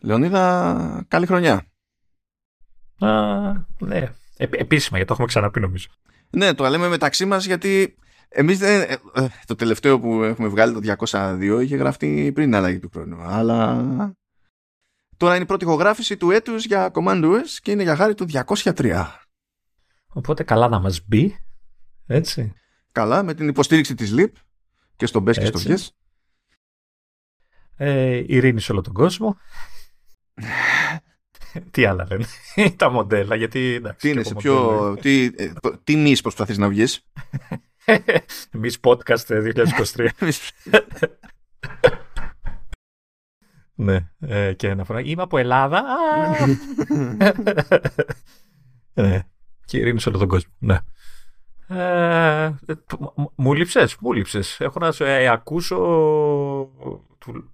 Λεωνίδα, 0.00 1.04
καλή 1.08 1.26
χρονιά. 1.26 1.66
Α, 2.98 3.52
ναι. 3.78 4.12
Ε, 4.36 4.46
επίσημα, 4.50 4.96
γιατί 4.96 5.04
το 5.04 5.12
έχουμε 5.12 5.26
ξαναπεί 5.26 5.60
νομίζω. 5.60 5.88
Ναι, 6.30 6.54
το 6.54 6.68
λέμε 6.68 6.88
μεταξύ 6.88 7.24
μας 7.24 7.44
γιατί 7.44 7.96
εμείς 8.28 8.58
δεν, 8.58 8.80
ε, 8.80 8.96
ε, 9.14 9.28
το 9.46 9.54
τελευταίο 9.54 10.00
που 10.00 10.22
έχουμε 10.22 10.48
βγάλει 10.48 10.72
το 10.72 10.96
202 11.10 11.60
είχε 11.62 11.76
γραφτεί 11.76 12.32
πριν 12.34 12.54
αλλαγή 12.54 12.78
του 12.78 12.90
χρόνου. 12.92 13.22
Αλλά 13.22 14.14
τώρα 15.16 15.34
είναι 15.34 15.42
η 15.42 15.46
πρώτη 15.46 15.64
ηχογράφηση 15.64 16.16
του 16.16 16.30
έτους 16.30 16.64
για 16.64 16.90
Command 16.94 17.24
OS 17.24 17.58
και 17.62 17.70
είναι 17.70 17.82
για 17.82 17.96
χάρη 17.96 18.14
του 18.14 18.26
203. 18.32 19.06
Οπότε 20.12 20.42
καλά 20.42 20.68
να 20.68 20.78
μας 20.80 21.06
μπει. 21.06 21.36
Έτσι. 22.06 22.52
Καλά, 22.92 23.22
με 23.22 23.34
την 23.34 23.48
υποστήριξη 23.48 23.94
της 23.94 24.14
LIP 24.16 24.32
και 24.96 25.06
στο 25.06 25.22
BES 25.26 25.32
και 25.32 25.46
στο 25.46 25.60
VIES. 25.64 25.88
Ε, 27.76 28.22
ειρήνη 28.26 28.60
σε 28.60 28.72
όλο 28.72 28.80
τον 28.80 28.92
κόσμο. 28.92 29.36
τι 31.70 31.84
άλλα 31.84 32.06
λένε; 32.10 32.24
Τα 32.76 32.90
μοντέλα, 32.90 33.36
γιατί 33.36 33.74
εντάξει. 33.74 34.06
Τι 34.06 34.08
είναι, 34.12 34.22
σε 34.22 34.34
ποιο. 34.34 34.96
Τι, 35.00 35.24
ε, 35.36 35.52
τι 35.84 35.96
μη 35.96 36.18
προσπαθείς 36.20 36.58
να 36.58 36.68
βγεις; 36.68 37.06
Μη 38.52 38.70
podcast 38.80 39.52
2023. 39.94 40.08
ναι, 43.74 44.08
ε, 44.20 44.52
και 44.52 44.68
ένα 44.68 44.84
φορά. 44.84 45.00
Είμαι 45.00 45.22
από 45.22 45.38
Ελλάδα. 45.38 45.84
ναι, 48.94 49.22
και 49.64 49.78
ειρήνης 49.78 50.02
σε 50.02 50.08
όλο 50.08 50.18
τον 50.18 50.28
κόσμο. 50.28 50.52
Ναι. 50.58 50.78
Ε, 51.72 52.54
μου 53.34 53.54
λείψες, 53.54 53.96
μου 54.00 54.12
λείψες. 54.12 54.60
Έχω 54.60 54.78
να 54.78 54.92
σε 54.92 55.22
ε, 55.22 55.28
ακούσω 55.28 55.76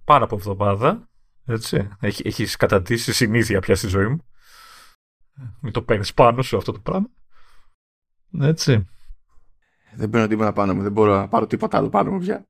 πάνω 0.03 0.23
από 0.23 0.35
εβδομάδα. 0.35 1.09
Έτσι. 1.47 1.89
Έχει, 1.99 2.27
έχεις 2.27 2.55
καταντήσει 2.55 3.13
συνήθεια 3.13 3.59
πια 3.59 3.75
στη 3.75 3.87
ζωή 3.87 4.07
μου. 4.07 4.25
Μην 5.61 5.73
το 5.73 5.81
παίρνεις 5.81 6.13
πάνω 6.13 6.41
σου 6.41 6.57
αυτό 6.57 6.71
το 6.71 6.79
πράγμα. 6.79 7.07
Έτσι. 8.41 8.87
Δεν 9.93 10.09
παίρνω 10.09 10.27
τίποτα 10.27 10.53
πάνω 10.53 10.73
μου. 10.73 10.81
Δεν 10.81 10.91
μπορώ 10.91 11.15
να 11.15 11.27
πάρω 11.27 11.47
τίποτα 11.47 11.77
άλλο 11.77 11.89
πάνω 11.89 12.11
μου 12.11 12.19
πια. 12.19 12.47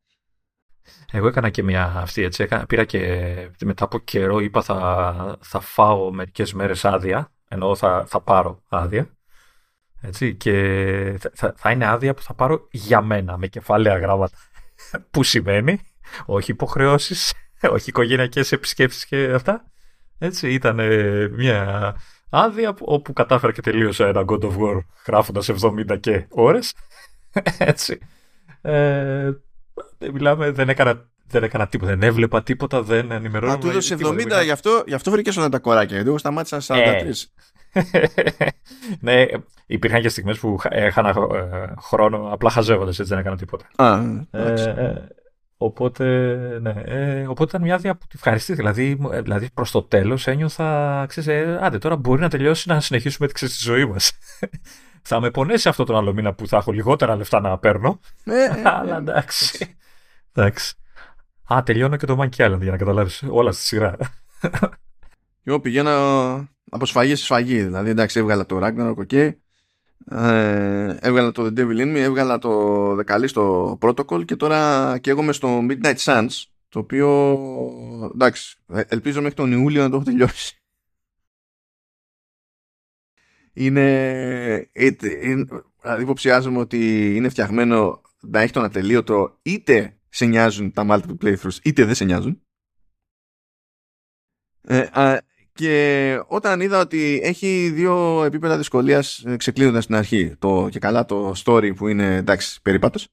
Εγώ 1.11 1.27
έκανα 1.27 1.49
και 1.49 1.63
μια 1.63 1.85
αυτή 1.95 2.21
έτσι. 2.21 2.43
Έκανα, 2.43 2.65
πήρα 2.65 2.85
και 2.85 3.51
μετά 3.65 3.83
από 3.83 3.99
καιρό 3.99 4.39
είπα 4.39 4.61
θα, 4.61 5.37
θα 5.41 5.59
φάω 5.59 6.11
μερικές 6.11 6.53
μέρες 6.53 6.85
άδεια. 6.85 7.31
Ενώ 7.47 7.75
θα, 7.75 8.05
θα 8.07 8.21
πάρω 8.21 8.63
άδεια. 8.69 9.17
Έτσι, 10.01 10.35
και 10.35 11.19
θα, 11.33 11.53
θα 11.57 11.71
είναι 11.71 11.85
άδεια 11.85 12.13
που 12.13 12.21
θα 12.21 12.33
πάρω 12.33 12.67
για 12.71 13.01
μένα 13.01 13.37
με 13.37 13.47
κεφάλαια 13.47 13.97
γράμματα. 13.97 14.37
που 15.11 15.23
σημαίνει 15.23 15.79
όχι 16.25 16.51
υποχρεώσεις, 16.51 17.33
όχι 17.61 17.89
οικογενειακές 17.89 18.51
επισκέψεις 18.51 19.05
και 19.05 19.31
αυτά. 19.33 19.65
Έτσι, 20.17 20.53
ήταν 20.53 20.79
μια 21.31 21.95
άδεια 22.29 22.73
όπου 22.79 23.13
κατάφερα 23.13 23.51
και 23.51 23.61
τελείωσα 23.61 24.07
ένα 24.07 24.23
God 24.27 24.41
of 24.41 24.57
War 24.57 24.79
γράφοντας 25.07 25.49
70 25.61 25.99
και 25.99 26.25
ώρες. 26.29 26.73
Έτσι. 27.57 27.99
Ε, 28.61 29.31
μιλάμε, 30.13 30.51
δεν 30.51 30.69
έκανα, 30.69 31.09
δεν 31.27 31.43
έκανα 31.43 31.67
τίποτα, 31.67 31.91
δεν 31.91 32.03
έβλεπα 32.03 32.43
τίποτα, 32.43 32.81
δεν 32.81 33.11
ενημερώνω. 33.11 33.51
Μα 33.51 33.57
του 33.59 33.69
έδωσε 33.69 33.95
70, 33.99 34.43
γι' 34.43 34.51
αυτό, 34.51 34.83
γι 34.87 34.93
αυτό 34.93 35.11
βρήκες 35.11 35.37
όλα 35.37 35.49
τα 35.49 35.59
κοράκια. 35.59 35.93
Γιατί 35.93 36.09
εγώ 36.09 36.17
σταμάτησα 36.17 36.61
43. 36.67 36.75
Ε, 37.71 38.05
ναι, 38.99 39.25
υπήρχαν 39.65 40.01
και 40.01 40.09
στιγμές 40.09 40.39
που 40.39 40.57
έχανα 40.69 41.09
ε, 41.09 41.73
χρόνο 41.81 42.29
απλά 42.31 42.49
χαζεύοντας, 42.49 42.99
έτσι 42.99 43.11
δεν 43.11 43.19
έκανα 43.21 43.37
τίποτα. 43.37 43.65
Α, 43.75 43.99
ε, 44.31 45.09
Οπότε, 45.59 46.03
ναι, 46.61 46.73
ε, 46.85 47.27
οπότε 47.27 47.43
ήταν 47.43 47.61
μια 47.61 47.75
άδεια 47.75 47.95
που 47.95 48.07
τη 48.07 48.13
ευχαριστή. 48.15 48.53
Δηλαδή, 48.53 48.99
δηλαδή 49.23 49.49
προς 49.53 49.71
το 49.71 49.83
τέλος 49.83 50.27
ένιωθα, 50.27 51.05
ξέρεις, 51.07 51.29
ε, 51.29 51.59
άντε 51.61 51.77
τώρα 51.77 51.95
μπορεί 51.95 52.21
να 52.21 52.29
τελειώσει 52.29 52.69
να 52.69 52.79
συνεχίσουμε 52.79 53.27
τη 53.27 53.47
ζωή 53.47 53.85
μας. 53.85 54.11
θα 55.09 55.19
με 55.19 55.31
πονέσει 55.31 55.69
αυτό 55.69 55.83
τον 55.83 55.95
άλλο 55.95 56.13
μήνα 56.13 56.33
που 56.33 56.47
θα 56.47 56.57
έχω 56.57 56.71
λιγότερα 56.71 57.15
λεφτά 57.15 57.39
να 57.39 57.57
παίρνω. 57.57 57.99
Ναι, 58.23 58.61
Αλλά 58.79 58.97
εντάξει. 58.97 59.75
εντάξει. 60.33 60.75
Α, 61.53 61.63
τελειώνω 61.63 61.95
και 61.95 62.05
το 62.05 62.17
Monkey 62.19 62.45
Island 62.45 62.61
για 62.61 62.71
να 62.71 62.77
καταλάβεις 62.77 63.23
όλα 63.29 63.51
στη 63.51 63.63
σειρά. 63.63 63.97
Εγώ 65.43 65.59
πηγαίνω 65.59 65.91
από 66.69 66.85
σφαγή 66.85 67.15
σε 67.15 67.23
σφαγή. 67.23 67.63
Δηλαδή, 67.63 67.89
εντάξει, 67.89 68.19
έβγαλα 68.19 68.45
το 68.45 68.59
Ragnarok, 68.61 68.95
ok. 69.09 69.31
Ε, 70.11 70.97
έβγαλα 70.99 71.31
το 71.31 71.43
The 71.43 71.59
Devil 71.59 71.77
In 71.77 71.95
Me, 71.95 71.95
έβγαλα 71.95 72.37
το 72.37 72.95
δεκαλίστο 72.95 73.77
Protocol 73.81 74.25
και 74.25 74.35
τώρα 74.35 74.97
και 74.97 75.09
εγώ 75.09 75.21
είμαι 75.21 75.31
στο 75.31 75.59
Midnight 75.69 75.95
Suns 75.95 76.43
το 76.69 76.79
οποίο 76.79 77.37
εντάξει 78.13 78.57
ε, 78.67 78.81
ελπίζω 78.87 79.21
μέχρι 79.21 79.35
τον 79.35 79.51
Ιούλιο 79.51 79.81
να 79.81 79.89
το 79.89 79.95
έχω 79.95 80.05
τελειώσει. 80.05 80.61
Είναι, 83.53 84.69
δηλαδή 84.73 86.01
υποψιάζομαι 86.01 86.59
ότι 86.59 87.15
είναι 87.15 87.29
φτιαγμένο 87.29 88.01
να 88.21 88.39
έχει 88.39 88.53
τον 88.53 88.63
ατελείωτο 88.63 89.39
είτε 89.41 89.99
σε 90.09 90.25
νοιάζουν 90.25 90.71
τα 90.71 90.85
multiple 90.89 91.17
playthroughs 91.21 91.57
είτε 91.63 91.85
δεν 91.85 91.95
σε 91.95 92.05
νοιάζουν. 92.05 92.41
Ε, 94.61 95.17
και 95.57 96.19
όταν 96.27 96.61
είδα 96.61 96.79
ότι 96.79 97.19
έχει 97.23 97.69
δύο 97.69 98.23
επίπεδα 98.23 98.57
δυσκολίας 98.57 99.23
ε, 99.25 99.35
ξεκλίνοντα 99.35 99.81
στην 99.81 99.95
αρχή, 99.95 100.35
το 100.39 100.67
και 100.71 100.79
καλά 100.79 101.05
το 101.05 101.33
story 101.45 101.75
που 101.75 101.87
είναι 101.87 102.15
εντάξει 102.15 102.61
περίπατος, 102.61 103.07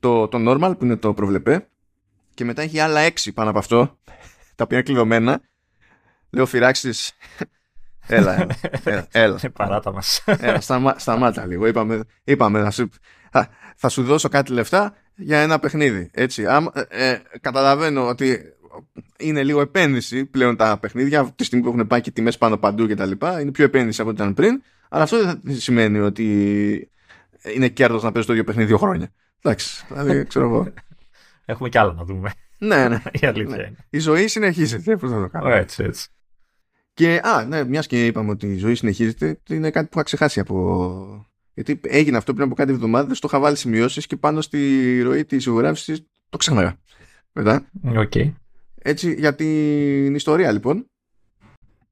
το, 0.00 0.28
το 0.28 0.38
normal 0.50 0.78
που 0.78 0.84
είναι 0.84 0.96
το 0.96 1.14
προβλεπέ, 1.14 1.68
και 2.34 2.44
μετά 2.44 2.62
έχει 2.62 2.78
άλλα 2.78 3.00
έξι 3.00 3.32
πάνω 3.32 3.50
από 3.50 3.58
αυτό, 3.58 3.98
τα 4.56 4.64
οποία 4.64 4.76
είναι 4.76 4.82
κλειδωμένα. 4.82 5.40
Λέω 6.30 6.46
φυράξεις. 6.46 7.12
Έλα, 8.06 8.34
έλα. 8.34 9.06
έλα. 9.12 9.38
Ε, 9.42 9.48
παράτα 9.48 9.92
μας. 9.92 10.24
Έλα, 10.26 10.60
σταμά, 10.60 10.94
σταμάτα 10.98 11.46
λίγο. 11.46 11.66
Είπαμε, 11.66 12.02
είπαμε 12.24 12.60
να 12.60 12.70
σου, 12.70 12.88
θα 13.76 13.88
σου 13.88 14.02
δώσω 14.02 14.28
κάτι 14.28 14.52
λεφτά 14.52 14.94
για 15.14 15.38
ένα 15.38 15.58
παιχνίδι. 15.58 16.10
Έτσι. 16.12 16.44
ε, 16.88 17.18
καταλαβαίνω 17.40 18.08
ότι 18.08 18.42
είναι 19.18 19.42
λίγο 19.42 19.60
επένδυση 19.60 20.24
πλέον 20.24 20.56
τα 20.56 20.78
παιχνίδια 20.78 21.32
τη 21.36 21.44
στιγμή 21.44 21.64
που 21.64 21.70
έχουν 21.70 21.86
πάει 21.86 22.00
και 22.00 22.10
τιμές 22.10 22.38
πάνω 22.38 22.58
παντού 22.58 22.86
και 22.86 22.94
τα 22.94 23.06
λοιπά 23.06 23.40
είναι 23.40 23.50
πιο 23.50 23.64
επένδυση 23.64 24.00
από 24.00 24.10
ό,τι 24.10 24.22
ήταν 24.22 24.34
πριν 24.34 24.62
αλλά 24.88 25.02
αυτό 25.02 25.16
δεν 25.42 25.56
σημαίνει 25.56 25.98
ότι 25.98 26.24
είναι 27.54 27.68
κέρδος 27.68 28.02
να 28.02 28.12
παίζει 28.12 28.26
το 28.26 28.32
ίδιο 28.32 28.44
παιχνίδι 28.44 28.68
δύο 28.68 28.78
χρόνια 28.78 29.12
εντάξει 29.42 29.86
δηλαδή 29.88 30.26
ξέρω 30.26 30.44
εγώ 30.44 30.72
έχουμε 31.44 31.68
κι 31.68 31.78
άλλα 31.78 31.92
να 31.92 32.04
δούμε 32.04 32.30
ναι 32.58 32.88
ναι 32.88 33.02
η 33.20 33.26
αλήθεια 33.26 33.56
ναι. 33.56 33.62
είναι 33.62 33.76
η 33.90 33.98
ζωή 33.98 34.28
συνεχίζεται 34.28 34.96
πώς 34.96 35.10
θα 35.10 35.20
το 35.20 35.28
κάνω 35.28 35.48
έτσι 35.48 35.82
έτσι 35.82 36.08
και 37.00 37.20
α, 37.22 37.44
ναι, 37.44 37.64
μιας 37.64 37.86
και 37.86 38.06
είπαμε 38.06 38.30
ότι 38.30 38.46
η 38.46 38.56
ζωή 38.56 38.74
συνεχίζεται, 38.74 39.40
είναι 39.48 39.70
κάτι 39.70 39.86
που 39.86 39.92
είχα 39.94 40.02
ξεχάσει 40.02 40.40
από. 40.40 41.26
Γιατί 41.54 41.80
έγινε 41.82 42.16
αυτό 42.16 42.32
πριν 42.32 42.46
από 42.46 42.54
κάτι 42.54 42.72
εβδομάδες, 42.72 43.18
το 43.18 43.28
είχα 43.30 43.40
βάλει 43.40 43.56
σημειώσεις 43.56 44.06
και 44.06 44.16
πάνω 44.16 44.40
στη 44.40 45.00
ροή 45.02 45.24
της 45.24 45.46
ηχογράφησης 45.46 46.06
το 46.28 46.36
ξέχασα. 46.36 46.78
Μετά. 47.32 47.70
Okay. 47.84 48.32
Έτσι, 48.82 49.14
για 49.14 49.34
την 49.34 50.14
ιστορία 50.14 50.52
λοιπόν, 50.52 50.86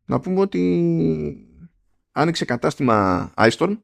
να 0.05 0.21
πούμε 0.21 0.41
ότι 0.41 1.47
άνοιξε 2.13 2.45
κατάστημα 2.45 3.31
iStorm 3.37 3.79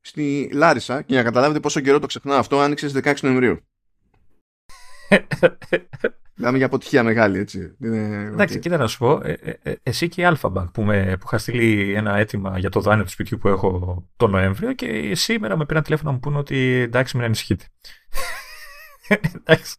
στη 0.00 0.50
Λάρισα 0.52 0.98
και 0.98 1.12
για 1.12 1.22
να 1.22 1.28
καταλάβετε 1.28 1.60
πόσο 1.60 1.80
καιρό 1.80 1.98
το 1.98 2.06
ξεχνάω 2.06 2.38
αυτό, 2.38 2.60
άνοιξε 2.60 2.88
στις 2.88 3.02
16 3.04 3.14
Νοεμβρίου. 3.20 3.58
Μιλάμε 6.34 6.56
για 6.56 6.66
αποτυχία 6.66 7.02
μεγάλη, 7.02 7.38
έτσι. 7.38 7.76
Εντάξει, 7.80 8.58
κοίτα 8.58 8.76
να 8.76 8.86
σου 8.86 8.98
πω, 8.98 9.20
ε, 9.24 9.32
ε, 9.32 9.54
ε, 9.62 9.74
εσύ 9.82 10.08
και 10.08 10.22
η 10.22 10.24
Alphabank 10.28 10.68
που, 10.72 10.82
με, 10.82 11.16
που 11.16 11.24
είχα 11.26 11.38
στείλει 11.38 11.94
ένα 11.94 12.16
αίτημα 12.16 12.58
για 12.58 12.70
το 12.70 12.80
δάνειο 12.80 13.04
του 13.04 13.10
σπιτιού 13.10 13.38
που 13.38 13.48
έχω 13.48 14.04
τον 14.16 14.30
Νοέμβριο 14.30 14.72
και 14.72 15.14
σήμερα 15.14 15.56
με 15.56 15.66
πήραν 15.66 15.82
τηλέφωνο 15.82 16.08
να 16.08 16.14
μου 16.14 16.20
πούνε 16.20 16.38
ότι 16.38 16.56
εντάξει, 16.56 17.16
μην 17.16 17.26
ανησυχείτε. 17.26 17.64
εντάξει. 19.44 19.76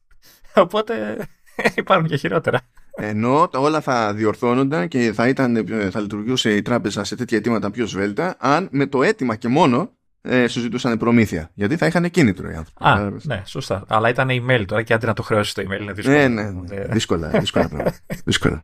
Οπότε 0.56 1.18
Υπάρχουν 1.76 2.08
και 2.08 2.16
χειρότερα. 2.16 2.60
Ενώ 2.96 3.50
όλα 3.54 3.82
θα 3.82 4.14
διορθώνονταν 4.14 4.88
και 4.88 5.12
θα, 5.14 5.28
ήταν, 5.28 5.66
θα 5.92 6.00
λειτουργούσε 6.00 6.56
η 6.56 6.62
τράπεζα 6.62 7.04
σε 7.04 7.16
τέτοια 7.16 7.38
αιτήματα 7.38 7.72
πιο 7.72 7.86
σβέλτα, 7.86 8.36
αν 8.40 8.68
με 8.72 8.86
το 8.86 9.04
αίτημα 9.04 9.36
και 9.36 9.48
μόνο 9.48 9.92
ε, 10.22 10.48
σου 10.48 10.60
ζητούσαν 10.60 10.98
προμήθεια. 10.98 11.52
Γιατί 11.54 11.78
θα 11.78 11.86
είχαν 11.86 12.10
κίνητρο 12.10 12.50
οι 12.50 12.56
άνθρωποι. 12.56 12.84
Α, 12.84 13.12
ναι, 13.24 13.44
σωστά. 13.46 13.84
Αλλά 13.88 14.10
ήταν 14.10 14.28
email 14.32 14.64
τώρα 14.66 14.84
και 14.84 14.94
αντί 14.94 15.06
να 15.06 15.14
το 15.14 15.24
χρεώσεις 15.24 15.54
το 15.54 15.62
email 15.62 15.82
είναι 15.82 15.94
δύσκολο. 15.94 16.18
Ναι, 16.18 16.28
ναι, 16.28 16.52
ναι. 16.52 16.86
δύσκολα. 16.86 17.30
δύσκολα, 17.30 17.94
δύσκολα. 18.26 18.64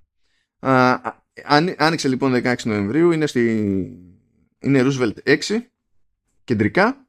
Α, 0.60 1.00
άνοιξε 1.78 2.08
λοιπόν 2.08 2.34
16 2.44 2.54
Νοεμβρίου, 2.64 3.12
είναι, 3.12 3.26
στη, 3.28 3.42
είναι 4.60 4.82
Roosevelt 4.84 5.14
6, 5.26 5.38
κεντρικά 6.44 7.07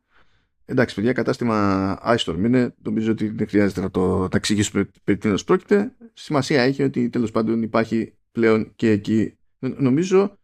Εντάξει, 0.70 0.94
παιδιά, 0.94 1.12
κατάστημα 1.12 1.98
iStorm 2.16 2.36
είναι. 2.44 2.74
Νομίζω 2.82 3.10
ότι 3.10 3.28
δεν 3.28 3.48
χρειάζεται 3.48 3.80
να 3.80 3.90
το 3.90 4.28
εξηγήσουμε 4.32 4.88
περί 5.04 5.18
τίνος 5.18 5.44
πρόκειται. 5.44 5.92
Σημασία 6.12 6.62
έχει 6.62 6.82
ότι 6.82 7.08
τέλος 7.08 7.30
πάντων 7.30 7.62
υπάρχει 7.62 8.14
πλέον 8.32 8.72
και 8.76 8.90
εκεί. 8.90 9.36
Νομίζω. 9.58 10.38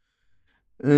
Ε, 0.76 0.92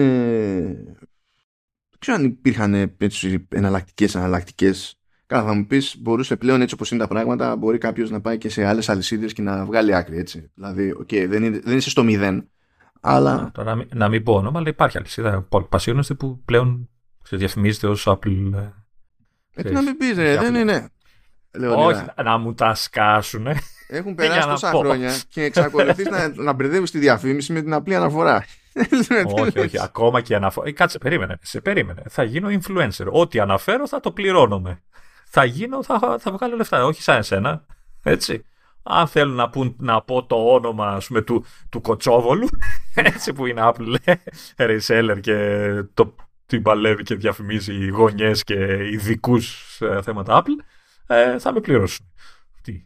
δεν 1.88 1.98
ξέρω 1.98 2.16
αν 2.16 2.24
υπήρχαν 2.24 2.94
έτσι, 2.98 3.46
εναλλακτικές, 3.48 4.14
εναλλακτικές 4.14 4.98
Καλά, 5.26 5.44
θα 5.44 5.54
μου 5.54 5.66
πεις, 5.66 5.96
μπορούσε 6.00 6.36
πλέον 6.36 6.60
έτσι 6.60 6.74
όπως 6.74 6.90
είναι 6.90 7.00
τα 7.00 7.08
πράγματα, 7.08 7.56
μπορεί 7.56 7.78
κάποιος 7.78 8.10
να 8.10 8.20
πάει 8.20 8.38
και 8.38 8.48
σε 8.48 8.64
άλλες 8.64 8.88
αλυσίδες 8.88 9.32
και 9.32 9.42
να 9.42 9.64
βγάλει 9.64 9.94
άκρη. 9.94 10.18
Έτσι. 10.18 10.50
Δηλαδή, 10.54 10.94
okay, 11.00 11.26
δεν, 11.28 11.42
είναι, 11.42 11.60
δεν 11.64 11.76
είσαι 11.76 11.90
στο 11.90 12.04
μηδέν. 12.04 12.48
Αλλά... 13.00 13.50
Τώρα, 13.54 13.70
να, 13.70 13.76
μην, 13.76 13.88
να 13.94 14.08
μην 14.08 14.22
πω 14.22 14.34
όνομα, 14.34 14.58
αλλά 14.58 14.68
υπάρχει 14.68 14.98
αλυσίδα 14.98 15.48
πασίωνεστε 15.68 16.14
που 16.14 16.42
πλέον 16.44 16.88
σε 17.22 17.36
διαφημίζεται 17.36 17.86
ως 17.86 18.08
Apple. 18.08 18.50
Ε, 19.56 19.62
τι 19.62 19.72
να 19.72 19.82
μην 19.82 19.96
πεις, 19.96 20.14
δεν 20.14 20.54
είναι. 20.54 20.90
Όχι, 21.76 22.04
να 22.24 22.38
μου 22.38 22.54
τα 22.54 22.74
σκάσουνε. 22.74 23.56
Έχουν 23.88 24.14
περάσει 24.14 24.48
τόσα 24.48 24.70
χρόνια 24.70 25.20
και 25.28 25.42
εξακολουθείς 25.42 26.06
να, 26.06 26.32
να 26.34 26.52
μπερδεύεις 26.52 26.90
τη 26.90 26.98
διαφήμιση 26.98 27.52
με 27.52 27.62
την 27.62 27.72
απλή 27.72 27.94
αναφορά. 27.94 28.44
όχι, 29.40 29.58
όχι, 29.58 29.80
ακόμα 29.88 30.20
και 30.20 30.34
αναφορά. 30.34 30.68
Ε, 30.68 30.72
κάτσε, 30.72 30.98
περίμενε. 30.98 31.38
Σε 31.42 31.60
περίμενε. 31.60 32.02
Θα 32.08 32.22
γίνω 32.22 32.48
influencer. 32.48 33.06
Ό,τι 33.10 33.38
αναφέρω 33.38 33.88
θα 33.88 34.00
το 34.00 34.10
πληρώνομαι. 34.10 34.82
Θα 35.24 35.44
γίνω, 35.44 35.82
θα, 35.82 36.16
θα 36.18 36.32
βγάλω 36.32 36.56
λεφτά. 36.56 36.84
Όχι 36.84 37.02
σαν 37.02 37.18
εσένα. 37.18 37.64
Έτσι. 38.02 38.44
Αν 38.82 39.06
θέλουν 39.06 39.34
να, 39.34 39.48
πούν, 39.48 39.76
να 39.78 40.02
πω 40.02 40.24
το 40.24 40.36
όνομα 40.36 40.88
ας 40.88 41.06
πούμε, 41.06 41.22
του, 41.22 41.44
του 41.68 41.80
Κοτσόβολου, 41.80 42.48
έτσι 42.94 43.32
που 43.32 43.46
είναι 43.46 43.60
Apple 43.64 44.14
reseller 44.56 45.18
και 45.20 45.68
το 45.94 46.14
την 46.46 46.62
παλεύει 46.62 47.02
και 47.02 47.14
διαφημίζει 47.14 47.86
γωνιές 47.88 48.42
και 48.42 48.88
ειδικούς 48.92 49.78
ε, 49.80 50.02
θέματα 50.02 50.42
Apple, 50.42 50.64
ε, 51.06 51.38
θα 51.38 51.52
με 51.52 51.60
πληρώσουν. 51.60 52.06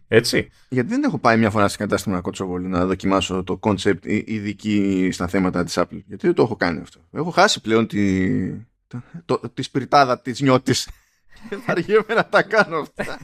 Έτσι; 0.08 0.50
Γιατί 0.68 0.88
δεν 0.88 1.02
έχω 1.02 1.18
πάει 1.18 1.38
μια 1.38 1.50
φορά 1.50 1.68
στην 1.68 1.80
κατάστημα 1.80 2.20
Κοτσόβολου 2.20 2.68
να 2.68 2.86
δοκιμάσω 2.86 3.42
το 3.44 3.58
concept 3.62 4.06
ειδική 4.06 5.08
στα 5.12 5.28
θέματα 5.28 5.64
της 5.64 5.78
Apple. 5.78 6.02
Γιατί 6.06 6.26
δεν 6.26 6.34
το 6.34 6.42
έχω 6.42 6.56
κάνει 6.56 6.80
αυτό. 6.80 7.00
Έχω 7.12 7.30
χάσει 7.30 7.60
πλέον 7.60 7.86
τη, 7.86 8.52
το, 8.86 9.02
το, 9.24 9.40
τη 9.54 9.62
σπιρτάδα 9.62 10.20
της 10.20 10.40
νιώτης. 10.40 10.88
θα 11.64 11.72
αργήσουμε 11.72 12.14
να 12.14 12.26
τα 12.26 12.42
κάνω 12.42 12.76
αυτά. 12.78 13.18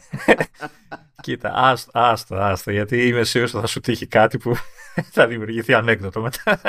Κοίτα, 1.23 1.53
άστα, 1.55 1.91
άστα, 2.11 2.51
άστα, 2.51 2.73
γιατί 2.73 3.07
είμαι 3.07 3.25
σίγουρος 3.25 3.55
ότι 3.55 3.63
θα 3.63 3.71
σου 3.71 3.81
τύχει 3.81 4.07
κάτι 4.07 4.39
που 4.39 4.57
θα 5.15 5.27
δημιουργηθεί 5.27 5.75
ανέκδοτο 5.75 6.21
μετά. 6.21 6.61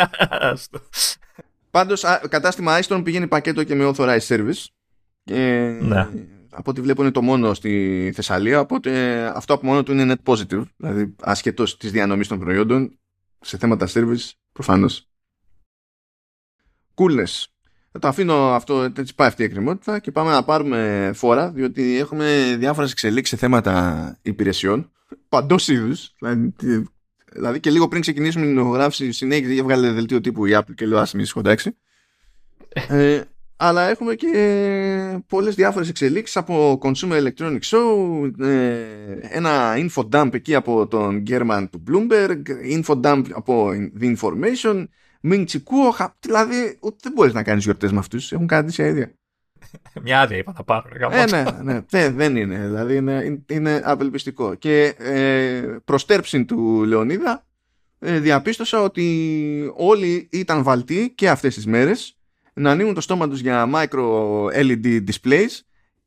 Πάντως, 1.77 2.03
κατάστημα 2.29 2.79
iStorm 2.81 3.01
πηγαίνει 3.03 3.27
πακέτο 3.27 3.63
και 3.63 3.75
με 3.75 3.91
authorized 3.94 4.27
service. 4.27 4.65
Ε, 5.24 5.79
ναι 5.81 6.07
από 6.57 6.71
ό,τι 6.71 6.81
βλέπω 6.81 7.01
είναι 7.01 7.12
το 7.12 7.21
μόνο 7.21 7.53
στη 7.53 8.12
Θεσσαλία, 8.15 8.59
οπότε 8.59 9.24
αυτό 9.35 9.53
από 9.53 9.65
μόνο 9.65 9.83
του 9.83 9.91
είναι 9.91 10.15
net 10.15 10.33
positive, 10.33 10.63
δηλαδή 10.77 11.15
ασχετός 11.21 11.77
της 11.77 11.91
διανομής 11.91 12.27
των 12.27 12.39
προϊόντων, 12.39 13.00
σε 13.39 13.57
θέματα 13.57 13.88
service, 13.89 14.31
προφανώς. 14.51 15.09
Κούλες. 16.94 17.53
Θα 17.91 18.00
το 18.00 18.07
αφήνω 18.07 18.53
αυτό, 18.53 18.81
έτσι 18.81 19.15
πάει 19.15 19.27
αυτή 19.27 19.41
η 19.41 19.45
εκκρεμότητα 19.45 20.00
και 20.00 20.12
πάμε 20.12 20.31
να 20.31 20.44
πάρουμε 20.44 21.12
φόρα, 21.13 21.51
διότι 21.51 21.97
έχουμε 21.97 22.56
διάφορες 22.59 22.91
εξελίξεις 22.91 23.39
σε 23.39 23.45
θέματα 23.45 24.18
υπηρεσιών, 24.21 24.91
παντός 25.29 25.68
είδους, 25.68 26.13
δηλαδή, 26.19 26.53
δηλαδή 27.38 27.60
και 27.60 27.69
λίγο 27.69 27.88
πριν 27.88 28.01
ξεκινήσουμε 28.01 28.45
την 28.45 28.57
ηχογράφηση 28.57 29.12
συνέχεια 29.12 29.63
βγάλε 29.63 29.92
δελτίο 29.92 30.22
τύπου 30.22 30.45
η 30.45 30.51
Apple 30.54 30.74
και 30.75 30.86
λέω 30.86 31.00
ας 31.00 31.13
μην 31.13 31.25
ε, 32.88 33.22
αλλά 33.57 33.89
έχουμε 33.89 34.16
και 34.16 35.22
πολλές 35.28 35.56
διάφορες 35.56 35.89
εξελίξεις 35.89 36.38
από 36.38 36.80
Consumer 36.81 37.28
Electronics 37.28 37.60
Show, 37.62 38.31
ε, 38.42 38.86
ένα 39.22 39.74
info 39.75 40.10
dump 40.12 40.34
εκεί 40.34 40.56
από 40.56 40.88
τον 40.88 41.24
German 41.30 41.68
του 41.72 41.84
Bloomberg, 41.88 42.42
info 42.72 43.01
dump 43.01 43.24
από 43.34 43.69
The 44.00 44.16
Information, 44.16 44.86
Ming 45.24 45.45
Chiku, 45.45 46.07
δηλαδή 46.19 46.78
ούτε 46.81 46.98
δεν 47.01 47.12
μπορείς 47.16 47.34
να 47.34 47.44
κάνεις 47.44 47.63
γιορτές 47.63 47.92
με 47.92 47.98
αυτούς, 47.98 48.31
έχουν 48.31 48.48
κάνει 48.48 48.66
τέτοια 48.66 48.88
ίδια. 48.88 49.16
Μια 50.03 50.21
άδεια 50.21 50.38
είπα 50.38 50.53
να 50.57 50.63
πάρω. 50.63 50.89
Ε, 51.12 51.25
ναι, 51.25 51.44
ναι, 51.63 51.81
ναι, 51.91 52.09
δεν 52.09 52.35
είναι, 52.35 52.57
δηλαδή 52.57 52.95
είναι, 52.95 53.44
είναι 53.47 53.81
απελπιστικό. 53.83 54.56
Και 54.56 54.95
ε, 54.97 55.77
προστέρψη 55.85 56.45
του 56.45 56.83
Λεωνίδα 56.83 57.45
ε, 58.00 58.19
διαπίστωσα 58.19 58.81
ότι 58.81 59.71
όλοι 59.75 60.27
ήταν 60.31 60.63
βαλτοί 60.63 61.13
και 61.15 61.29
αυτές 61.29 61.56
τις 61.56 61.65
μέρες 61.65 62.18
να 62.53 62.71
ανοίγουν 62.71 62.94
το 62.94 63.01
στόμα 63.01 63.29
τους 63.29 63.39
για 63.39 63.69
micro 63.74 64.45
LED 64.53 65.03
displays 65.03 65.59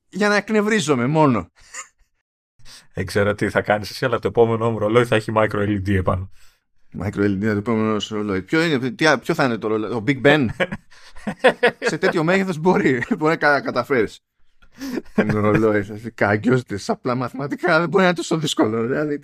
για 0.08 0.28
να 0.28 0.36
εκνευρίζομαι 0.36 1.06
μόνο. 1.06 1.50
Δεν 2.94 3.06
ξέρω 3.06 3.34
τι 3.34 3.48
θα 3.50 3.60
κάνεις 3.60 3.90
εσύ, 3.90 4.04
αλλά 4.04 4.18
το 4.18 4.28
επόμενο 4.28 4.70
μου 4.70 4.78
ρολόι 4.78 5.04
θα 5.04 5.16
έχει 5.16 5.32
micro 5.34 5.56
LED 5.56 5.88
επάνω. 5.88 6.30
Micro 6.98 7.20
LED 7.20 7.30
είναι 7.30 7.52
το 7.52 7.58
επόμενο 7.58 7.96
ρολόι. 8.08 8.42
Ποιο, 8.42 8.62
είναι, 8.62 8.90
τι, 8.90 9.04
ποιο 9.18 9.34
θα 9.34 9.44
είναι 9.44 9.58
το 9.58 9.68
ρολόι, 9.68 9.90
το 9.90 10.04
Big 10.06 10.20
Ben; 10.26 10.46
Σε 11.80 11.98
τέτοιο 11.98 12.24
μέγεθος 12.24 12.58
μπορεί, 12.58 13.02
μπορεί 13.18 13.36
να 13.40 13.60
καταφέρεις. 13.60 14.20
Είναι 15.16 15.32
ρολόι, 15.32 15.84
καγκιόζητες, 16.14 16.90
απλά 16.90 17.14
μαθηματικά 17.14 17.78
δεν 17.78 17.88
μπορεί 17.88 18.02
να 18.02 18.08
είναι 18.08 18.16
τόσο 18.16 18.38
δύσκολο. 18.38 18.86
Δηλαδή, 18.86 19.20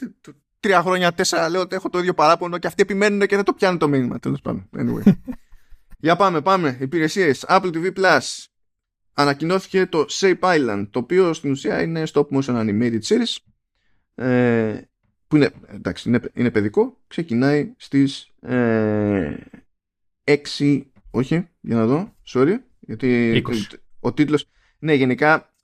τρία 0.61 0.83
χρόνια, 0.83 1.13
τέσσερα 1.13 1.49
λέω 1.49 1.61
ότι 1.61 1.75
έχω 1.75 1.89
το 1.89 1.99
ίδιο 1.99 2.15
παράπονο 2.15 2.59
και 2.59 2.67
αυτοί 2.67 2.83
επιμένουν 2.83 3.27
και 3.27 3.37
δεν 3.37 3.45
το 3.45 3.53
πιάνουν 3.53 3.79
το 3.79 3.89
μήνυμα. 3.89 4.19
Τέλος 4.19 4.41
πάντων. 4.41 4.69
Anyway. 4.77 5.13
Για 5.99 6.17
πάμε, 6.17 6.41
πάμε. 6.41 6.77
Υπηρεσίες. 6.81 7.45
Apple 7.49 7.71
TV 7.75 7.93
Plus. 7.93 8.45
Ανακοινώθηκε 9.13 9.87
το 9.87 10.07
Shape 10.09 10.41
Island, 10.41 10.87
το 10.91 10.99
οποίο 10.99 11.33
στην 11.33 11.51
ουσία 11.51 11.83
είναι 11.83 12.03
stop 12.13 12.27
motion 12.29 12.55
animated 12.55 13.01
series. 13.01 13.37
Ε, 14.15 14.81
που 15.29 15.37
είναι, 15.37 15.51
εντάξει, 15.67 16.09
είναι, 16.09 16.21
είναι 16.33 16.51
παιδικό. 16.51 17.01
Ξεκινάει 17.07 17.73
στις 17.77 18.33
ε, 18.41 19.35
6, 20.59 20.83
όχι, 21.17 21.49
για 21.61 21.77
να 21.77 21.87
δω, 21.87 22.15
sorry, 22.27 22.55
γιατί 22.81 23.43
ο, 23.47 23.53
ο 24.01 24.13
τίτλος, 24.13 24.49
ναι, 24.79 24.95
γενικά 24.95 25.55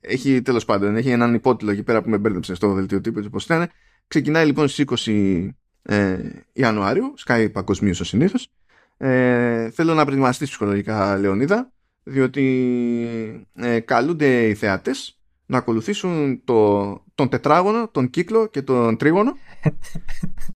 έχει 0.00 0.42
τέλος 0.42 0.64
πάντων, 0.64 0.96
έχει 0.96 1.10
έναν 1.10 1.34
υπότιτλο 1.34 1.70
εκεί 1.70 1.82
πέρα 1.82 2.02
που 2.02 2.10
με 2.10 2.18
μπέρδεψε 2.18 2.54
στο 2.54 2.72
δελτίο 2.72 3.00
τύπου, 3.00 3.22
όπως 3.26 3.44
ήταν. 3.44 3.70
Ξεκινάει 4.06 4.46
λοιπόν 4.46 4.68
στις 4.68 4.84
20 5.06 5.48
ε, 5.82 6.18
Ιανουάριου, 6.52 7.12
σκάει 7.16 7.50
παγκοσμίως 7.50 8.00
ο 8.00 8.04
συνήθως. 8.04 8.48
Ε, 8.96 9.70
θέλω 9.70 9.94
να 9.94 10.04
προετοιμαστείς 10.04 10.48
ψυχολογικά, 10.48 11.18
Λεωνίδα, 11.18 11.72
διότι 12.02 13.48
ε, 13.54 13.80
καλούνται 13.80 14.48
οι 14.48 14.54
θεάτες 14.54 15.20
να 15.46 15.58
ακολουθήσουν 15.58 16.44
το, 16.44 17.04
τον 17.14 17.28
τετράγωνο, 17.28 17.88
τον 17.88 18.10
κύκλο 18.10 18.46
και 18.46 18.62
τον 18.62 18.96
τρίγωνο. 18.96 19.36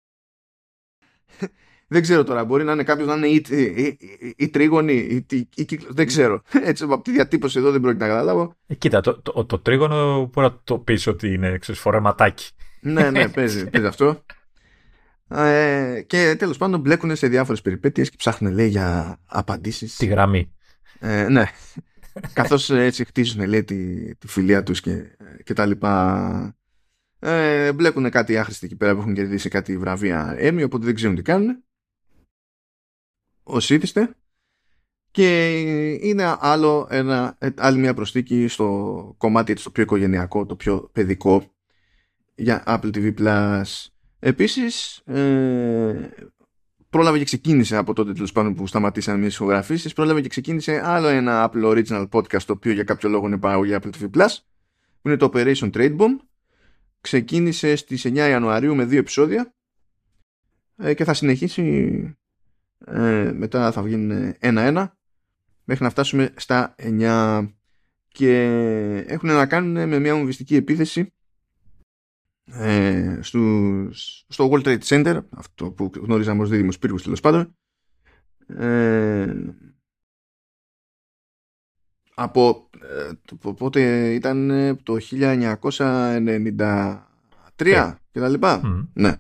δεν 1.92 2.02
ξέρω 2.02 2.24
τώρα, 2.24 2.44
μπορεί 2.44 2.64
να 2.64 2.72
είναι 2.72 2.82
κάποιος 2.82 3.06
να 3.06 3.14
είναι 3.14 3.26
ή, 3.26 3.44
ή, 3.50 3.98
ή, 4.36 4.48
τρίγωνη 4.48 4.92
ή, 4.92 5.26
ή 5.54 5.64
κύκλος. 5.64 5.94
Δεν 5.94 6.06
ξέρω. 6.06 6.42
Έτσι, 6.70 6.84
από 6.84 7.02
τη 7.02 7.12
διατύπωση 7.12 7.58
εδώ 7.58 7.70
δεν 7.70 7.80
πρόκειται 7.80 8.04
να 8.04 8.10
καταλάβω. 8.10 8.54
Ε, 8.66 8.74
κοίτα, 8.74 9.00
το, 9.00 9.20
το, 9.20 9.44
το, 9.44 9.58
τρίγωνο 9.58 10.30
μπορεί 10.32 10.46
να 10.46 10.60
το 10.64 10.78
πεις 10.78 11.06
ότι 11.06 11.32
είναι 11.32 11.58
φορεματάκι. 11.62 12.50
ναι, 12.80 13.10
ναι, 13.10 13.28
παίζει, 13.34 13.70
παίζει 13.70 13.86
αυτό. 13.86 14.24
Ε, 15.28 16.02
και 16.06 16.36
τέλος 16.38 16.56
πάντων 16.56 16.80
μπλέκουν 16.80 17.16
σε 17.16 17.26
διάφορες 17.26 17.62
περιπέτειες 17.62 18.10
και 18.10 18.16
ψάχνουν 18.18 18.52
λέει 18.52 18.68
για 18.68 19.18
απαντήσεις. 19.26 19.96
Τη 19.96 20.06
γραμμή. 20.06 20.52
Ε, 21.00 21.28
ναι. 21.28 21.44
Καθώς 22.32 22.70
έτσι 22.70 23.04
χτίζουν 23.04 23.46
λέει 23.46 23.64
τη, 23.64 24.14
τη 24.16 24.26
φιλία 24.26 24.62
τους 24.62 24.80
και, 24.80 25.02
και 25.44 25.52
τα 25.52 25.66
λοιπά. 25.66 26.54
Ε, 27.18 27.72
μπλέκουν 27.72 28.10
κάτι 28.10 28.38
άχρηστοι 28.38 28.66
εκεί 28.66 28.76
πέρα 28.76 28.94
που 28.94 29.00
έχουν 29.00 29.14
κερδίσει 29.14 29.48
κάτι 29.48 29.78
βραβεία 29.78 30.34
έμει 30.38 30.62
οπότε 30.62 30.84
δεν 30.84 30.94
ξέρουν 30.94 31.16
τι 31.16 31.22
κάνουν. 31.22 31.64
Ως 33.50 33.70
ήθιστε. 33.70 34.14
Και 35.10 35.58
είναι 36.00 36.36
άλλο 36.40 36.86
ένα, 36.90 37.38
άλλη 37.56 37.78
μια 37.78 37.94
προσθήκη 37.94 38.48
στο 38.48 39.14
κομμάτι 39.18 39.54
το 39.54 39.70
πιο 39.70 39.82
οικογενειακό, 39.82 40.46
το 40.46 40.56
πιο 40.56 40.90
παιδικό 40.92 41.54
για 42.34 42.62
Apple 42.66 42.90
TV 42.94 43.14
Plus 43.18 43.62
Επίσης, 44.22 44.96
ε, 44.96 46.10
πρόλαβε 46.90 47.18
και 47.18 47.24
ξεκίνησε 47.24 47.76
από 47.76 47.92
τότε 47.92 48.12
τέλος 48.12 48.32
πάντων 48.32 48.54
που 48.54 48.66
σταματήσαν 48.66 49.22
τις 49.22 49.34
ηχογραφήσεις, 49.34 49.92
πρόλαβε 49.92 50.20
και 50.20 50.28
ξεκίνησε 50.28 50.80
άλλο 50.84 51.06
ένα 51.06 51.50
Apple 51.50 51.64
Original 51.64 52.08
Podcast, 52.08 52.42
το 52.42 52.52
οποίο 52.52 52.72
για 52.72 52.84
κάποιο 52.84 53.08
λόγο 53.08 53.26
είναι 53.26 53.38
παραγωγή 53.38 53.76
Apple 53.80 53.90
TV 54.00 54.10
Plus, 54.16 54.36
που 55.00 55.08
είναι 55.08 55.16
το 55.16 55.30
Operation 55.34 55.70
Trade 55.70 55.96
Bomb. 55.96 56.16
Ξεκίνησε 57.00 57.76
στις 57.76 58.04
9 58.06 58.14
Ιανουαρίου 58.14 58.74
με 58.74 58.84
δύο 58.84 58.98
επεισόδια 58.98 59.54
ε, 60.76 60.94
και 60.94 61.04
θα 61.04 61.14
συνεχίσει 61.14 62.18
ε, 62.86 63.32
μετά 63.34 63.72
θα 63.72 63.82
βγουν 63.82 64.34
ένα-ένα 64.38 64.96
μέχρι 65.64 65.84
να 65.84 65.90
φτάσουμε 65.90 66.32
στα 66.36 66.74
9 66.78 67.48
και 68.08 68.44
έχουν 69.06 69.28
να 69.28 69.46
κάνουν 69.46 69.88
με 69.88 69.98
μια 69.98 70.14
μοβιστική 70.14 70.56
επίθεση 70.56 71.12
ε, 72.52 73.18
στο 74.28 74.50
World 74.50 74.62
Trade 74.62 74.82
Center, 74.82 75.20
αυτό 75.30 75.70
που 75.70 75.90
γνωρίζαμε 75.94 76.42
ως 76.42 76.48
δίδυμος 76.48 76.78
πύργους 76.78 77.02
τέλος 77.02 77.20
πάντων, 77.20 77.56
ε, 78.46 79.34
από 82.14 82.70
ε, 82.80 83.10
πότε 83.56 84.12
ήταν 84.14 84.50
ε, 84.50 84.74
το 84.74 84.96
1993 85.10 87.94
και 88.10 88.20
τα 88.20 88.28
λοιπά. 88.28 88.60
Ναι. 88.94 89.14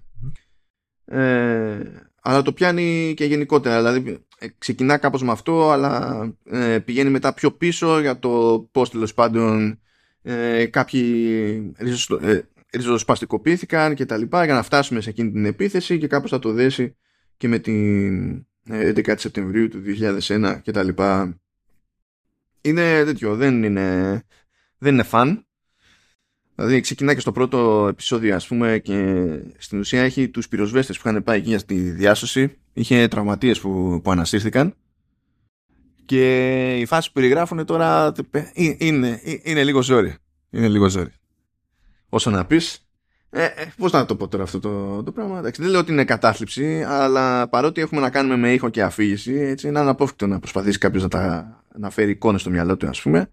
Ε, 1.04 2.09
αλλά 2.30 2.42
το 2.42 2.52
πιάνει 2.52 3.14
και 3.16 3.24
γενικότερα. 3.24 3.76
Δηλαδή, 3.76 4.24
ε, 4.38 4.46
ξεκινά 4.58 4.96
κάπως 4.96 5.22
με 5.22 5.30
αυτό 5.30 5.70
αλλά 5.70 6.22
ε, 6.44 6.78
πηγαίνει 6.78 7.10
μετά 7.10 7.34
πιο 7.34 7.52
πίσω 7.52 8.00
για 8.00 8.18
το 8.18 8.68
πώς 8.72 8.90
τέλος 8.90 9.14
πάντων 9.14 9.80
ε, 10.22 10.66
κάποιοι 10.66 11.74
ε, 12.20 12.40
ριζοσπαστικοποιήθηκαν 12.72 13.94
και 13.94 14.06
τα 14.06 14.16
λοιπά 14.16 14.44
για 14.44 14.54
να 14.54 14.62
φτάσουμε 14.62 15.00
σε 15.00 15.10
εκείνη 15.10 15.30
την 15.30 15.44
επίθεση 15.44 15.98
και 15.98 16.06
κάπως 16.06 16.30
θα 16.30 16.38
το 16.38 16.52
δέσει 16.52 16.96
και 17.36 17.48
με 17.48 17.58
την 17.58 18.46
11 18.68 19.14
Σεπτεμβρίου 19.16 19.68
του 19.68 19.82
2001 20.26 20.60
και 20.62 20.70
τα 20.70 20.82
λοιπά. 20.82 21.40
Είναι 22.60 23.04
τέτοιο, 23.04 23.36
δεν 23.36 23.62
είναι, 23.62 24.22
δεν 24.78 24.92
είναι 24.92 25.02
φαν. 25.02 25.46
Δηλαδή 26.60 26.80
ξεκινά 26.80 27.14
και 27.14 27.20
στο 27.20 27.32
πρώτο 27.32 27.86
επεισόδιο 27.90 28.34
ας 28.34 28.46
πούμε 28.46 28.78
και 28.78 29.26
στην 29.58 29.78
ουσία 29.78 30.02
έχει 30.02 30.28
τους 30.28 30.48
πυροσβέστες 30.48 30.98
που 30.98 31.08
είχαν 31.08 31.22
πάει 31.22 31.38
εκεί 31.38 31.48
για 31.48 31.62
τη 31.62 31.74
διάσωση. 31.74 32.58
Είχε 32.72 33.08
τραυματίες 33.08 33.60
που, 33.60 34.00
που 34.04 34.10
ανασύρθηκαν. 34.10 34.74
Και 36.04 36.76
η 36.78 36.86
φάση 36.86 37.08
που 37.08 37.14
περιγράφουν 37.14 37.64
τώρα 37.64 38.12
είναι, 38.78 39.20
είναι 39.42 39.64
λίγο 39.64 39.82
ζόρι. 39.82 40.14
Είναι 40.50 40.68
λίγο 40.68 40.88
ζόρι. 40.88 41.12
Όσο 42.08 42.30
να 42.30 42.44
πεις, 42.44 42.90
ε, 43.30 43.44
ε, 43.44 43.50
Πώς 43.76 43.92
να 43.92 44.06
το 44.06 44.16
πω 44.16 44.28
τώρα 44.28 44.42
αυτό 44.42 44.60
το, 44.60 45.02
το 45.02 45.12
πράγμα. 45.12 45.38
Εντάξει, 45.38 45.62
δεν 45.62 45.70
λέω 45.70 45.80
ότι 45.80 45.92
είναι 45.92 46.04
κατάθλιψη, 46.04 46.84
αλλά 46.86 47.48
παρότι 47.48 47.80
έχουμε 47.80 48.00
να 48.00 48.10
κάνουμε 48.10 48.36
με 48.36 48.52
ήχο 48.52 48.68
και 48.68 48.82
αφήγηση, 48.82 49.34
έτσι, 49.34 49.68
είναι 49.68 49.78
αναπόφευκτο 49.78 50.26
να 50.26 50.38
προσπαθήσει 50.38 50.78
κάποιος 50.78 51.02
να, 51.02 51.08
τα, 51.08 51.62
να 51.76 51.90
φέρει 51.90 52.10
εικόνες 52.10 52.40
στο 52.40 52.50
μυαλό 52.50 52.76
του, 52.76 52.88
ας 52.88 53.02
πούμε. 53.02 53.30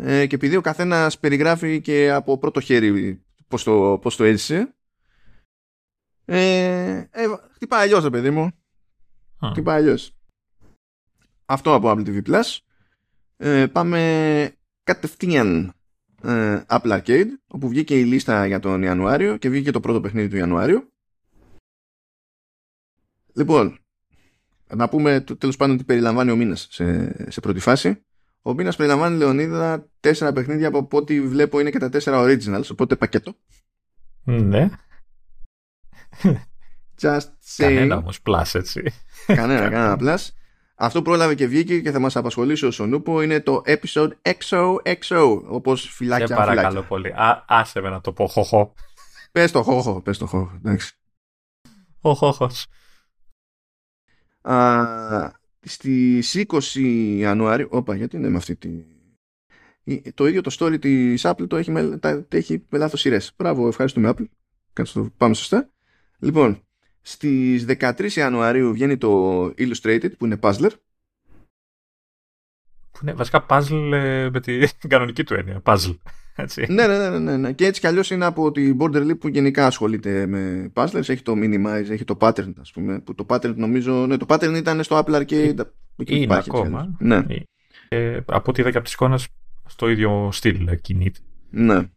Ε, 0.00 0.26
και 0.26 0.34
επειδή 0.34 0.56
ο 0.56 0.60
καθένας 0.60 1.18
περιγράφει 1.18 1.80
και 1.80 2.10
από 2.10 2.38
πρώτο 2.38 2.60
χέρι 2.60 3.22
πώς 3.48 3.62
το, 3.62 3.98
πώς 4.02 4.16
το 4.16 4.24
έζησε. 4.24 4.74
Ε, 6.24 7.08
ε, 7.10 7.26
χτυπάει 7.52 7.82
αλλιώς, 7.82 8.02
ρε 8.02 8.10
παιδί 8.10 8.30
μου. 8.30 8.50
Mm. 9.40 9.48
Χτυπάει 9.50 9.76
αλλιώς. 9.76 10.12
Αυτό 11.44 11.74
από 11.74 11.90
Apple 11.90 12.06
TV 12.06 12.22
Plus. 12.22 12.58
Ε, 13.36 13.66
πάμε 13.66 14.52
κατευθείαν 14.82 15.74
ε, 16.22 16.60
Apple 16.68 17.00
Arcade 17.00 17.26
όπου 17.46 17.68
βγήκε 17.68 17.98
η 17.98 18.04
λίστα 18.04 18.46
για 18.46 18.60
τον 18.60 18.82
Ιανουάριο 18.82 19.36
και 19.36 19.48
βγήκε 19.48 19.70
το 19.70 19.80
πρώτο 19.80 20.00
παιχνίδι 20.00 20.28
του 20.28 20.36
Ιανουάριου 20.36 20.92
λοιπόν 23.34 23.78
να 24.74 24.88
πούμε 24.88 25.20
το, 25.20 25.36
τέλος 25.36 25.56
πάντων 25.56 25.76
τι 25.76 25.84
περιλαμβάνει 25.84 26.30
ο 26.30 26.36
μήνας 26.36 26.66
σε, 26.70 27.30
σε 27.30 27.40
πρώτη 27.40 27.60
φάση 27.60 28.04
ο 28.48 28.54
μήνας 28.54 28.76
περιλαμβάνει 28.76 29.16
Λεωνίδα 29.16 29.88
τέσσερα 30.00 30.32
παιχνίδια 30.32 30.68
από 30.68 30.98
ό,τι 30.98 31.20
βλέπω 31.20 31.60
είναι 31.60 31.70
και 31.70 31.78
τα 31.78 31.88
τέσσερα 31.88 32.22
originals 32.22 32.70
οπότε 32.72 32.96
πακέτο 32.96 33.34
ναι 34.24 34.70
Just 37.00 37.20
say... 37.20 37.56
Κανένα 37.56 37.96
όμως 37.96 38.20
plus 38.26 38.50
έτσι 38.52 38.92
Κανένα, 39.26 39.68
κανένα 39.68 39.96
plus 40.00 40.28
αυτό 40.80 41.02
πρόλαβε 41.02 41.34
και 41.34 41.46
βγήκε 41.46 41.80
και 41.80 41.90
θα 41.90 41.98
μας 41.98 42.16
απασχολήσει 42.16 42.66
ο 42.66 42.70
Σονούπο 42.70 43.22
είναι 43.22 43.40
το 43.40 43.62
episode 43.66 44.10
XOXO 44.22 45.42
όπως 45.48 45.88
φυλάκια 45.90 46.26
Σε 46.26 46.34
παρακαλώ 46.34 46.82
πολύ. 46.82 47.08
Α, 47.08 47.44
άσε 47.46 47.80
με 47.80 47.88
να 47.88 48.00
το 48.00 48.12
πω 48.12 48.26
χοχό. 48.26 48.74
Πες 49.32 49.52
το 49.52 49.62
χοχό, 49.62 50.02
πες 50.02 50.18
το 50.18 50.26
χοχό. 50.26 50.52
Εντάξει. 50.56 50.92
Ο 52.00 52.12
χοχός. 52.12 52.66
Στις 55.68 56.44
20 56.48 56.60
Ιανουάριου, 57.18 57.68
όπα 57.70 57.94
γιατί 57.96 58.16
είναι 58.16 58.28
με 58.28 58.36
αυτή 58.36 58.56
τη... 58.56 58.84
Το 60.14 60.26
ίδιο 60.26 60.40
το 60.40 60.56
story 60.58 60.80
της 60.80 61.22
Apple 61.24 61.48
το 61.48 61.56
έχει 61.56 61.70
με, 61.70 61.98
τα, 61.98 62.26
έχει 62.28 62.64
με 62.68 62.78
λάθος 62.78 63.00
σειρές. 63.00 63.32
Μπράβο, 63.36 63.68
ευχαριστούμε 63.68 64.14
Apple. 64.14 64.24
Κάτσε 64.72 64.92
το 64.92 65.10
πάμε 65.16 65.34
σωστά. 65.34 65.70
Λοιπόν, 66.18 66.62
στις 67.00 67.64
13 67.68 68.10
Ιανουαρίου 68.10 68.72
βγαίνει 68.72 68.96
το 68.96 69.44
Illustrated 69.44 70.16
που 70.18 70.24
είναι 70.24 70.38
puzzler. 70.40 70.70
Που 72.90 72.98
είναι 73.02 73.12
βασικά 73.12 73.46
puzzle 73.48 73.90
ε, 73.92 74.30
με 74.30 74.40
την 74.80 74.88
κανονική 74.88 75.24
του 75.24 75.34
έννοια. 75.34 75.62
Puzzle. 75.64 75.96
Έτσι. 76.40 76.66
Ναι, 76.68 76.86
ναι, 76.86 77.08
ναι, 77.08 77.18
ναι, 77.18 77.36
ναι. 77.36 77.52
Και 77.52 77.66
έτσι 77.66 77.80
κι 77.80 77.86
αλλιώς 77.86 78.10
είναι 78.10 78.24
από 78.24 78.52
την 78.52 78.76
Border 78.80 79.10
Leap 79.10 79.18
που 79.18 79.28
γενικά 79.28 79.66
ασχολείται 79.66 80.26
με 80.26 80.72
puzzlers. 80.74 81.08
Έχει 81.08 81.22
το 81.22 81.32
Minimize, 81.36 81.90
έχει 81.90 82.04
το 82.04 82.16
Pattern, 82.20 82.52
ας 82.60 82.70
πούμε. 82.72 82.98
Που 82.98 83.14
το 83.14 83.26
Pattern 83.28 83.54
νομίζω. 83.54 84.06
Ναι, 84.06 84.16
το 84.16 84.26
Pattern 84.28 84.54
ήταν 84.56 84.82
στο 84.82 85.04
Apple 85.04 85.14
Arcade. 85.14 85.54
Είναι 85.96 86.20
υπάρχει, 86.20 86.50
ακόμα. 86.52 86.96
Ναι. 86.98 87.24
Ε, 87.88 88.20
από 88.26 88.50
ό,τι 88.50 88.60
είδα 88.60 88.70
και 88.70 88.76
από 88.76 88.86
τη 88.86 88.92
εικόνα, 88.92 89.18
στο 89.66 89.88
ίδιο 89.88 90.28
στυλ 90.32 90.80
κινείται. 90.80 91.18
Ναι. 91.50 91.88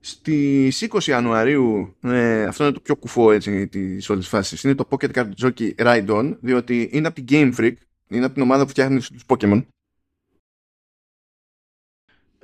Στι 0.00 0.72
20 0.90 1.02
Ιανουαρίου, 1.02 1.96
ε, 2.00 2.44
αυτό 2.44 2.64
είναι 2.64 2.72
το 2.72 2.80
πιο 2.80 2.96
κουφό 2.96 3.32
έτσι 3.32 3.68
της 3.68 4.10
όλης 4.10 4.28
φάσης, 4.28 4.62
είναι 4.62 4.74
το 4.74 4.88
Pocket 4.90 5.10
Card 5.12 5.30
Jockey 5.42 5.74
Ride 5.76 6.08
On, 6.08 6.36
διότι 6.40 6.88
είναι 6.92 7.06
από 7.06 7.22
την 7.22 7.24
Game 7.28 7.60
Freak, 7.60 7.74
είναι 8.08 8.24
από 8.24 8.34
την 8.34 8.42
ομάδα 8.42 8.62
που 8.62 8.70
φτιάχνει 8.70 8.96
τους 8.96 9.24
Pokémon. 9.26 9.62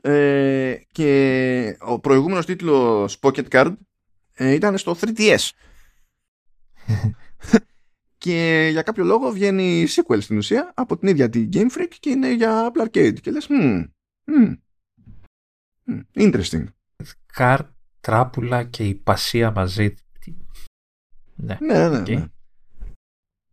Ε, 0.05 0.77
και 0.93 1.77
ο 1.81 2.01
προηγούμενος 2.01 2.47
τίτλος 2.47 3.19
Pocket 3.21 3.49
Card 3.49 3.75
ε, 4.33 4.53
ήταν 4.53 4.79
στο 4.79 4.97
3DS. 5.01 5.51
και 8.19 8.69
για 8.71 8.83
κάποιο 8.83 9.05
λόγο 9.05 9.31
βγαίνει 9.31 9.87
sequel 9.89 10.23
στην 10.23 10.37
ουσία 10.37 10.73
από 10.75 10.97
την 10.99 11.09
ίδια 11.09 11.29
την 11.29 11.49
Game 11.53 11.71
Freak 11.71 11.93
και 12.01 12.11
είναι 12.11 12.33
για 12.33 12.73
Apple 12.73 12.87
Arcade. 12.87 13.21
Και 13.21 13.31
λες, 13.31 13.49
hmm, 13.51 13.85
hmm, 14.27 14.57
interesting. 16.15 16.65
Καρ, 17.33 17.61
Τράπουλα 18.01 18.65
και 18.65 18.89
η 18.89 18.95
Πασία 18.95 19.51
μαζί. 19.51 19.95
Ναι, 21.35 21.59
ναι, 21.61 21.89
ναι. 21.89 22.03
Okay. 22.07 22.29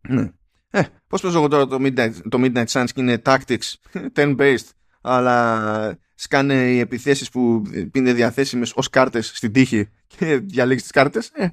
ναι. 0.08 0.22
ναι. 0.22 0.30
Ε, 0.70 0.82
πώς 1.06 1.20
παίζω 1.20 1.38
εγώ 1.38 1.48
τώρα 1.48 1.66
το 1.66 1.76
Midnight, 1.80 2.12
το 2.28 2.38
Midnight 2.40 2.66
Suns 2.66 2.88
και 2.94 3.00
είναι 3.00 3.22
tactics, 3.24 3.74
turn-based, 4.16 4.68
αλλά 5.00 5.98
σκάνε 6.14 6.54
οι 6.54 6.78
επιθέσεις 6.78 7.30
που 7.30 7.62
είναι 7.92 8.12
διαθέσιμες 8.12 8.72
ως 8.74 8.90
κάρτες 8.90 9.30
στην 9.34 9.52
τύχη 9.52 9.88
και 10.06 10.36
διαλέγεις 10.36 10.82
τις 10.82 10.90
κάρτες. 10.90 11.30
Ε, 11.34 11.48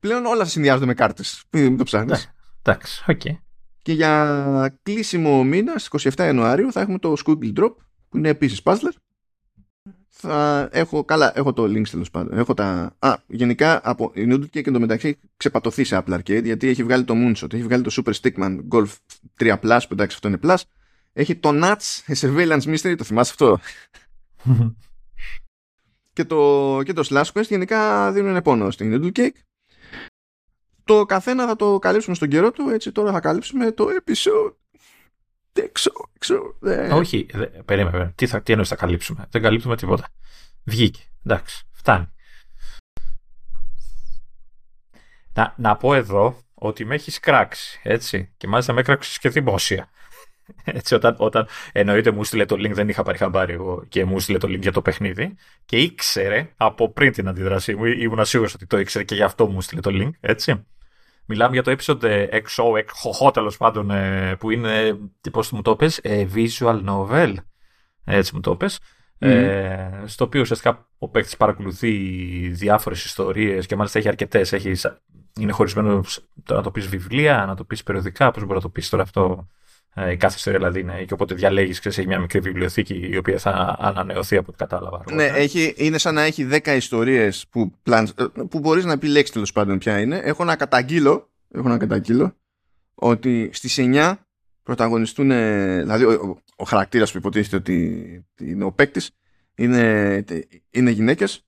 πλέον 0.00 0.26
όλα 0.26 0.44
συνδυάζονται 0.44 0.86
με 0.86 0.94
κάρτες. 0.94 1.44
Μην 1.50 1.76
το 1.76 1.84
ψάχνεις. 1.84 2.24
Ναι, 2.24 2.32
εντάξει, 2.62 3.04
οκ. 3.06 3.20
Okay. 3.24 3.38
Και 3.82 3.92
για 3.92 4.78
κλείσιμο 4.82 5.44
μήνα, 5.44 5.72
27 5.90 6.10
Ιανουαρίου, 6.16 6.72
θα 6.72 6.80
έχουμε 6.80 6.98
το 6.98 7.14
Squiggle 7.24 7.52
Drop, 7.56 7.74
που 8.08 8.16
είναι 8.16 8.28
επίσης 8.28 8.60
puzzler 8.64 8.92
θα 10.22 10.68
έχω, 10.72 11.04
καλά, 11.04 11.32
έχω 11.34 11.52
το 11.52 11.64
links 11.64 11.88
τέλος 11.88 12.10
πάντων. 12.10 12.38
Έχω 12.38 12.54
τα, 12.54 12.96
α, 12.98 13.14
γενικά 13.26 13.80
από 13.84 14.26
Noodle 14.30 14.48
και 14.50 14.58
εντωμεταξύ 14.58 15.18
ξεπατωθεί 15.36 15.84
σε 15.84 16.02
Apple 16.04 16.14
Arcade 16.14 16.44
γιατί 16.44 16.68
έχει 16.68 16.82
βγάλει 16.82 17.04
το 17.04 17.14
Moonshot, 17.16 17.52
έχει 17.52 17.62
βγάλει 17.62 17.82
το 17.82 17.90
Super 17.96 18.12
Stickman 18.12 18.58
Golf 18.70 18.88
3 19.38 19.54
Plus, 19.60 19.80
που 19.88 19.92
εντάξει 19.92 20.14
αυτό 20.14 20.28
είναι 20.28 20.38
Plus. 20.42 20.56
Έχει 21.12 21.36
το 21.36 21.50
Nuts 21.52 22.14
Surveillance 22.20 22.62
Mystery, 22.62 22.94
το 22.98 23.04
θυμάσαι 23.04 23.30
αυτό; 23.30 23.58
και, 26.12 26.24
το, 26.24 26.80
και 26.84 26.92
το 26.92 27.06
Slash 27.10 27.32
Quest 27.32 27.46
γενικά 27.48 28.12
δίνουν 28.12 28.42
πόνο 28.42 28.70
στην 28.70 28.94
Noodle 28.94 29.18
Cake. 29.18 29.40
Το 30.84 31.06
καθένα 31.06 31.46
θα 31.46 31.56
το 31.56 31.78
καλύψουμε 31.78 32.14
στον 32.14 32.28
καιρό 32.28 32.50
του, 32.50 32.68
έτσι 32.68 32.92
τώρα 32.92 33.12
θα 33.12 33.20
καλύψουμε 33.20 33.72
το 33.72 33.86
episode 34.04 34.54
έξω, 35.52 35.90
έξω. 36.12 36.58
Όχι, 36.92 37.26
δε, 37.32 37.46
περίμενε, 37.46 38.12
Τι, 38.14 38.26
θα, 38.26 38.42
τι 38.42 38.50
εννοείς 38.52 38.68
θα 38.68 38.76
καλύψουμε; 38.76 39.26
Δεν 39.30 39.42
καλύπτουμε 39.42 39.76
τίποτα. 39.76 40.08
Βγήκε. 40.64 41.02
Εντάξει, 41.24 41.66
φτάνει. 41.70 42.08
Να, 45.34 45.54
να 45.56 45.76
πω 45.76 45.94
εδώ 45.94 46.36
ότι 46.54 46.84
με 46.84 46.94
έχεις 46.94 47.20
κράξει, 47.20 47.80
έτσι. 47.82 48.32
Και 48.36 48.46
μάλιστα 48.46 48.72
με 48.72 48.80
έκραξες 48.80 49.18
και 49.18 49.28
δημόσια. 49.28 49.90
Έτσι, 50.64 50.94
όταν, 50.94 51.14
όταν 51.18 51.46
εννοείται 51.72 52.10
μου 52.10 52.24
στείλε 52.24 52.44
το 52.44 52.56
link, 52.58 52.70
δεν 52.72 52.88
είχα 52.88 53.02
πάρει 53.02 53.18
χαμπάρι 53.18 53.52
εγώ 53.52 53.84
και 53.88 54.04
μου 54.04 54.18
στείλε 54.18 54.38
το 54.38 54.48
link 54.48 54.60
για 54.60 54.72
το 54.72 54.82
παιχνίδι 54.82 55.34
και 55.64 55.76
ήξερε 55.76 56.52
από 56.56 56.92
πριν 56.92 57.12
την 57.12 57.28
αντίδρασή 57.28 57.74
μου, 57.74 57.84
ήμουν 57.84 58.24
σίγουρος 58.24 58.54
ότι 58.54 58.66
το 58.66 58.78
ήξερε 58.78 59.04
και 59.04 59.14
γι' 59.14 59.22
αυτό 59.22 59.46
μου 59.46 59.60
στείλε 59.60 59.80
το 59.80 59.90
link, 59.92 60.10
έτσι. 60.20 60.64
Μιλάμε 61.26 61.52
για 61.52 61.62
το 61.62 61.76
episode 61.78 62.28
XO, 62.30 62.64
XO 63.24 63.32
τέλος 63.32 63.56
πάντων, 63.56 63.90
ε, 63.90 64.36
που 64.38 64.50
είναι, 64.50 64.98
πώς 65.32 65.50
μου 65.50 65.62
το 65.62 65.76
πες, 65.76 65.98
ε, 66.02 66.26
visual 66.34 66.84
novel. 66.84 67.34
Έτσι 68.04 68.34
μου 68.34 68.40
το 68.40 68.56
πες. 68.56 68.78
Ε, 69.18 70.02
στο 70.04 70.24
οποίο 70.24 70.40
ουσιαστικά 70.40 70.88
ο 70.98 71.08
παίκτης 71.08 71.36
παρακολουθεί 71.36 71.90
διάφορες 72.48 73.04
ιστορίες 73.04 73.66
και 73.66 73.76
μάλιστα 73.76 73.98
έχει 73.98 74.08
αρκετές. 74.08 74.54
Είναι 75.40 75.52
χωρισμένος 75.52 76.28
να 76.48 76.62
το 76.62 76.70
πεις 76.70 76.86
βιβλία, 76.86 77.44
να 77.46 77.56
το 77.56 77.64
πεις 77.64 77.82
περιοδικά, 77.82 78.30
πώς 78.30 78.42
μπορεί 78.42 78.54
να 78.54 78.60
το 78.60 78.68
πεις 78.68 78.88
τώρα 78.88 79.02
αυτό 79.02 79.48
ε, 79.48 79.59
η 79.96 80.16
κάθε 80.16 80.34
ιστορία 80.36 80.58
δηλαδή 80.58 80.80
είναι 80.80 81.04
και 81.04 81.12
οπότε 81.12 81.34
διαλέγεις 81.34 81.80
και 81.80 81.88
έχει 81.88 82.06
μια 82.06 82.18
μικρή 82.18 82.40
βιβλιοθήκη 82.40 83.08
η 83.10 83.16
οποία 83.16 83.38
θα 83.38 83.76
ανανεωθεί 83.80 84.36
από 84.36 84.46
ό,τι 84.48 84.58
κατάλαβα. 84.58 85.04
Ναι, 85.12 85.24
έχει, 85.24 85.74
είναι 85.76 85.98
σαν 85.98 86.14
να 86.14 86.22
έχει 86.22 86.48
10 86.50 86.66
ιστορίες 86.66 87.46
που, 87.50 87.72
ε, 87.90 88.02
που 88.48 88.58
μπορείς 88.58 88.84
να 88.84 88.92
επιλέξεις 88.92 89.32
τέλος 89.32 89.52
πάντων 89.52 89.78
ποια 89.78 90.00
είναι. 90.00 90.16
Έχω 90.16 90.44
να 90.44 90.56
καταγγείλω, 90.56 91.30
έχω 91.50 91.68
να 91.68 91.78
καταγγείλω 91.78 92.36
ότι 92.94 93.50
στις 93.52 93.78
9 93.80 94.14
πρωταγωνιστούν, 94.62 95.28
δηλαδή 95.78 96.04
ο, 96.04 96.12
ο, 96.12 96.42
ο 96.56 96.64
χαρακτήρας 96.64 97.12
που 97.12 97.18
υποτίθεται 97.18 97.56
ότι 97.56 98.24
είναι 98.38 98.64
ο 98.64 98.72
παίκτης 98.72 99.10
είναι, 99.54 100.24
είναι 100.70 100.90
γυναίκες 100.90 101.44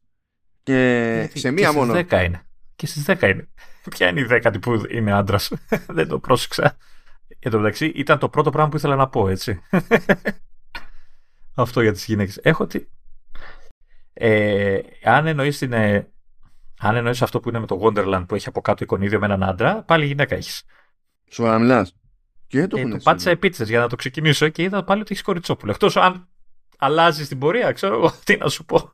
και 0.63 1.31
σε 1.35 1.51
μία 1.51 1.69
και 1.69 1.77
μόνο. 1.77 1.95
10 1.95 2.25
είναι. 2.25 2.43
Και 2.77 2.87
στις 2.87 3.05
10 3.07 3.23
είναι. 3.23 3.49
Ποια 3.91 4.09
είναι 4.09 4.21
η 4.21 4.25
δέκατη 4.25 4.59
που 4.59 4.83
είναι 4.91 5.13
άντρας; 5.13 5.53
Δεν 5.97 6.09
το 6.09 6.19
πρόσεξα. 6.19 6.77
Εν 7.45 7.51
τω 7.51 7.59
μεταξύ 7.59 7.87
ήταν 7.87 8.19
το 8.19 8.29
πρώτο 8.29 8.51
πράγμα 8.51 8.71
που 8.71 8.77
ήθελα 8.77 8.97
να 8.97 9.09
πω, 9.09 9.29
έτσι. 9.29 9.61
Αυτό 11.55 11.81
για 11.81 11.93
τις 11.93 12.05
γυναίκες. 12.05 12.39
Έχω 12.43 12.67
τι... 12.67 12.87
Ε, 14.13 14.79
αν 15.05 15.27
εννοείς 15.27 15.59
την, 15.59 15.73
ε, 15.73 16.13
αν 16.79 16.97
εννοείς 16.97 17.23
αυτό 17.23 17.41
που 17.41 17.49
είναι 17.49 17.59
με 17.59 17.67
το 17.67 17.81
Wonderland 17.83 18.25
που 18.29 18.35
έχει 18.35 18.49
από 18.49 18.61
κάτω 18.61 18.85
εικονίδιο 18.85 19.19
με 19.19 19.27
έναν 19.27 19.43
άντρα, 19.43 19.83
πάλι 19.83 20.07
γυναίκα 20.07 20.35
έχεις. 20.35 20.63
Σοβαρά 21.31 21.59
μιλάς. 21.59 21.97
Και 22.47 22.67
το 22.67 22.77
ε, 22.79 22.89
το 22.89 22.99
πάτησα 23.03 23.31
επίτηδες 23.31 23.69
για 23.69 23.81
να 23.81 23.89
το 23.89 23.97
ξεκινήσω 23.97 24.49
και 24.49 24.63
είδα 24.63 24.85
πάλι 24.85 25.01
ότι 25.01 25.13
έχεις 25.13 25.25
κοριτσόπουλο. 25.25 25.73
Εκτός 25.73 25.97
αν 25.97 26.29
αλλάζεις 26.79 27.29
την 27.29 27.39
πορεία, 27.39 27.73
ξέρω 27.73 27.95
εγώ 27.95 28.13
τι 28.25 28.37
να 28.37 28.49
σου 28.49 28.65
πω. 28.65 28.93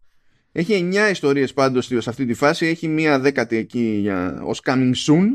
Έχει 0.53 0.91
9 0.93 1.11
ιστορίες 1.11 1.53
πάντως 1.53 1.87
σε 1.87 2.11
αυτή 2.11 2.27
τη 2.27 2.35
φάση. 2.35 2.67
Έχει 2.67 2.89
μία 2.89 3.19
δέκατη 3.19 3.57
εκεί 3.57 3.99
για, 4.01 4.41
ως 4.45 4.61
coming 4.65 4.93
soon. 5.07 5.27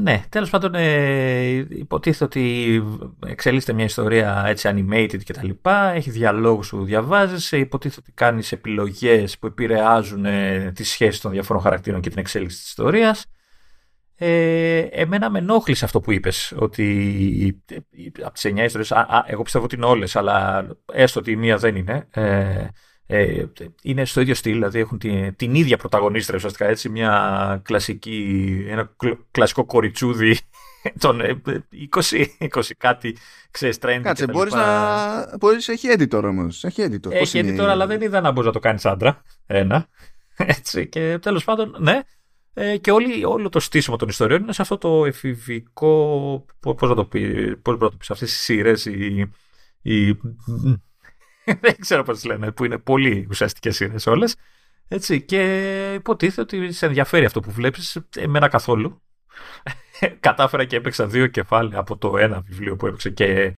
Ναι, 0.00 0.22
τέλος 0.28 0.50
πάντων 0.50 0.74
ε, 0.74 1.66
υποτίθεται 1.68 2.24
ότι 2.24 2.82
εξελίσσεται 3.26 3.72
μια 3.72 3.84
ιστορία 3.84 4.44
έτσι 4.46 4.68
animated 4.72 5.18
και 5.24 5.32
τα 5.32 5.44
λοιπά, 5.44 5.88
έχει 5.88 6.10
διαλόγους 6.10 6.68
που 6.68 6.84
διαβάζεις, 6.84 7.52
υποτίθεται 7.52 8.00
ότι 8.00 8.12
κάνεις 8.12 8.52
επιλογές 8.52 9.38
που 9.38 9.46
επηρεάζουν 9.46 10.24
ε, 10.24 10.72
τις 10.74 10.90
σχέσεις 10.90 11.20
των 11.20 11.30
διαφόρων 11.30 11.62
χαρακτήρων 11.62 12.00
και 12.00 12.08
την 12.08 12.18
εξέλιξη 12.18 12.56
της 12.56 12.66
ιστορίας. 12.66 13.24
Ε, 14.18 14.78
εμένα 14.78 15.30
με 15.30 15.38
ενόχλησε 15.38 15.84
αυτό 15.84 16.00
που 16.00 16.12
είπες, 16.12 16.54
ότι 16.56 17.62
από 18.22 18.32
τις 18.32 18.44
9 18.44 18.64
ιστορίες, 18.64 18.92
α, 18.92 18.98
α, 18.98 19.24
εγώ 19.26 19.42
πιστεύω 19.42 19.64
ότι 19.64 19.74
είναι 19.74 19.86
όλες, 19.86 20.16
αλλά 20.16 20.66
έστω 20.92 21.20
ότι 21.20 21.30
η 21.30 21.36
μία 21.36 21.56
δεν 21.56 21.76
είναι, 21.76 22.08
ε, 22.10 22.66
ε, 23.06 23.44
είναι 23.82 24.04
στο 24.04 24.20
ίδιο 24.20 24.34
στυλ, 24.34 24.52
δηλαδή 24.52 24.78
έχουν 24.78 24.98
την, 24.98 25.36
την 25.36 25.54
ίδια 25.54 25.76
πρωταγωνίστρια 25.76 26.36
ουσιαστικά 26.36 26.66
έτσι, 26.66 26.88
μια 26.88 27.60
κλασική, 27.64 28.64
ένα 28.68 28.96
κλασικό 29.30 29.64
κοριτσούδι 29.64 30.38
των 30.98 31.20
20, 32.10 32.24
20 32.38 32.62
κάτι, 32.78 33.16
ξέρεις, 33.50 33.78
trend 33.80 34.00
Κάτσε, 34.02 34.26
μπορείς 34.26 34.52
να... 34.52 35.36
Μπορείς, 35.38 35.68
έχει 35.68 35.88
editor 35.98 36.22
όμως. 36.22 36.64
Έχει 36.64 36.82
editor. 36.90 37.12
Έχει 37.12 37.40
editor, 37.40 37.46
είναι... 37.46 37.70
αλλά 37.70 37.86
δεν 37.86 38.00
είδα 38.00 38.20
να 38.20 38.30
μπορείς 38.30 38.46
να 38.46 38.52
το 38.52 38.58
κάνεις 38.58 38.86
άντρα. 38.86 39.22
Ένα. 39.46 39.88
Έτσι, 40.36 40.86
και 40.86 41.18
τέλος 41.22 41.44
πάντων, 41.44 41.76
ναι. 41.78 42.00
Ε, 42.54 42.76
και 42.76 42.90
όλη, 42.90 43.24
όλο 43.24 43.48
το 43.48 43.60
στήσιμο 43.60 43.96
των 43.96 44.08
ιστοριών 44.08 44.42
είναι 44.42 44.52
σε 44.52 44.62
αυτό 44.62 44.78
το 44.78 45.04
εφηβικό, 45.04 46.44
πώς 46.60 46.88
να 46.88 46.94
το 46.94 47.04
πει, 47.04 47.56
πώς 47.56 47.78
να 47.78 47.90
το 47.90 47.96
πεις, 47.96 48.10
αυτές 48.10 48.30
τις 48.30 48.40
σειρές, 48.40 48.84
οι, 48.84 49.30
οι 49.82 50.18
δεν 51.60 51.76
ξέρω 51.78 52.02
πώς 52.02 52.24
λένε, 52.24 52.52
που 52.52 52.64
είναι 52.64 52.78
πολύ 52.78 53.26
ουσιαστικές 53.30 53.76
σειρές 53.76 54.06
όλες. 54.06 54.36
Έτσι, 54.88 55.22
και 55.22 55.92
υποτίθεται 55.94 56.40
ότι 56.40 56.72
σε 56.72 56.86
ενδιαφέρει 56.86 57.24
αυτό 57.24 57.40
που 57.40 57.50
βλέπεις, 57.50 57.98
εμένα 58.16 58.48
καθόλου. 58.48 59.02
Κατάφερα 60.20 60.64
και 60.64 60.76
έπαιξα 60.76 61.06
δύο 61.06 61.26
κεφάλαια 61.26 61.78
από 61.78 61.96
το 61.96 62.16
ένα 62.18 62.40
βιβλίο 62.40 62.76
που 62.76 62.86
έπαιξε 62.86 63.10
και. 63.10 63.52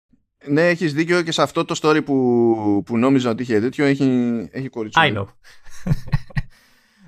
Ναι, 0.48 0.68
έχεις 0.68 0.94
δίκιο 0.94 1.22
και 1.22 1.32
σε 1.32 1.42
αυτό 1.42 1.66
το 1.66 1.80
story 1.82 2.02
που, 2.06 2.84
που 2.86 2.98
νόμιζα 2.98 3.30
ότι 3.30 3.42
είχε 3.44 3.60
τέτοιο 3.60 3.86
έχει, 3.86 4.04
έχει 4.52 4.70
κορίτσι. 4.70 5.00
I 5.04 5.18
know. 5.18 5.26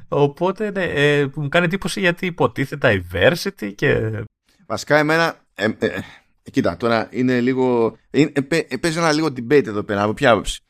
Οπότε 0.08 0.72
ναι, 0.72 0.84
ε, 0.84 1.30
μου 1.36 1.50
κάνει 1.50 1.66
εντύπωση 1.66 2.00
γιατί 2.00 2.26
υποτίθεται 2.26 3.04
diversity 3.14 3.74
και. 3.76 4.24
Βασικά 4.66 4.98
εμένα. 4.98 5.46
Ε, 5.54 5.70
ε, 5.80 6.00
κοίτα, 6.52 6.78
τώρα 6.78 7.08
είναι 7.12 7.42
λίγο. 7.42 7.98
Είναι, 8.12 8.32
ε, 8.48 8.78
παίζει 8.78 8.98
ένα 8.98 9.12
λίγο 9.12 9.28
debate 9.28 9.68
εδώ 9.68 9.84
πέρα. 9.84 10.04
Από 10.04 10.14
ποια 10.14 10.32
άποψη. 10.32 10.62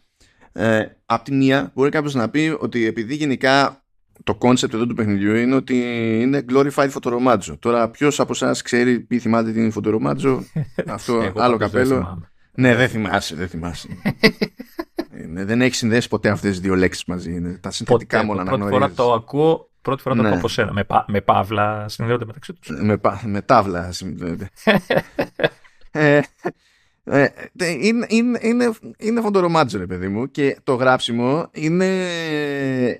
Ε, 0.51 0.85
απ' 1.05 1.23
τη 1.23 1.33
μία 1.33 1.71
μπορεί 1.73 1.89
κάποιος 1.89 2.13
να 2.13 2.29
πει 2.29 2.57
ότι 2.59 2.85
επειδή 2.85 3.15
γενικά 3.15 3.83
το 4.23 4.35
κόνσεπτ 4.35 4.73
εδώ 4.73 4.85
του 4.85 4.95
παιχνιδιού 4.95 5.35
είναι 5.35 5.55
ότι 5.55 5.75
είναι 6.21 6.45
glorified 6.49 6.87
φωτορομάτζο. 6.89 7.57
Τώρα 7.57 7.89
ποιος 7.89 8.19
από 8.19 8.31
εσάς 8.31 8.61
ξέρει 8.61 9.05
ή 9.09 9.19
θυμάται 9.19 9.51
τι 9.51 9.59
είναι 9.59 9.69
φωτορομάτζο, 9.69 10.43
αυτό 10.87 11.31
άλλο 11.35 11.57
καπέλο. 11.57 12.27
Ναι, 12.53 12.75
δεν 12.75 12.89
θυμάσαι, 12.89 13.35
δεν 13.35 13.47
θυμάσαι. 13.47 13.87
ε, 15.35 15.45
δεν 15.45 15.61
έχεις 15.61 15.77
συνδέσει 15.77 16.07
ποτέ 16.07 16.29
αυτές 16.29 16.49
τις 16.49 16.59
δύο 16.59 16.75
λέξεις 16.75 17.05
μαζί. 17.05 17.33
Είναι 17.33 17.57
τα 17.61 17.71
συνθετικά 17.71 18.23
μόνο 18.23 18.43
να 18.43 18.51
γνωρίζει. 18.51 18.77
Πρώτη 18.77 18.93
φορά 18.93 19.09
το 19.09 19.13
ακούω, 19.13 19.69
πρώτη 19.81 20.01
φορά 20.01 20.15
το 20.15 20.21
ακούω 20.21 20.33
ναι. 20.33 20.39
από 20.39 20.47
σένα. 20.47 20.73
Με, 20.73 20.85
με 21.07 21.21
παύλα 21.21 21.89
συνδέονται 21.89 22.25
μεταξύ 22.25 22.53
τους. 22.53 22.69
Με, 22.81 22.99
με 23.23 23.41
τάβλα 23.41 23.91
συνδέονται. 23.91 24.49
ε, 25.91 26.19
ε, 27.11 27.27
είναι, 27.81 28.05
είναι, 28.09 28.39
είναι, 28.41 28.71
είναι 28.97 29.21
φοντορομάτζο 29.21 29.77
ρε 29.77 29.85
παιδί 29.85 30.07
μου 30.07 30.31
και 30.31 30.57
το 30.63 30.73
γράψιμο 30.73 31.49
είναι 31.51 31.85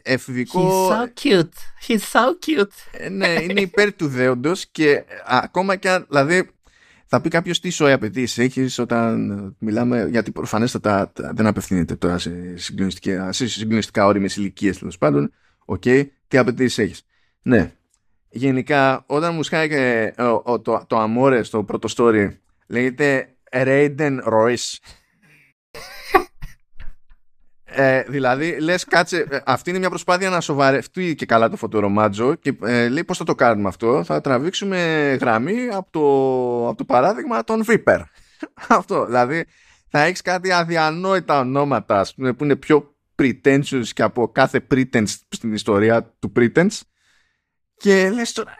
εφηβικό 0.03 0.89
He's 0.89 0.91
so 0.91 1.23
cute 1.23 1.49
He's 1.87 1.99
so 2.13 2.21
cute 2.45 2.71
ε, 2.91 3.09
Ναι 3.09 3.27
είναι 3.27 3.61
υπέρ 3.61 3.93
του 3.93 4.07
δέοντος 4.07 4.65
και 4.71 5.03
ακόμα 5.25 5.75
και 5.75 5.89
αν 5.89 6.05
δηλαδή 6.09 6.49
θα 7.11 7.21
πει 7.21 7.29
κάποιος 7.29 7.59
τι 7.59 7.69
σοϊ 7.69 7.91
απαιτήσει 7.91 8.41
έχεις 8.41 8.79
όταν 8.79 9.55
μιλάμε, 9.59 10.07
γιατί 10.11 10.31
προφανέστατα 10.31 11.11
δεν 11.15 11.45
απευθύνεται 11.45 11.95
τώρα 11.95 12.17
σε, 12.17 12.57
σε 13.29 13.47
συγκλονιστικά 13.47 14.05
όριμες 14.05 14.35
ηλικίες 14.35 14.77
τέλος 14.77 14.97
πάντων. 14.97 15.31
Οκ, 15.65 15.81
okay, 15.85 16.07
τι 16.27 16.37
απαιτήσεις 16.37 16.77
έχεις. 16.77 17.01
Ναι. 17.41 17.71
Γενικά, 18.29 19.03
όταν 19.05 19.35
μου 19.35 19.43
σκάει 19.43 19.69
και 19.69 20.13
το, 20.17 20.59
το, 20.63 20.83
το 20.87 21.03
Amore 21.03 21.39
στο 21.43 21.63
πρώτο 21.63 21.87
story, 21.95 22.29
λέγεται 22.67 23.35
Raiden 23.51 24.19
Royce. 24.23 24.77
Ε, 27.71 28.03
δηλαδή, 28.07 28.59
λες, 28.59 28.85
κάτσε, 28.85 29.25
ε, 29.29 29.39
αυτή 29.45 29.69
είναι 29.69 29.79
μια 29.79 29.89
προσπάθεια 29.89 30.29
να 30.29 30.41
σοβαρευτεί 30.41 31.15
και 31.15 31.25
καλά 31.25 31.49
το 31.49 31.55
φωτορομάτζο 31.55 32.35
και 32.35 32.57
ε, 32.63 32.89
λέει 32.89 33.03
πώς 33.03 33.17
θα 33.17 33.23
το 33.23 33.35
κάνουμε 33.35 33.67
αυτό; 33.67 34.03
Θα 34.03 34.21
τραβήξουμε 34.21 34.77
γραμμή 35.21 35.67
από 35.71 35.91
το, 35.91 36.67
από 36.67 36.77
το 36.77 36.85
παράδειγμα 36.85 37.43
των 37.43 37.63
Viper. 37.67 38.01
αυτό. 38.67 39.05
Δηλαδή, 39.05 39.45
θα 39.89 40.01
έχεις 40.01 40.21
κάτι 40.21 40.51
αδιανόητα 40.51 41.39
ονόματα 41.39 42.05
που 42.38 42.43
είναι 42.43 42.55
πιο 42.55 42.95
pretentious 43.15 43.85
και 43.93 44.01
από 44.01 44.31
κάθε 44.31 44.67
pretense 44.71 45.15
στην 45.29 45.53
ιστορία 45.53 46.15
του 46.19 46.31
pretense. 46.35 46.79
Και 47.77 48.09
λες 48.09 48.31
τώρα, 48.31 48.55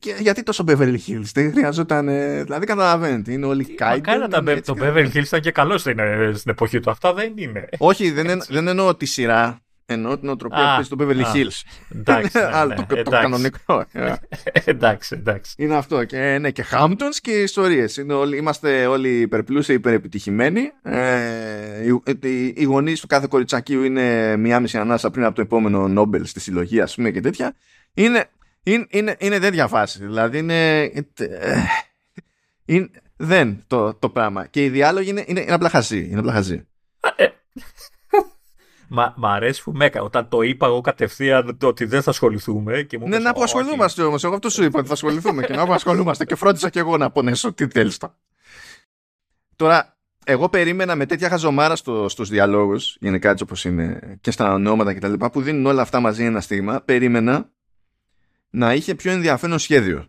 και 0.00 0.14
γιατί 0.20 0.42
τόσο 0.42 0.64
Beverly 0.66 0.98
Hills, 1.06 1.30
δεν 1.34 1.52
χρειαζόταν. 1.52 2.06
Δηλαδή, 2.42 2.66
καταλαβαίνετε, 2.66 3.32
είναι 3.32 3.46
όλοι 3.46 3.64
κάιντ. 3.64 4.04
Κάνα 4.04 4.28
τα, 4.28 4.42
το 4.42 4.74
Beverly 4.80 5.10
Hills 5.14 5.24
ήταν 5.24 5.40
και 5.40 5.50
καλός 5.50 5.80
στην, 5.80 5.98
στην 6.34 6.50
εποχή 6.50 6.80
του. 6.80 6.90
Αυτά 6.90 7.12
δεν 7.14 7.32
είναι. 7.36 7.68
Όχι, 7.78 8.10
δεν, 8.10 8.42
δεν 8.48 8.68
εννοώ 8.68 8.94
τη 8.94 9.06
σειρά. 9.06 9.60
Εννοώ 9.92 10.18
την 10.18 10.28
οτροπία 10.28 10.74
που 10.76 10.82
στο 10.82 10.96
Beverly 11.00 11.34
Hills. 11.34 11.62
Εντάξει. 11.94 12.38
Ναι, 12.38 12.44
Άλλο 12.58 12.74
το, 12.88 13.02
το 13.02 13.10
κανονικό. 13.10 13.84
εντάξει, 14.64 15.14
εντάξει. 15.18 15.54
Είναι 15.56 15.76
αυτό. 15.76 16.04
Και, 16.04 16.38
ναι, 16.40 16.50
και 16.50 16.64
Hamptons 16.70 17.16
και 17.20 17.30
ιστορίες. 17.30 17.96
Είμαστε 18.36 18.86
όλοι 18.86 19.20
υπερπλούσιοι, 19.20 19.74
υπερεπιτυχημένοι. 19.74 20.70
Ε, 20.82 21.02
οι, 22.22 22.52
οι 22.56 22.64
γονείς 22.64 23.00
του 23.00 23.06
κάθε 23.06 23.26
κοριτσακίου 23.30 23.82
είναι 23.82 24.36
μία 24.36 24.60
μισή 24.60 24.78
ανάσα 24.78 25.10
πριν 25.10 25.24
από 25.24 25.34
το 25.34 25.40
επόμενο 25.40 25.88
Νόμπελ 25.88 26.24
στη 26.24 26.40
συλλογή, 26.40 26.80
ας 26.80 26.94
πούμε, 26.94 27.10
και 27.10 27.20
τέτοια. 27.20 27.54
Είναι, 27.94 28.30
είναι, 28.62 28.86
είναι, 28.88 29.16
είναι 29.18 29.38
τέτοια 29.38 29.66
φάση. 29.66 29.98
Δηλαδή 29.98 30.38
είναι, 30.38 30.90
είναι 32.64 32.90
δεν 33.16 33.64
το, 33.66 33.94
το 33.94 34.08
πράγμα. 34.08 34.46
Και 34.46 34.64
η 34.64 34.68
διάλογη 34.68 35.10
είναι, 35.10 35.24
είναι, 35.26 35.40
είναι 35.40 35.52
απλά 35.52 35.68
χαζή. 35.68 36.08
Είναι 36.10 36.18
απλά 36.18 36.32
χαζή. 36.32 36.66
Ε, 37.16 37.26
μα, 38.88 39.14
μ' 39.16 39.26
αρέσει 39.26 39.62
που 39.62 39.72
με 39.72 39.84
έκανε. 39.84 40.04
Όταν 40.04 40.28
το 40.28 40.42
είπα 40.42 40.66
εγώ 40.66 40.80
κατευθείαν 40.80 41.58
ότι 41.62 41.84
δεν 41.84 42.02
θα 42.02 42.10
ασχοληθούμε. 42.10 42.82
Και 42.82 42.98
μου 42.98 43.08
ναι, 43.08 43.18
να 43.18 43.32
που 43.32 43.42
ασχολούμαστε 43.42 44.02
όμως. 44.02 44.24
Εγώ 44.24 44.34
αυτό 44.34 44.48
σου 44.48 44.64
είπα 44.64 44.78
ότι 44.78 44.88
θα 44.88 44.94
ασχοληθούμε 44.94 45.42
και 45.42 45.54
να 45.54 45.66
που 45.66 45.72
ασχολούμαστε. 45.72 46.24
Και 46.24 46.34
φρόντισα 46.34 46.68
και 46.68 46.78
εγώ 46.78 46.96
να 46.96 47.10
πονέσω 47.10 47.52
τι 47.52 47.66
θέλει. 47.66 47.92
Τώρα, 49.56 49.98
εγώ 50.24 50.48
περίμενα 50.48 50.94
με 50.94 51.06
τέτοια 51.06 51.28
χαζομάρα 51.28 51.76
στο, 51.76 52.08
στους 52.08 52.28
διαλόγους, 52.28 52.96
γενικά 53.00 53.30
έτσι 53.30 53.42
όπως 53.42 53.64
είναι, 53.64 54.18
και 54.20 54.30
στα 54.30 54.52
ονόματα 54.52 54.94
κτλ. 54.94 55.12
που 55.32 55.42
δίνουν 55.42 55.66
όλα 55.66 55.82
αυτά 55.82 56.00
μαζί 56.00 56.24
ένα 56.24 56.40
στίγμα, 56.40 56.80
περίμενα 56.84 57.50
να 58.50 58.74
είχε 58.74 58.94
πιο 58.94 59.12
ενδιαφέρον 59.12 59.58
σχέδιο. 59.58 60.06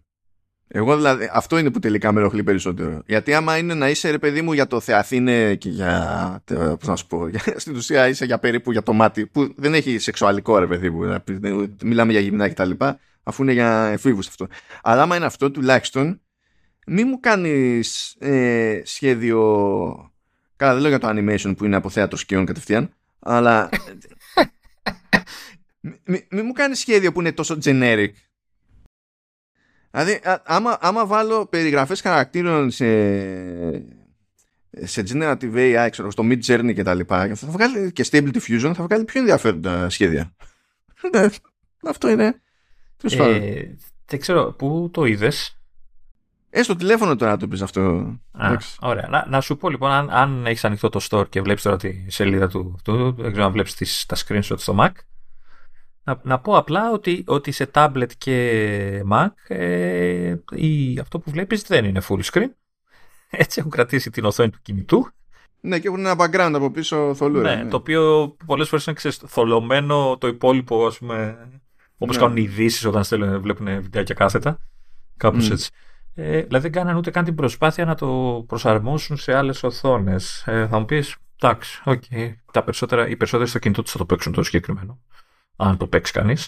Εγώ 0.74 0.96
δηλαδή, 0.96 1.30
αυτό 1.34 1.58
είναι 1.58 1.72
που 1.72 1.80
τελικά 1.80 2.12
με 2.12 2.20
ενοχλεί 2.20 2.44
περισσότερο. 2.44 3.02
Γιατί 3.06 3.34
άμα 3.34 3.58
είναι 3.58 3.74
να 3.74 3.90
είσαι 3.90 4.10
ρε 4.10 4.18
παιδί 4.18 4.42
μου 4.42 4.54
για 4.54 4.68
το 4.68 4.80
Θεαθήνε 4.80 5.56
και 5.56 5.70
για. 5.70 6.44
Πώς 6.46 6.88
να 6.88 6.96
σου 6.96 7.08
πω, 7.08 7.28
για, 7.28 7.42
στην 7.62 7.76
ουσία 7.76 8.08
είσαι 8.08 8.26
για 8.26 8.40
περίπου 8.40 8.72
για 8.72 8.84
το 8.84 8.94
μάτι, 8.94 9.26
που 9.26 9.54
δεν 9.56 9.74
έχει 9.74 9.98
σεξουαλικό 10.00 10.58
ρε 10.60 10.68
παιδί 10.68 10.90
μου. 10.90 11.24
Μιλάμε 11.84 12.12
για 12.12 12.22
γυμνά 12.22 12.50
κτλ. 12.50 12.72
Αφού 13.24 13.44
είναι 13.44 13.52
για 13.52 13.86
εφήβου 13.86 14.20
αυτό. 14.20 14.48
Αλλά 14.82 15.02
άμα 15.02 15.16
είναι 15.16 15.26
αυτό, 15.26 15.52
τουλάχιστον 15.52 16.22
μη 16.88 17.04
μου 17.04 17.20
κάνεις 17.20 18.16
ε, 18.20 18.82
σχέδιο. 18.84 19.42
Καλά, 20.56 20.74
δεν 20.74 20.82
λέω 20.82 20.90
για 20.90 21.00
το 21.00 21.08
animation 21.10 21.54
που 21.58 21.66
είναι 21.66 21.76
από 21.76 21.90
θέατρο 21.90 22.18
σκιών 22.18 22.46
κατευθείαν, 22.46 22.94
αλλά. 23.20 23.70
Μην 26.06 26.22
μη 26.30 26.42
μου 26.42 26.52
κάνεις 26.52 26.80
σχέδιο 26.80 27.12
που 27.12 27.20
είναι 27.20 27.32
τόσο 27.32 27.58
generic 27.64 28.10
Δηλαδή, 29.92 30.20
άμα, 30.44 30.78
άμα 30.82 31.06
βάλω 31.06 31.46
περιγραφές 31.46 32.02
χαρακτήρων 32.02 32.72
σε, 32.72 32.86
σε 34.72 35.04
generative 35.08 35.56
AI, 35.56 35.88
ξέρω, 35.92 36.12
στο 36.12 36.24
mid 36.26 36.40
journey 36.46 36.74
και 36.76 36.84
τα 36.84 36.94
λοιπά, 36.94 37.36
θα 37.36 37.48
βγάλει 37.48 37.92
και 37.92 38.06
stable 38.12 38.32
diffusion, 38.34 38.72
θα 38.76 38.84
βγάλει 38.84 39.04
πιο 39.04 39.20
ενδιαφέροντα 39.20 39.90
σχέδια. 39.90 40.34
Ναι, 41.14 41.28
αυτό 41.92 42.10
είναι. 42.10 42.42
Ε, 43.04 43.64
δεν 44.06 44.20
ξέρω, 44.20 44.52
πού 44.52 44.90
το 44.94 45.06
είδες; 45.06 45.62
Έστω 46.54 46.76
τηλέφωνο 46.76 47.16
τώρα 47.16 47.32
να 47.32 47.38
το 47.38 47.48
πεις 47.48 47.62
αυτό. 47.62 47.82
Α, 48.32 48.56
ωραία. 48.80 49.08
Να, 49.10 49.26
να, 49.28 49.42
σου 49.42 49.58
πω 49.58 49.70
λοιπόν, 49.70 49.92
αν, 49.92 50.10
αν 50.10 50.46
έχεις 50.46 50.66
ανοιχτό 50.66 50.90
το 50.90 51.08
store 51.10 51.30
και 51.30 51.42
βλέπεις 51.42 51.64
τώρα 51.64 51.78
τη 51.78 52.06
σελίδα 52.08 52.48
του, 52.48 52.80
του 52.84 53.14
δεν 53.18 53.32
ξέρω 53.32 53.46
αν 53.46 53.52
βλέπεις 53.52 54.06
τα 54.06 54.16
screenshots 54.16 54.58
στο 54.58 54.76
Mac. 54.80 54.92
Να, 56.04 56.20
να 56.24 56.40
πω 56.40 56.58
απλά 56.58 56.92
ότι, 56.92 57.24
ότι 57.28 57.52
σε 57.52 57.72
tablet 57.74 58.10
και 58.18 59.04
Mac 59.12 59.28
ε, 59.48 60.36
η, 60.52 61.00
αυτό 61.00 61.20
που 61.20 61.32
βλέπεις 61.32 61.62
δεν 61.62 61.86
είναι 61.86 62.02
full 62.10 62.22
screen. 62.24 62.50
Έτσι 63.30 63.60
έχουν 63.60 63.72
κρατήσει 63.72 64.10
την 64.10 64.26
οθόνη 64.26 64.50
του 64.50 64.60
κινητού. 64.62 65.08
Ναι, 65.62 65.80
και 65.80 65.88
έχουν 65.88 66.06
ένα 66.06 66.16
background 66.18 66.52
από 66.54 66.72
πίσω 66.72 67.14
θολούρα. 67.16 67.56
Ναι, 67.56 67.64
ναι. 67.64 67.70
το 67.70 67.76
οποίο 67.76 68.36
πολλές 68.46 68.70
φορές 68.70 68.86
είναι 68.86 68.96
ξέρεις, 68.96 69.22
θολωμένο 69.26 70.18
το 70.18 70.28
υπόλοιπο, 70.28 70.86
ας 70.86 70.98
πούμε, 70.98 71.48
όπως 71.98 72.16
ναι. 72.16 72.22
κάνουν 72.22 72.38
οι 72.38 72.42
ειδήσεις 72.42 72.86
όταν 72.86 73.04
στέλνουν, 73.04 73.42
βλέπουν 73.42 73.82
βιντεάκια 73.82 74.16
κάθετα. 74.16 74.60
Κάπως 75.18 75.48
mm. 75.48 75.52
έτσι. 75.52 75.70
Ε, 76.16 76.42
δηλαδή 76.42 76.64
δεν 76.64 76.72
κάνανε 76.72 76.98
ούτε 76.98 77.12
καν 77.12 77.24
την 77.24 77.36
προσπάθεια 77.36 77.86
να 77.86 77.96
το 77.96 78.44
προσαρμόσουν 78.48 79.18
σε 79.18 79.36
άλλες 79.36 79.64
οθόνες. 79.64 80.44
Ε, 80.48 80.68
θα 80.68 80.80
μου 80.80 80.86
πεις, 80.86 81.16
εντάξει, 81.42 81.82
okay. 81.86 82.34
Τα 82.52 82.64
περισσότερα, 82.64 83.08
οι 83.08 83.16
περισσότεροι 83.16 83.50
στο 83.50 83.60
κινητό 83.60 83.82
τους 83.82 83.92
θα 83.92 83.98
το 83.98 84.06
παίξουν 84.06 84.32
το 84.32 84.44
συγκεκριμένο 84.44 85.00
αν 85.62 85.78
το 85.78 85.88
παίξει 85.88 86.14
κανείς. 86.14 86.48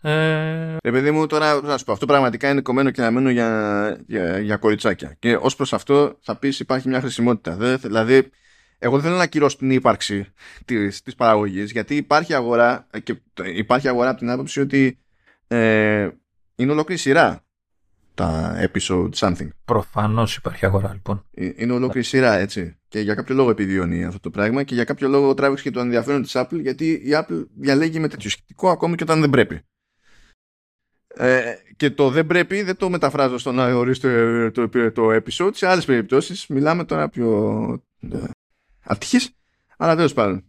Ε... 0.00 0.76
Επειδή 0.82 1.10
μου 1.10 1.26
τώρα, 1.26 1.60
να 1.60 1.78
σου 1.78 1.84
πω, 1.84 1.92
αυτό 1.92 2.06
πραγματικά 2.06 2.50
είναι 2.50 2.60
κομμένο 2.60 2.90
και 2.90 3.00
αναμένο 3.00 3.30
για, 3.30 4.04
για, 4.06 4.38
για 4.38 4.56
κοριτσάκια. 4.56 5.16
Και 5.18 5.36
ως 5.36 5.56
προς 5.56 5.72
αυτό 5.72 6.18
θα 6.20 6.36
πεις 6.36 6.60
υπάρχει 6.60 6.88
μια 6.88 7.00
χρησιμότητα. 7.00 7.56
Δε, 7.56 7.76
δηλαδή, 7.76 8.30
εγώ 8.78 8.94
δεν 8.94 9.04
θέλω 9.04 9.16
να 9.16 9.22
ακυρώσω 9.22 9.56
την 9.56 9.70
ύπαρξη 9.70 10.26
της, 10.64 11.02
της 11.02 11.14
παραγωγής 11.14 11.70
γιατί 11.70 11.96
υπάρχει 11.96 12.34
αγορά 12.34 12.86
και 13.02 13.16
υπάρχει 13.54 13.88
αγορά 13.88 14.08
από 14.08 14.18
την 14.18 14.30
άποψη 14.30 14.60
ότι 14.60 14.98
ε, 15.48 16.08
είναι 16.54 16.72
ολόκληρη 16.72 17.00
σειρά 17.00 17.44
τα 18.14 18.56
episode 18.68 19.10
something. 19.14 19.48
Προφανώς 19.64 20.36
υπάρχει 20.36 20.66
αγορά 20.66 20.92
λοιπόν. 20.92 21.24
Ε, 21.34 21.50
είναι 21.56 21.72
ολόκληρη 21.72 22.06
σειρά 22.06 22.34
έτσι. 22.34 22.78
Και 22.88 23.00
για 23.00 23.14
κάποιο 23.14 23.34
λόγο 23.34 23.50
επιβιώνει 23.50 24.04
αυτό 24.04 24.20
το 24.20 24.30
πράγμα 24.30 24.62
και 24.62 24.74
για 24.74 24.84
κάποιο 24.84 25.08
λόγο 25.08 25.34
τράβηξε 25.34 25.64
και 25.64 25.70
το 25.70 25.80
ενδιαφέρον 25.80 26.22
της 26.22 26.32
Apple 26.34 26.60
γιατί 26.60 26.90
η 26.90 27.10
Apple 27.12 27.44
διαλέγει 27.54 27.98
με 27.98 28.08
τέτοιο 28.08 28.30
σχετικό 28.30 28.70
ακόμη 28.70 28.96
και 28.96 29.02
όταν 29.02 29.20
δεν 29.20 29.30
πρέπει. 29.30 29.60
Ε, 31.16 31.54
και 31.76 31.90
το 31.90 32.10
δεν 32.10 32.26
πρέπει 32.26 32.62
δεν 32.62 32.76
το 32.76 32.90
μεταφράζω 32.90 33.38
στο 33.38 33.52
να 33.52 33.74
ορίστε 33.74 34.50
το, 34.50 34.68
το, 34.68 34.92
το 34.92 35.08
episode. 35.08 35.54
Σε 35.54 35.66
άλλες 35.66 35.84
περιπτώσεις 35.84 36.46
μιλάμε 36.46 36.84
τώρα 36.84 37.08
πιο 37.08 37.28
ε, 38.00 38.18
ατυχής. 38.82 39.30
Αλλά 39.76 39.96
τέλος 39.96 40.12
πάντων. 40.12 40.44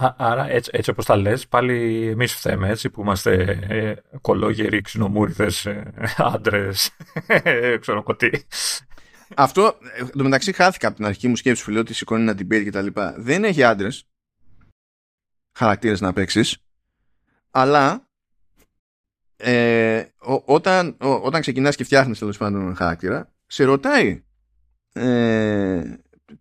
Άρα 0.00 0.48
έτσι, 0.48 0.70
έτσι 0.74 0.90
όπως 0.90 1.04
τα 1.04 1.16
λες, 1.16 1.48
πάλι 1.48 2.06
εμείς 2.06 2.34
φταίμε 2.34 2.68
έτσι 2.68 2.90
που 2.90 3.00
είμαστε 3.00 3.58
ε, 3.68 3.94
κολόγεροι, 4.20 4.80
ξινομούριδες, 4.80 5.66
ε, 5.66 5.92
άντρες, 6.16 6.90
ε, 7.26 7.76
ξέρω 7.78 8.02
κοτί. 8.02 8.46
Αυτό, 9.36 9.78
το 10.16 10.22
μεταξύ 10.22 10.52
χάθηκα 10.52 10.88
από 10.88 10.96
την 10.96 11.06
αρχή 11.06 11.28
μου 11.28 11.36
σκέψη 11.36 11.64
που 11.64 11.70
λέω 11.70 11.80
ότι 11.80 11.94
σηκώνει 11.94 12.22
ένα 12.22 12.32
debate 12.32 12.62
και 12.64 12.70
τα 12.70 12.82
λοιπά. 12.82 13.14
Δεν 13.18 13.44
έχει 13.44 13.62
άντρες 13.62 14.08
χαρακτήρες 15.52 16.00
να 16.00 16.12
παίξεις, 16.12 16.56
αλλά 17.50 18.08
ε, 19.36 20.04
όταν, 20.44 20.96
όταν 20.98 21.40
ξεκινάς 21.40 21.76
και 21.76 21.84
φτιάχνεις 21.84 22.18
τέλος 22.18 22.36
πάντων 22.36 22.76
χαρακτήρα, 22.76 23.32
σε 23.46 23.64
ρωτάει 23.64 24.24
ε, 24.92 25.82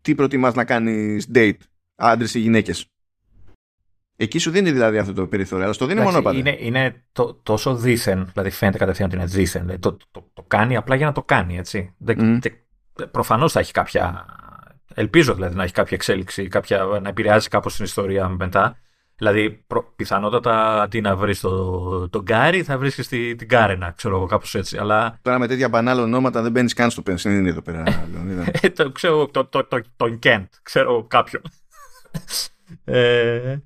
τι 0.02 0.16
προτιμάς 0.16 0.54
να 0.54 0.66
κάνεις 0.66 1.28
date, 1.34 1.58
άντρες 1.96 2.34
ή 2.34 2.40
γυναίκες. 2.40 2.92
Εκεί 4.20 4.38
σου 4.38 4.52
δίνει 4.52 4.72
δηλαδή 4.72 4.98
αυτό 4.98 5.14
το 5.14 5.28
περιθώριο, 5.28 5.64
αλλά 5.64 5.74
στο 5.74 5.86
δίνει 5.86 6.02
μόνο 6.02 6.22
πάντα. 6.22 6.38
Είναι, 6.38 6.58
είναι 6.60 7.04
το, 7.12 7.40
τόσο 7.44 7.76
δίθεν, 7.76 8.30
δηλαδή 8.34 8.50
φαίνεται 8.50 8.78
κατευθείαν 8.78 9.08
ότι 9.08 9.18
είναι 9.18 9.26
δίθεν. 9.26 9.62
Δηλαδή 9.62 9.80
το, 9.80 9.98
το, 10.12 10.30
το, 10.34 10.44
κάνει 10.48 10.76
απλά 10.76 10.96
για 10.96 11.06
να 11.06 11.12
το 11.12 11.24
κάνει, 11.24 11.58
έτσι. 11.58 11.96
Mm. 12.08 12.40
Προφανώς 13.12 13.52
θα 13.52 13.60
έχει 13.60 13.72
κάποια. 13.72 14.26
Ελπίζω 14.94 15.34
δηλαδή 15.34 15.56
να 15.56 15.64
έχει 15.64 15.74
κάποια 15.74 15.98
εξέλιξη, 15.98 16.48
κάποια, 16.48 16.86
να 17.02 17.10
επηρεάζει 17.10 17.48
κάπως 17.48 17.76
την 17.76 17.86
ιστορία 17.86 18.28
μετά. 18.28 18.78
Δηλαδή, 19.16 19.64
προ, 19.68 19.94
πιθανότατα 19.96 20.82
αντί 20.82 21.02
να 21.02 21.16
βρεις 21.16 21.40
το, 21.40 22.10
τον 22.10 22.22
Γκάρι, 22.22 22.64
θα 22.64 22.78
βρει 22.78 22.92
τη, 22.92 23.36
την 23.36 23.48
Κάρενα, 23.48 23.92
ξέρω 23.92 24.16
εγώ, 24.16 24.26
κάπως 24.26 24.56
έτσι. 24.56 24.78
Αλλά... 24.78 25.20
Τώρα 25.22 25.40
με 25.40 25.48
τέτοια 25.48 25.70
μπανάλα 25.70 26.02
ονόματα 26.02 26.42
δεν 26.42 26.52
μπαίνεις 26.52 26.74
καν 26.74 26.90
στο 26.90 27.02
πενσίνι 27.02 27.50
εδώ 27.50 27.62
πέρα. 27.62 27.84
Ε, 28.62 28.70
το, 28.70 28.92
ξέρω 28.92 29.28
το, 29.28 29.46
το, 29.46 29.64
το, 29.64 29.82
τον 29.96 30.20
Κέντ, 30.20 30.46
ξέρω 30.64 31.04
κάποιον. 31.08 31.42
ε, 32.86 33.58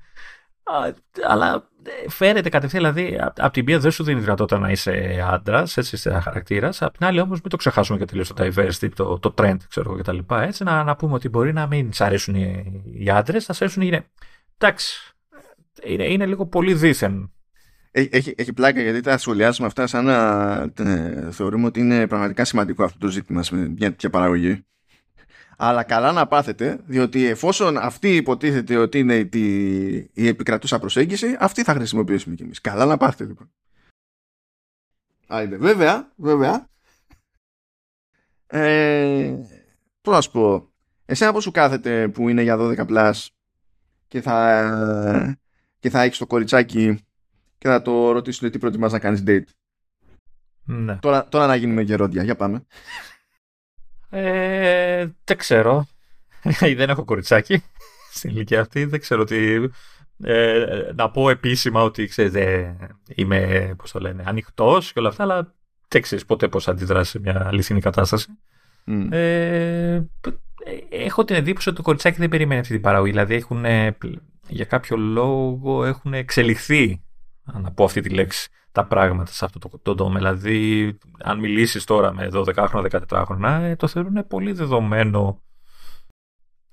αλλά 1.27 1.69
ε, 1.83 2.09
φέρεται 2.09 2.49
κατευθείαν, 2.49 2.93
δηλαδή, 2.93 3.19
από 3.37 3.51
την 3.51 3.63
μία 3.63 3.79
δεν 3.79 3.91
σου 3.91 4.03
δίνει 4.03 4.19
δυνατότητα 4.19 4.59
να 4.59 4.71
είσαι 4.71 5.25
άντρας, 5.31 5.77
έτσι 5.77 5.95
είσαι 5.95 6.19
χαρακτήρας. 6.23 6.81
Απ' 6.81 6.97
την 6.97 7.05
άλλη 7.05 7.19
όμως, 7.19 7.39
μην 7.41 7.49
το 7.49 7.57
ξεχάσουμε 7.57 7.97
και 7.97 8.05
τελείως 8.05 8.27
το 8.27 8.35
diversity, 8.37 8.89
το, 8.95 9.19
το 9.19 9.33
trend, 9.37 9.57
ξέρω 9.69 9.95
κτλ. 9.95 10.17
Έτσι, 10.29 10.63
να, 10.63 10.83
να 10.83 10.95
πούμε 10.95 11.13
ότι 11.13 11.29
μπορεί 11.29 11.53
να 11.53 11.67
μην 11.67 11.93
σ' 11.93 12.01
αρέσουν 12.01 12.35
οι, 12.35 12.81
οι 12.93 13.09
άντρες, 13.09 13.45
θα 13.45 13.53
σ' 13.53 13.61
αρέσουν 13.61 13.81
οι 13.81 13.85
γυναίκε. 13.85 14.07
Εντάξει. 14.57 15.15
Είναι, 15.83 16.03
είναι 16.03 16.25
λίγο 16.25 16.45
πολύ 16.45 16.73
δίθεν. 16.73 17.31
Έχει, 17.91 18.33
έχει 18.37 18.53
πλάκα 18.53 18.81
γιατί 18.81 19.01
τα 19.01 19.17
σχολιάσουμε 19.17 19.67
αυτά 19.67 19.87
σαν 19.87 20.05
να 20.05 20.51
ε, 20.77 21.31
θεωρούμε 21.31 21.65
ότι 21.65 21.79
είναι 21.79 22.07
πραγματικά 22.07 22.45
σημαντικό 22.45 22.83
αυτό 22.83 22.97
το 22.97 23.07
ζήτημα 23.07 23.43
σε 23.43 23.55
μια 23.55 23.89
τέτοια 23.89 24.09
παραγωγή. 24.09 24.65
Αλλά 25.63 25.83
καλά 25.83 26.11
να 26.11 26.27
πάθετε, 26.27 26.79
διότι 26.85 27.25
εφόσον 27.25 27.77
αυτή 27.77 28.15
υποτίθεται 28.15 28.77
ότι 28.77 28.99
είναι 28.99 29.15
η 30.13 30.27
επικρατούσα 30.27 30.79
προσέγγιση, 30.79 31.35
αυτή 31.39 31.63
θα 31.63 31.73
χρησιμοποιήσουμε 31.73 32.35
κι 32.35 32.43
εμείς. 32.43 32.61
Καλά 32.61 32.85
να 32.85 32.97
πάθετε 32.97 33.23
λοιπόν. 33.23 33.51
Άιντε. 35.27 35.57
Βέβαια, 35.57 36.11
βέβαια, 36.15 36.67
ε, 38.47 39.35
πώς 40.01 40.13
να 40.13 40.21
σου 40.21 40.31
πω, 40.31 40.71
εσένα 41.05 41.33
πώς 41.33 41.43
σου 41.43 41.51
κάθεται 41.51 42.07
που 42.07 42.29
είναι 42.29 42.41
για 42.41 42.57
12 42.59 42.85
plus 42.85 43.13
και 44.07 44.21
θα, 44.21 45.37
και 45.79 45.89
θα 45.89 46.01
έχεις 46.01 46.17
το 46.17 46.27
κοριτσάκι 46.27 47.05
και 47.57 47.67
θα 47.67 47.81
το 47.81 48.11
ρωτήσουν 48.11 48.51
τι 48.51 48.57
προτιμάς 48.57 48.91
να 48.91 48.99
κάνεις 48.99 49.23
date; 49.27 49.43
Ναι. 50.63 50.95
Τώρα, 50.95 51.27
τώρα 51.27 51.47
να 51.47 51.55
γίνουμε 51.55 51.81
γερόντια. 51.81 52.23
Για 52.23 52.35
πάμε. 52.35 52.65
Ε, 54.13 55.07
δεν 55.23 55.37
ξέρω. 55.37 55.85
δεν 56.75 56.89
έχω 56.89 57.05
κοριτσάκι 57.05 57.63
στην 58.13 58.29
ηλικία 58.29 58.61
αυτή. 58.61 58.85
Δεν 58.85 58.99
ξέρω 58.99 59.23
τι. 59.23 59.53
Ε, 60.23 60.91
να 60.95 61.11
πω 61.11 61.29
επίσημα 61.29 61.83
ότι 61.83 62.05
ξέρετε, 62.05 62.75
είμαι 63.15 63.73
πώς 63.77 63.91
το 63.91 63.99
λένε, 63.99 64.23
ανοιχτός 64.25 64.93
και 64.93 64.99
όλα 64.99 65.09
αυτά, 65.09 65.23
αλλά 65.23 65.53
δεν 65.87 66.01
ξέρεις 66.01 66.25
ποτέ 66.25 66.47
πώς 66.47 66.67
αντιδράσει 66.67 67.19
μια 67.19 67.47
αληθινή 67.47 67.79
κατάσταση. 67.79 68.27
Ε, 69.09 70.01
έχω 70.89 71.23
την 71.23 71.35
εντύπωση 71.35 71.69
ότι 71.69 71.77
το 71.77 71.83
κοριτσάκι 71.83 72.17
δεν 72.19 72.29
περιμένει 72.29 72.59
αυτή 72.59 72.73
την 72.73 72.81
παραγωγή. 72.81 73.11
Δηλαδή 73.11 73.35
έχουν, 73.35 73.65
για 74.47 74.65
κάποιο 74.65 74.97
λόγο 74.97 75.85
έχουν 75.85 76.13
εξελιχθεί, 76.13 77.01
να 77.43 77.71
πω 77.71 77.83
αυτή 77.83 78.01
τη 78.01 78.09
λέξη, 78.09 78.49
τα 78.71 78.85
πράγματα 78.85 79.31
σε 79.31 79.45
αυτό 79.45 79.59
το, 79.59 79.79
το 79.81 79.95
τομέα. 79.95 80.17
Δηλαδή, 80.17 80.97
αν 81.19 81.39
μιλήσεις 81.39 81.83
τώρα 81.83 82.13
με 82.13 82.29
12χρονα, 82.33 83.01
14χρονα, 83.07 83.59
ε, 83.61 83.75
το 83.75 83.87
θεωρούν 83.87 84.27
πολύ 84.27 84.51
δεδομένο 84.51 85.41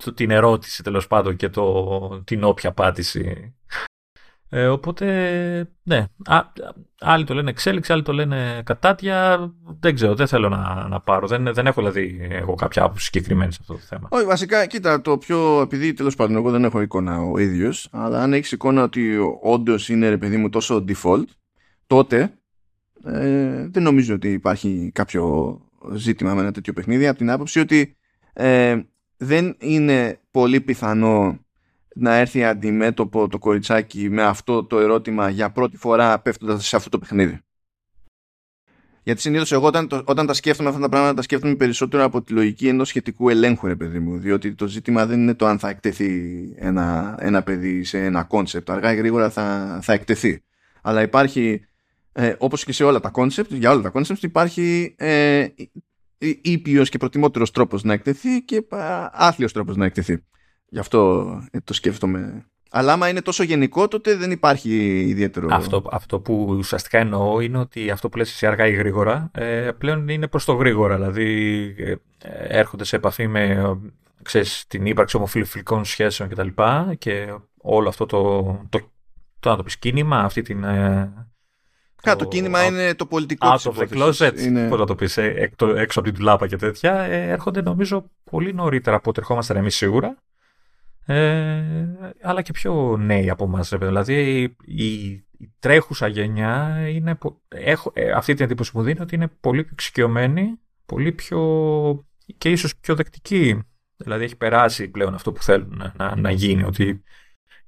το, 0.04 0.12
την 0.12 0.30
ερώτηση 0.30 0.82
τέλος 0.82 1.06
πάντων 1.06 1.37
και 1.37 1.48
το, 1.48 2.22
την 2.24 2.44
όποια 2.44 2.70
απάντηση. 2.70 3.54
Ε, 4.50 4.66
οπότε, 4.66 5.06
ναι. 5.82 6.04
Α, 6.24 6.40
άλλοι 7.00 7.24
το 7.24 7.34
λένε 7.34 7.50
εξέλιξη, 7.50 7.92
άλλοι 7.92 8.02
το 8.02 8.12
λένε 8.12 8.62
κατάτια. 8.64 9.38
Δεν 9.80 9.94
ξέρω, 9.94 10.14
δεν 10.14 10.26
θέλω 10.26 10.48
να, 10.48 10.88
να 10.88 11.00
πάρω. 11.00 11.26
Δεν, 11.26 11.54
δεν 11.54 11.66
έχω 11.66 11.80
δηλαδή 11.80 12.28
εγώ 12.30 12.54
κάποια 12.54 12.82
άποψη 12.82 13.04
συγκεκριμένη 13.04 13.52
σε 13.52 13.58
αυτό 13.61 13.72
το 13.72 13.78
θέμα. 13.78 14.08
Όχι, 14.11 14.24
βασικά, 14.24 14.66
κοίτα, 14.66 15.00
το 15.00 15.18
πιο. 15.18 15.61
Επειδή 15.61 15.92
τέλος 15.92 16.14
πάντων 16.14 16.37
εγώ 16.37 16.50
δεν 16.50 16.64
έχω 16.64 16.80
εικόνα 16.80 17.20
ο 17.20 17.38
ίδιος, 17.38 17.88
αλλά 17.92 18.22
αν 18.22 18.32
έχεις 18.32 18.52
εικόνα 18.52 18.82
ότι 18.82 19.16
όντως 19.42 19.88
είναι 19.88 20.08
ρε 20.08 20.18
παιδί 20.18 20.37
μου 20.37 20.48
τόσο 20.48 20.84
default, 20.88 21.24
τότε 21.88 22.38
ε, 23.05 23.66
δεν 23.68 23.83
νομίζω 23.83 24.14
ότι 24.14 24.33
υπάρχει 24.33 24.90
κάποιο 24.94 25.61
ζήτημα 25.94 26.35
με 26.35 26.40
ένα 26.40 26.53
τέτοιο 26.53 26.72
παιχνίδι 26.72 27.07
από 27.07 27.18
την 27.18 27.31
άποψη 27.31 27.61
ότι 27.61 27.96
ε, 28.33 28.81
δεν 29.16 29.57
είναι 29.59 30.20
πολύ 30.31 30.61
πιθανό 30.61 31.38
να 31.94 32.14
έρθει 32.14 32.44
αντιμέτωπο 32.44 33.29
το 33.29 33.38
κοριτσάκι 33.38 34.09
με 34.11 34.22
αυτό 34.22 34.64
το 34.64 34.79
ερώτημα 34.79 35.29
για 35.29 35.51
πρώτη 35.51 35.77
φορά 35.77 36.18
πέφτοντας 36.18 36.66
σε 36.66 36.77
αυτό 36.77 36.88
το 36.88 36.98
παιχνίδι. 36.98 37.40
Γιατί 39.03 39.20
συνήθως 39.20 39.53
εγώ 39.53 39.66
όταν, 39.66 39.88
όταν 40.05 40.27
τα 40.27 40.33
σκέφτομαι 40.33 40.68
αυτά 40.68 40.81
τα 40.81 40.88
πράγματα 40.88 41.14
τα 41.14 41.22
σκέφτομαι 41.22 41.55
περισσότερο 41.55 42.05
από 42.05 42.22
τη 42.22 42.33
λογική 42.33 42.68
ενός 42.68 42.88
σχετικού 42.88 43.29
ελέγχου, 43.29 43.66
ρε 43.66 43.77
παιδί 43.77 43.98
μου. 43.98 44.18
Διότι 44.18 44.55
το 44.55 44.66
ζήτημα 44.66 45.07
δεν 45.07 45.20
είναι 45.20 45.35
το 45.35 45.46
αν 45.46 45.59
θα 45.59 45.68
εκτεθεί 45.68 46.11
ένα, 46.57 47.16
ένα 47.20 47.42
παιδί 47.42 47.85
σε 47.85 48.05
ένα 48.05 48.22
concept. 48.24 48.70
Αργά 48.70 48.92
ή 48.92 48.96
γρήγορα 48.96 49.31
θα, 49.31 49.79
θα 49.83 49.92
εκτεθεί. 49.92 50.42
Αλλά 50.83 51.03
υπάρχει 51.03 51.67
ε, 52.12 52.35
όπως 52.38 52.64
και 52.64 52.73
σε 52.73 52.85
όλα 52.85 53.01
τα 53.01 53.11
concept, 53.14 53.49
για 53.49 53.71
όλα 53.71 53.81
τα 53.81 53.92
concept 53.94 54.23
υπάρχει 54.23 54.94
ε, 54.99 55.47
ήπιος 56.42 56.88
και 56.88 56.99
προτιμότερος 56.99 57.51
τρόπος 57.51 57.83
να 57.83 57.92
εκτεθεί 57.92 58.42
και 58.42 58.64
άθλιος 59.12 59.53
τρόπος 59.53 59.77
να 59.77 59.85
εκτεθεί. 59.85 60.25
Γι' 60.68 60.79
αυτό 60.79 61.27
ε, 61.51 61.59
το 61.64 61.73
σκέφτομαι 61.73 62.47
Αλλά 62.71 62.92
άμα 62.92 63.09
είναι 63.09 63.23
τόσο 63.23 63.42
γενικό, 63.42 63.88
τότε 63.88 64.16
δεν 64.16 64.31
υπάρχει 64.31 65.01
ιδιαίτερο. 65.01 65.49
Αυτό, 65.51 65.83
αυτό 65.90 66.21
που 66.21 66.47
ουσιαστικά 66.49 66.99
εννοώ 66.99 67.40
είναι 67.40 67.59
ότι 67.59 67.90
αυτό 67.90 68.09
που 68.09 68.16
λες 68.16 68.31
εσύ 68.31 68.47
αργά 68.47 68.66
ή 68.66 68.73
γρήγορα 68.73 69.31
ε, 69.35 69.71
πλέον 69.79 70.09
είναι 70.09 70.27
προς 70.29 70.44
το 70.44 70.53
γρήγορα. 70.53 70.94
Δηλαδή 70.94 71.75
ε, 71.79 71.94
έρχονται 72.59 72.85
σε 72.85 72.97
επαφή 72.97 73.27
με 73.27 73.77
ξέρεις, 74.23 74.64
την 74.66 74.87
ύπαρξη 74.87 75.16
ομοφιλοφιλικών 75.16 75.85
σχέσεων 75.85 76.29
κτλ. 76.29 76.47
Και, 76.47 76.94
και 76.99 77.35
όλο 77.57 77.88
αυτό 77.88 78.07
το, 78.07 78.42
το, 78.68 78.90
το, 79.40 79.51
να 79.51 79.57
το 79.57 79.62
πεις, 79.62 79.79
κίνημα, 79.79 80.18
αυτή 80.18 80.42
την. 80.42 80.64
Ε, 82.02 82.11
το, 82.11 82.16
το 82.16 82.24
κίνημα 82.24 82.64
είναι 82.64 82.94
το 82.94 83.06
πολιτικό 83.06 83.48
out 83.48 83.72
of 83.72 83.78
the 83.78 83.88
closet, 83.88 84.38
είναι... 84.38 84.68
πώς 84.68 84.78
να 84.78 84.87
το 84.87 84.94
πεις, 84.94 85.16
ε, 85.16 85.52
έξω 85.76 86.00
από 86.00 86.08
την 86.08 86.18
τουλάπα 86.18 86.46
και 86.46 86.56
τέτοια, 86.56 87.00
ε, 87.00 87.30
έρχονται 87.30 87.62
νομίζω 87.62 88.11
πολύ 88.30 88.54
νωρίτερα 88.54 88.96
από 88.96 89.11
ό,τι 89.11 89.20
ερχόμαστε 89.20 89.58
εμείς 89.58 89.76
σίγουρα. 89.76 90.16
Ε, 91.06 91.64
αλλά 92.22 92.42
και 92.42 92.52
πιο 92.52 92.96
νέοι 92.96 93.30
από 93.30 93.44
εμάς. 93.44 93.72
Δηλαδή 93.78 94.42
η, 94.64 94.82
η, 94.82 95.24
τρέχουσα 95.58 96.06
γενιά 96.06 96.84
είναι, 96.88 97.18
έχω, 97.48 97.92
ε, 97.94 98.11
αυτή 98.11 98.34
την 98.34 98.44
εντύπωση 98.44 98.72
που 98.72 98.78
μου 98.78 98.84
δίνει 98.84 99.00
ότι 99.00 99.14
είναι 99.14 99.28
πολύ 99.40 99.62
πιο 99.62 99.70
εξοικειωμένη, 99.72 100.58
πολύ 100.87 101.12
πιο 101.12 101.40
και 102.38 102.50
ίσως 102.50 102.76
πιο 102.76 102.94
δεκτική. 102.94 103.62
Δηλαδή 103.96 104.24
έχει 104.24 104.37
περάσει 104.37 104.88
πλέον 104.88 105.14
αυτό 105.14 105.32
που 105.32 105.42
θέλουν 105.42 105.76
να, 105.76 105.92
να, 105.96 106.16
να 106.16 106.30
γίνει, 106.30 106.62
ότι 106.62 107.02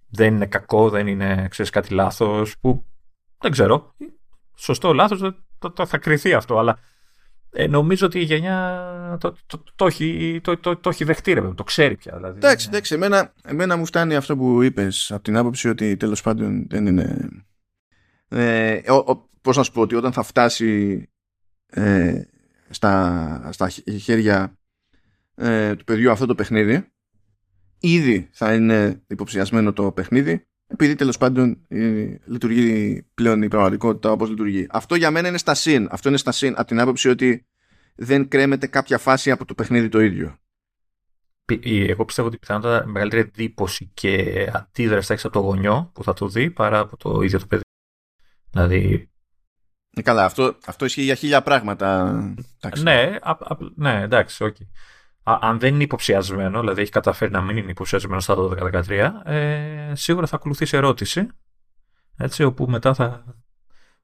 δεν 0.08 0.34
είναι 0.34 0.46
κακό, 0.46 0.90
δεν 0.90 1.06
είναι 1.06 1.46
ξέρεις, 1.50 1.70
κάτι 1.70 1.94
λάθος, 1.94 2.58
που 2.58 2.84
δεν 3.38 3.50
ξέρω, 3.50 3.94
σωστό 4.60 4.92
λάθος 4.92 5.20
το, 5.58 5.70
το, 5.70 5.86
θα 5.86 5.98
κρυθεί 5.98 6.32
αυτό, 6.32 6.58
αλλά 6.58 6.78
ε, 7.52 7.66
νομίζω 7.66 8.06
ότι 8.06 8.18
η 8.18 8.22
γενιά 8.22 9.16
το, 9.20 9.36
το, 9.46 9.64
το, 9.74 9.86
έχει, 9.86 10.40
το, 10.42 10.56
το, 10.56 10.76
το 10.76 10.88
έχει 10.88 11.04
δεχτεί, 11.04 11.32
ρε, 11.32 11.40
το 11.40 11.64
ξέρει 11.64 11.96
πια. 11.96 12.16
Δηλαδή. 12.16 12.36
Εντάξει, 12.36 12.66
εντάξει, 12.68 12.94
εμένα, 12.94 13.32
εμένα 13.44 13.76
μου 13.76 13.86
φτάνει 13.86 14.16
αυτό 14.16 14.36
που 14.36 14.62
είπες 14.62 15.10
από 15.10 15.22
την 15.22 15.36
άποψη 15.36 15.68
ότι 15.68 15.96
τέλος 15.96 16.22
πάντων 16.22 16.66
δεν 16.68 16.86
είναι... 16.86 17.28
Ε, 18.28 18.80
πώς 19.40 19.56
να 19.56 19.62
σου 19.62 19.72
πω, 19.72 19.80
ότι 19.80 19.94
όταν 19.94 20.12
θα 20.12 20.22
φτάσει 20.22 21.02
ε, 21.66 22.22
στα, 22.68 23.48
στα 23.52 23.68
χέρια 23.98 24.58
ε, 25.34 25.76
του 25.76 25.84
παιδιού 25.84 26.10
αυτό 26.10 26.26
το 26.26 26.34
παιχνίδι, 26.34 26.92
ήδη 27.80 28.28
θα 28.32 28.54
είναι 28.54 29.02
υποψιασμένο 29.06 29.72
το 29.72 29.92
παιχνίδι, 29.92 30.46
επειδή 30.72 30.94
τέλος 30.94 31.18
πάντων 31.18 31.64
ε, 31.68 32.14
λειτουργεί 32.24 33.02
πλέον 33.14 33.42
η 33.42 33.48
πραγματικότητα 33.48 34.10
όπως 34.10 34.28
λειτουργεί. 34.28 34.66
Αυτό 34.70 34.94
για 34.94 35.10
μένα 35.10 35.28
είναι 35.28 35.38
στα 35.38 35.54
συν. 35.54 35.88
Αυτό 35.90 36.08
είναι 36.08 36.18
στα 36.18 36.32
συν 36.32 36.54
από 36.56 36.66
την 36.66 36.80
άποψη 36.80 37.08
ότι 37.08 37.46
δεν 37.94 38.28
κρέμεται 38.28 38.66
κάποια 38.66 38.98
φάση 38.98 39.30
από 39.30 39.44
το 39.44 39.54
παιχνίδι 39.54 39.88
το 39.88 40.00
ίδιο. 40.00 40.38
Εγώ 41.62 42.04
πιστεύω 42.04 42.28
ότι 42.28 42.38
πιθανότατα 42.38 42.86
μεγαλύτερη 42.86 43.22
εντύπωση 43.22 43.90
και 43.94 44.46
αντίδραση 44.52 45.06
θα 45.06 45.12
έχεις 45.12 45.24
από 45.24 45.34
το 45.34 45.40
γονιό 45.40 45.90
που 45.94 46.04
θα 46.04 46.12
το 46.12 46.28
δει 46.28 46.50
παρά 46.50 46.78
από 46.78 46.96
το 46.96 47.20
ίδιο 47.20 47.38
το 47.38 47.46
παιδί. 47.46 47.62
Δηλαδή. 48.50 49.10
Ε, 49.96 50.02
καλά, 50.02 50.24
αυτό, 50.24 50.58
αυτό 50.66 50.84
ισχύει 50.84 51.02
για 51.02 51.14
χίλια 51.14 51.42
πράγματα. 51.42 52.12
Ναι, 52.78 53.16
α, 53.22 53.30
α, 53.30 53.56
ναι, 53.74 54.00
εντάξει, 54.02 54.44
όχι. 54.44 54.68
Okay 54.70 54.90
αν 55.22 55.58
δεν 55.58 55.74
είναι 55.74 55.82
υποψιασμένο, 55.82 56.60
δηλαδή 56.60 56.80
έχει 56.80 56.90
καταφέρει 56.90 57.30
να 57.30 57.40
μην 57.40 57.56
είναι 57.56 57.70
υποψιασμένο 57.70 58.20
στα 58.20 58.34
12-13, 58.88 59.10
ε, 59.24 59.92
σίγουρα 59.92 60.26
θα 60.26 60.36
ακολουθήσει 60.36 60.76
ερώτηση. 60.76 61.28
Έτσι, 62.16 62.42
όπου 62.42 62.66
μετά 62.68 62.94
θα, 62.94 63.24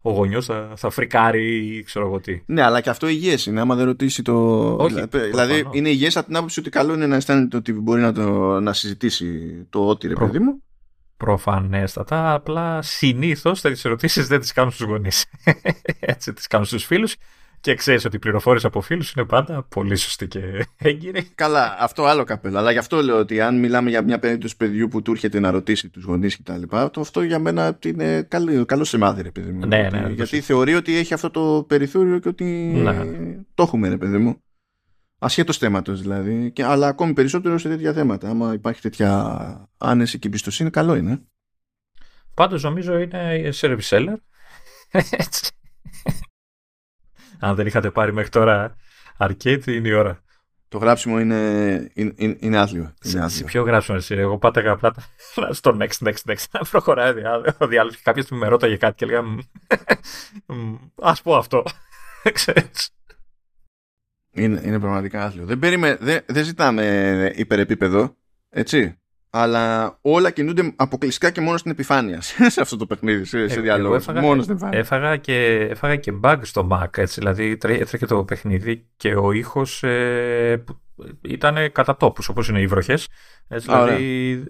ο 0.01 0.11
γονιός 0.11 0.47
θα, 0.47 0.73
θα 0.77 0.91
φρικάρει 0.91 1.67
ή 1.67 1.83
ξέρω 1.83 2.07
εγώ 2.07 2.21
τι. 2.21 2.43
Ναι, 2.47 2.63
αλλά 2.63 2.81
και 2.81 2.91
αυτό 2.91 3.09
υγιές 3.09 3.47
είναι. 3.47 3.61
Άμα 3.61 3.75
δεν 3.75 3.85
ρωτήσει 3.85 4.23
το. 4.23 4.35
Όχι, 4.77 5.07
δηλαδή, 5.11 5.69
είναι 5.73 5.89
υγιές 5.89 6.17
από 6.17 6.27
την 6.27 6.37
άποψη 6.37 6.61
ότι 6.61 6.71
καλό 6.71 6.95
είναι 6.95 7.07
να 7.07 7.17
αισθάνεται 7.17 7.57
ότι 7.57 7.73
μπορεί 7.73 8.01
να, 8.01 8.13
το, 8.13 8.61
να 8.61 8.73
συζητήσει 8.73 9.27
το 9.71 9.89
ότι 9.89 10.09
ρε 10.09 10.15
Προ... 10.15 10.27
παιδί 10.27 10.39
μου. 10.39 10.63
Προφανέστατα. 11.17 12.33
Απλά 12.33 12.83
συνήθως 12.83 13.61
τέτοιες 13.61 13.85
ερωτήσεις 13.85 14.27
δεν 14.27 14.41
τις 14.41 14.53
κάνουν 14.53 14.71
στους 14.71 14.87
γονείς. 14.87 15.27
Έτσι, 16.01 16.33
τις 16.33 16.47
κάνουν 16.47 16.67
στους 16.67 16.85
φίλους 16.85 17.17
και 17.67 17.75
ξέρεις 17.75 18.05
ότι 18.05 18.17
οι 18.17 18.19
πληροφόρηση 18.19 18.67
από 18.67 18.81
φίλους 18.81 19.13
είναι 19.13 19.27
πάντα 19.27 19.63
πολύ 19.63 19.97
σωστή 19.97 20.27
και 20.29 20.67
έγκυρη. 20.77 21.23
Καλά, 21.35 21.77
αυτό 21.79 22.05
άλλο 22.05 22.25
καπέλο. 22.25 22.59
Αλλά 22.59 22.71
γι' 22.71 22.79
αυτό 22.79 23.03
λέω 23.03 23.19
ότι 23.19 23.41
αν 23.41 23.59
μιλάμε 23.59 23.91
για 23.91 24.03
μια 24.03 24.19
περίπτωση 24.19 24.57
παιδιού 24.57 24.89
που 24.89 25.03
του 25.03 25.11
έρχεται 25.11 25.41
να 25.41 25.51
ρωτήσει 25.51 25.89
τους 25.89 26.05
γονείς 26.05 26.37
κτλ., 26.37 26.63
το 26.91 27.01
αυτό 27.01 27.23
για 27.23 27.39
μένα 27.39 27.79
είναι 27.85 28.23
καλός, 28.23 28.67
καλό 28.67 28.85
σημάδι, 28.85 29.23
ρε 29.23 29.31
παιδί 29.31 29.51
μου. 29.51 29.67
Ναι, 29.67 29.89
ναι, 29.93 30.09
γιατί 30.09 30.41
θεωρεί 30.41 30.75
ότι 30.75 30.97
έχει 30.97 31.15
αυτό 31.15 31.31
το 31.31 31.65
περιθώριο 31.69 32.19
και 32.19 32.29
ότι 32.29 32.45
ναι. 32.45 33.05
το 33.55 33.63
έχουμε, 33.63 33.89
ρε 33.89 33.97
παιδί 33.97 34.19
μου. 34.19 34.43
Ασχέτως 35.19 35.59
θέματος 35.59 36.01
δηλαδή. 36.01 36.51
Και, 36.53 36.65
αλλά 36.65 36.89
ακόμη 36.89 37.13
περισσότερο 37.13 37.59
σε 37.59 37.69
τέτοια 37.69 37.93
θέματα. 37.93 38.29
Άμα 38.29 38.53
υπάρχει 38.53 38.81
τέτοια 38.81 39.71
άνεση 39.79 40.19
και 40.19 40.27
εμπιστοσύνη, 40.27 40.71
καλό 40.71 40.95
είναι. 40.95 41.23
Πάντως 42.35 42.63
νομίζω 42.63 42.99
είναι 42.99 43.51
service 43.61 43.89
seller. 43.89 44.17
Έτσι 47.37 47.47
αν 47.47 47.55
δεν 47.55 47.67
είχατε 47.67 47.91
πάρει 47.91 48.13
μέχρι 48.13 48.31
τώρα 48.31 48.77
arcade, 49.19 49.67
είναι 49.67 49.89
η 49.89 49.93
ώρα. 49.93 50.21
Το 50.69 50.79
γράψιμο 50.79 51.21
είναι, 51.21 51.91
είναι, 51.95 52.37
είναι 52.41 52.59
άθλιο. 52.59 52.95
Είναι 53.03 53.29
Σε 53.29 53.45
ποιο 53.45 53.63
γράψιμο 53.63 53.97
εσύ, 54.01 54.15
εγώ 54.15 54.39
πάταγα 54.39 54.71
απλά 54.71 54.95
στο 55.51 55.77
next, 55.81 56.07
next, 56.07 56.33
next. 56.33 56.61
Προχωράει 56.71 57.13
ο 57.59 57.67
διάλογος 57.67 57.97
και 57.97 58.03
κάποιο 58.05 58.25
με 58.31 58.49
ρώταγε 58.49 58.77
κάτι 58.77 58.95
και 58.95 59.05
έλεγα 59.05 59.25
Α 60.95 61.13
πω 61.23 61.37
αυτό. 61.37 61.65
είναι, 64.33 64.61
είναι 64.65 64.81
πραγματικά 64.81 65.25
άθλιο. 65.25 65.45
Δεν, 65.45 65.59
περιμέ, 65.59 65.97
δεν, 66.01 66.23
δεν 66.27 66.45
ζητάμε 66.45 67.33
υπερεπίπεδο, 67.35 68.17
έτσι 68.51 68.99
αλλά 69.31 69.99
όλα 70.01 70.31
κινούνται 70.31 70.73
αποκλειστικά 70.77 71.31
και 71.31 71.41
μόνο 71.41 71.57
στην 71.57 71.71
επιφάνεια 71.71 72.21
σε 72.55 72.61
αυτό 72.61 72.77
το 72.77 72.87
παιχνίδι, 72.87 73.25
σε, 73.25 73.49
σε 73.49 73.59
ε, 73.59 73.63
διάλογο. 73.63 73.95
Έφαγα, 73.95 74.21
μόνο 74.21 74.43
στην 74.43 74.55
επιφάνεια. 74.55 74.79
Έφαγα 74.79 75.17
και, 75.17 75.67
έφαγα 75.71 75.97
και 75.97 76.13
bug 76.23 76.39
στο 76.43 76.69
Mac, 76.73 76.99
έτσι, 76.99 77.21
δηλαδή 77.21 77.59
έτρεχε 77.63 78.07
το 78.07 78.25
παιχνίδι 78.25 78.87
και 78.97 79.15
ο 79.15 79.33
ήχος 79.33 79.83
ε, 79.83 80.65
ήταν 81.21 81.73
κατά 81.73 81.97
τόπους, 81.97 82.29
όπως 82.29 82.49
είναι 82.49 82.61
οι 82.61 82.67
βροχές. 82.67 83.09
Δηλαδή 83.49 84.45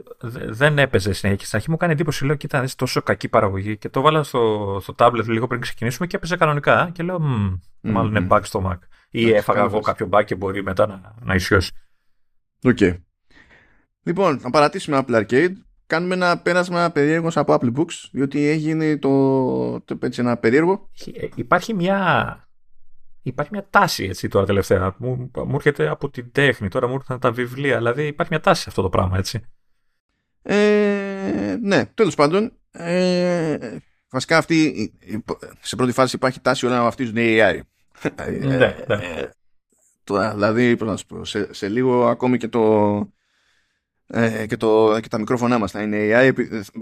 δεν 0.46 0.78
έπαιζε 0.78 1.12
συνέχεια. 1.12 1.46
Στην 1.46 1.58
αρχή 1.58 1.70
μου 1.70 1.76
κάνει 1.76 1.92
εντύπωση, 1.92 2.24
λέω, 2.24 2.34
και 2.34 2.46
ήταν 2.46 2.66
τόσο 2.76 3.02
κακή 3.02 3.28
παραγωγή. 3.28 3.76
Και 3.76 3.88
το 3.88 4.00
βάλα 4.00 4.22
στο, 4.22 4.78
στο 4.82 4.94
tablet 4.98 5.24
λίγο 5.26 5.46
πριν 5.46 5.60
ξεκινήσουμε 5.60 6.06
και 6.06 6.16
έπαιζε 6.16 6.36
κανονικά. 6.36 6.90
Και 6.92 7.02
λέω, 7.02 7.18
μάλλον 7.80 8.14
είναι 8.14 8.26
bug 8.30 8.40
στο 8.42 8.70
Mac. 8.70 8.78
Ή 9.10 9.30
έφαγα 9.30 9.62
εγώ 9.62 9.80
κάποιο 9.80 10.08
bug 10.12 10.24
και 10.24 10.34
μπορεί 10.34 10.62
μετά 10.62 10.86
να, 10.86 11.14
να 11.22 11.34
ισιώσει. 11.34 11.72
Οκ. 12.62 12.76
Okay. 12.80 12.96
Λοιπόν, 14.06 14.40
να 14.42 14.50
παρατήσουμε 14.50 15.04
Apple 15.06 15.24
Arcade. 15.24 15.52
Κάνουμε 15.86 16.14
ένα 16.14 16.38
πέρασμα 16.38 16.90
περίεργο 16.90 17.28
από 17.34 17.56
Apple 17.60 17.72
Books, 17.76 18.08
διότι 18.12 18.46
έγινε 18.46 18.96
το, 18.96 19.80
το 19.80 19.98
έτσι, 20.02 20.20
ένα 20.20 20.36
περίεργο. 20.36 20.90
Ε, 21.14 21.26
υπάρχει 21.34 21.74
μια, 21.74 22.48
υπάρχει 23.22 23.50
μια 23.52 23.66
τάση 23.70 24.04
έτσι 24.04 24.28
τώρα 24.28 24.46
τελευταία. 24.46 24.94
Μου, 24.98 25.30
μου 25.34 25.54
έρχεται 25.54 25.88
από 25.88 26.10
την 26.10 26.32
τέχνη, 26.32 26.68
τώρα 26.68 26.86
μου 26.86 26.94
έρχονται 26.94 27.18
τα 27.18 27.32
βιβλία. 27.32 27.76
Δηλαδή 27.76 28.06
υπάρχει 28.06 28.32
μια 28.32 28.42
τάση 28.42 28.62
σε 28.62 28.68
αυτό 28.68 28.82
το 28.82 28.88
πράγμα, 28.88 29.18
έτσι. 29.18 29.40
Ε, 30.42 31.56
ναι, 31.60 31.86
τέλος 31.86 32.14
πάντων. 32.14 32.52
Ε, 32.70 33.58
βασικά 34.10 34.36
αυτή, 34.38 34.92
σε 35.60 35.76
πρώτη 35.76 35.92
φάση 35.92 36.16
υπάρχει 36.16 36.40
τάση 36.40 36.66
όλα 36.66 36.76
να 36.76 36.82
βαφτίζουν 36.82 37.16
AI. 37.18 37.60
ναι, 38.40 38.56
ναι. 38.56 38.76
Ε, 38.86 39.30
τώρα, 40.04 40.32
δηλαδή, 40.32 40.76
πώς 40.76 40.88
να 40.88 40.96
σου 40.96 41.06
πω, 41.06 41.24
σε, 41.24 41.54
σε 41.54 41.68
λίγο 41.68 42.06
ακόμη 42.06 42.38
και 42.38 42.48
το, 42.48 42.60
ε, 44.08 44.46
και, 44.46 44.56
το, 44.56 45.00
και 45.00 45.08
τα 45.08 45.18
μικρόφωνά 45.18 45.58
μας 45.58 45.70
θα 45.70 45.82
είναι 45.82 45.98
AI 46.10 46.32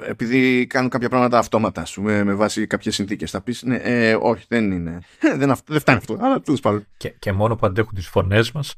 επειδή 0.03 0.67
κάνουν 0.67 0.91
κάποια 0.91 1.09
πράγματα 1.09 1.39
αυτόματα 1.39 1.85
σου, 1.85 2.03
με, 2.03 2.25
με 2.25 2.35
βάση 2.35 2.67
κάποιες 2.67 2.95
συνθήκες. 2.95 3.31
Θα 3.31 3.41
πεις 3.41 3.63
ναι, 3.63 3.77
ε, 3.77 4.17
όχι 4.21 4.45
δεν 4.49 4.73
είναι. 4.73 4.99
Δεν, 5.37 5.55
δεν 5.67 5.81
φτάνει 5.81 5.99
αυτό 5.99 6.19
αλλά 6.21 6.41
τέλος 6.41 6.61
πάντων. 6.61 6.87
Και, 6.97 7.09
και 7.09 7.33
μόνο 7.33 7.57
που 7.57 7.67
αντέχουν 7.67 7.95
τις 7.95 8.09
φωνές 8.09 8.53
μας. 8.53 8.75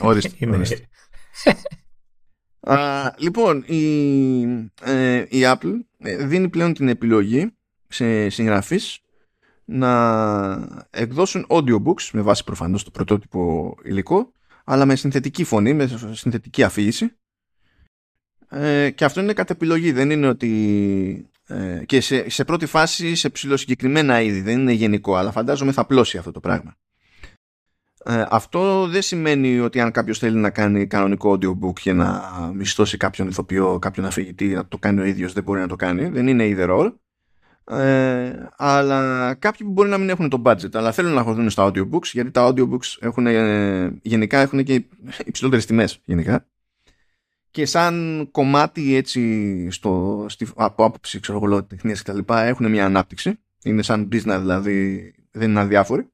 Ορίστε, 0.00 0.30
είναι... 0.38 0.62
Α, 2.60 3.12
λοιπόν 3.16 3.64
η, 3.66 4.42
ε, 4.82 5.24
η 5.28 5.40
Apple 5.42 5.74
ε, 5.98 6.16
δίνει 6.16 6.48
πλέον 6.48 6.72
την 6.72 6.88
επιλογή 6.88 7.54
σε 7.88 8.28
συγγραφείς 8.28 9.00
να 9.64 10.84
εκδώσουν 10.90 11.46
audiobooks 11.48 12.10
με 12.12 12.20
βάση 12.20 12.44
προφανώς 12.44 12.84
το 12.84 12.90
πρωτότυπο 12.90 13.74
υλικό 13.82 14.32
αλλά 14.70 14.86
με 14.86 14.96
συνθετική 14.96 15.44
φωνή, 15.44 15.74
με 15.74 15.86
συνθετική 16.12 16.62
αφήγηση. 16.62 17.16
Ε, 18.48 18.90
και 18.90 19.04
αυτό 19.04 19.20
είναι 19.20 19.32
κατ' 19.32 19.50
επιλογή. 19.50 19.92
Δεν 19.92 20.10
είναι 20.10 20.28
ότι. 20.28 21.30
Ε, 21.46 21.82
και 21.86 22.00
σε, 22.00 22.30
σε 22.30 22.44
πρώτη 22.44 22.66
φάση 22.66 23.14
σε 23.14 23.30
ψηλοσυγκεκριμένα 23.30 24.20
είδη. 24.20 24.40
Δεν 24.40 24.60
είναι 24.60 24.72
γενικό, 24.72 25.14
αλλά 25.14 25.30
φαντάζομαι 25.30 25.72
θα 25.72 25.86
πλώσει 25.86 26.18
αυτό 26.18 26.30
το 26.30 26.40
πράγμα. 26.40 26.76
Ε, 28.04 28.24
αυτό 28.30 28.86
δεν 28.86 29.02
σημαίνει 29.02 29.60
ότι 29.60 29.80
αν 29.80 29.90
κάποιος 29.90 30.18
θέλει 30.18 30.36
να 30.36 30.50
κάνει 30.50 30.86
κανονικό 30.86 31.32
audiobook 31.32 31.80
και 31.80 31.92
να 31.92 32.22
μισθώσει 32.54 32.96
κάποιον 32.96 33.28
ηθοποιό, 33.28 33.78
κάποιον 33.78 34.06
αφηγητή, 34.06 34.48
να 34.48 34.66
το 34.66 34.78
κάνει 34.78 35.00
ο 35.00 35.04
ίδιος, 35.04 35.32
δεν 35.32 35.42
μπορεί 35.42 35.60
να 35.60 35.68
το 35.68 35.76
κάνει. 35.76 36.08
Δεν 36.08 36.26
είναι 36.26 36.44
either 36.46 36.68
all. 36.78 36.92
Ε, 37.70 38.48
αλλά 38.56 39.34
κάποιοι 39.34 39.66
που 39.66 39.72
μπορεί 39.72 39.88
να 39.88 39.98
μην 39.98 40.08
έχουν 40.08 40.28
το 40.28 40.42
budget 40.44 40.74
αλλά 40.74 40.92
θέλουν 40.92 41.12
να 41.12 41.22
χωθούν 41.22 41.50
στα 41.50 41.70
audiobooks 41.70 42.04
γιατί 42.12 42.30
τα 42.30 42.48
audiobooks 42.48 42.96
έχουν, 43.00 43.26
ε, 43.26 43.98
γενικά 44.02 44.38
έχουν 44.38 44.64
και 44.64 44.84
υψηλότερες 45.24 45.66
τιμές 45.66 46.00
γενικά. 46.04 46.46
Και 47.50 47.66
σαν 47.66 48.28
κομμάτι 48.30 48.94
έτσι 48.94 49.70
στο, 49.70 50.24
στη, 50.28 50.48
από 50.56 50.84
άποψη 50.84 51.20
ξέρω 51.20 51.64
τεχνίας 51.64 52.02
και 52.02 52.10
τα 52.10 52.16
λοιπά 52.16 52.42
έχουν 52.42 52.70
μια 52.70 52.84
ανάπτυξη. 52.84 53.38
Είναι 53.64 53.82
σαν 53.82 54.08
business 54.12 54.38
δηλαδή 54.40 55.14
δεν 55.30 55.50
είναι 55.50 55.60
αδιάφοροι. 55.60 56.08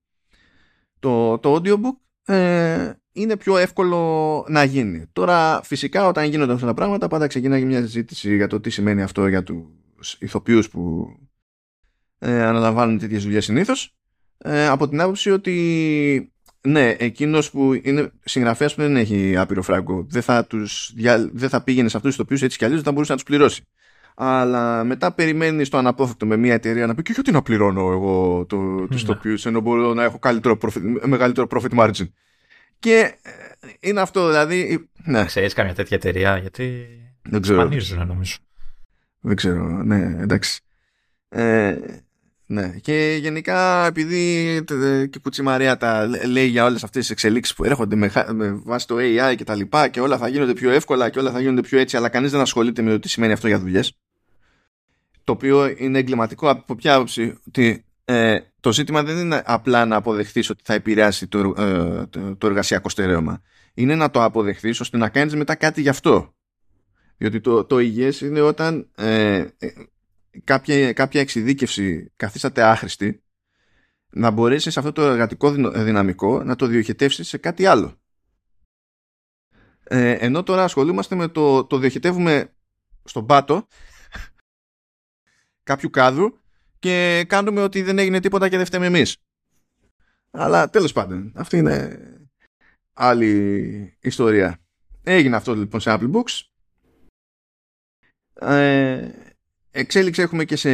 Το, 0.99 1.39
το 1.39 1.55
audiobook 1.55 2.33
ε, 2.35 2.93
είναι 3.13 3.37
πιο 3.37 3.57
εύκολο 3.57 4.45
να 4.49 4.65
γίνει. 4.65 5.07
Τώρα 5.13 5.61
φυσικά 5.63 6.07
όταν 6.07 6.25
γίνονται 6.25 6.53
αυτά 6.53 6.67
τα 6.67 6.75
πράγματα 6.75 7.09
πάντα 7.09 7.27
ξεκινάει 7.27 7.65
μια 7.65 7.81
συζήτηση 7.81 8.37
για 8.37 8.47
το 8.47 8.61
τι 8.61 8.71
σημαίνει 8.71 9.03
αυτό 9.03 9.27
για 9.27 9.43
τους 9.43 10.17
ηθοποιούς 10.19 10.69
που 10.69 11.09
ε, 12.19 12.43
αναλαμβάνουν 12.43 12.99
τέτοιες 12.99 13.23
δουλειές 13.23 13.45
συνήθως 13.45 13.95
ε, 14.39 14.67
από 14.67 14.89
την 14.89 15.01
άποψη 15.01 15.31
ότι 15.31 16.33
ναι, 16.61 16.95
εκείνος 16.99 17.51
που 17.51 17.81
είναι 17.83 18.11
συγγραφέας 18.25 18.75
που 18.75 18.83
δεν 18.83 18.97
έχει 18.97 19.37
άπειρο 19.37 19.63
φράγκο, 19.63 20.07
δεν 20.09 20.23
θα, 20.23 20.45
τους, 20.47 20.93
δεν 21.33 21.49
θα 21.49 21.63
πήγαινε 21.63 21.89
σε 21.89 21.97
αυτούς 21.97 22.17
τους 22.17 22.25
οποίου 22.25 22.39
έτσι 22.41 22.59
κι 22.59 22.65
αλλιώς 22.65 22.79
δεν 22.79 22.87
θα 22.87 22.93
μπορούσε 22.93 23.13
να 23.13 23.19
τους 23.19 23.27
πληρώσει. 23.27 23.63
Αλλά 24.15 24.85
μετά 24.85 25.13
περιμένει 25.13 25.69
το 25.69 25.79
αναπόφευκτο 25.79 26.27
με 26.27 26.37
μια 26.37 26.55
εταιρεία 26.55 26.87
να 26.87 26.95
πει 26.95 27.03
και 27.03 27.13
γιατί 27.15 27.31
να 27.31 27.43
πληρώνω 27.43 27.91
εγώ 27.91 28.45
το, 28.49 28.87
τους 28.87 29.03
ναι. 29.03 29.09
τοπίους, 29.09 29.47
ενώ 29.47 29.61
μπορώ 29.61 29.95
να 29.95 30.03
έχω 30.03 30.19
καλύτερο 30.19 30.59
profit, 30.61 31.01
μεγαλύτερο 31.03 31.47
profit 31.51 31.79
margin. 31.79 32.09
Και 32.79 33.15
ε, 33.23 33.69
είναι 33.81 34.01
αυτό, 34.01 34.27
δηλαδή. 34.27 34.89
Ναι. 35.05 35.25
Ξέρεις 35.25 35.55
καμιά 35.55 35.75
τέτοια 35.75 35.97
εταιρεία, 35.97 36.37
γιατί. 36.37 36.87
Δεν 37.23 37.41
ξέρω. 37.41 37.71
νομίζω. 38.07 38.37
Δεν 39.21 39.37
ξέρω, 39.37 39.83
ναι, 39.83 40.17
εντάξει. 40.19 40.61
Ε, 41.29 41.77
ναι. 42.47 42.69
Και 42.83 43.19
γενικά 43.21 43.87
επειδή 43.87 44.65
και 45.11 45.19
Κουτσιμαρία 45.23 45.77
τα 45.77 46.09
λέει 46.27 46.47
για 46.47 46.65
όλες 46.65 46.85
αυτές 46.85 47.01
τις 47.01 47.11
εξελίξεις 47.11 47.55
που 47.55 47.65
έρχονται 47.65 47.97
με, 47.97 48.11
με 48.33 48.61
βάση 48.65 48.87
το 48.87 48.97
AI 48.99 49.35
και 49.37 49.45
τα 49.45 49.55
λοιπά 49.55 49.89
και 49.89 50.01
όλα 50.01 50.19
θα 50.19 50.29
γίνονται 50.29 50.53
πιο 50.53 50.71
εύκολα 50.71 51.11
και 51.11 51.19
όλα 51.19 51.31
θα 51.31 51.41
γίνονται 51.41 51.61
πιο 51.61 51.79
έτσι 51.79 51.97
αλλά 51.97 52.09
κανείς 52.09 52.31
δεν 52.31 52.41
ασχολείται 52.41 52.83
με 52.83 52.91
το 52.91 52.99
τι 52.99 53.09
σημαίνει 53.09 53.33
αυτό 53.33 53.47
για 53.49 53.59
δουλειές. 53.59 53.99
Το 55.25 55.33
οποίο 55.33 55.75
είναι 55.77 55.99
εγκληματικό 55.99 56.51
από 56.51 56.75
ποια 56.75 56.95
άποψη 56.95 57.39
ότι 57.47 57.85
ε, 58.05 58.39
το 58.61 58.73
ζήτημα 58.73 59.03
δεν 59.03 59.17
είναι 59.17 59.43
απλά 59.45 59.85
να 59.85 59.97
αποδεχθείς 59.97 60.51
ότι 60.51 60.63
θα 60.65 60.75
επηρεάσει 60.75 61.27
το, 61.27 61.55
ε, 61.59 62.07
το, 62.07 62.37
το 62.37 62.47
εργασιακό 62.47 62.89
στερέωμα. 62.89 63.43
Είναι 63.75 63.95
να 63.95 64.11
το 64.11 64.25
αποδεχθείς 64.25 64.81
ώστε 64.81 64.97
να 64.97 65.09
κάνεις 65.09 65.35
μετά 65.35 65.55
κάτι 65.55 65.81
γι' 65.81 65.89
αυτό. 65.89 66.35
Διότι 67.17 67.41
το, 67.41 67.65
το 67.65 67.79
υγιές 67.79 68.21
είναι 68.21 68.41
όταν 68.41 68.91
ε, 68.97 69.45
κάποια, 70.45 70.93
κάποια 70.93 71.21
εξειδίκευση 71.21 72.13
καθίσταται 72.17 72.63
άχρηστη 72.63 73.23
να 74.11 74.31
μπορέσεις 74.31 74.77
αυτό 74.77 74.93
το 74.93 75.03
εργατικό 75.03 75.51
δυναμικό 75.83 76.43
να 76.43 76.57
το 76.57 76.67
διοχετεύσεις 76.67 77.29
σε 77.29 77.39
κάτι 77.39 77.67
άλλο. 77.67 78.01
Ε, 79.85 80.11
ενώ 80.11 80.43
τώρα 80.43 80.65
ασχολούμαστε 80.65 81.15
με 81.15 81.29
το, 81.29 81.65
το 81.65 81.79
διοχετεύουμε 81.79 82.55
στον 83.05 83.27
πάτο 83.27 83.67
κάποιου 85.69 85.91
κάδου 85.91 86.39
και 86.79 87.25
κάνουμε 87.29 87.63
ότι 87.63 87.83
δεν 87.83 87.99
έγινε 87.99 88.21
τίποτα 88.21 88.49
και 88.49 88.57
δεν 88.57 88.67
φταίμε 88.67 88.87
εμείς. 88.87 89.17
Αλλά 90.31 90.71
τέλος 90.71 90.93
πάντων, 90.93 91.33
αυτή 91.37 91.57
είναι 91.57 91.99
άλλη 92.93 93.97
ιστορία. 94.01 94.59
Έγινε 95.03 95.37
αυτό 95.37 95.55
λοιπόν 95.55 95.81
σε 95.81 95.97
Apple 95.99 96.11
Books. 96.13 96.41
Ε, 98.35 99.26
Εξέλιξη 99.79 100.23
έχουμε 100.23 100.45
και 100.45 100.57
σε 100.57 100.71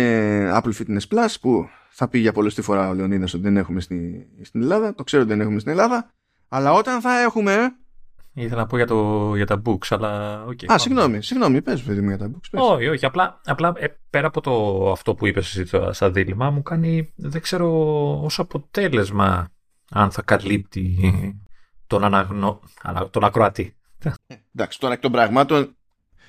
Apple 0.58 0.72
Fitness 0.78 1.08
Plus 1.08 1.34
που 1.40 1.68
θα 1.90 2.08
πει 2.08 2.18
για 2.18 2.32
πολλές 2.32 2.54
τη 2.54 2.62
φορά 2.62 2.88
ο 2.88 2.94
Λεωνίδας 2.94 3.34
ότι 3.34 3.42
δεν 3.42 3.56
έχουμε 3.56 3.80
στη, 3.80 4.26
στην 4.42 4.62
Ελλάδα. 4.62 4.94
Το 4.94 5.04
ξέρω 5.04 5.22
ότι 5.22 5.30
δεν 5.32 5.40
έχουμε 5.40 5.58
στην 5.58 5.70
Ελλάδα. 5.72 6.10
Αλλά 6.48 6.72
όταν 6.72 7.00
θα 7.00 7.20
έχουμε... 7.20 7.76
Ήθελα 8.34 8.60
να 8.60 8.66
πω 8.66 8.76
για, 8.76 8.86
το, 8.86 9.32
για 9.36 9.46
τα 9.46 9.62
books, 9.64 9.86
αλλά... 9.88 10.44
Okay, 10.46 10.72
Α, 10.72 10.78
συγγνώμη, 10.78 11.22
συγγνώμη, 11.22 11.62
πες 11.62 11.82
παιδί 11.82 12.00
μου 12.00 12.08
για 12.08 12.18
τα 12.18 12.30
books. 12.30 12.48
Πες. 12.50 12.60
Όχι, 12.62 12.88
όχι, 12.88 13.06
απλά, 13.06 13.40
απλά 13.44 13.72
ε, 13.76 13.86
πέρα 14.10 14.26
από 14.26 14.40
το, 14.40 14.90
αυτό 14.90 15.14
που 15.14 15.26
είπες 15.26 15.46
εσύ 15.46 15.70
τώρα 15.70 15.92
σαν 15.92 16.12
δίλημα, 16.12 16.50
μου 16.50 16.62
κάνει, 16.62 17.12
δεν 17.16 17.40
ξέρω, 17.40 17.70
ως 18.22 18.38
αποτέλεσμα 18.38 19.48
αν 19.90 20.10
θα 20.10 20.22
καλύπτει 20.22 20.96
τον, 21.86 22.04
αναγνω... 22.04 22.60
τον 23.10 23.24
ακροατή. 23.24 23.76
Ε, 24.04 24.34
εντάξει, 24.54 24.80
τώρα 24.80 24.94
εκ 24.94 25.00
των 25.00 25.12
πραγμάτων 25.12 25.76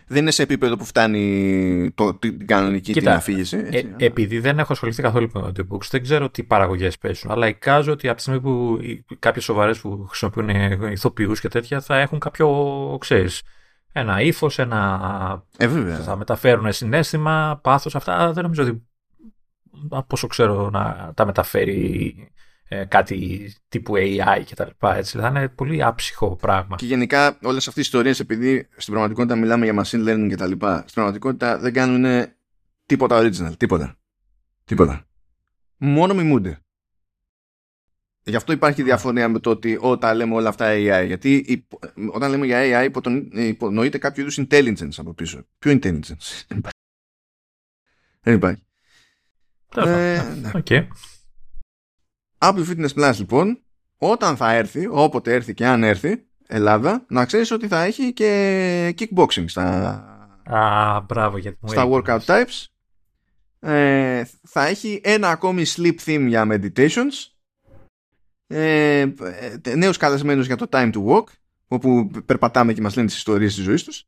δεν 0.08 0.22
είναι 0.22 0.32
σε 0.32 0.44
επίπεδο 0.44 0.76
που 0.78 0.86
φτάνει 0.86 1.92
το, 1.96 2.13
την 2.13 2.48
κανονική 2.48 2.92
Κοίτα, 2.92 3.10
την 3.10 3.18
αφήγηση. 3.18 3.58
Έτσι, 3.58 3.94
ε, 3.98 4.06
επειδή 4.06 4.39
δεν 4.39 4.60
έχω 4.60 4.74
ασχοληθεί 4.74 5.02
καθόλου 5.02 5.30
με 5.34 5.42
audiobooks, 5.46 5.88
δεν 5.89 6.02
ξέρω 6.02 6.30
τι 6.30 6.44
παραγωγές 6.44 6.98
παίζουν. 6.98 7.32
Αλλά 7.32 7.48
εικάζω 7.48 7.92
ότι 7.92 8.08
από 8.08 8.16
τη 8.16 8.22
στιγμή 8.22 8.42
που 8.42 8.80
κάποιες 9.20 9.44
σοβαρές 9.44 9.80
που 9.80 10.06
χρησιμοποιούν 10.08 10.50
ηθοποιούς 10.92 11.39
και 11.39 11.48
τέτοια 11.48 11.82
θα 11.82 12.00
έχουν 12.00 12.20
κάποιο, 12.20 12.98
ξέρεις, 13.00 13.42
ένα 13.92 14.22
ύφος, 14.22 14.60
ένα. 14.60 15.44
Ε, 15.58 15.68
βέβαια. 15.68 15.98
Θα 15.98 16.16
μεταφέρουν 16.16 16.74
συνέστημα, 16.74 17.60
πάθος. 17.63 17.96
Αυτά 17.96 18.32
δεν 18.32 18.44
νομίζω 18.44 18.63
ότι. 18.63 18.84
Από 19.89 20.08
όσο 20.10 20.28
ξέρω 20.28 20.70
να 20.70 21.12
τα 21.16 21.26
μεταφέρει 21.26 22.33
ε, 22.73 22.86
κάτι 22.86 23.49
τύπου 23.69 23.93
AI 23.95 24.43
και 24.45 24.55
τα 24.55 24.65
λοιπά. 24.65 24.95
Έτσι. 24.95 25.17
Θα 25.17 25.27
είναι 25.27 25.47
πολύ 25.47 25.83
άψυχο 25.83 26.36
πράγμα. 26.36 26.75
Και 26.75 26.86
γενικά 26.86 27.38
όλες 27.43 27.67
αυτές 27.67 27.83
οι 27.83 27.86
ιστορίες, 27.86 28.19
επειδή 28.19 28.67
στην 28.77 28.93
πραγματικότητα 28.93 29.36
μιλάμε 29.36 29.65
για 29.65 29.83
machine 29.83 30.07
learning 30.07 30.27
και 30.29 30.36
τα 30.36 30.47
λοιπά, 30.47 30.77
στην 30.77 30.93
πραγματικότητα 30.93 31.57
δεν 31.57 31.73
κάνουν 31.73 32.25
τίποτα 32.86 33.21
original. 33.21 33.57
Τίποτα. 33.57 33.97
Τίποτα. 34.63 35.07
Μόνο 35.77 36.13
μιμούνται. 36.13 36.59
Γι' 38.23 38.36
αυτό 38.36 38.51
υπάρχει 38.51 38.83
διαφωνία 38.83 39.29
με 39.29 39.39
το 39.39 39.49
ότι 39.49 39.77
όταν 39.81 40.17
λέμε 40.17 40.36
όλα 40.36 40.49
αυτά 40.49 40.65
AI. 40.69 41.03
Γιατί 41.05 41.65
όταν 42.12 42.29
λέμε 42.29 42.45
για 42.45 42.86
AI 42.86 42.89
υπονοείται 43.31 43.97
κάποιο 43.97 44.21
είδους 44.21 44.39
intelligence 44.39 44.97
από 44.97 45.13
πίσω. 45.13 45.45
Ποιο 45.59 45.79
intelligence; 45.81 46.43
Δεν 48.21 48.33
υπάρχει. 48.33 48.63
Ε, 49.75 50.36
ναι. 50.41 50.51
okay. 50.53 50.88
Apple 52.43 52.65
Fitness 52.67 52.93
Plus 52.95 53.13
λοιπόν, 53.17 53.63
όταν 53.97 54.38
θα 54.38 54.53
έρθει, 54.53 54.88
όποτε 54.91 55.34
έρθει 55.34 55.53
και 55.53 55.65
αν 55.65 55.84
έρθει, 55.84 56.25
Ελλάδα, 56.47 57.06
να 57.10 57.25
ξέρεις 57.25 57.51
ότι 57.51 57.67
θα 57.67 57.82
έχει 57.82 58.13
και 58.13 58.95
kickboxing 58.97 59.45
στα, 59.45 60.08
Α, 60.43 61.01
μπράβο, 61.01 61.38
γιατί 61.38 61.58
στα 61.63 61.88
workout 61.89 62.19
types. 62.19 62.65
Ε, 63.60 64.23
θα 64.47 64.65
έχει 64.65 65.01
ένα 65.03 65.29
ακόμη 65.29 65.63
sleep 65.75 65.95
theme 66.06 66.25
για 66.27 66.47
meditations. 66.49 67.13
Ε, 68.47 69.06
νέους 69.75 69.97
καλεσμένους 69.97 70.45
για 70.45 70.56
το 70.56 70.65
time 70.71 70.91
to 70.93 71.06
walk, 71.06 71.23
όπου 71.67 72.10
περπατάμε 72.25 72.73
και 72.73 72.82
μας 72.82 72.95
λένε 72.95 73.08
τις 73.08 73.17
ιστορίες 73.17 73.56
της 73.56 73.63
ζωής 73.63 73.84
τους. 73.84 74.08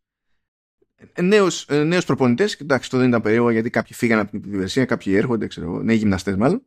Νέους, 1.22 1.68
νέους 1.68 2.06
προπονητές, 2.06 2.54
εντάξει, 2.54 2.90
το 2.90 2.98
δεν 2.98 3.08
ήταν 3.08 3.22
περίεργο 3.22 3.50
γιατί 3.50 3.70
κάποιοι 3.70 3.94
φύγανε 3.94 4.22
από 4.22 4.32
την 4.32 4.40
υπηρεσία, 4.40 4.86
κάποιοι 4.86 5.14
έρχονται, 5.18 5.48
ξέρω, 5.48 5.82
νέοι 5.82 5.96
γυμναστές 5.96 6.36
μάλλον. 6.36 6.66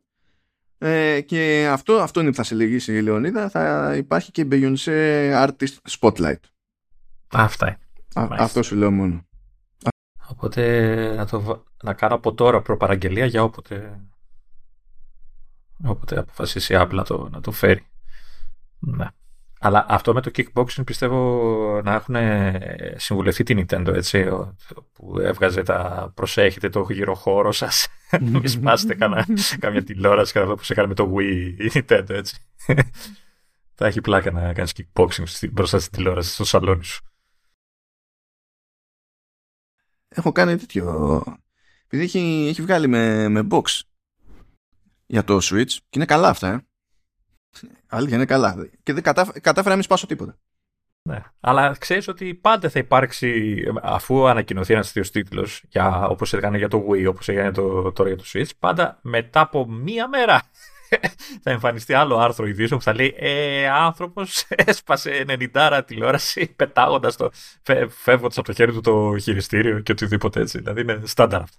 Ε, 0.81 1.21
και 1.21 1.69
αυτό, 1.71 1.93
αυτό 1.93 2.19
είναι 2.19 2.29
που 2.29 2.35
θα 2.35 2.43
σε 2.43 2.55
λυγίσει 2.55 2.97
η 2.97 3.01
Λεωνίδα. 3.01 3.49
Θα 3.49 3.93
υπάρχει 3.95 4.31
και 4.31 4.47
Beyoncé 4.51 5.47
Artist 5.47 5.97
Spotlight. 5.99 6.39
Αυτά 7.27 7.67
είναι. 8.15 8.35
αυτό 8.37 8.63
σου 8.63 8.75
λέω 8.75 8.91
μόνο. 8.91 9.23
Οπότε 10.27 11.13
να, 11.15 11.25
το, 11.25 11.65
να 11.83 11.93
κάνω 11.93 12.15
από 12.15 12.33
τώρα 12.33 12.61
προπαραγγελία 12.61 13.25
για 13.25 13.43
όποτε, 13.43 13.99
όποτε 15.83 16.19
αποφασίσει 16.19 16.73
η 16.73 16.77
Apple 16.79 16.93
να 16.93 17.03
το, 17.03 17.29
να 17.31 17.41
το 17.41 17.51
φέρει. 17.51 17.85
Ναι. 18.79 19.07
Αλλά 19.61 19.85
αυτό 19.89 20.13
με 20.13 20.21
το 20.21 20.31
kickboxing 20.35 20.85
πιστεύω 20.85 21.81
να 21.83 21.93
έχουν 21.93 22.15
συμβουλευτεί 22.95 23.43
την 23.43 23.65
Nintendo 23.69 23.93
έτσι, 23.93 24.29
που 24.93 25.19
έβγαζε 25.19 25.63
τα 25.63 26.11
προσέχετε 26.15 26.69
το 26.69 26.85
γύρω 26.89 27.15
χώρο 27.15 27.51
σας 27.51 27.87
μην 28.21 28.47
σπάσετε 28.47 28.95
καμιά 29.59 29.83
τηλεόραση 29.83 30.33
κατά 30.33 30.55
που 30.55 30.63
σε 30.63 30.73
κάνει 30.73 30.87
με 30.87 30.93
το 30.93 31.13
Wii 31.15 31.55
η 31.57 31.71
Nintendo 31.73 32.09
έτσι. 32.09 32.37
Θα 33.75 33.85
έχει 33.87 34.01
πλάκα 34.01 34.31
να 34.31 34.53
κάνεις 34.53 34.73
kickboxing 34.75 35.49
μπροστά 35.51 35.79
στην 35.79 35.91
τηλεόραση 35.91 36.33
στο 36.33 36.43
σαλόνι 36.43 36.83
σου. 36.83 37.03
Έχω 40.07 40.31
κάνει 40.31 40.57
τέτοιο 40.57 41.23
επειδή 41.91 42.03
έχει, 42.03 42.47
έχει 42.49 42.61
βγάλει 42.61 42.87
με, 42.87 43.29
με 43.29 43.47
box 43.51 43.81
για 45.05 45.23
το 45.23 45.37
Switch 45.41 45.67
και 45.67 45.95
είναι 45.95 46.05
καλά 46.05 46.29
αυτά 46.29 46.47
ε. 46.47 46.68
Αλήθεια 47.89 48.15
είναι 48.15 48.25
καλά. 48.25 48.55
Και 48.83 48.93
δεν 48.93 49.03
κατάφερα 49.41 49.69
να 49.69 49.73
μην 49.73 49.83
σπάσω 49.83 50.05
τίποτα. 50.05 50.37
Ναι. 51.01 51.23
Αλλά 51.39 51.75
ξέρεις 51.79 52.07
ότι 52.07 52.33
πάντα 52.33 52.69
θα 52.69 52.79
υπάρξει, 52.79 53.63
αφού 53.81 54.27
ανακοινωθεί 54.27 54.73
ένας 54.73 54.91
τέτοιο 54.91 55.11
τίτλος, 55.11 55.63
όπως 56.09 56.33
έκανε 56.33 56.57
για 56.57 56.67
το 56.67 56.85
Wii, 56.89 57.05
όπως 57.07 57.29
έγινε 57.29 57.51
το, 57.51 57.91
τώρα 57.91 58.09
για 58.09 58.17
το 58.17 58.23
Switch, 58.33 58.49
πάντα 58.59 58.99
μετά 59.01 59.39
από 59.39 59.67
μία 59.69 60.07
μέρα 60.07 60.41
θα 61.43 61.51
εμφανιστεί 61.51 61.93
άλλο 61.93 62.17
άρθρο 62.17 62.45
ειδήσεων 62.45 62.79
που 62.79 62.85
θα 62.85 62.93
λέει 62.93 63.15
Ε, 63.17 63.69
άνθρωπος 63.69 64.45
έσπασε 64.67 65.25
90 65.53 65.81
τηλεόραση 65.85 66.53
πετάγοντας 66.55 67.15
το. 67.15 67.31
φεύγοντας 67.89 68.37
από 68.37 68.47
το 68.47 68.53
χέρι 68.53 68.71
του 68.71 68.81
το 68.81 69.17
χειριστήριο 69.17 69.79
και 69.79 69.91
οτιδήποτε 69.91 70.39
έτσι. 70.39 70.57
Δηλαδή 70.57 70.81
είναι 70.81 71.01
στάνταρ 71.03 71.41
αυτό. 71.41 71.57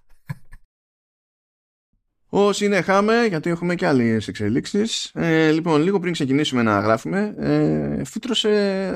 Όσοι 2.33 2.65
είναι 2.65 2.81
χάμε, 2.81 3.27
γιατί 3.29 3.51
έχουμε 3.51 3.75
και 3.75 3.87
άλλες 3.87 4.29
εξελίξεις. 4.29 5.11
Ε, 5.15 5.51
λοιπόν, 5.51 5.83
λίγο 5.83 6.01
πριν 6.01 6.13
ξεκινήσουμε 6.13 6.63
να 6.63 6.81
γράφουμε, 6.81 7.35
ε, 7.39 8.05
φύτρωσε 8.05 8.51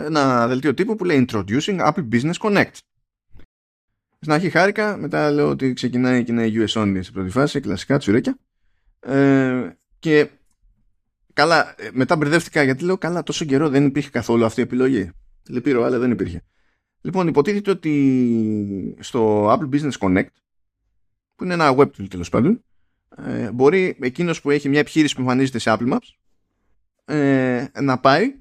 ένα 0.05 0.47
δελτίο 0.49 0.75
τύπου 0.75 0.95
που 0.97 1.05
λέει 1.05 1.27
Introducing 1.29 1.81
Apple 1.81 2.09
Business 2.13 2.35
Connect. 2.39 2.73
Στην 4.21 4.33
αρχή 4.33 4.51
χάρηκα, 4.51 4.97
μετά 4.97 5.31
λέω 5.31 5.49
ότι 5.49 5.73
ξεκινάει 5.73 6.25
και 6.25 6.33
είναι 6.33 6.51
US 6.55 6.83
only 6.83 6.99
σε 7.01 7.13
πρώτη 7.13 7.31
φάση, 7.31 7.61
κλασικά 7.61 7.99
τσουρέκια. 7.99 8.39
Ε, 9.01 9.71
και 9.99 10.29
καλά, 11.33 11.75
ε, 11.79 11.89
μετά 11.93 12.17
μπερδεύτηκα 12.17 12.63
γιατί 12.63 12.85
λέω 12.85 12.99
καλά 12.99 13.23
τόσο 13.23 13.45
καιρό 13.45 13.69
δεν 13.69 13.87
υπήρχε 13.87 14.11
καθόλου 14.11 14.45
αυτή 14.45 14.61
η 14.61 14.63
επιλογή. 14.63 15.11
Λυπήρω, 15.49 15.83
αλλά 15.83 15.99
δεν 15.99 16.11
υπήρχε. 16.11 16.43
Λοιπόν, 17.01 17.29
υποτίθεται 17.29 17.71
ότι 17.71 18.97
στο 19.01 19.51
Apple 19.53 19.69
Business 19.75 19.99
Connect, 19.99 20.35
που 21.35 21.45
είναι 21.45 21.55
ένα 21.55 21.75
web 21.77 21.87
tool 21.87 22.09
τέλος 22.09 22.29
πάντων, 22.29 22.65
ε, 23.17 23.51
μπορεί 23.51 23.97
εκείνος 24.01 24.41
που 24.41 24.51
έχει 24.51 24.69
μια 24.69 24.81
επιχείρηση 24.81 25.15
που 25.15 25.21
εμφανίζεται 25.21 25.59
σε 25.59 25.77
Apple 25.79 25.93
Maps 25.93 26.09
ε, 27.05 27.67
να 27.81 27.99
πάει 27.99 28.35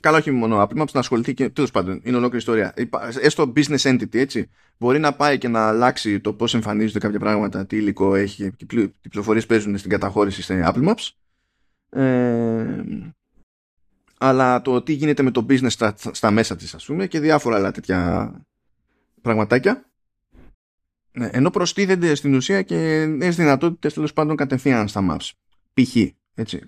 Καλά, 0.00 0.16
όχι 0.18 0.30
μόνο 0.30 0.62
Apple 0.62 0.82
Maps, 0.82 0.90
να 0.92 1.00
ασχοληθεί 1.00 1.34
και 1.34 1.48
τέλος 1.48 1.70
πάντων. 1.70 2.00
Είναι 2.04 2.16
ολόκληρη 2.16 2.36
ιστορία. 2.36 2.74
Έστω 3.20 3.52
business 3.56 3.78
entity, 3.78 4.14
έτσι. 4.14 4.50
Μπορεί 4.78 4.98
να 4.98 5.12
πάει 5.12 5.38
και 5.38 5.48
να 5.48 5.68
αλλάξει 5.68 6.20
το 6.20 6.32
πώς 6.32 6.54
εμφανίζονται 6.54 6.98
κάποια 6.98 7.18
πράγματα, 7.18 7.66
τι 7.66 7.76
υλικό 7.76 8.14
έχει, 8.14 8.50
τι 8.50 8.88
πληροφορίες 9.08 9.46
παίζουν 9.46 9.78
στην 9.78 9.90
καταχώρηση 9.90 10.42
στην 10.42 10.62
Apple 10.66 10.88
Maps. 10.88 11.08
Ε, 11.90 12.82
αλλά 14.18 14.62
το 14.62 14.82
τι 14.82 14.92
γίνεται 14.92 15.22
με 15.22 15.30
το 15.30 15.46
business 15.48 15.70
στα, 15.70 15.94
στα 15.96 16.30
μέσα 16.30 16.56
της 16.56 16.74
ας 16.74 16.84
πούμε 16.84 17.06
και 17.06 17.20
διάφορα 17.20 17.56
άλλα 17.56 17.70
τέτοια 17.70 18.32
πραγματάκια 19.22 19.87
ναι, 21.18 21.28
ενώ 21.32 21.50
προστίθενται 21.50 22.14
στην 22.14 22.34
ουσία 22.34 22.62
και 22.62 23.04
νέες 23.08 23.36
δυνατότητες 23.36 23.94
τέλος 23.94 24.12
πάντων 24.12 24.36
κατευθείαν 24.36 24.88
στα 24.88 25.06
maps 25.10 25.30
π.χ. 25.74 25.96
Έτσι. 26.34 26.58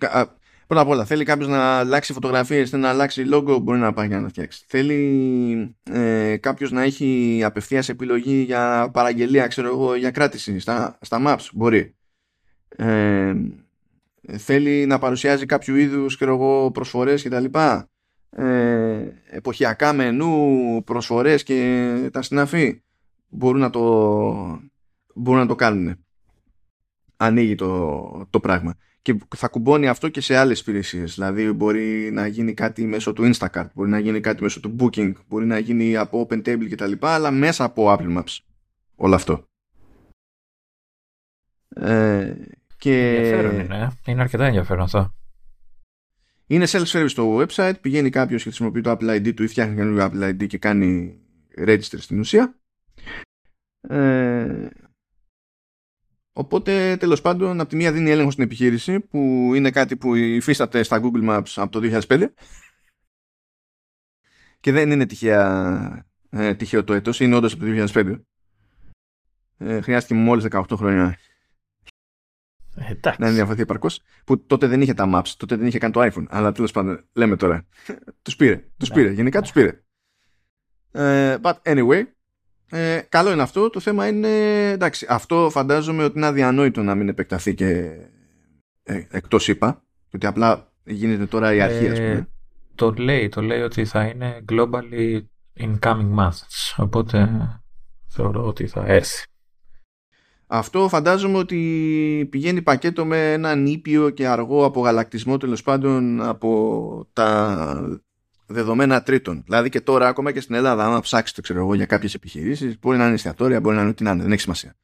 Πρώτα 0.67 0.85
απ' 0.85 0.89
όλα, 0.89 1.05
θέλει 1.05 1.25
κάποιος 1.25 1.49
να 1.49 1.79
αλλάξει 1.79 2.13
φωτογραφίες, 2.13 2.71
θέλει 2.71 2.83
να 2.83 2.89
αλλάξει 2.89 3.25
logo, 3.33 3.59
μπορεί 3.63 3.79
να 3.79 3.93
πάει 3.93 4.07
για 4.07 4.21
να 4.21 4.29
φτιάξει. 4.29 4.65
Θέλει 4.67 5.77
ε, 5.91 6.37
κάποιος 6.37 6.71
να 6.71 6.83
έχει 6.83 7.41
απευθείας 7.45 7.89
επιλογή 7.89 8.43
για 8.43 8.91
παραγγελία, 8.93 9.47
ξέρω 9.47 9.69
εγώ, 9.69 9.95
για 9.95 10.11
κράτηση 10.11 10.59
στα, 10.59 10.99
στα 11.01 11.23
maps, 11.27 11.49
μπορεί. 11.53 11.95
Ε, 12.77 13.35
θέλει 14.37 14.87
να 14.87 14.99
παρουσιάζει 14.99 15.47
κάποιο 15.47 15.77
είδους 15.77 16.19
προσφορές 16.73 17.23
κτλ. 17.23 17.45
Ε, 18.31 19.13
εποχιακά 19.31 19.93
μενού, 19.93 20.83
προσφορές 20.85 21.43
και 21.43 22.09
τα 22.13 22.23
συναφή 22.23 22.83
μπορούν 23.31 23.61
να 23.61 23.71
το, 23.71 23.83
μπορούν 25.15 25.41
να 25.41 25.47
το 25.47 25.55
κάνουν. 25.55 26.05
Ανοίγει 27.17 27.55
το, 27.55 28.27
το 28.31 28.41
πράγμα 28.41 28.77
και 29.03 29.17
θα 29.37 29.49
κουμπώνει 29.49 29.89
αυτό 29.89 30.09
και 30.09 30.21
σε 30.21 30.37
άλλες 30.37 30.61
υπηρεσίες. 30.61 31.15
Δηλαδή 31.15 31.53
μπορεί 31.53 32.11
να 32.13 32.27
γίνει 32.27 32.55
κάτι 32.55 32.85
μέσω 32.85 33.13
του 33.13 33.31
Instacart, 33.33 33.67
μπορεί 33.75 33.91
να 33.91 33.99
γίνει 33.99 34.21
κάτι 34.21 34.43
μέσω 34.43 34.61
του 34.61 34.77
Booking, 34.79 35.13
μπορεί 35.29 35.47
να 35.47 35.59
γίνει 35.59 35.97
από 35.97 36.27
OpenTable 36.29 36.69
κτλ. 36.71 36.93
Αλλά 37.01 37.31
μέσα 37.31 37.65
από 37.65 37.97
Apple 37.99 38.17
Maps. 38.19 38.39
Όλο 38.97 39.15
αυτό. 39.15 39.49
Ε, 41.69 42.35
και... 42.77 43.17
Ενδιαφέρον 43.17 43.61
είναι. 43.61 43.93
Είναι 44.07 44.21
αρκετά 44.21 44.47
ενδιαφέρον 44.47 44.83
αυτό. 44.83 45.15
Είναι 46.47 46.67
self-service 46.69 47.09
στο 47.09 47.37
website. 47.39 47.75
Πηγαίνει 47.81 48.11
κάποιος 48.11 48.43
και 48.43 48.49
χρησιμοποιεί 48.49 48.81
το 48.81 48.91
Apple 48.91 49.17
ID 49.17 49.35
του 49.35 49.43
ή 49.43 49.47
φτιάχνει 49.47 49.75
καινούργιο 49.75 50.11
Apple 50.13 50.29
ID 50.29 50.47
και 50.47 50.59
κάνει 50.59 51.19
register 51.67 51.99
στην 51.99 52.19
ουσία. 52.19 52.60
Ε, 53.81 54.69
Οπότε 56.33 56.97
τέλος 56.97 57.21
πάντων 57.21 57.61
από 57.61 57.69
τη 57.69 57.77
μία 57.77 57.93
δίνει 57.93 58.11
έλεγχο 58.11 58.31
στην 58.31 58.45
επιχείρηση 58.45 59.01
που 59.01 59.51
είναι 59.55 59.71
κάτι 59.71 59.97
που 59.97 60.15
υφίσταται 60.15 60.83
στα 60.83 61.01
Google 61.03 61.29
Maps 61.29 61.53
από 61.55 61.81
το 61.81 62.01
2005 62.09 62.29
και 64.61 64.73
δεν 64.73 64.91
είναι 64.91 65.07
τυχαία, 65.07 66.07
ε, 66.31 66.55
τυχαίο 66.55 66.85
το 66.85 66.93
έτος, 66.93 67.21
είναι 67.21 67.35
όντως 67.35 67.53
από 67.53 67.65
το 67.65 67.71
2005. 67.71 68.21
Ε, 69.59 69.81
χρειάστηκε 69.81 70.15
μόλις 70.15 70.45
18 70.51 70.77
χρόνια 70.77 71.19
Εντάξει. 72.77 73.21
να 73.21 73.27
ενδιαφερθεί 73.27 73.63
επαρκώς. 73.63 74.03
Που 74.25 74.45
τότε 74.47 74.67
δεν 74.67 74.81
είχε 74.81 74.95
τα 74.95 75.11
maps, 75.15 75.29
τότε 75.37 75.57
δεν 75.57 75.67
είχε 75.67 75.79
καν 75.79 75.93
το 75.93 76.01
iPhone. 76.03 76.25
Αλλά 76.29 76.53
τέλος 76.53 76.71
πάντων, 76.71 77.09
λέμε 77.13 77.37
τώρα. 77.37 77.67
τους 78.23 78.37
πήρε. 78.37 78.65
Τους 78.77 78.89
ναι. 78.89 78.95
πήρε. 78.95 79.11
Γενικά 79.11 79.41
τους 79.41 79.53
πήρε. 79.53 79.83
Ε, 80.93 81.37
but 81.43 81.55
anyway, 81.63 82.03
ε, 82.71 83.01
καλό 83.09 83.33
είναι 83.33 83.43
αυτό. 83.43 83.71
Το 83.71 83.81
θέμα 83.81 84.07
είναι, 84.07 84.29
εντάξει, 84.71 85.07
αυτό 85.09 85.49
φαντάζομαι 85.51 86.05
ότι 86.05 86.17
είναι 86.19 86.27
αδιανόητο 86.27 86.83
να 86.83 86.95
μην 86.95 87.09
επεκταθεί 87.09 87.55
και 87.55 87.91
ε, 88.83 89.03
εκτός 89.11 89.49
είπα. 89.49 89.83
Ότι 90.15 90.27
απλά 90.27 90.73
γίνεται 90.85 91.27
τώρα 91.27 91.55
η 91.55 91.61
αρχή, 91.61 91.85
ε, 91.85 91.93
πούμε. 91.93 92.29
Το 92.75 92.91
λέει, 92.91 93.29
το 93.29 93.41
λέει 93.41 93.61
ότι 93.61 93.85
θα 93.85 94.05
είναι 94.05 94.45
globally 94.53 95.21
in 95.59 95.79
coming 95.79 96.15
months. 96.19 96.75
Οπότε 96.77 97.29
θεωρώ 98.07 98.47
ότι 98.47 98.67
θα 98.67 98.85
έρθει. 98.87 99.25
Αυτό 100.47 100.89
φαντάζομαι 100.89 101.39
ότι 101.39 102.29
πηγαίνει 102.31 102.63
πακέτο 102.63 103.05
με 103.05 103.33
ένα 103.33 103.55
νήπιο 103.55 104.11
και 104.11 104.29
αργό 104.29 104.65
απογαλακτισμό 104.65 105.37
τέλος 105.37 105.63
πάντων 105.63 106.23
από 106.23 107.09
τα 107.13 108.03
δεδομένα 108.51 109.03
τρίτων. 109.03 109.43
Δηλαδή 109.45 109.69
και 109.69 109.81
τώρα, 109.81 110.09
ακόμα 110.09 110.33
και 110.33 110.41
στην 110.41 110.55
Ελλάδα, 110.55 110.85
άμα 110.85 111.01
ψάξετε 111.01 111.41
ξέρω 111.41 111.59
εγώ, 111.59 111.75
για 111.75 111.87
κάποιες 111.87 112.15
επιχειρήσεις, 112.15 112.79
μπορεί 112.79 112.99
να 112.99 113.05
είναι 113.05 113.15
εστιατόρια, 113.15 113.61
μπορεί 113.61 113.75
να 113.75 113.81
είναι 113.81 113.91
ό,τι 113.91 114.03
να 114.03 114.11
είναι, 114.11 114.23
δεν 114.23 114.33
έχει 114.33 114.41
σημασία. 114.41 114.77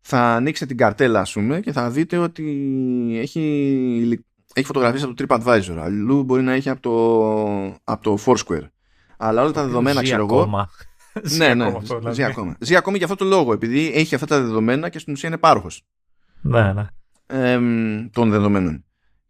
Θα 0.00 0.20
ανοίξετε 0.20 0.66
την 0.66 0.76
καρτέλα, 0.76 1.20
ας 1.20 1.32
πούμε, 1.32 1.60
και 1.60 1.72
θα 1.72 1.90
δείτε 1.90 2.16
ότι 2.16 2.44
έχει, 3.20 4.22
έχει 4.52 4.66
φωτογραφίες 4.66 5.02
από 5.02 5.14
το 5.14 5.24
TripAdvisor. 5.28 5.76
Αλλού 5.78 6.22
μπορεί 6.22 6.42
να 6.42 6.52
έχει 6.52 6.68
από 6.68 6.80
το, 6.80 7.78
από 7.84 8.02
το 8.02 8.18
Foursquare. 8.26 8.68
Αλλά 9.16 9.42
όλα 9.42 9.50
τα 9.50 9.64
δεδομένα, 9.64 10.02
ξέρω 10.02 10.24
εγώ. 10.24 10.68
ναι, 11.36 11.54
ναι, 11.54 11.70
δηλαδή. 11.80 12.12
ζει 12.12 12.22
ακόμα. 12.22 12.56
Ζει 12.60 12.76
ακόμα 12.76 12.96
για 12.96 13.06
αυτό 13.06 13.24
το 13.24 13.24
λόγο, 13.24 13.52
επειδή 13.52 13.92
έχει 13.94 14.14
αυτά 14.14 14.26
τα 14.26 14.40
δεδομένα 14.40 14.88
και 14.88 14.98
στην 14.98 15.12
ουσία 15.12 15.28
είναι 15.28 15.38
πάροχος. 15.38 15.82
Ναι, 16.40 16.72
ναι. 16.72 16.86
Ε, 17.26 17.60
των 18.12 18.30
δεδομένων. 18.30 18.84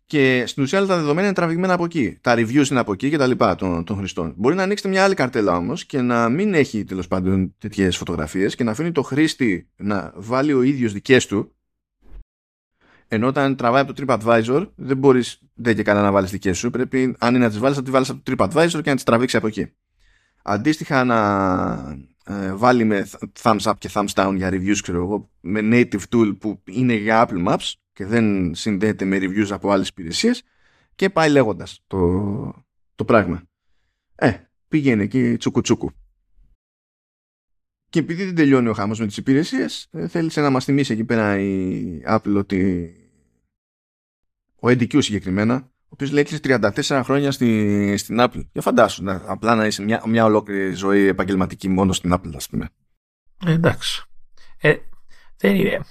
Και 0.09 0.45
στην 0.47 0.63
ουσία 0.63 0.87
τα 0.87 0.97
δεδομένα 0.97 1.27
είναι 1.27 1.37
τραβηγμένα 1.37 1.73
από 1.73 1.85
εκεί. 1.85 2.19
Τα 2.21 2.35
reviews 2.35 2.71
είναι 2.71 2.81
από 2.81 2.93
εκεί 2.93 3.11
και 3.11 3.17
τα 3.17 3.27
λοιπά 3.27 3.55
των, 3.55 3.85
των 3.85 3.97
χρηστών. 3.97 4.35
Μπορεί 4.37 4.55
να 4.55 4.63
ανοίξετε 4.63 4.89
μια 4.89 5.05
άλλη 5.05 5.15
καρτέλα 5.15 5.57
όμως 5.57 5.85
και 5.85 6.01
να 6.01 6.29
μην 6.29 6.55
έχει 6.55 6.85
τέλος 6.85 7.09
πάντων 7.09 7.55
τέτοιες 7.59 7.97
φωτογραφίες 7.97 8.55
και 8.55 8.65
να 8.65 8.71
αφήνει 8.71 8.93
το 8.93 9.03
χρήστη 9.03 9.69
να 9.77 10.13
βάλει 10.17 10.53
ο 10.53 10.63
ίδιος 10.63 10.93
δικές 10.93 11.27
του. 11.27 11.53
Ενώ 13.09 13.27
όταν 13.27 13.57
τραβάει 13.57 13.83
από 13.83 13.93
το 13.93 14.05
TripAdvisor, 14.07 14.69
δεν 14.75 14.97
μπορείς 14.97 15.41
δεν 15.55 15.75
και 15.75 15.83
καλά 15.83 16.03
να 16.03 16.13
βάλεις 16.13 16.31
δικές 16.31 16.59
σου. 16.59 16.71
Πρέπει, 16.71 17.17
αν 17.19 17.35
είναι 17.35 17.45
να 17.45 17.51
τις 17.51 17.59
βάλεις, 17.59 17.77
να 17.77 17.83
τι 17.83 17.91
βάλεις 17.91 18.11
από 18.11 18.21
το 18.23 18.33
TripAdvisor 18.33 18.81
και 18.83 18.91
να 18.91 18.95
τις 18.95 19.05
τραβήξει 19.05 19.37
από 19.37 19.47
εκεί. 19.47 19.73
Αντίστοιχα, 20.43 21.05
να 21.05 21.19
ε, 22.25 22.53
βάλει 22.55 22.85
με 22.85 23.09
thumbs 23.43 23.61
up 23.61 23.73
και 23.79 23.91
thumbs 23.93 24.13
down 24.15 24.33
για 24.37 24.51
reviews, 24.51 24.79
ξέρω 24.83 24.99
εγώ, 24.99 25.31
με 25.41 25.61
native 25.63 26.03
tool 26.15 26.37
που 26.39 26.63
είναι 26.65 26.95
για 26.95 27.29
Apple 27.29 27.49
Maps 27.49 27.73
και 27.99 28.07
δεν 28.07 28.55
συνδέεται 28.55 29.05
με 29.05 29.19
reviews 29.21 29.51
από 29.51 29.71
άλλες 29.71 29.89
υπηρεσίες 29.89 30.43
και 30.95 31.11
πάει 31.11 31.31
λέγοντας 31.31 31.83
το, 31.87 32.65
το 32.95 33.05
πράγμα. 33.05 33.43
Ε, 34.15 34.33
πήγαινε 34.69 35.03
εκεί 35.03 35.37
τσουκουτσούκου. 35.37 35.91
Και 37.89 37.99
επειδή 37.99 38.25
δεν 38.25 38.35
τελειώνει 38.35 38.69
ο 38.69 38.73
χάμος 38.73 38.99
με 38.99 39.07
τις 39.07 39.17
υπηρεσίες, 39.17 39.89
ε, 39.91 40.09
θέλησε 40.09 40.41
να 40.41 40.51
μας 40.51 40.65
θυμίσει 40.65 40.93
εκεί 40.93 41.05
πέρα 41.05 41.39
η 41.39 42.01
Apple 42.07 42.35
ότι 42.37 42.93
ο 44.61 44.69
NDQ 44.69 45.03
συγκεκριμένα, 45.03 45.71
ο 45.79 45.89
οποίος 45.89 46.11
λέει 46.11 46.27
34 46.43 47.01
χρόνια 47.05 47.31
στη, 47.31 47.97
στην 47.97 48.17
Apple. 48.21 48.47
Για 48.53 48.63
φαντάσου, 48.63 49.05
να, 49.05 49.23
απλά 49.27 49.55
να 49.55 49.67
είσαι 49.67 49.83
μια, 49.83 50.03
μια 50.07 50.25
ολόκληρη 50.25 50.73
ζωή 50.73 51.07
επαγγελματική 51.07 51.69
μόνο 51.69 51.93
στην 51.93 52.13
Apple, 52.15 52.33
ας 52.35 52.49
πούμε. 52.49 52.69
Ε, 53.47 53.53
εντάξει. 53.53 54.05
Ε, 54.59 54.77
δεν 55.37 55.55
είναι. 55.55 55.85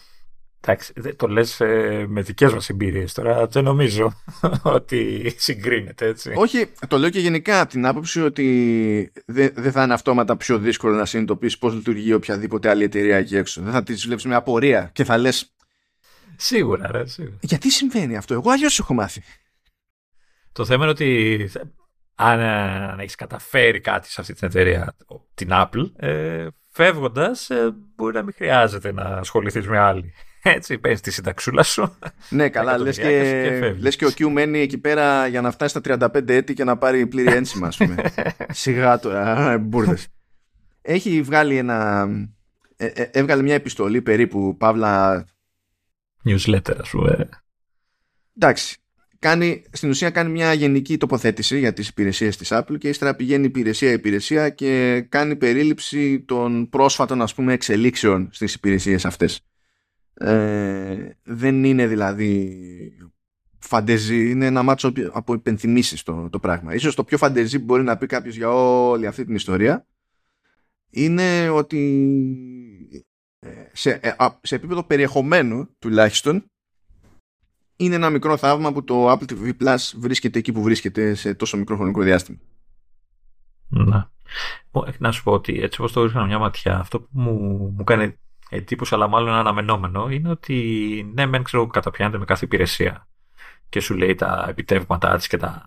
Εντάξει, 0.62 0.94
το 1.16 1.28
λες 1.28 1.60
ε, 1.60 2.06
με 2.08 2.22
δικές 2.22 2.54
μας 2.54 2.70
εμπειρίες 2.70 3.14
τώρα, 3.14 3.48
δεν 3.48 3.64
νομίζω 3.64 4.14
ότι 4.64 5.34
συγκρίνεται 5.38 6.06
έτσι. 6.06 6.32
Όχι, 6.36 6.70
το 6.88 6.98
λέω 6.98 7.10
και 7.10 7.20
γενικά 7.20 7.62
από 7.62 7.70
την 7.70 7.86
άποψη 7.86 8.22
ότι 8.22 9.12
δεν 9.26 9.52
δε 9.56 9.72
θα 9.72 9.84
είναι 9.84 9.94
αυτόματα 9.94 10.38
πιο 10.38 10.58
δύσκολο 10.58 10.96
να 10.96 11.06
συνειδητοποιήσεις 11.06 11.58
πώς 11.58 11.74
λειτουργεί 11.74 12.14
οποιαδήποτε 12.14 12.70
άλλη 12.70 12.84
εταιρεία 12.84 13.18
εκεί 13.18 13.36
έξω. 13.36 13.62
Δεν 13.62 13.72
θα 13.72 13.84
τη 13.84 13.94
βλέπεις 13.94 14.26
με 14.26 14.36
απορία 14.36 14.90
και 14.94 15.04
θα 15.04 15.18
λες 15.18 15.52
Σίγουρα, 16.38 16.92
ρε, 16.92 17.06
σίγουρα. 17.06 17.38
Γιατί 17.42 17.72
συμβαίνει 17.72 18.18
αυτό, 18.18 18.34
εγώ 18.34 18.52
αλλιώς 18.52 18.80
έχω 18.80 18.94
μάθει. 18.94 19.22
Το 20.52 20.66
θέμα 20.66 20.84
είναι 20.84 20.92
ότι 20.92 21.50
αν, 22.16 22.40
αν 22.40 23.00
έχεις 23.00 23.16
καταφέρει 23.16 23.80
κάτι 23.80 24.10
σε 24.10 24.22
αυτή 24.22 24.34
την 24.34 24.48
εταιρεία, 24.48 24.96
την 25.34 25.50
Apple, 25.52 25.92
ε, 25.96 26.48
φεύγοντας, 26.72 27.50
ε, 27.50 27.76
μπορεί 27.96 28.14
να 28.14 28.24
μην 28.24 28.34
χρειάζεται 28.34 28.92
να 28.92 29.04
ασχοληθείς 29.04 29.68
με 29.68 29.78
άλλη. 29.78 30.14
Έτσι, 30.42 30.78
παίρνει 30.78 31.00
τη 31.00 31.12
συνταξούλα 31.12 31.64
σου. 31.64 31.98
Ναι, 32.30 32.50
καλά. 32.50 32.78
Λες 32.78 32.98
και, 32.98 33.04
και, 33.04 33.76
λες 33.80 33.96
και 33.96 34.06
ο 34.06 34.10
Q 34.18 34.30
μένει 34.32 34.60
εκεί 34.60 34.78
πέρα 34.78 35.28
για 35.28 35.42
να 35.42 35.52
φτάσει 35.52 35.80
στα 35.80 36.10
35 36.14 36.30
έτη 36.30 36.54
και 36.54 36.64
να 36.64 36.78
πάρει 36.78 37.08
πλήρη 37.08 37.34
ένσημα, 37.34 37.68
ας 37.68 37.78
πούμε. 37.78 37.96
Σιγά 38.50 39.00
τώρα, 39.00 39.58
μπουρδες. 39.58 40.08
Έχει 40.82 41.22
βγάλει 41.22 41.58
ένα. 41.58 42.08
Ε, 42.78 42.86
ε, 42.86 43.10
έβγαλε 43.12 43.42
μια 43.42 43.54
επιστολή 43.54 44.02
περίπου, 44.02 44.58
παύλα. 44.58 45.26
Newsletter, 46.26 46.76
ας 46.80 46.90
πούμε. 46.90 47.30
Εντάξει. 48.38 48.78
κάνει, 49.20 49.64
στην 49.72 49.90
ουσία 49.90 50.10
κάνει 50.10 50.30
μια 50.30 50.54
γενική 50.54 50.98
τοποθέτηση 50.98 51.60
για 51.60 51.74
τις 51.74 51.88
υπηρεσίες 51.88 52.38
της 52.38 52.50
Apple 52.52 52.78
και 52.78 52.90
ύστερα 52.90 53.16
πηγαίνει 53.16 53.46
υπηρεσία-υπηρεσία 53.46 54.50
και 54.50 55.02
κάνει 55.10 55.36
περίληψη 55.36 56.20
των 56.20 56.70
πρόσφατων 56.70 57.22
ας 57.22 57.34
πούμε 57.34 57.54
εξελίξεων 57.54 58.30
στις 58.32 58.54
υπηρεσίες 58.54 59.06
αυτές. 59.06 59.42
Ε, 60.20 61.10
δεν 61.24 61.64
είναι 61.64 61.88
δηλαδή 61.88 62.60
φαντεζή, 63.60 64.30
είναι 64.30 64.46
ένα 64.46 64.64
μάτσο 64.64 64.92
από 65.12 65.34
υπενθυμίσεις 65.34 66.04
το, 66.04 66.30
το 66.30 66.40
πράγμα. 66.40 66.74
Ίσως 66.74 66.96
το 66.96 67.04
πιο 67.04 67.18
φαντεζή 67.18 67.60
που 67.60 67.66
μπορεί 67.66 67.84
να 67.84 67.98
πει 67.98 68.06
κάποιος 68.06 68.36
για 68.36 68.50
όλη 68.50 69.08
αυτή 69.08 69.26
την 69.26 69.36
ιστορία 69.36 69.86
είναι 70.90 71.50
ότι 71.50 73.06
ε, 73.40 73.50
σε, 73.74 73.90
ε, 73.90 74.12
σε 74.42 74.56
επίπεδο 74.56 74.84
περιεχομένου 74.84 75.70
τουλάχιστον 75.80 76.46
είναι 77.76 77.96
ένα 77.96 78.10
μικρό 78.10 78.38
θαύμα 78.38 78.74
που 78.74 78.84
το 78.84 79.12
Apple 79.12 79.32
TV 79.32 79.52
Plus 79.60 79.78
βρίσκεται 79.96 80.40
εκεί 80.40 80.52
που 80.52 80.62
βρίσκεται 80.62 81.14
σε 81.14 81.34
τόσο 81.34 81.58
μικρό 81.58 81.76
χρονικό 81.76 82.02
διάστημα. 82.02 82.38
Να. 83.68 84.12
Να 84.98 85.12
σου 85.12 85.24
πω 85.24 85.32
ότι 85.32 85.62
έτσι 85.62 85.80
όπως 85.80 85.94
το 85.94 86.02
βρίσκω 86.02 86.26
μια 86.26 86.40
ματιά, 86.40 86.80
αυτό 86.80 87.00
που 87.00 87.08
μου, 87.12 87.34
μου 87.78 87.84
κάνει 87.84 88.18
εντύπωση 88.50 88.94
αλλά 88.94 89.08
μάλλον 89.08 89.34
αναμενόμενο 89.34 90.10
είναι 90.10 90.30
ότι 90.30 91.12
ναι 91.14 91.26
μεν 91.26 91.44
ξέρω 91.44 91.68
καταπιάνεται 91.68 92.18
με 92.18 92.26
κάθε 92.26 92.46
υπηρεσία 92.46 93.08
και 93.70 93.80
σου 93.80 93.96
λέει 93.96 94.16
τα 94.16 94.46
επιτεύγματά 94.50 95.16
της 95.16 95.28
και 95.28 95.38
τα 95.38 95.66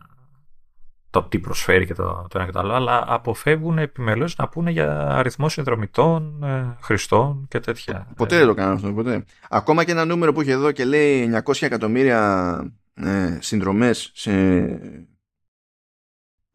το 1.10 1.22
τι 1.22 1.38
προσφέρει 1.38 1.86
και 1.86 1.94
το, 1.94 2.26
το 2.30 2.38
ένα 2.38 2.44
και 2.44 2.52
το 2.52 2.58
άλλο, 2.58 2.72
αλλά 2.72 3.04
αποφεύγουν 3.06 3.78
επιμελώς 3.78 4.36
να 4.36 4.48
πούνε 4.48 4.70
για 4.70 5.08
αριθμό 5.08 5.48
συνδρομητών, 5.48 6.42
ε, 6.42 6.76
χρηστών 6.82 7.46
και 7.48 7.60
τέτοια. 7.60 8.06
Ποτέ 8.16 8.36
δεν 8.38 8.46
το 8.46 8.54
κάνω 8.54 8.72
αυτό, 8.72 8.92
ποτέ. 8.92 9.24
Ακόμα 9.48 9.84
και 9.84 9.90
ένα 9.90 10.04
νούμερο 10.04 10.32
που 10.32 10.40
έχει 10.40 10.50
εδώ 10.50 10.72
και 10.72 10.84
λέει 10.84 11.30
900 11.46 11.52
εκατομμύρια 11.60 12.72
ε, 12.94 13.38
συνδρομές 13.40 14.10
σε, 14.14 14.32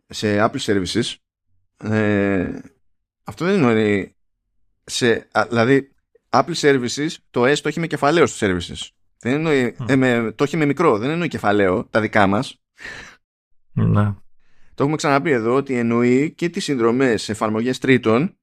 σε 0.07 0.45
Apple 0.45 0.59
Services, 0.59 1.15
ε, 1.77 2.49
αυτό 3.23 3.45
δεν 3.45 3.63
είναι 3.63 4.15
σε, 4.83 5.27
δηλαδή 5.49 5.94
Apple 6.43 6.55
Services, 6.55 7.07
το 7.29 7.43
S 7.43 7.57
το 7.57 7.67
έχει 7.67 7.79
με 7.79 7.87
κεφαλαίο 7.87 8.25
στους 8.25 8.39
services. 8.49 8.89
Δεν 9.19 9.33
εννοεί, 9.33 9.75
mm. 9.79 9.89
ε, 9.89 9.95
με, 9.95 10.33
το 10.35 10.43
έχει 10.43 10.57
με 10.57 10.65
μικρό, 10.65 10.97
δεν 10.97 11.09
εννοεί 11.09 11.27
κεφαλαίο, 11.27 11.85
τα 11.85 12.01
δικά 12.01 12.27
μας. 12.27 12.61
Ναι. 13.71 14.13
Το 14.73 14.83
έχουμε 14.83 14.95
ξαναπεί 14.95 15.31
εδώ 15.31 15.55
ότι 15.55 15.77
εννοεί 15.77 16.33
και 16.33 16.49
τις 16.49 16.63
συνδρομές 16.63 17.23
σε 17.23 17.31
εφαρμογές 17.31 17.77
τρίτων 17.77 18.37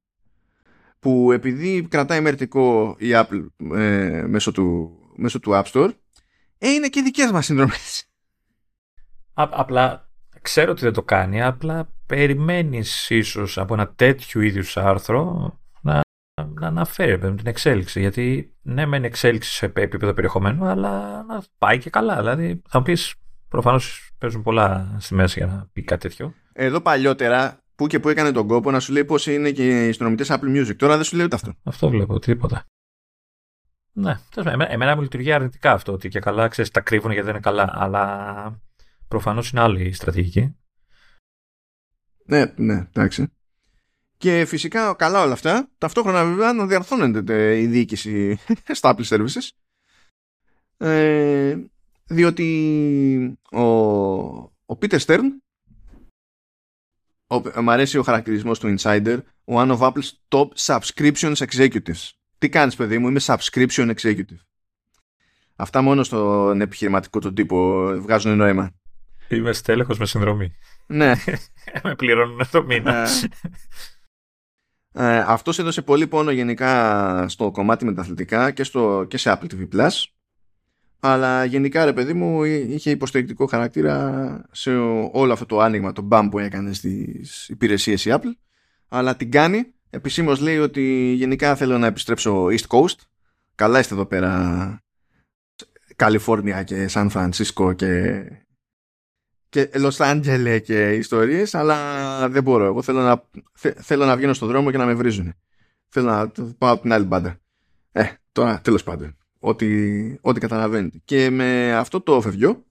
που 0.98 1.32
επειδή 1.32 1.86
κρατάει 1.90 2.20
μερτικό 2.20 2.96
η 2.98 3.08
Apple 3.10 3.46
ε, 3.76 4.24
μέσω, 4.26 4.52
του, 4.52 4.98
μέσω 5.16 5.40
του 5.40 5.50
App 5.54 5.64
Store 5.64 5.90
ε, 6.58 6.68
είναι 6.68 6.88
και 6.88 7.02
δικές 7.02 7.30
μας 7.30 7.44
συνδρομές. 7.44 8.10
απλά 9.34 10.10
ξέρω 10.42 10.70
ότι 10.70 10.80
δεν 10.80 10.92
το 10.92 11.02
κάνει, 11.02 11.42
απλά 11.42 11.92
περιμένεις 12.06 13.10
ίσως 13.10 13.58
από 13.58 13.74
ένα 13.74 13.88
τέτοιο 13.88 14.40
ίδιου 14.40 14.64
άρθρο 14.74 15.52
να, 16.62 16.70
να 16.70 16.76
αναφέρει 16.80 17.18
την 17.18 17.46
εξέλιξη. 17.46 18.00
Γιατί 18.00 18.54
ναι, 18.62 18.86
μεν 18.86 19.04
εξέλιξη 19.04 19.52
σε 19.52 19.66
επίπεδο 19.66 20.12
περιεχομένου, 20.12 20.64
αλλά 20.64 21.22
να 21.22 21.42
πάει 21.58 21.78
και 21.78 21.90
καλά. 21.90 22.16
Δηλαδή 22.16 22.62
θα 22.68 22.78
μου 22.78 22.84
πεις 22.84 23.14
Προφανώς 23.52 24.12
παίζουν 24.18 24.42
πολλά 24.42 24.96
στη 24.98 25.14
μέση 25.14 25.38
για 25.38 25.48
να 25.48 25.68
πει 25.72 25.82
κάτι 25.82 26.08
τέτοιο. 26.08 26.34
Εδώ 26.52 26.80
παλιότερα 26.80 27.64
που 27.74 27.86
και 27.86 28.00
που 28.00 28.08
έκανε 28.08 28.32
τον 28.32 28.46
κόπο 28.46 28.70
να 28.70 28.80
σου 28.80 28.92
λέει 28.92 29.04
πώς 29.04 29.26
είναι 29.26 29.50
και 29.50 29.88
οι 29.88 29.92
συνομιλητέ 29.92 30.38
Apple 30.38 30.56
Music. 30.56 30.76
Τώρα 30.76 30.94
δεν 30.94 31.04
σου 31.04 31.16
λέει 31.16 31.24
ούτε 31.24 31.34
αυτό. 31.34 31.52
Αυτό 31.62 31.88
βλέπω, 31.88 32.18
τίποτα. 32.18 32.64
Ναι, 33.92 34.18
εμένα, 34.36 34.70
εμένα 34.70 34.94
μου 34.94 35.02
λειτουργεί 35.02 35.32
αρνητικά 35.32 35.72
αυτό 35.72 35.92
ότι 35.92 36.08
και 36.08 36.20
καλά 36.20 36.48
ξέρεις 36.48 36.70
τα 36.70 36.80
κρύβουν 36.80 37.10
γιατί 37.10 37.26
δεν 37.26 37.34
είναι 37.34 37.44
καλά. 37.44 37.70
Αλλά 37.72 38.62
προφανώς 39.08 39.50
είναι 39.50 39.60
άλλη 39.60 39.84
η 39.84 39.92
στρατηγική. 39.92 40.56
Ναι, 42.24 42.52
ναι, 42.56 42.88
εντάξει. 42.92 43.32
Και 44.22 44.44
φυσικά 44.46 44.94
καλά 44.94 45.22
όλα 45.22 45.32
αυτά, 45.32 45.68
ταυτόχρονα 45.78 46.24
βέβαια 46.24 46.52
να 46.52 46.66
διαρθώνεται 46.66 47.60
η 47.60 47.66
διοίκηση 47.66 48.38
στα 48.78 48.96
Apple 48.96 49.04
Services. 49.04 49.48
Ε, 50.76 51.56
διότι 52.06 53.38
ο, 53.50 53.62
ο 53.62 54.78
Peter 54.80 54.98
Stern 54.98 55.20
ο, 57.26 57.62
μ' 57.62 57.70
αρέσει 57.70 57.98
ο 57.98 58.02
χαρακτηρισμός 58.02 58.58
του 58.58 58.74
Insider 58.78 59.18
one 59.44 59.78
of 59.78 59.78
Apple's 59.78 60.10
top 60.28 60.48
subscriptions 60.56 61.34
executives. 61.34 62.10
Τι 62.38 62.48
κάνεις 62.48 62.76
παιδί 62.76 62.98
μου 62.98 63.08
είμαι 63.08 63.20
subscription 63.22 63.94
executive. 63.94 64.40
Αυτά 65.56 65.82
μόνο 65.82 66.02
στον 66.02 66.60
επιχειρηματικό 66.60 67.18
τον 67.18 67.34
τύπο 67.34 67.86
βγάζουν 68.00 68.36
νόημα. 68.36 68.74
Είμαι 69.28 69.52
στέλεχος 69.52 69.98
με 69.98 70.06
συνδρομή. 70.06 70.52
Ναι. 70.86 71.12
Με 71.84 71.94
πληρώνουν 71.94 72.40
το 72.50 72.64
μήνα 72.64 73.08
ε, 74.92 75.18
αυτός 75.18 75.58
έδωσε 75.58 75.82
πολύ 75.82 76.06
πόνο 76.06 76.30
γενικά 76.30 77.24
στο 77.28 77.50
κομμάτι 77.50 77.84
με 77.84 77.94
τα 77.94 78.00
αθλητικά 78.00 78.50
και, 78.50 78.64
στο, 78.64 79.06
και 79.08 79.16
σε 79.16 79.38
Apple 79.38 79.54
TV 79.54 79.68
Plus. 79.76 80.04
Αλλά 81.00 81.44
γενικά 81.44 81.84
ρε 81.84 81.92
παιδί 81.92 82.12
μου 82.12 82.44
είχε 82.44 82.90
υποστηρικτικό 82.90 83.46
χαρακτήρα 83.46 84.44
σε 84.52 84.70
όλο 85.12 85.32
αυτό 85.32 85.46
το 85.46 85.60
άνοιγμα, 85.60 85.92
το 85.92 86.02
μπαμ 86.02 86.28
που 86.28 86.38
έκανε 86.38 86.72
στις 86.72 87.48
υπηρεσίες 87.48 88.04
η 88.04 88.10
Apple. 88.12 88.32
Αλλά 88.88 89.16
την 89.16 89.30
κάνει, 89.30 89.72
επισήμως 89.90 90.40
λέει 90.40 90.58
ότι 90.58 91.12
γενικά 91.16 91.56
θέλω 91.56 91.78
να 91.78 91.86
επιστρέψω 91.86 92.46
East 92.46 92.66
Coast. 92.68 92.96
Καλά 93.54 93.78
είστε 93.78 93.94
εδώ 93.94 94.06
πέρα 94.06 94.82
Καλιφόρνια 95.96 96.62
και 96.62 96.88
Σαν 96.88 97.10
Φρανσίσκο 97.10 97.72
και 97.72 98.22
και 99.52 99.70
Los 99.74 99.96
Angeles 99.96 100.60
και 100.62 100.90
ιστορίες 100.90 101.54
αλλά 101.54 102.28
δεν 102.28 102.42
μπορώ 102.42 102.64
εγώ 102.64 102.82
θέλω 102.82 103.00
να, 103.00 103.22
θέλω 103.76 104.04
να 104.04 104.16
βγαίνω 104.16 104.32
στον 104.32 104.48
δρόμο 104.48 104.70
και 104.70 104.76
να 104.76 104.86
με 104.86 104.94
βρίζουν 104.94 105.34
θέλω 105.88 106.06
να 106.06 106.32
πάω 106.58 106.72
από 106.72 106.82
την 106.82 106.92
άλλη 106.92 107.04
μπάντα 107.04 107.40
ε 107.92 108.04
τώρα 108.32 108.60
τέλος 108.60 108.82
πάντων 108.82 109.16
ό,τι, 109.42 109.68
ό,τι 110.20 110.40
καταλαβαίνετε. 110.40 111.00
Και 111.04 111.30
με 111.30 111.72
αυτό 111.72 112.00
το 112.00 112.20
φευγιό, 112.20 112.64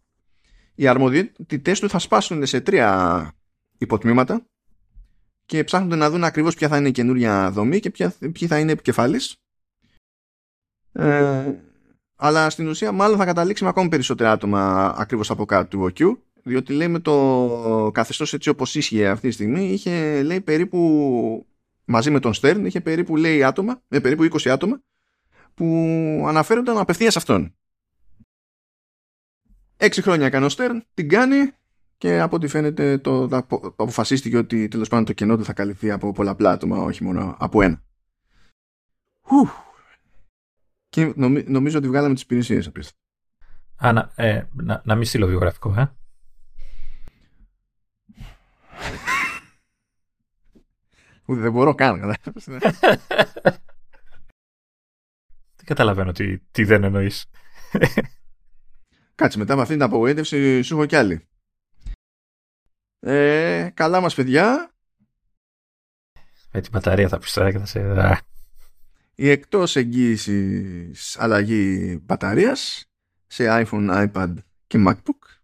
οι 0.75 0.87
αρμοδιότητες 0.87 1.79
του 1.79 1.89
θα 1.89 1.99
σπάσουν 1.99 2.45
σε 2.45 2.61
τρία 2.61 3.31
υποτμήματα 3.77 4.45
και 5.45 5.63
ψάχνονται 5.63 5.95
να 5.95 6.09
δουν 6.09 6.23
ακριβώς 6.23 6.55
ποια 6.55 6.67
θα 6.67 6.77
είναι 6.77 6.87
η 6.87 6.91
καινούρια 6.91 7.51
δομή 7.51 7.79
και 7.79 7.89
ποια, 7.89 8.13
ποιοι 8.19 8.47
θα 8.47 8.59
είναι 8.59 8.71
επικεφαλής. 8.71 9.35
Ε, 10.91 11.53
αλλά 12.15 12.49
στην 12.49 12.67
ουσία 12.67 12.91
μάλλον 12.91 13.17
θα 13.17 13.25
καταλήξει 13.25 13.63
με 13.63 13.69
ακόμη 13.69 13.89
περισσότερα 13.89 14.31
άτομα 14.31 14.93
ακριβώς 14.97 15.29
από 15.29 15.45
κάτω 15.45 15.67
του 15.67 15.91
OQ 15.93 16.17
διότι 16.43 16.73
λέει 16.73 16.87
με 16.87 16.99
το 16.99 17.91
καθεστώς 17.93 18.33
έτσι 18.33 18.49
όπως 18.49 18.75
ίσχυε 18.75 19.07
αυτή 19.07 19.27
τη 19.27 19.33
στιγμή 19.33 19.71
είχε 19.71 20.23
λέει 20.23 20.41
περίπου 20.41 21.45
μαζί 21.85 22.11
με 22.11 22.19
τον 22.19 22.33
Stern 22.41 22.61
είχε 22.65 22.81
περίπου 22.81 23.15
λέει 23.15 23.43
άτομα, 23.43 23.81
με 23.87 23.99
περίπου 23.99 24.39
20 24.39 24.49
άτομα 24.49 24.81
που 25.53 25.65
αναφέρονταν 26.27 26.77
απευθείας 26.77 27.15
αυτόν. 27.15 27.55
Έξι 29.77 30.01
χρόνια 30.01 30.25
έκανε 30.25 30.45
ο 30.45 30.49
Στέρν, 30.49 30.85
την 30.93 31.09
κάνει 31.09 31.51
και 31.97 32.19
από 32.19 32.35
ό,τι 32.35 32.47
φαίνεται 32.47 32.97
το, 32.97 33.27
το, 33.27 33.45
αποφασίστηκε 33.77 34.37
ότι 34.37 34.67
τέλος 34.67 34.89
πάντων 34.89 35.05
το 35.05 35.13
κενό 35.13 35.37
του 35.37 35.45
θα 35.45 35.53
καλυφθεί 35.53 35.91
από 35.91 36.11
πολλαπλά 36.11 36.51
άτομα, 36.51 36.77
όχι 36.77 37.03
μόνο 37.03 37.35
από 37.39 37.61
ένα. 37.61 37.83
Και 40.89 41.13
νομίζω 41.45 41.77
ότι 41.77 41.87
βγάλαμε 41.87 42.13
τις 42.13 42.23
υπηρεσίες 42.23 42.67
απίστευτα. 42.67 42.99
Α, 43.75 43.91
να, 43.91 44.11
ε, 44.15 44.47
να, 44.53 44.81
να 44.85 44.95
μην 44.95 45.05
στείλω 45.05 45.27
βιογραφικό, 45.27 45.73
ε. 45.77 45.95
Ούτε 51.25 51.41
δεν 51.41 51.51
μπορώ 51.51 51.75
καν, 51.75 52.15
καταλαβαίνω 55.65 56.11
τι, 56.11 56.39
τι 56.39 56.63
δεν 56.63 56.83
εννοείς. 56.83 57.25
Κάτσε 59.15 59.37
μετά 59.37 59.55
με 59.55 59.61
αυτήν 59.61 59.77
την 59.77 59.85
απογοήτευση 59.85 60.61
σου 60.61 60.73
έχω 60.73 60.85
κι 60.85 60.95
άλλη. 60.95 61.27
Ε, 62.99 63.69
καλά 63.73 64.01
μας 64.01 64.15
παιδιά. 64.15 64.73
Με 66.51 66.61
την 66.61 66.71
μπαταρία 66.71 67.07
θα 67.07 67.17
πεις 67.17 67.33
τώρα 67.33 67.51
και 67.51 67.57
θα 67.57 67.65
σε... 67.65 68.23
Η 69.15 69.29
εκτός 69.29 69.75
εγγύησης 69.75 71.17
αλλαγή 71.17 71.99
μπαταρίας 72.01 72.85
σε 73.27 73.45
iPhone, 73.47 74.09
iPad 74.11 74.33
και 74.67 74.83
MacBook 74.87 75.39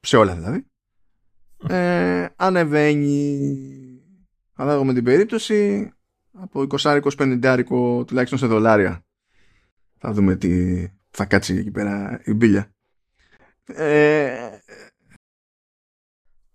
σε 0.00 0.16
όλα 0.16 0.34
δηλαδή 0.34 0.71
ε, 1.68 2.26
ανεβαίνει 2.36 3.38
ανάλογα 4.54 4.84
με 4.84 4.92
την 4.92 5.04
περίπτωση 5.04 5.90
από 6.32 6.66
20-25 6.78 7.02
τουλάχιστον 8.06 8.38
σε 8.38 8.46
δολάρια. 8.46 9.04
Θα 9.98 10.12
δούμε 10.12 10.36
τι 10.36 10.86
θα 11.10 11.24
κάτσει 11.24 11.54
εκεί 11.54 11.70
πέρα 11.70 12.20
η 12.24 12.32
μπίλια. 12.32 12.70
Ε, 13.64 14.48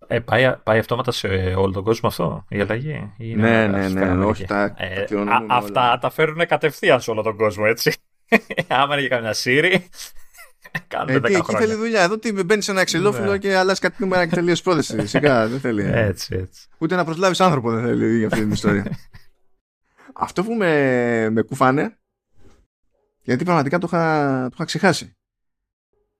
ε, 0.06 0.20
πάει, 0.20 0.56
πάει 0.62 0.78
αυτόματα 0.78 1.12
σε 1.12 1.26
όλο 1.56 1.72
τον 1.72 1.84
κόσμο 1.84 2.08
αυτό 2.08 2.44
η 2.48 2.60
αλλαγή. 2.60 3.12
ναι, 3.18 3.66
ναι, 3.66 3.88
ναι, 3.88 4.14
ναι, 4.14 4.24
όχι 4.24 4.44
τα, 4.44 4.74
ε, 4.76 5.04
Αυτά 5.48 5.98
τα 6.00 6.10
φέρουν 6.10 6.46
κατευθείαν 6.46 7.00
σε 7.00 7.10
όλο 7.10 7.22
τον 7.22 7.36
κόσμο, 7.36 7.64
έτσι. 7.66 7.92
Άμα 8.68 8.98
είναι 8.98 9.06
για 9.06 9.16
καμιά 9.16 9.34
Siri, 9.34 9.76
Κάνουμε 9.76 10.27
Ε, 11.06 11.20
τι, 11.20 11.20
10 11.20 11.24
εκεί 11.24 11.42
χρόνια. 11.42 11.66
θέλει 11.66 11.74
δουλειά. 11.74 12.02
Εδώ 12.02 12.18
τι 12.18 12.44
μπαίνεις 12.44 12.64
σε 12.64 12.70
ένα 12.70 12.84
ξυλόφυλλο 12.84 13.30
Ναι. 13.30 13.38
και 13.38 13.56
αλλάζεις 13.56 13.78
κάτι 13.78 14.02
νούμερα 14.02 14.26
και 14.26 14.34
τελείω 14.34 14.54
πρόθεση. 14.62 15.06
Σιγά, 15.06 15.46
δεν 15.48 15.60
θέλει. 15.60 15.82
Έτσι, 15.84 16.34
έτσι. 16.34 16.68
Ούτε 16.78 16.96
να 16.96 17.04
προσλάβεις 17.04 17.40
άνθρωπο 17.40 17.70
δεν 17.70 17.84
θέλει 17.84 18.16
για 18.16 18.26
αυτή 18.26 18.40
την 18.40 18.50
ιστορία. 18.50 18.84
Αυτό 20.20 20.44
που 20.44 20.54
με, 20.54 21.30
με 21.30 21.42
κουφάνε, 21.42 21.98
γιατί 23.22 23.44
πραγματικά 23.44 23.78
το 23.78 23.86
είχα, 23.90 24.42
το 24.42 24.50
είχα 24.54 24.64
ξεχάσει. 24.64 25.16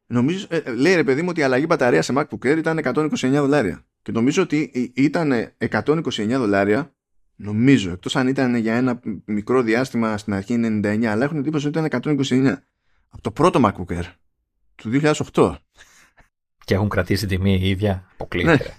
Νομίζω, 0.07 0.47
ε, 0.51 0.57
ε, 0.57 0.75
λέει 0.75 0.95
ρε 0.95 1.05
παιδί 1.05 1.23
μου 1.23 1.29
ότι 1.31 1.41
η 1.41 1.43
αλλαγή 1.43 1.65
μπαταρίας 1.69 2.05
σε 2.05 2.13
MacBook 2.17 2.47
Air 2.47 2.57
ήταν 2.57 2.81
129 2.83 3.11
δολάρια. 3.31 3.87
Και 4.03 4.13
νομίζω 4.13 4.43
ότι 4.43 4.71
ε, 4.75 5.03
ήταν 5.03 5.33
129 5.59 6.29
δολάρια, 6.29 6.95
νομίζω, 7.37 7.91
εκτός 7.91 8.17
αν 8.17 8.29
ήταν 8.29 8.55
για 8.55 8.75
ένα 8.75 9.01
μικρό 9.25 9.63
διάστημα 9.63 10.19
στην 10.19 10.33
αρχή 10.33 10.61
99, 10.83 11.05
αλλά 11.05 11.25
έχουν 11.25 11.39
εντύπωση 11.39 11.67
ότι 11.67 11.79
ήταν 11.79 12.01
129. 12.03 12.57
Από 13.09 13.23
το 13.23 13.31
πρώτο 13.31 13.61
MacBook 13.65 13.99
Air 13.99 14.05
του 14.83 15.01
2008. 15.33 15.55
Και 16.65 16.75
έχουν 16.75 16.89
κρατήσει 16.89 17.27
τιμή 17.27 17.55
η 17.55 17.69
ίδια. 17.69 18.07
Αποκλείεται. 18.13 18.51
Ναι. 18.51 18.57
ρε. 18.57 18.75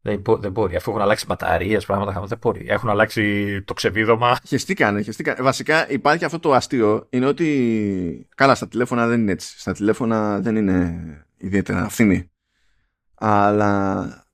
Δεν, 0.00 0.20
μπο- 0.20 0.36
δεν 0.36 0.52
μπορεί. 0.52 0.76
Αφού 0.76 0.90
έχουν 0.90 1.02
αλλάξει 1.02 1.26
μπαταρίες, 1.26 1.86
πράγματα 1.86 2.20
δεν 2.26 2.38
μπορεί. 2.38 2.66
Έχουν 2.68 2.88
αλλάξει 2.88 3.62
το 3.62 3.74
ξεβίδωμα. 3.74 4.38
Χεστήκανε, 4.46 5.02
χεστήκανε. 5.02 5.42
Βασικά 5.42 5.90
υπάρχει 5.90 6.24
αυτό 6.24 6.38
το 6.38 6.52
αστείο, 6.52 7.06
είναι 7.10 7.26
ότι 7.26 8.28
καλά 8.34 8.54
στα 8.54 8.68
τηλέφωνα 8.68 9.06
δεν 9.06 9.20
είναι 9.20 9.32
έτσι. 9.32 9.60
Στα 9.60 9.72
τηλέφωνα 9.72 10.40
δεν 10.40 10.56
είναι 10.56 11.00
ιδιαίτερα 11.36 11.88
φθηνή. 11.88 12.30
Αλλά 13.14 14.26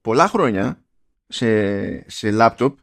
πολλά 0.00 0.28
χρόνια 0.28 0.84
σε, 1.26 2.10
σε 2.10 2.30
λάπτοπ 2.30 2.78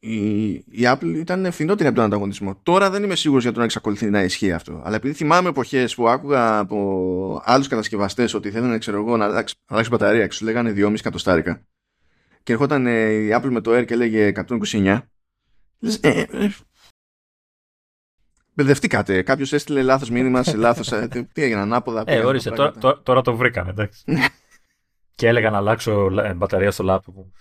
η, 0.00 0.50
η 0.52 0.82
Apple 0.82 1.14
ήταν 1.14 1.52
φθηνότερη 1.52 1.88
από 1.88 1.96
τον 1.96 2.04
ανταγωνισμό. 2.04 2.60
Τώρα 2.62 2.90
δεν 2.90 3.02
είμαι 3.02 3.16
σίγουρος 3.16 3.42
για 3.42 3.52
το 3.52 3.58
να 3.58 3.64
εξακολουθεί 3.64 4.10
να 4.10 4.22
ισχύει 4.22 4.52
αυτό. 4.52 4.82
Αλλά 4.84 4.96
επειδή 4.96 5.14
θυμάμαι 5.14 5.48
εποχές 5.48 5.94
που 5.94 6.08
άκουγα 6.08 6.58
από 6.58 7.42
άλλους 7.44 7.68
κατασκευαστές 7.68 8.34
ότι 8.34 8.50
θέλουν 8.50 8.78
ξέρω 8.78 8.98
εγώ, 8.98 9.16
να 9.16 9.24
αλλάξει, 9.24 9.54
να 9.58 9.74
αλλάξει 9.74 9.90
μπαταρία 9.90 10.26
και 10.26 10.32
σου 10.34 10.44
λέγανε 10.44 10.72
2,5 10.76 10.94
εκατοστάρικα 10.94 11.66
και 12.42 12.52
ερχόταν 12.52 12.86
ε, 12.86 13.10
η 13.10 13.28
Apple 13.32 13.50
με 13.50 13.60
το 13.60 13.76
Air 13.76 13.84
και 13.84 13.94
έλεγε 13.94 14.32
129 14.48 15.00
Λες, 15.78 15.98
ε, 16.02 16.08
ε, 16.08 16.26
ε, 16.30 16.50
Μπερδευτήκατε. 18.54 19.22
Κάποιος 19.22 19.52
έστειλε 19.52 19.82
λάθος 19.82 20.10
μήνυμα 20.10 20.42
σε 20.42 20.56
λάθος. 20.56 20.88
τι 21.08 21.42
έγινε, 21.42 21.60
ανάποδα. 21.60 22.00
Ε, 22.00 22.04
πήγαν 22.04 22.24
ορίστε, 22.26 22.50
τα 22.50 22.56
τώρα, 22.56 22.70
πράγματα. 22.70 22.88
τώρα, 22.88 23.02
τώρα 23.02 23.22
το 23.22 23.36
βρήκανε, 23.36 23.70
εντάξει. 23.70 24.04
και 25.14 25.26
έλεγα 25.26 25.50
να 25.50 25.56
αλλάξω 25.56 26.20
ε, 26.20 26.34
μπαταρία 26.34 26.70
στο 26.70 26.82
λάπτοπ 26.82 27.16
μου. 27.16 27.32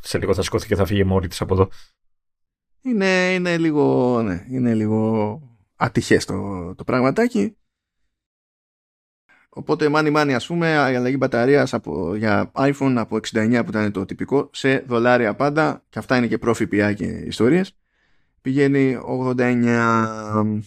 Σε 0.00 0.18
λίγο 0.18 0.34
θα 0.34 0.42
σηκώθηκε 0.42 0.74
και 0.74 0.80
θα 0.80 0.86
φύγει 0.86 1.04
μόνη 1.04 1.28
της 1.28 1.40
από 1.40 1.54
εδώ. 1.54 1.68
Είναι, 2.82 3.32
είναι 3.34 3.58
λίγο, 3.58 4.22
ναι, 4.22 4.44
είναι 4.50 4.74
λίγο 4.74 5.40
ατυχές 5.76 6.24
το, 6.24 6.74
το 6.74 6.84
πραγματάκι. 6.84 7.54
Οπότε 9.48 9.88
μάνι 9.88 10.10
μάνι 10.10 10.34
ας 10.34 10.46
πούμε 10.46 10.68
η 10.70 10.96
αλλαγή 10.96 11.16
μπαταρίας 11.18 11.74
από, 11.74 12.14
για 12.14 12.50
iPhone 12.54 12.94
από 12.96 13.16
69 13.16 13.60
που 13.64 13.70
ήταν 13.70 13.92
το 13.92 14.04
τυπικό 14.04 14.50
σε 14.52 14.78
δολάρια 14.78 15.34
πάντα 15.34 15.84
και 15.88 15.98
αυτά 15.98 16.16
είναι 16.16 16.26
και 16.26 16.38
προφιπιά 16.38 16.92
και 16.92 17.04
ιστορίες 17.04 17.76
πηγαίνει 18.40 18.98
89 19.36 20.60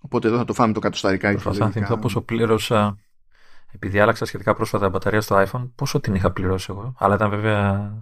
οπότε 0.00 0.28
εδώ 0.28 0.36
θα 0.36 0.44
το 0.44 0.52
φάμε 0.54 0.72
το 0.72 0.80
κατοσταρικάκι 0.80 1.32
Προσπαθώ 1.32 1.58
να 1.58 1.64
λογικά. 1.64 1.80
θυμηθώ 1.86 2.02
πόσο 2.02 2.20
πλήρωσα. 2.20 2.98
Επειδή 3.76 4.00
άλλαξα 4.00 4.24
σχετικά 4.24 4.54
πρόσφατα 4.54 4.88
μπαταρία 4.88 5.20
στο 5.20 5.44
iPhone, 5.46 5.70
πόσο 5.74 6.00
την 6.00 6.14
είχα 6.14 6.32
πληρώσει 6.32 6.66
εγώ. 6.70 6.94
Αλλά 6.98 7.14
ήταν 7.14 7.30
βέβαια 7.30 7.92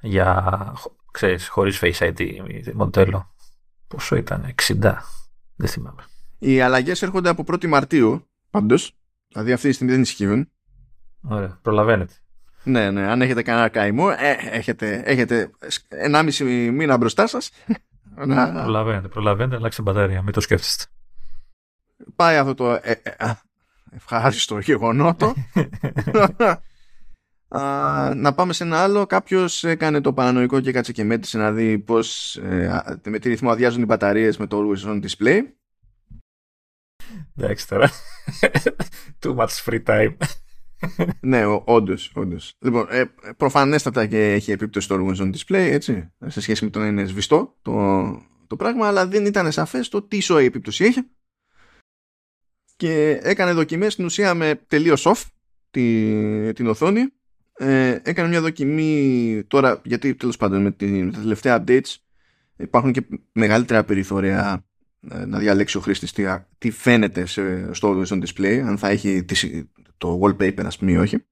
για, 0.00 0.42
χω- 0.76 0.96
ξέρεις, 1.10 1.48
χωρίς 1.48 1.78
Face 1.82 1.98
ID 2.12 2.20
μοντέλο. 2.74 3.34
Πόσο 3.88 4.16
ήταν, 4.16 4.54
60. 4.68 4.76
Δεν 5.56 5.68
θυμάμαι. 5.68 6.02
οι 6.38 6.60
αλλαγές 6.60 7.02
έρχονται 7.02 7.28
από 7.28 7.44
1η 7.46 7.66
Μαρτίου 7.66 8.28
πάντως 8.50 8.96
δηλαδή 9.28 9.52
αυτή 9.52 9.68
τη 9.68 9.74
στιγμή 9.74 9.92
δεν 9.92 10.02
ισχύουν 10.02 10.50
Ωραία, 11.22 11.58
προλαβαίνετε. 11.62 12.12
Ναι, 12.64 12.90
ναι. 12.90 13.06
Αν 13.10 13.22
έχετε 13.22 13.42
κανένα 13.42 13.68
καημό, 13.68 14.08
ε, 14.18 14.36
έχετε, 14.50 15.02
έχετε 15.04 15.50
1,5 16.12 16.70
μήνα 16.72 16.96
μπροστά 16.96 17.26
σας. 17.26 17.50
να 18.26 18.52
Προλαβαίνετε, 18.62 19.08
προλαβαίνετε, 19.08 19.56
αλλάξτε 19.56 19.82
μπαταρία, 19.82 20.22
μην 20.22 20.32
το 20.32 20.40
σκέφτεστε. 20.40 20.84
πάει 22.16 22.36
αυτό 22.36 22.54
το 22.54 22.70
ε, 22.72 22.80
ε, 23.02 23.10
α, 23.24 23.40
ευχάριστο 23.90 24.58
γεγονότο. 24.58 25.34
Α, 27.48 28.14
να 28.14 28.34
πάμε 28.34 28.52
σε 28.52 28.64
ένα 28.64 28.82
άλλο. 28.82 29.06
Κάποιος 29.06 29.64
έκανε 29.64 30.00
το 30.00 30.12
παρανοϊκό 30.12 30.60
και 30.60 30.68
έκατσε 30.68 30.92
και 30.92 31.04
μέτρησε 31.04 31.38
να 31.38 31.52
δει 31.52 31.78
πώς 31.78 32.38
με 33.04 33.18
τι 33.18 33.28
ρυθμό 33.28 33.50
αδειάζουν 33.50 33.82
οι 33.82 33.84
μπαταρίες 33.84 34.36
με 34.36 34.46
το 34.46 34.58
Always 34.60 34.88
On 34.88 35.00
Display. 35.04 35.40
Εντάξει 37.36 37.68
τώρα. 37.68 37.90
Too 39.22 39.36
much 39.36 39.64
free 39.64 39.82
time. 39.84 40.16
ναι, 41.20 41.44
όντως. 41.64 42.12
Όντως. 42.14 42.54
Λοιπόν, 42.58 42.86
ε, 42.90 43.04
προφανέστατα 43.36 44.06
και 44.06 44.32
έχει 44.32 44.52
επίπτωση 44.52 44.86
στο 44.86 44.96
Always 44.96 45.16
On 45.16 45.30
Display, 45.34 45.68
έτσι, 45.70 46.12
σε 46.26 46.40
σχέση 46.40 46.64
με 46.64 46.70
το 46.70 46.78
να 46.78 46.86
είναι 46.86 47.04
σβηστό 47.04 47.56
το, 47.62 48.02
το 48.46 48.56
πράγμα, 48.56 48.86
αλλά 48.86 49.06
δεν 49.06 49.26
ήταν 49.26 49.52
σαφές 49.52 49.88
το 49.88 50.02
τι 50.02 50.20
σοή 50.20 50.44
επίπτωση 50.44 50.84
έχει. 50.84 51.00
Και 52.80 53.20
έκανε 53.22 53.52
δοκιμές 53.52 53.92
στην 53.92 54.04
ουσία 54.04 54.34
με 54.34 54.60
τελείως 54.66 55.06
off 55.06 55.22
τη, 55.70 56.52
την 56.52 56.66
οθόνη. 56.66 57.00
Ε, 57.56 57.98
έκανε 58.02 58.28
μια 58.28 58.40
δοκιμή 58.40 59.42
τώρα, 59.46 59.80
γιατί 59.84 60.14
τέλος 60.14 60.36
πάντων 60.36 60.62
με, 60.62 60.70
την, 60.70 61.04
με 61.04 61.12
τα 61.12 61.18
τελευταία 61.18 61.64
updates 61.64 61.94
υπάρχουν 62.56 62.92
και 62.92 63.02
μεγαλύτερα 63.32 63.84
περιθώρια 63.84 64.64
ε, 65.10 65.24
να 65.24 65.38
διαλέξει 65.38 65.76
ο 65.76 65.80
χρήστης 65.80 66.12
τι, 66.12 66.24
τι 66.58 66.70
φαίνεται 66.70 67.26
σε, 67.26 67.74
στο 67.74 67.90
Always 67.90 68.14
On 68.14 68.22
Display, 68.22 68.62
αν 68.66 68.78
θα 68.78 68.88
έχει 68.88 69.24
τη, 69.24 69.64
το 69.98 70.20
wallpaper 70.22 70.64
ας 70.64 70.78
πούμε 70.78 70.92
ή 70.92 70.96
όχι. 70.96 71.24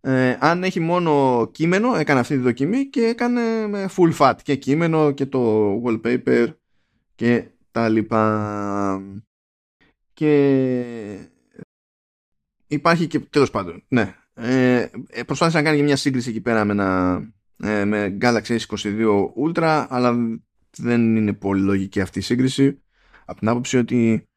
Ε, 0.00 0.36
αν 0.40 0.62
έχει 0.62 0.80
μόνο 0.80 1.48
κείμενο, 1.52 1.94
έκανε 1.94 2.20
αυτή 2.20 2.34
τη 2.34 2.42
δοκιμή 2.42 2.86
και 2.86 3.00
έκανε 3.00 3.66
με 3.66 3.88
full 3.96 4.16
fat 4.18 4.34
και 4.42 4.56
κείμενο 4.56 5.10
και 5.10 5.26
το 5.26 5.72
wallpaper 5.84 6.46
και 7.14 7.44
τα 7.70 7.88
λοιπά. 7.88 9.02
Και 10.16 11.28
υπάρχει 12.66 13.06
και 13.06 13.20
τέλος 13.20 13.50
πάντων, 13.50 13.84
ναι. 13.88 14.14
Ε, 14.34 14.88
ε, 15.08 15.22
προσπάθησε 15.22 15.58
να 15.58 15.64
κάνει 15.64 15.76
και 15.76 15.82
μια 15.82 15.96
σύγκριση 15.96 16.30
εκεί 16.30 16.40
πέρα 16.40 16.64
με, 16.64 16.72
ένα, 16.72 17.20
ε, 17.56 17.84
με 17.84 18.16
Galaxy 18.20 18.58
S22 18.58 19.06
Ultra, 19.44 19.86
αλλά 19.88 20.16
δεν 20.76 21.16
είναι 21.16 21.32
πολύ 21.32 21.62
λογική 21.62 22.00
αυτή 22.00 22.18
η 22.18 22.22
σύγκριση. 22.22 22.82
Από 23.24 23.38
την 23.38 23.48
άποψη 23.48 23.76
ότι 23.76 24.28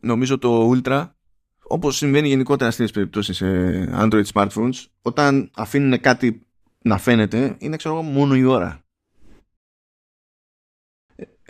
νομίζω 0.00 0.38
το 0.38 0.72
Ultra 0.74 1.08
όπως 1.62 1.96
συμβαίνει 1.96 2.28
γενικότερα 2.28 2.70
στις 2.70 2.90
περιπτώσεις 2.90 3.36
σε 3.36 3.46
Android 3.92 4.24
smartphones, 4.32 4.84
όταν 5.02 5.50
αφήνουν 5.54 6.00
κάτι 6.00 6.46
να 6.82 6.98
φαίνεται, 6.98 7.56
είναι 7.58 7.76
ξέρω 7.76 7.94
εγώ 7.94 8.02
μόνο 8.02 8.34
η 8.34 8.44
ώρα. 8.44 8.84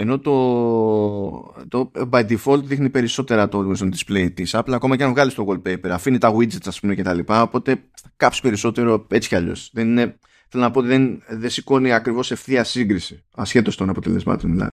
Ενώ 0.01 0.19
το, 0.19 1.67
το 1.69 1.91
by 1.95 2.37
default 2.37 2.63
δείχνει 2.65 2.91
περισσότερα 2.91 3.49
το 3.49 3.59
Always 3.59 3.77
on 3.77 3.91
display 3.95 4.35
της 4.35 4.55
Apple, 4.55 4.73
ακόμα 4.73 4.97
και 4.97 5.05
αν 5.05 5.11
βγάλεις 5.11 5.35
το 5.35 5.47
wallpaper, 5.49 5.89
αφήνει 5.89 6.19
τα 6.19 6.35
widgets 6.35 6.67
ας 6.67 6.81
πούμε 6.81 6.95
και 6.95 7.03
τα 7.03 7.15
λοιπά, 7.15 7.43
οπότε 7.43 7.75
θα 7.95 8.13
κάψεις 8.17 8.43
περισσότερο 8.43 9.07
έτσι 9.11 9.29
κι 9.29 9.35
αλλιώς. 9.35 9.71
Δεν 9.73 9.89
είναι, 9.89 10.19
θέλω 10.49 10.63
να 10.63 10.71
πω 10.71 10.79
ότι 10.79 10.89
δεν, 10.89 11.23
δεν 11.29 11.51
σηκώνει 11.51 11.93
ακριβώς 11.93 12.31
ευθεία 12.31 12.65
σύγκριση, 12.65 13.25
ασχέτως 13.35 13.77
των 13.77 13.89
αποτελεσμάτων 13.89 14.51
δηλαδή. 14.51 14.71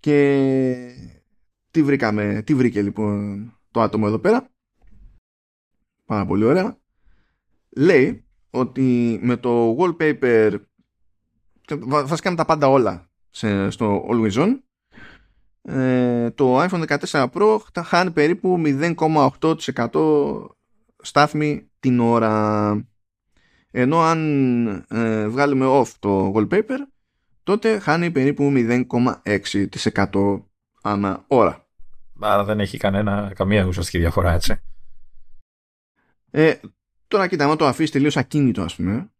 Και 0.00 0.36
τι 1.70 1.82
βρήκαμε, 1.82 2.42
τι 2.42 2.54
βρήκε 2.54 2.82
λοιπόν 2.82 3.42
το 3.70 3.80
άτομο 3.80 4.04
εδώ 4.08 4.18
πέρα; 4.18 4.50
Πάρα 6.04 6.26
πολύ 6.26 6.44
ωραία. 6.44 6.78
Λέει 7.76 8.24
ότι 8.50 9.18
με 9.22 9.36
το 9.36 9.76
wallpaper 9.78 10.58
βασικά 11.86 12.30
με 12.30 12.36
τα 12.36 12.44
πάντα 12.44 12.68
όλα 12.68 13.07
σε, 13.30 13.70
στο 13.70 14.06
Always 14.10 14.32
On 14.32 14.58
ε, 15.62 16.30
το 16.30 16.62
iPhone 16.62 16.98
14 17.10 17.26
Pro 17.32 17.58
θα 17.72 17.82
χάνει 17.82 18.10
περίπου 18.10 18.62
0,8% 18.64 20.46
στάθμη 21.02 21.70
την 21.80 22.00
ώρα 22.00 22.72
ενώ 23.70 24.00
αν 24.00 24.66
ε, 24.88 25.28
βγάλουμε 25.28 25.66
off 25.68 25.88
το 25.98 26.32
wallpaper 26.34 26.78
τότε 27.42 27.78
χάνει 27.78 28.10
περίπου 28.10 28.52
0,6% 28.54 30.42
ανά 30.82 31.24
ώρα. 31.26 31.66
Άρα 32.20 32.44
δεν 32.44 32.60
έχει 32.60 32.78
κανένα, 32.78 33.32
καμία 33.34 33.64
ουσιαστική 33.64 33.98
διαφορά, 33.98 34.32
έτσι. 34.32 34.56
Ε, 36.30 36.54
τώρα 37.08 37.28
κοίτα, 37.28 37.50
αν 37.50 37.56
το 37.56 37.66
αφήσεις 37.66 37.90
τελείως 37.90 38.16
ακίνητο, 38.16 38.62
ας 38.62 38.74
πούμε, 38.74 39.10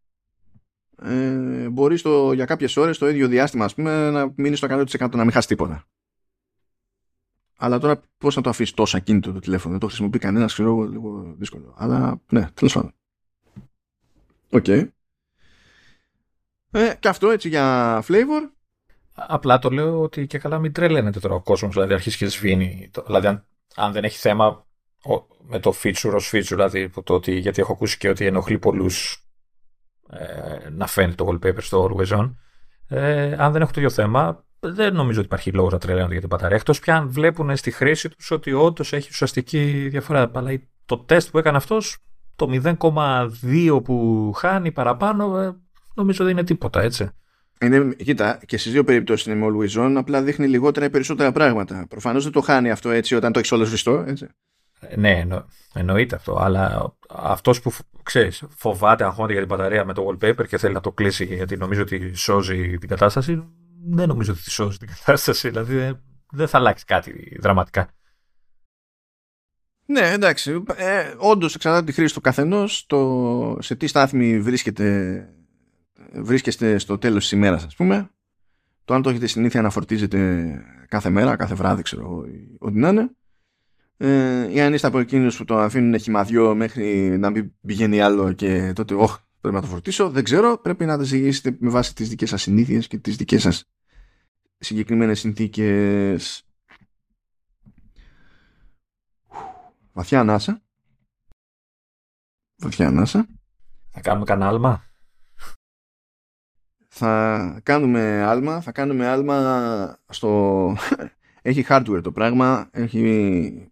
ε, 1.03 1.69
μπορεί 1.69 1.97
στο, 1.97 2.33
για 2.33 2.45
κάποιες 2.45 2.77
ώρες 2.77 2.97
το 2.97 3.09
ίδιο 3.09 3.27
διάστημα 3.27 3.65
ας 3.65 3.73
πούμε, 3.73 4.09
να 4.09 4.33
μείνεις 4.35 4.57
στο 4.57 4.67
100% 4.69 5.09
να 5.09 5.23
μην 5.23 5.31
χάσεις 5.31 5.45
τίποτα. 5.45 5.87
Αλλά 7.57 7.79
τώρα 7.79 8.01
πώς 8.17 8.35
να 8.35 8.41
το 8.41 8.49
αφήσεις 8.49 8.73
τόσο 8.73 8.97
ακίνητο 8.97 9.31
το 9.31 9.39
τηλέφωνο, 9.39 9.71
δεν 9.71 9.79
το 9.79 9.87
χρησιμοποιεί 9.87 10.19
κανένας, 10.19 10.53
ξέρω 10.53 10.69
εγώ, 10.69 10.83
λίγο 10.83 11.35
δύσκολο. 11.37 11.73
Αλλά 11.77 12.21
ναι, 12.29 12.49
τέλος 12.53 12.73
πάντων. 12.73 12.93
Οκ. 14.49 14.63
Okay. 14.67 14.87
Ε, 16.71 16.93
και 16.99 17.07
αυτό 17.07 17.29
έτσι 17.29 17.49
για 17.49 17.97
flavor. 18.07 18.49
Απλά 19.13 19.59
το 19.59 19.69
λέω 19.69 20.01
ότι 20.01 20.27
και 20.27 20.37
καλά 20.37 20.59
μην 20.59 20.71
τρελαίνεται 20.71 21.19
τώρα 21.19 21.35
ο 21.35 21.41
κόσμος, 21.41 21.73
δηλαδή 21.73 21.93
αρχίσει 21.93 22.17
και 22.17 22.27
σβήνει. 22.27 22.91
Δηλαδή, 23.05 23.27
αν, 23.27 23.45
αν 23.75 23.91
δεν 23.91 24.03
έχει 24.03 24.17
θέμα 24.17 24.67
με 25.39 25.59
το 25.59 25.73
feature 25.83 26.11
ως 26.13 26.31
feature, 26.33 26.43
δηλαδή 26.47 26.89
το 26.89 27.13
ότι, 27.13 27.39
γιατί 27.39 27.61
έχω 27.61 27.71
ακούσει 27.71 27.97
και 27.97 28.09
ότι 28.09 28.25
ενοχλεί 28.25 28.59
πολλούς 28.59 29.28
ε, 30.09 30.69
να 30.69 30.87
φαίνεται 30.87 31.23
το 31.23 31.27
wallpaper 31.31 31.61
στο 31.61 31.89
Always 31.89 32.17
On. 32.17 32.33
Ε, 32.87 33.35
αν 33.37 33.51
δεν 33.51 33.61
έχω 33.61 33.71
το 33.71 33.81
ίδιο 33.81 33.89
θέμα, 33.89 34.43
δεν 34.59 34.93
νομίζω 34.93 35.17
ότι 35.17 35.27
υπάρχει 35.27 35.51
λόγος 35.51 35.71
να 35.71 35.77
τρελαίνονται 35.77 36.11
για 36.11 36.19
την 36.19 36.29
μπαταρία. 36.29 36.55
Εκτός 36.55 36.79
πια 36.79 36.95
αν 36.95 37.09
βλέπουν 37.09 37.55
στη 37.55 37.71
χρήση 37.71 38.09
τους 38.09 38.31
ότι 38.31 38.53
όντως 38.53 38.93
έχει 38.93 39.07
ουσιαστική 39.11 39.87
διαφορά. 39.89 40.31
Αλλά 40.33 40.59
το 40.85 40.97
τεστ 40.97 41.29
που 41.29 41.37
έκανε 41.37 41.57
αυτός, 41.57 41.97
το 42.35 42.49
0,2 42.63 43.81
που 43.83 44.31
χάνει 44.35 44.71
παραπάνω, 44.71 45.37
ε, 45.37 45.55
νομίζω 45.95 46.23
δεν 46.23 46.33
είναι 46.33 46.43
τίποτα, 46.43 46.81
έτσι. 46.81 47.09
Είναι, 47.61 47.93
κοίτα, 47.93 48.39
και 48.45 48.57
στις 48.57 48.71
δύο 48.71 48.83
περιπτώσεις 48.83 49.25
είναι 49.25 49.35
με 49.35 49.47
always 49.49 49.85
on, 49.85 49.93
απλά 49.97 50.21
δείχνει 50.21 50.47
λιγότερα 50.47 50.85
ή 50.85 50.89
περισσότερα 50.89 51.31
πράγματα. 51.31 51.85
Προφανώς 51.89 52.23
δεν 52.23 52.31
το 52.31 52.41
χάνει 52.41 52.71
αυτό 52.71 52.89
έτσι 52.89 53.15
όταν 53.15 53.31
το 53.31 53.39
έχεις 53.39 53.51
όλο 53.51 53.65
σβηστό, 53.65 54.03
έτσι. 54.07 54.27
Ναι, 54.95 55.19
εννο, 55.19 55.45
εννοείται 55.73 56.15
αυτό. 56.15 56.37
Αλλά 56.39 56.95
αυτός 57.09 57.61
που 57.61 57.71
ξέρεις, 58.03 58.43
φοβάται, 58.57 59.03
αγχώνεται 59.03 59.33
για 59.33 59.45
την 59.45 59.55
μπαταρία 59.55 59.85
με 59.85 59.93
το 59.93 60.07
wallpaper 60.07 60.47
και 60.47 60.57
θέλει 60.57 60.73
να 60.73 60.81
το 60.81 60.91
κλείσει 60.91 61.25
γιατί 61.25 61.57
νομίζει 61.57 61.81
ότι 61.81 62.13
σώζει 62.15 62.77
την 62.77 62.89
κατάσταση, 62.89 63.47
δεν 63.85 64.07
νομίζω 64.07 64.31
ότι 64.31 64.49
σώζει 64.49 64.77
την 64.77 64.87
κατάσταση. 64.87 65.49
Δηλαδή 65.49 65.99
δεν 66.31 66.47
θα 66.47 66.57
αλλάξει 66.57 66.85
κάτι 66.85 67.37
δραματικά. 67.39 67.93
Ναι, 69.85 70.09
εντάξει. 70.09 70.63
Ε, 70.75 71.13
Όντως 71.17 71.55
εξαρτάται 71.55 71.85
τη 71.85 71.91
χρήση 71.91 72.13
του 72.13 72.21
καθενός, 72.21 72.87
σε 73.59 73.75
τι 73.75 73.87
στάθμη 73.87 74.41
βρίσκεται, 74.41 75.29
βρίσκεστε 76.13 76.77
στο 76.77 76.97
τέλος 76.97 77.21
της 77.21 77.31
ημέρας, 77.31 77.63
ας 77.63 77.75
πούμε. 77.75 78.09
Το 78.85 78.93
αν 78.93 79.01
το 79.01 79.09
έχετε 79.09 79.27
συνήθεια 79.27 79.61
να 79.61 79.69
φορτίζετε 79.69 80.49
κάθε 80.87 81.09
μέρα, 81.09 81.35
κάθε 81.35 81.55
βράδυ, 81.55 81.81
ξέρω 81.81 82.25
ό,τι 82.59 82.79
να 82.79 82.89
είναι. 82.89 83.11
Ε, 84.01 84.51
ή 84.51 84.61
αν 84.61 84.73
είστε 84.73 84.87
από 84.87 84.99
εκείνους 84.99 85.37
που 85.37 85.45
το 85.45 85.57
αφήνουν 85.57 85.99
χυμαδιό 85.99 86.55
μέχρι 86.55 87.17
να 87.17 87.29
μην 87.29 87.51
πηγαίνει 87.65 88.01
άλλο 88.01 88.33
και 88.33 88.73
τότε, 88.75 88.93
όχι, 88.93 89.17
πρέπει 89.41 89.55
να 89.55 89.61
το 89.61 89.67
φορτίσω. 89.67 90.09
Δεν 90.09 90.23
ξέρω. 90.23 90.57
Πρέπει 90.57 90.85
να 90.85 90.97
τα 90.97 91.03
ζυγίσετε 91.03 91.57
με 91.59 91.69
βάση 91.69 91.95
τις 91.95 92.09
δικές 92.09 92.29
σας 92.29 92.41
συνήθειες 92.41 92.87
και 92.87 92.97
τις 92.97 93.15
δικές 93.15 93.41
σας 93.41 93.69
συγκεκριμένες 94.57 95.19
συνθήκες. 95.19 96.43
Βαθιά 99.93 100.19
ανάσα. 100.19 100.61
Βαθιά 102.55 102.87
ανάσα. 102.87 103.27
Θα 103.89 104.01
κάνουμε 104.01 104.25
κανένα 104.25 104.49
άλμα; 104.49 104.83
Θα 106.87 107.59
κάνουμε 107.63 108.23
άλμα. 108.23 108.61
Θα 108.61 108.71
κάνουμε 108.71 109.07
άλμα 109.07 109.99
στο... 110.09 110.75
έχει 111.41 111.65
hardware 111.69 112.01
το 112.03 112.11
πράγμα. 112.11 112.69
Έχει 112.71 113.71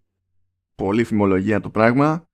πολύ 0.78 1.04
φημολογία 1.04 1.62
το 1.62 1.70
πράγμα. 1.70 2.30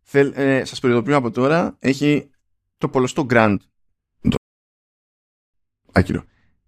Θέλ, 0.00 0.32
ε, 0.36 0.64
σας 0.64 0.80
προειδοποιώ 0.80 1.16
από 1.16 1.30
τώρα. 1.30 1.76
Έχει 1.78 2.30
το 2.78 2.88
πολλωστό 2.88 3.26
Grand. 3.30 3.56
Άκυρο. 5.92 6.24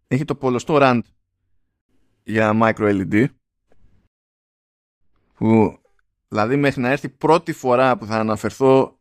Έχει 0.08 0.24
το 0.24 0.34
πολλωστό 0.34 0.78
RAND 0.80 1.00
για 2.22 2.52
micro 2.54 3.06
LED 3.10 3.26
που 5.34 5.76
Δηλαδή 6.28 6.56
μέχρι 6.56 6.80
να 6.80 6.90
έρθει 6.90 7.08
πρώτη 7.08 7.52
φορά 7.52 7.98
που 7.98 8.06
θα 8.06 8.18
αναφερθώ 8.18 8.98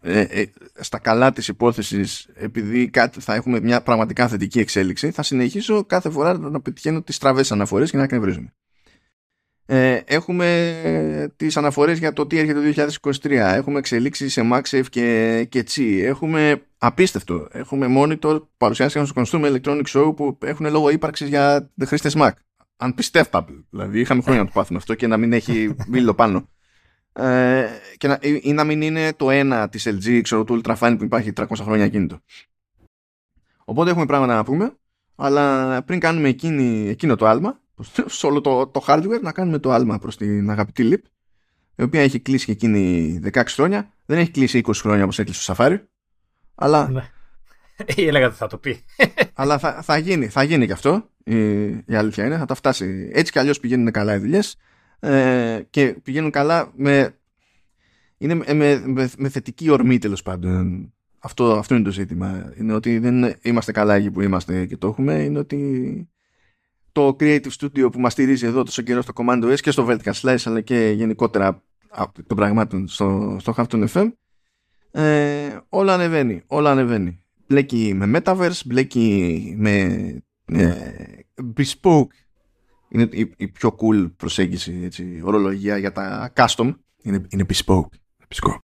ε, 0.00 0.20
ε, 0.20 0.52
στα 0.74 0.98
καλά 0.98 1.32
της 1.32 1.48
υπόθεσης 1.48 2.28
επειδή 2.34 2.90
κάτι, 2.90 3.20
θα 3.20 3.34
έχουμε 3.34 3.60
μια 3.60 3.82
πραγματικά 3.82 4.28
θετική 4.28 4.58
εξέλιξη 4.58 5.10
θα 5.10 5.22
συνεχίσω 5.22 5.84
κάθε 5.84 6.10
φορά 6.10 6.38
να 6.38 6.60
πετυχαίνω 6.60 7.02
τις 7.02 7.16
στραβές 7.16 7.52
αναφορές 7.52 7.90
και 7.90 7.96
να 7.96 8.02
εκνευρίζουμε. 8.02 8.54
Ε, 9.68 10.00
έχουμε 10.04 11.32
τις 11.36 11.56
αναφορές 11.56 11.98
για 11.98 12.12
το 12.12 12.26
τι 12.26 12.38
έρχεται 12.38 12.72
το 12.72 12.98
2023 13.22 13.30
έχουμε 13.30 13.78
εξελίξεις 13.78 14.32
σε 14.32 14.42
MagSafe 14.52 14.84
και, 14.90 15.46
και 15.48 15.64
Qi 15.70 16.00
έχουμε 16.02 16.62
απίστευτο. 16.78 17.48
Έχουμε 17.50 17.86
monitor 17.98 18.42
παρουσιάσει 18.56 19.06
στο 19.06 19.22
Consumer 19.22 19.56
Electronic 19.56 19.82
Show 19.88 20.16
που 20.16 20.38
έχουν 20.42 20.70
λόγο 20.70 20.90
ύπαρξης 20.90 21.28
για 21.28 21.70
χρήστες 21.84 22.16
Mac. 22.18 22.30
Unpisteftable 22.76 23.64
δηλαδή 23.70 24.00
είχαμε 24.00 24.22
χρόνια 24.22 24.40
να 24.40 24.46
το 24.46 24.52
πάθουμε 24.54 24.78
αυτό 24.78 24.94
και 24.94 25.06
να 25.06 25.16
μην 25.16 25.32
έχει 25.32 25.74
μήλο 25.92 26.14
πάνω. 26.14 26.48
Ε, 27.12 27.66
και 27.96 28.08
να, 28.08 28.18
ή, 28.20 28.52
να 28.52 28.64
μην 28.64 28.82
είναι 28.82 29.12
το 29.12 29.30
ένα 29.30 29.68
της 29.68 29.88
LG, 29.88 30.20
ξέρω, 30.22 30.44
του 30.44 30.60
Ultrafine 30.60 30.94
που 30.98 31.04
υπάρχει 31.04 31.32
300 31.36 31.46
χρόνια 31.60 31.88
κινητό. 31.88 32.20
Οπότε 33.64 33.90
έχουμε 33.90 34.06
πράγματα 34.06 34.34
να 34.34 34.44
πούμε, 34.44 34.76
αλλά 35.14 35.82
πριν 35.82 36.00
κάνουμε 36.00 36.28
εκείνη, 36.28 36.88
εκείνο 36.88 37.16
το 37.16 37.26
άλμα, 37.26 37.60
σε 38.06 38.26
όλο 38.26 38.40
το, 38.40 38.66
το 38.66 38.84
hardware, 38.86 39.20
να 39.22 39.32
κάνουμε 39.32 39.58
το 39.58 39.70
άλμα 39.70 39.98
προς 39.98 40.16
την 40.16 40.50
αγαπητή 40.50 40.88
LIP, 40.92 41.08
η 41.76 41.82
οποία 41.82 42.00
έχει 42.00 42.20
κλείσει 42.20 42.44
και 42.44 42.52
εκείνη 42.52 43.20
16 43.32 43.42
χρόνια, 43.46 43.92
δεν 44.06 44.18
έχει 44.18 44.30
κλείσει 44.30 44.62
20 44.66 44.72
χρόνια 44.74 45.04
όπως 45.04 45.18
έκλεισε 45.18 45.52
το 45.52 45.54
Safari, 45.56 45.78
αλλά... 46.54 46.88
Ναι. 46.90 47.10
Ή 47.96 48.06
έλεγα 48.06 48.26
ότι 48.26 48.36
θα 48.36 48.46
το 48.46 48.58
πει. 48.58 48.84
αλλά 49.34 49.58
θα, 49.58 49.82
θα 49.82 49.98
γίνει, 49.98 50.28
θα 50.28 50.42
γίνει 50.42 50.66
και 50.66 50.72
αυτό, 50.72 51.08
η, 51.24 51.66
η 51.66 51.94
αλήθεια 51.94 52.26
είναι, 52.26 52.36
θα 52.36 52.44
τα 52.44 52.54
φτάσει. 52.54 53.10
Έτσι 53.12 53.32
κι 53.32 53.38
αλλιώς 53.38 53.60
πηγαίνουν 53.60 53.90
καλά 53.90 54.14
οι 54.14 54.18
δουλειές 54.18 54.56
ε, 55.00 55.60
και 55.70 55.96
πηγαίνουν 56.02 56.30
καλά 56.30 56.72
με, 56.76 57.14
είναι 58.18 58.34
με, 58.34 58.82
με, 58.84 59.10
με 59.18 59.28
θετική 59.28 59.70
ορμή 59.70 59.98
τέλος 59.98 60.22
πάντων. 60.22 60.90
Αυτό, 61.18 61.52
αυτό 61.52 61.74
είναι 61.74 61.84
το 61.84 61.90
ζήτημα. 61.90 62.52
Είναι 62.58 62.72
ότι 62.72 62.98
δεν 62.98 63.36
είμαστε 63.42 63.72
καλά 63.72 63.94
εκεί 63.94 64.10
που 64.10 64.20
είμαστε 64.20 64.66
και 64.66 64.76
το 64.76 64.86
έχουμε. 64.86 65.14
Είναι 65.14 65.38
ότι 65.38 66.08
το 66.96 67.16
Creative 67.20 67.50
Studio 67.60 67.92
που 67.92 68.00
μας 68.00 68.12
στηρίζει 68.12 68.46
εδώ 68.46 68.62
τόσο 68.62 68.82
καιρό 68.82 69.02
στο 69.02 69.12
Commando 69.16 69.52
S 69.52 69.60
και 69.60 69.70
στο 69.70 69.86
Vertical 69.88 70.12
Slice 70.22 70.42
αλλά 70.44 70.60
και 70.60 70.92
γενικότερα 70.96 71.62
των 72.26 72.36
πραγμάτων 72.36 72.88
στο, 72.88 73.36
στο 73.40 73.54
Halfton 73.56 73.86
FM 73.88 74.12
ε, 74.90 75.56
όλα 75.68 75.94
ανεβαίνει, 75.94 76.42
όλα 76.46 76.70
ανεβαίνει. 76.70 77.24
Μπλέκει 77.46 77.92
με 77.94 78.20
Metaverse, 78.20 78.60
μπλέκει 78.66 79.54
με 79.58 79.72
ε, 80.46 80.74
bespoke 81.56 82.16
είναι 82.88 83.08
η, 83.10 83.32
η 83.36 83.48
πιο 83.48 83.76
cool 83.78 84.10
προσέγγιση, 84.16 84.80
έτσι, 84.84 85.20
ορολογία 85.24 85.76
για 85.76 85.92
τα 85.92 86.32
custom. 86.36 86.74
Είναι, 87.02 87.26
είναι 87.28 87.44
bespoke. 87.52 87.88
bespoke. 88.28 88.58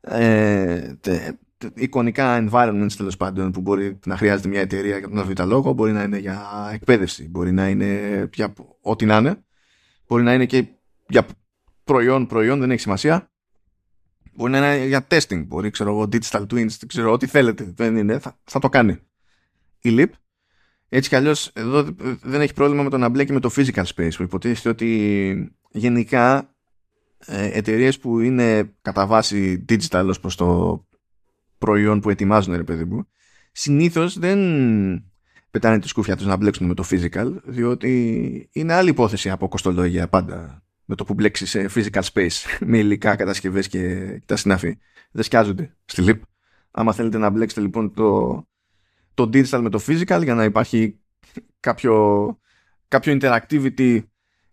Ε, 0.00 0.94
τε, 1.00 1.16
τε, 1.20 1.32
εικονικά 1.74 2.48
environments 2.48 2.92
τέλος 2.96 3.16
πάντων 3.16 3.52
που 3.52 3.60
μπορεί 3.60 3.98
να 4.06 4.16
χρειάζεται 4.16 4.48
μια 4.48 4.60
εταιρεία 4.60 4.98
για 4.98 5.08
τον 5.08 5.18
αβήτα 5.18 5.44
λόγο, 5.44 5.72
μπορεί 5.72 5.92
να 5.92 6.02
είναι 6.02 6.18
για 6.18 6.70
εκπαίδευση, 6.72 7.28
μπορεί 7.28 7.52
να 7.52 7.68
είναι 7.68 8.28
για 8.34 8.52
ό,τι 8.80 9.04
να 9.04 9.16
είναι, 9.16 9.44
μπορεί 10.06 10.22
να 10.22 10.34
είναι 10.34 10.46
και 10.46 10.66
για 11.08 11.26
προϊόν, 11.84 12.26
προϊόν, 12.26 12.60
δεν 12.60 12.70
έχει 12.70 12.80
σημασία. 12.80 13.30
Μπορεί 14.34 14.52
να 14.52 14.58
είναι 14.58 14.86
για 14.86 15.06
testing, 15.10 15.44
μπορεί 15.46 15.70
ξέρω 15.70 15.90
εγώ, 15.90 16.08
digital 16.12 16.46
twins, 16.46 16.72
ξέρω 16.86 17.12
ό,τι 17.12 17.26
θέλετε, 17.26 17.72
δεν 17.76 17.96
είναι, 17.96 18.18
θα, 18.18 18.38
θα 18.44 18.58
το 18.58 18.68
κάνει. 18.68 18.98
Η 19.80 19.94
LIP 19.98 20.08
έτσι 20.94 21.08
κι 21.08 21.16
αλλιώς 21.16 21.50
εδώ 21.54 21.88
δεν 22.22 22.40
έχει 22.40 22.54
πρόβλημα 22.54 22.82
με 22.82 22.90
το 22.90 22.98
να 22.98 23.08
μπλέκει 23.08 23.32
με 23.32 23.40
το 23.40 23.50
physical 23.56 23.84
space 23.84 24.10
που 24.16 24.22
υποτίθεται 24.22 24.68
ότι 24.68 25.56
γενικά 25.70 26.54
ε, 27.18 27.58
εταιρείες 27.58 27.98
που 27.98 28.20
είναι 28.20 28.74
κατά 28.82 29.06
βάση 29.06 29.64
digital 29.68 30.04
ως 30.08 30.20
προς 30.20 30.36
το 30.36 30.86
προϊόν 31.62 32.00
που 32.00 32.10
ετοιμάζουν 32.10 32.56
ρε 32.56 32.64
παιδί 32.64 32.84
μου 32.84 33.08
συνήθως 33.52 34.18
δεν 34.18 34.38
πετάνε 35.50 35.78
τη 35.78 35.88
σκούφια 35.88 36.16
τους 36.16 36.26
να 36.26 36.36
μπλέξουν 36.36 36.66
με 36.66 36.74
το 36.74 36.84
physical 36.90 37.32
διότι 37.44 38.48
είναι 38.52 38.72
άλλη 38.72 38.90
υπόθεση 38.90 39.30
από 39.30 39.48
κοστολόγια 39.48 40.08
πάντα 40.08 40.62
με 40.84 40.94
το 40.94 41.04
που 41.04 41.14
μπλέξεις 41.14 41.50
σε 41.50 41.70
physical 41.74 42.02
space 42.12 42.58
με 42.70 42.78
υλικά 42.78 43.16
κατασκευές 43.16 43.68
και 43.68 44.22
τα 44.26 44.36
συνάφη. 44.36 44.78
Δεν 45.10 45.24
σκιάζονται 45.24 45.76
στη 45.84 46.04
LIP 46.06 46.20
άμα 46.70 46.92
θέλετε 46.92 47.18
να 47.18 47.30
μπλέξετε 47.30 47.60
λοιπόν 47.60 47.94
το 47.94 48.46
το 49.14 49.22
digital 49.32 49.60
με 49.60 49.70
το 49.70 49.80
physical 49.86 50.20
για 50.22 50.34
να 50.34 50.44
υπάρχει 50.44 51.00
κάποιο, 51.60 52.38
κάποιο 52.88 53.18
interactivity, 53.20 54.02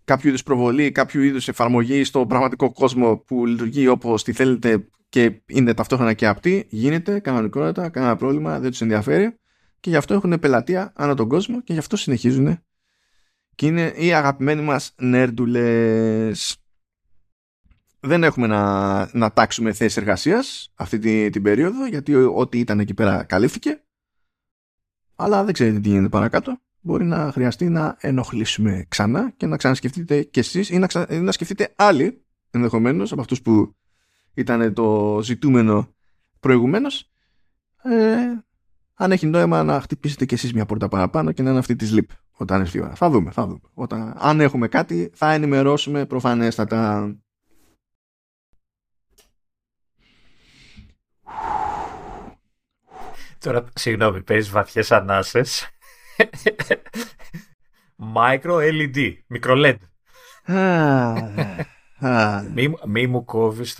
κάποιο 0.03 0.30
είδους 0.30 0.43
προβολή, 0.43 0.91
κάποιο 0.91 1.22
είδους 1.22 1.47
εφαρμογή 1.47 2.03
στο 2.03 2.26
πραγματικό 2.26 2.72
κόσμο 2.72 3.18
που 3.18 3.45
λειτουργεί 3.45 3.88
όπως 3.88 4.24
τη 4.24 4.34
θέλετε 4.34 4.88
και 5.10 5.41
είναι 5.45 5.74
ταυτόχρονα 5.74 6.14
και 6.14 6.28
απτή, 6.28 6.68
γίνεται 6.70 7.20
κανονικότητα, 7.20 7.89
κανένα 7.89 8.16
πρόβλημα, 8.16 8.60
δεν 8.60 8.70
τους 8.70 8.82
ενδιαφέρει 8.82 9.39
και 9.80 9.89
γι' 9.89 9.95
αυτό 9.95 10.14
έχουν 10.14 10.39
πελατεία 10.39 10.91
ανά 10.95 11.16
τον 11.16 11.28
κόσμο 11.30 11.62
και 11.62 11.74
γι' 11.74 11.80
αυτό 11.80 11.97
συνεχίζουν 11.97 12.60
και 13.55 13.66
είναι 13.66 13.93
οι 13.95 14.14
αγαπημένοι 14.14 14.62
μας 14.62 14.93
νέρντουλες. 14.97 16.57
Δεν 17.99 18.24
έχουμε 18.24 18.47
να, 18.47 19.10
να 19.18 19.32
τάξουμε 19.32 19.74
θέση 19.74 19.99
εργασίας 19.99 20.72
αυτή 20.76 20.99
την, 20.99 21.32
την 21.32 21.41
περίοδο 21.41 21.86
γιατί 21.88 22.14
ό,τι 22.14 22.60
ήταν 22.60 22.80
εκεί 22.80 22.93
πέρα 22.93 23.24
καλύφθηκε 23.24 23.84
αλλά 25.16 25.43
δεν 25.43 25.53
ξέρετε 25.53 25.80
τι 25.80 25.89
γίνεται 25.89 26.10
παρακάτω. 26.10 26.57
Μπορεί 26.82 27.05
να 27.05 27.32
χρειαστεί 27.32 27.70
να 27.70 27.97
ενοχλήσουμε 27.99 28.86
ξανά 28.88 29.34
και 29.38 29.45
να 29.45 29.57
ξανασκεφτείτε 29.57 30.24
κι 30.24 30.39
εσείς 30.39 30.70
ή 30.70 30.78
να, 30.78 30.88
ξα... 30.88 31.22
να 31.22 31.32
σκεφτείτε 31.32 31.74
άλλοι 31.76 32.26
ενδεχομένως 32.51 33.12
από 33.12 33.22
αυτούς 33.22 33.41
που 33.41 33.76
ήταν 34.39 34.73
το 34.73 35.19
ζητούμενο 35.23 35.93
προηγουμένως 36.39 37.11
ε, 37.83 38.43
αν 38.93 39.11
έχει 39.11 39.25
νόημα 39.25 39.63
να 39.63 39.81
χτυπήσετε 39.81 40.25
κι 40.25 40.33
εσείς 40.33 40.53
μια 40.53 40.65
πόρτα 40.65 40.87
παραπάνω 40.87 41.31
και 41.31 41.41
να 41.41 41.49
είναι 41.49 41.59
αυτή 41.59 41.75
της 41.75 41.93
sleep 41.95 42.15
όταν 42.31 42.61
έρθει 42.61 42.77
η 42.77 42.81
ώρα. 42.81 42.95
Θα 42.95 43.09
δούμε, 43.09 43.31
θα 43.31 43.45
δούμε. 43.45 43.59
Όταν, 43.73 44.13
αν 44.17 44.39
έχουμε 44.41 44.67
κάτι 44.67 45.11
θα 45.13 45.31
ενημερώσουμε 45.31 46.05
προφανέστατα. 46.05 47.13
Τώρα, 53.39 53.65
συγγνώμη, 53.73 54.23
παίζεις 54.23 54.51
βαθιές 54.51 54.91
ανάσες. 54.91 55.67
Micro 58.15 58.55
LED, 58.55 59.13
μικρό 59.27 59.53
LED. 59.57 59.77
Μη, 62.55 62.73
μη 62.85 63.07
μου 63.07 63.25
κόβεις 63.25 63.79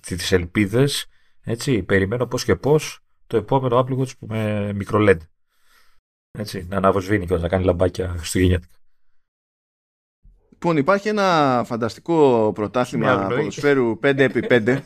τις 0.00 0.32
ελπίδες. 0.32 1.06
Έτσι, 1.42 1.82
περιμένω 1.82 2.26
πώς 2.26 2.44
και 2.44 2.56
πώς 2.56 3.00
το 3.26 3.36
επόμενο 3.36 3.78
Apple 3.78 3.98
Watch 3.98 4.12
με 4.18 4.72
μικρό 4.72 4.98
LED. 5.08 5.18
Έτσι, 6.38 6.66
να 6.68 6.76
αναβοσβήνει 6.76 7.26
και 7.26 7.36
να 7.36 7.48
κάνει 7.48 7.64
λαμπάκια 7.64 8.08
χριστουγεννιάτικα. 8.08 8.76
Λοιπόν, 10.50 10.76
υπάρχει 10.76 11.08
ένα 11.08 11.62
φανταστικό 11.66 12.50
πρωτάθλημα 12.54 13.26
ποδοσφαίρου 13.26 13.98
5x5 14.02 14.80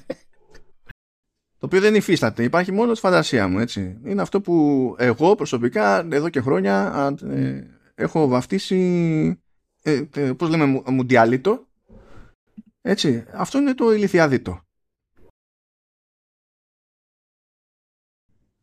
το 1.58 1.66
οποίο 1.66 1.80
δεν 1.80 1.94
υφίσταται. 1.94 2.42
Υπάρχει 2.42 2.72
μόνος 2.72 2.98
στη 2.98 3.06
φαντασία 3.06 3.48
μου, 3.48 3.58
έτσι. 3.58 3.98
Είναι 4.04 4.22
αυτό 4.22 4.40
που 4.40 4.94
εγώ 4.98 5.34
προσωπικά 5.34 6.06
εδώ 6.10 6.28
και 6.28 6.40
χρόνια 6.40 7.16
ε, 7.22 7.62
έχω 7.94 8.28
βαφτίσει 8.28 8.76
ε, 9.82 10.02
ε, 10.14 10.32
πώς 10.32 10.48
λέμε 10.48 10.82
μουντιάλιτο 10.86 11.65
έτσι, 12.88 13.26
αυτό 13.32 13.58
είναι 13.58 13.74
το 13.74 13.92
ηλικιάδιτο 13.92 14.66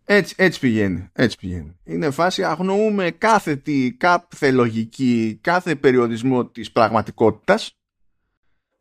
Έτσι, 0.05 0.35
έτσι 0.37 0.59
πηγαίνει, 0.59 1.09
έτσι 1.13 1.37
πηγαίνει. 1.37 1.79
Είναι 1.83 2.11
φάση 2.11 2.43
αγνοούμε 2.43 3.11
κάθε 3.11 3.55
τι, 3.55 3.93
κάθε 3.93 4.51
λογική, 4.51 5.39
κάθε 5.41 5.75
περιορισμό 5.75 6.45
της 6.45 6.71
πραγματικότητας. 6.71 7.77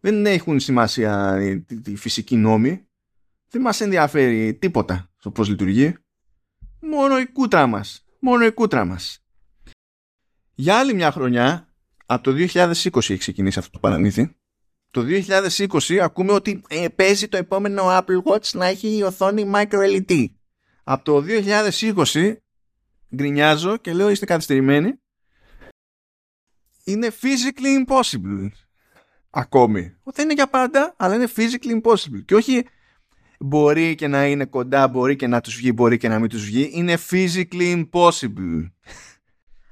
Δεν 0.00 0.26
έχουν 0.26 0.60
σημασία 0.60 1.38
τη 1.82 1.96
φυσική 1.96 2.36
νόμη. 2.36 2.86
Δεν 3.48 3.60
μας 3.60 3.80
ενδιαφέρει 3.80 4.54
τίποτα 4.54 5.10
στο 5.16 5.30
πώς 5.30 5.48
λειτουργεί. 5.48 5.96
Μόνο 6.80 7.18
η 7.18 7.26
κούτρα 7.26 7.66
μας. 7.66 8.04
Μόνο 8.18 8.44
η 8.44 8.52
κούτρα 8.52 8.84
μας. 8.84 9.24
Για 10.54 10.78
άλλη 10.78 10.94
μια 10.94 11.12
χρονιά, 11.12 11.74
από 12.06 12.22
το 12.22 12.32
2020 12.32 12.96
έχει 12.96 13.16
ξεκινήσει 13.16 13.58
αυτό 13.58 13.70
το 13.70 13.78
παραμύθι. 13.78 14.36
Το 14.92 15.04
2020 15.86 15.96
ακούμε 15.96 16.32
ότι 16.32 16.62
ε, 16.68 16.88
παίζει 16.88 17.28
το 17.28 17.36
επόμενο 17.36 17.82
Apple 17.86 18.22
Watch 18.32 18.50
να 18.52 18.66
έχει 18.66 18.96
η 18.96 19.02
οθόνη 19.02 19.50
Micro 19.54 19.78
LED 20.08 20.26
από 20.84 21.04
το 21.04 21.24
2020 22.14 22.34
γκρινιάζω 23.16 23.76
και 23.76 23.92
λέω 23.92 24.08
είστε 24.08 24.26
καθυστερημένοι 24.26 25.00
είναι 26.84 27.10
physically 27.22 27.86
impossible 27.86 28.48
ακόμη. 29.30 29.96
Δεν 30.04 30.24
είναι 30.24 30.34
για 30.34 30.46
πάντα 30.46 30.94
αλλά 30.96 31.14
είναι 31.14 31.28
physically 31.36 31.80
impossible. 31.82 32.24
Και 32.24 32.34
όχι 32.34 32.66
μπορεί 33.38 33.94
και 33.94 34.08
να 34.08 34.26
είναι 34.26 34.44
κοντά 34.44 34.88
μπορεί 34.88 35.16
και 35.16 35.26
να 35.26 35.40
τους 35.40 35.56
βγει 35.56 35.72
μπορεί 35.74 35.96
και 35.98 36.08
να 36.08 36.18
μην 36.18 36.28
τους 36.28 36.44
βγει. 36.44 36.70
Είναι 36.72 36.98
physically 37.10 37.84
impossible. 37.84 38.70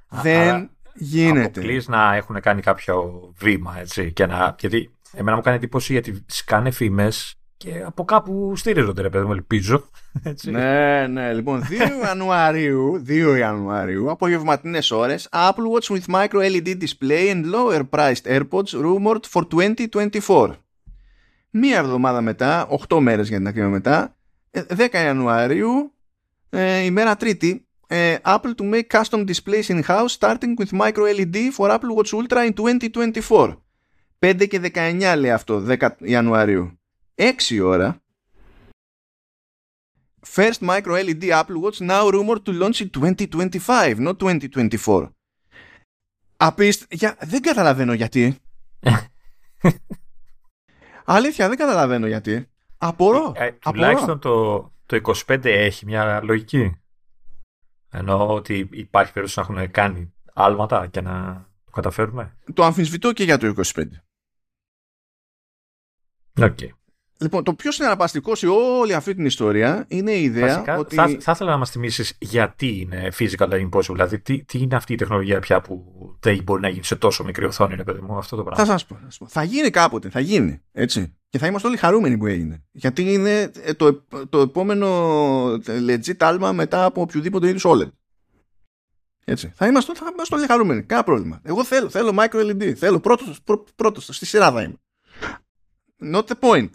Δεν 0.08 0.70
γίνεται. 0.94 1.40
αποκλείς 1.40 1.88
να 1.88 2.14
έχουν 2.14 2.40
κάνει 2.40 2.60
κάποιο 2.60 3.28
βήμα 3.36 3.78
έτσι 3.78 4.12
και 4.12 4.26
να, 4.26 4.56
γιατί 4.58 4.90
εμένα 5.12 5.36
μου 5.36 5.42
κάνει 5.42 5.56
εντύπωση 5.56 5.92
γιατί 5.92 6.24
σκάνε 6.26 6.70
φήμες 6.70 7.40
και 7.64 7.82
από 7.84 8.04
κάπου 8.04 8.52
στηρίζονται, 8.56 9.02
ρε 9.02 9.08
παιδί 9.08 9.26
μου, 9.26 9.32
ελπίζω. 9.32 9.84
Έτσι. 10.22 10.50
Ναι, 10.50 11.06
ναι. 11.06 11.32
Λοιπόν, 11.32 11.62
2 11.62 11.72
Ιανουαρίου, 12.06 13.02
2 13.08 13.36
Ιανουαρίου, 13.38 14.10
απογευματινές 14.10 14.90
ώρες, 14.90 15.28
Apple 15.32 15.50
Watch 15.50 15.96
with 15.96 16.14
micro 16.14 16.38
LED 16.38 16.76
display 16.76 17.34
and 17.34 17.44
lower 17.52 17.82
priced 17.90 18.26
AirPods 18.26 18.72
rumored 18.72 19.20
for 19.32 19.42
2024. 20.28 20.50
Μία 21.50 21.78
εβδομάδα 21.78 22.20
μετά, 22.20 22.68
8 22.88 22.98
μέρες 22.98 23.28
για 23.28 23.36
την 23.36 23.46
ακρίβεια 23.46 23.70
μετά, 23.70 24.16
10 24.50 24.98
ε, 24.98 25.02
Ιανουαρίου, 25.04 25.94
ε, 26.50 26.78
ημέρα 26.78 27.16
Τρίτη, 27.16 27.66
ε, 27.86 28.16
Apple 28.24 28.54
to 28.56 28.72
make 28.72 29.00
custom 29.00 29.24
displays 29.26 29.68
in-house 29.68 30.16
starting 30.18 30.54
with 30.58 30.80
micro 30.80 31.04
LED 31.16 31.36
for 31.56 31.70
Apple 31.70 31.94
Watch 31.96 32.12
Ultra 32.12 32.44
in 32.48 32.52
2024. 32.52 33.62
5 34.26 34.46
και 34.48 34.70
19 34.74 35.14
λέει 35.18 35.30
αυτό, 35.30 35.64
10 35.68 35.88
Ιανουαρίου. 35.98 36.80
6 37.14 37.60
ώρα 37.62 38.02
First 40.26 40.60
micro 40.60 40.94
LED 41.04 41.22
Apple 41.22 41.60
Watch 41.62 41.80
now 41.80 42.10
rumored 42.10 42.44
to 42.44 42.52
launch 42.52 42.80
in 42.80 42.90
2025, 42.90 43.98
not 43.98 44.18
2024. 44.18 45.10
Απίστ... 46.36 46.94
Για... 46.94 47.16
Δεν 47.20 47.42
καταλαβαίνω 47.42 47.92
γιατί. 47.92 48.38
Αλήθεια, 51.04 51.48
δεν 51.48 51.56
καταλαβαίνω 51.56 52.06
γιατί. 52.06 52.46
Απορώ. 52.78 53.32
Ε, 53.36 53.50
τουλάχιστον 53.52 54.18
το, 54.20 54.60
το 54.86 55.00
25 55.26 55.44
έχει 55.44 55.86
μια 55.86 56.20
λογική. 56.22 56.80
Εννοώ 57.90 58.34
ότι 58.34 58.68
υπάρχει 58.70 59.12
περίπτωση 59.12 59.38
να 59.38 59.60
έχουν 59.60 59.70
κάνει 59.70 60.12
άλματα 60.32 60.86
και 60.86 61.00
να 61.00 61.46
το 61.64 61.70
καταφέρουμε. 61.70 62.36
Το 62.54 62.64
αμφισβητώ 62.64 63.12
και 63.12 63.24
για 63.24 63.38
το 63.38 63.54
25. 63.74 63.84
Οκ. 66.36 66.56
Okay. 66.60 66.68
Λοιπόν, 67.22 67.44
το 67.44 67.54
πιο 67.54 67.72
συναρπαστικό 67.72 68.34
σε 68.34 68.46
όλη 68.46 68.94
αυτή 68.94 69.14
την 69.14 69.24
ιστορία 69.24 69.84
είναι 69.88 70.10
η 70.12 70.22
ιδέα 70.22 70.46
Βασικά, 70.46 70.78
ότι. 70.78 70.94
Θα, 70.94 71.16
θα 71.20 71.32
ήθελα 71.32 71.50
να 71.50 71.56
μας 71.56 71.70
θυμίσεις 71.70 72.16
γιατί 72.20 72.80
είναι 72.80 73.08
physical 73.18 73.48
impossible. 73.48 73.92
Δηλαδή, 73.92 74.18
τι, 74.20 74.44
τι 74.44 74.58
είναι 74.58 74.76
αυτή 74.76 74.92
η 74.92 74.96
τεχνολογία 74.96 75.40
πια 75.40 75.60
που 75.60 75.84
δεν 76.20 76.42
μπορεί 76.42 76.60
να 76.60 76.68
γίνει 76.68 76.84
σε 76.84 76.96
τόσο 76.96 77.24
μικρή 77.24 77.44
οθόνη, 77.44 77.74
ρε 77.74 77.84
παιδί 77.84 78.00
μου, 78.00 78.18
αυτό 78.18 78.36
το 78.36 78.42
πράγμα. 78.42 78.64
Θα 78.64 78.70
σας 78.70 78.86
πω, 78.86 78.98
πω. 79.18 79.26
Θα 79.26 79.42
γίνει 79.42 79.70
κάποτε, 79.70 80.08
θα 80.08 80.20
γίνει. 80.20 80.62
Έτσι. 80.72 81.16
Και 81.28 81.38
θα 81.38 81.46
είμαστε 81.46 81.68
όλοι 81.68 81.76
χαρούμενοι 81.76 82.18
που 82.18 82.26
έγινε. 82.26 82.62
Γιατί 82.70 83.12
είναι 83.12 83.50
ε, 83.62 83.74
το, 83.74 84.04
το 84.28 84.38
επόμενο 84.40 84.86
ε, 85.66 85.78
legit 85.86 86.16
άλμα 86.18 86.52
μετά 86.52 86.84
από 86.84 87.00
οποιοδήποτε 87.00 87.48
είδους 87.48 87.64
OLED. 87.66 87.90
Έτσι. 89.24 89.52
Θα 89.54 89.66
είμαστε, 89.66 89.94
θα 89.94 90.10
είμαστε 90.12 90.34
όλοι 90.34 90.46
χαρούμενοι. 90.46 90.82
Κάνα 90.82 91.02
πρόβλημα. 91.04 91.40
Εγώ 91.42 91.64
θέλω, 91.64 91.88
θέλω 91.88 92.14
micro 92.18 92.50
LED. 92.50 92.72
Θέλω 92.72 93.00
πρώτος, 93.00 93.40
πρώτος, 93.76 94.08
στη 94.10 94.26
σειρά 94.26 94.52
θα 94.52 94.62
είμαι. 94.62 94.76
Not 96.02 96.24
the 96.24 96.34
point. 96.40 96.68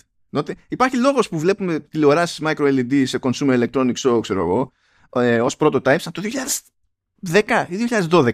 Υπάρχει 0.67 0.97
λόγος 0.97 1.30
που 1.30 1.39
βλέπουμε 1.39 1.80
τηλεοράσεις 1.80 2.39
micro 2.43 2.55
LED 2.55 3.03
σε 3.05 3.19
consumer 3.21 3.63
electronics 3.63 4.09
show, 4.09 4.21
ξέρω 4.21 4.39
εγώ, 4.39 4.71
ε, 5.21 5.41
ως 5.41 5.55
prototypes 5.59 6.01
από 6.05 6.11
το 6.11 6.21
2010 6.21 7.65
ή 7.69 7.76
2012. 7.76 8.32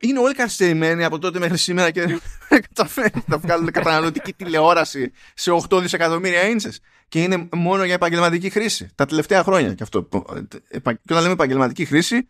Είναι 0.00 0.18
όλοι 0.18 0.34
καθυστερημένοι 0.34 1.04
από 1.04 1.18
τότε 1.18 1.38
μέχρι 1.38 1.58
σήμερα 1.58 1.90
και 1.90 2.06
δεν 2.06 2.20
καταφέρνουν 2.68 3.24
να 3.26 3.38
βγάλουν 3.38 3.70
καταναλωτική 3.70 4.32
τηλεόραση 4.32 5.12
σε 5.34 5.50
8 5.68 5.80
δισεκατομμύρια 5.80 6.48
ίντσες 6.48 6.80
και 7.08 7.22
είναι 7.22 7.48
μόνο 7.52 7.84
για 7.84 7.94
επαγγελματική 7.94 8.50
χρήση 8.50 8.88
τα 8.94 9.06
τελευταία 9.06 9.42
χρόνια 9.42 9.74
και 9.74 9.82
αυτό. 9.82 10.08
Και 10.70 10.80
όταν 11.10 11.20
λέμε 11.22 11.32
επαγγελματική 11.32 11.84
χρήση 11.84 12.28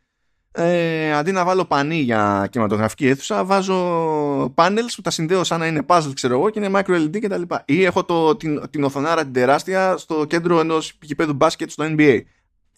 ε, 0.52 1.12
αντί 1.12 1.32
να 1.32 1.44
βάλω 1.44 1.64
πανί 1.64 2.00
για 2.00 2.48
κινηματογραφική 2.50 3.06
αίθουσα, 3.06 3.44
βάζω 3.44 4.54
panels 4.54 4.92
που 4.94 5.02
τα 5.02 5.10
συνδέω 5.10 5.44
σαν 5.44 5.60
να 5.60 5.66
είναι 5.66 5.84
puzzle, 5.86 6.10
ξέρω 6.14 6.34
εγώ, 6.34 6.50
και 6.50 6.58
είναι 6.58 6.70
micro 6.72 7.06
LED 7.06 7.18
κτλ. 7.20 7.42
Ή 7.64 7.84
έχω 7.84 8.04
το, 8.04 8.36
την, 8.36 8.70
την 8.70 8.84
οθονάρα 8.84 9.22
την 9.22 9.32
τεράστια 9.32 9.96
στο 9.96 10.24
κέντρο 10.24 10.60
ενός 10.60 10.98
γηπέδου 11.02 11.32
μπάσκετ 11.32 11.70
στο 11.70 11.84
NBA. 11.88 12.20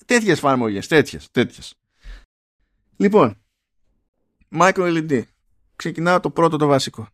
Τέτοιες 0.06 0.36
εφαρμογές, 0.36 0.86
τέτοιες, 0.86 1.28
τέτοιες. 1.30 1.74
Λοιπόν, 2.96 3.36
micro 4.58 4.96
LED. 4.96 5.22
Ξεκινάω 5.76 6.20
το 6.20 6.30
πρώτο 6.30 6.56
το 6.56 6.66
βασικό. 6.66 7.08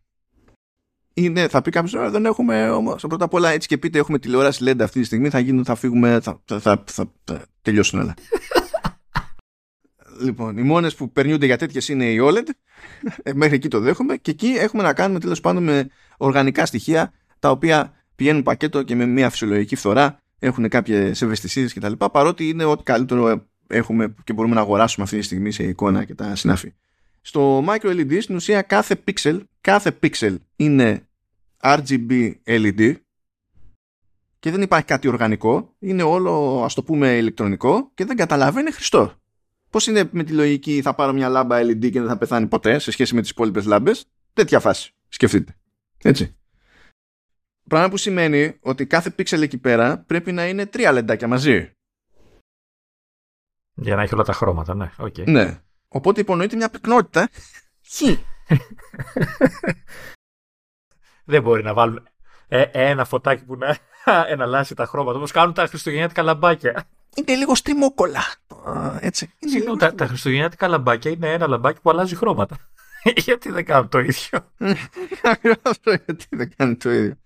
Είναι, 1.13 1.47
θα 1.47 1.61
πει 1.61 1.71
κάποιος, 1.71 2.11
δεν 2.11 2.25
έχουμε 2.25 2.69
όμως. 2.69 3.05
Πρώτα 3.07 3.25
απ' 3.25 3.33
όλα, 3.33 3.49
έτσι 3.49 3.67
και 3.67 3.77
πείτε, 3.77 3.99
έχουμε 3.99 4.19
τηλεόραση 4.19 4.63
LED 4.67 4.81
αυτή 4.81 4.99
τη 4.99 5.05
στιγμή. 5.05 5.29
Θα 5.29 5.39
γίνουν, 5.39 5.65
θα 5.65 5.75
φύγουμε, 5.75 6.19
θα, 6.21 6.41
θα, 6.45 6.59
θα, 6.59 7.11
θα 7.23 7.45
τελειώσουν 7.61 7.99
όλα. 7.99 8.13
Λοιπόν, 10.21 10.57
οι 10.57 10.61
μόνες 10.61 10.95
που 10.95 11.11
περνιούνται 11.11 11.45
για 11.45 11.57
τέτοιες 11.57 11.87
είναι 11.87 12.05
οι 12.05 12.19
OLED. 12.21 12.47
Ε, 13.23 13.33
μέχρι 13.33 13.55
εκεί 13.55 13.67
το 13.67 13.79
δέχομαι. 13.79 14.17
Και 14.17 14.31
εκεί 14.31 14.47
έχουμε 14.47 14.83
να 14.83 14.93
κάνουμε 14.93 15.19
τέλος 15.19 15.39
πάντων 15.39 15.63
με 15.63 15.89
οργανικά 16.17 16.65
στοιχεία 16.65 17.13
τα 17.39 17.49
οποία 17.49 17.93
πηγαίνουν 18.15 18.43
πακέτο 18.43 18.83
και 18.83 18.95
με 18.95 19.05
μια 19.05 19.29
φυσιολογική 19.29 19.75
φθορά 19.75 20.21
έχουν 20.39 20.69
κάποιες 20.69 21.21
ευαισθησίες 21.21 21.73
κτλ. 21.73 21.91
Παρότι 22.11 22.49
είναι 22.49 22.63
ό,τι 22.63 22.83
καλύτερο 22.83 23.47
έχουμε 23.67 24.15
και 24.23 24.33
μπορούμε 24.33 24.55
να 24.55 24.61
αγοράσουμε 24.61 25.05
αυτή 25.05 25.17
τη 25.17 25.23
στιγμή 25.23 25.51
σε 25.51 25.63
εικόνα 25.63 26.03
και 26.03 26.15
τα 26.15 26.35
συνάφη. 26.35 26.73
Στο 27.21 27.65
micro 27.67 27.89
LED 27.89 28.17
στην 28.21 28.35
ουσία 28.35 28.61
κάθε 28.61 29.03
pixel, 29.07 29.39
κάθε 29.61 29.97
pixel 30.03 30.35
είναι 30.55 31.07
RGB 31.61 32.31
LED 32.45 32.95
και 34.39 34.51
δεν 34.51 34.61
υπάρχει 34.61 34.85
κάτι 34.85 35.07
οργανικό, 35.07 35.75
είναι 35.79 36.03
όλο 36.03 36.61
ας 36.63 36.73
το 36.73 36.83
πούμε 36.83 37.17
ηλεκτρονικό 37.17 37.91
και 37.93 38.05
δεν 38.05 38.15
καταλαβαίνει 38.15 38.71
χρηστό. 38.71 39.13
Πώς 39.69 39.87
είναι 39.87 40.09
με 40.11 40.23
τη 40.23 40.33
λογική 40.33 40.81
θα 40.81 40.93
πάρω 40.93 41.13
μια 41.13 41.29
λάμπα 41.29 41.61
LED 41.61 41.91
και 41.91 41.99
δεν 41.99 42.07
θα 42.07 42.17
πεθάνει 42.17 42.47
ποτέ 42.47 42.79
σε 42.79 42.91
σχέση 42.91 43.15
με 43.15 43.21
τις 43.21 43.29
υπόλοιπες 43.29 43.65
λάμπες; 43.65 44.05
Τέτοια 44.33 44.59
φάση. 44.59 44.93
Σκεφτείτε. 45.09 45.57
Έτσι. 46.03 46.35
Πράγμα 47.67 47.89
που 47.89 47.97
σημαίνει 47.97 48.57
ότι 48.61 48.85
κάθε 48.85 49.09
πίξελ 49.09 49.41
εκεί 49.41 49.57
πέρα 49.57 49.97
πρέπει 49.97 50.31
να 50.31 50.47
είναι 50.47 50.65
τρία 50.65 50.91
λεντάκια 50.91 51.27
μαζί. 51.27 51.71
Για 53.73 53.95
να 53.95 54.01
έχει 54.01 54.13
όλα 54.13 54.23
τα 54.23 54.33
χρώματα, 54.33 54.75
ναι. 54.75 54.91
Okay. 54.97 55.27
Ναι. 55.27 55.61
Οπότε 55.87 56.21
υπονοείται 56.21 56.55
μια 56.55 56.69
πυκνότητα. 56.69 57.29
Χ. 57.87 58.01
Δεν 61.25 61.41
μπορεί 61.41 61.63
να 61.63 61.73
βάλουν 61.73 62.07
ε, 62.47 62.61
ένα 62.71 63.05
φωτάκι 63.05 63.43
που 63.43 63.55
να 63.55 63.77
εναλλάσσει 64.33 64.75
τα 64.75 64.85
χρώματα. 64.85 65.17
Όπως 65.17 65.31
κάνουν 65.31 65.53
τα 65.53 65.67
χριστουγεννιάτικα 65.67 66.21
λαμπάκια. 66.21 66.87
Είναι 67.15 67.35
λίγο 67.35 67.55
στριμόκολα. 67.55 68.21
Έτσι. 68.99 69.33
Συγγνώμη, 69.39 69.77
τα, 69.77 69.95
τα 69.95 70.07
χριστουγεννιάτικα 70.07 70.67
λαμπάκια 70.67 71.11
είναι 71.11 71.31
ένα 71.31 71.47
λαμπάκι 71.47 71.81
που 71.81 71.89
αλλάζει 71.89 72.15
χρώματα. 72.15 72.57
Γιατί 73.25 73.51
δεν 73.51 73.65
κάνουν 73.65 73.89
το 73.89 73.99
ίδιο; 73.99 74.51
Γιατί 76.05 76.25
δεν 76.29 76.51
κάνουν 76.55 76.77
το 76.77 76.91
ίδιο. 76.91 77.17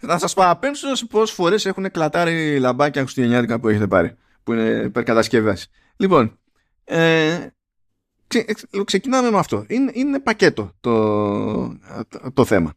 Θα 0.00 0.18
σας 0.18 0.34
παραπέμψω 0.34 0.94
σε 0.94 1.06
πόσες 1.06 1.34
φορές 1.34 1.66
έχουν 1.66 1.90
κλατάρει 1.90 2.58
λαμπάκια 2.58 3.00
χριστουγεννιάτικα 3.02 3.60
που 3.60 3.68
έχετε 3.68 3.86
πάρει. 3.86 4.16
Που 4.42 4.52
είναι 4.52 4.82
υπερκατασκευές. 4.84 5.70
Λοιπόν, 5.96 6.38
ε, 6.84 7.46
ξε, 8.26 8.44
ξεκινάμε 8.84 9.30
με 9.30 9.38
αυτό. 9.38 9.64
Είναι, 9.68 9.90
είναι 9.94 10.20
πακέτο 10.20 10.72
το, 10.80 11.78
το, 12.34 12.44
θέμα. 12.44 12.72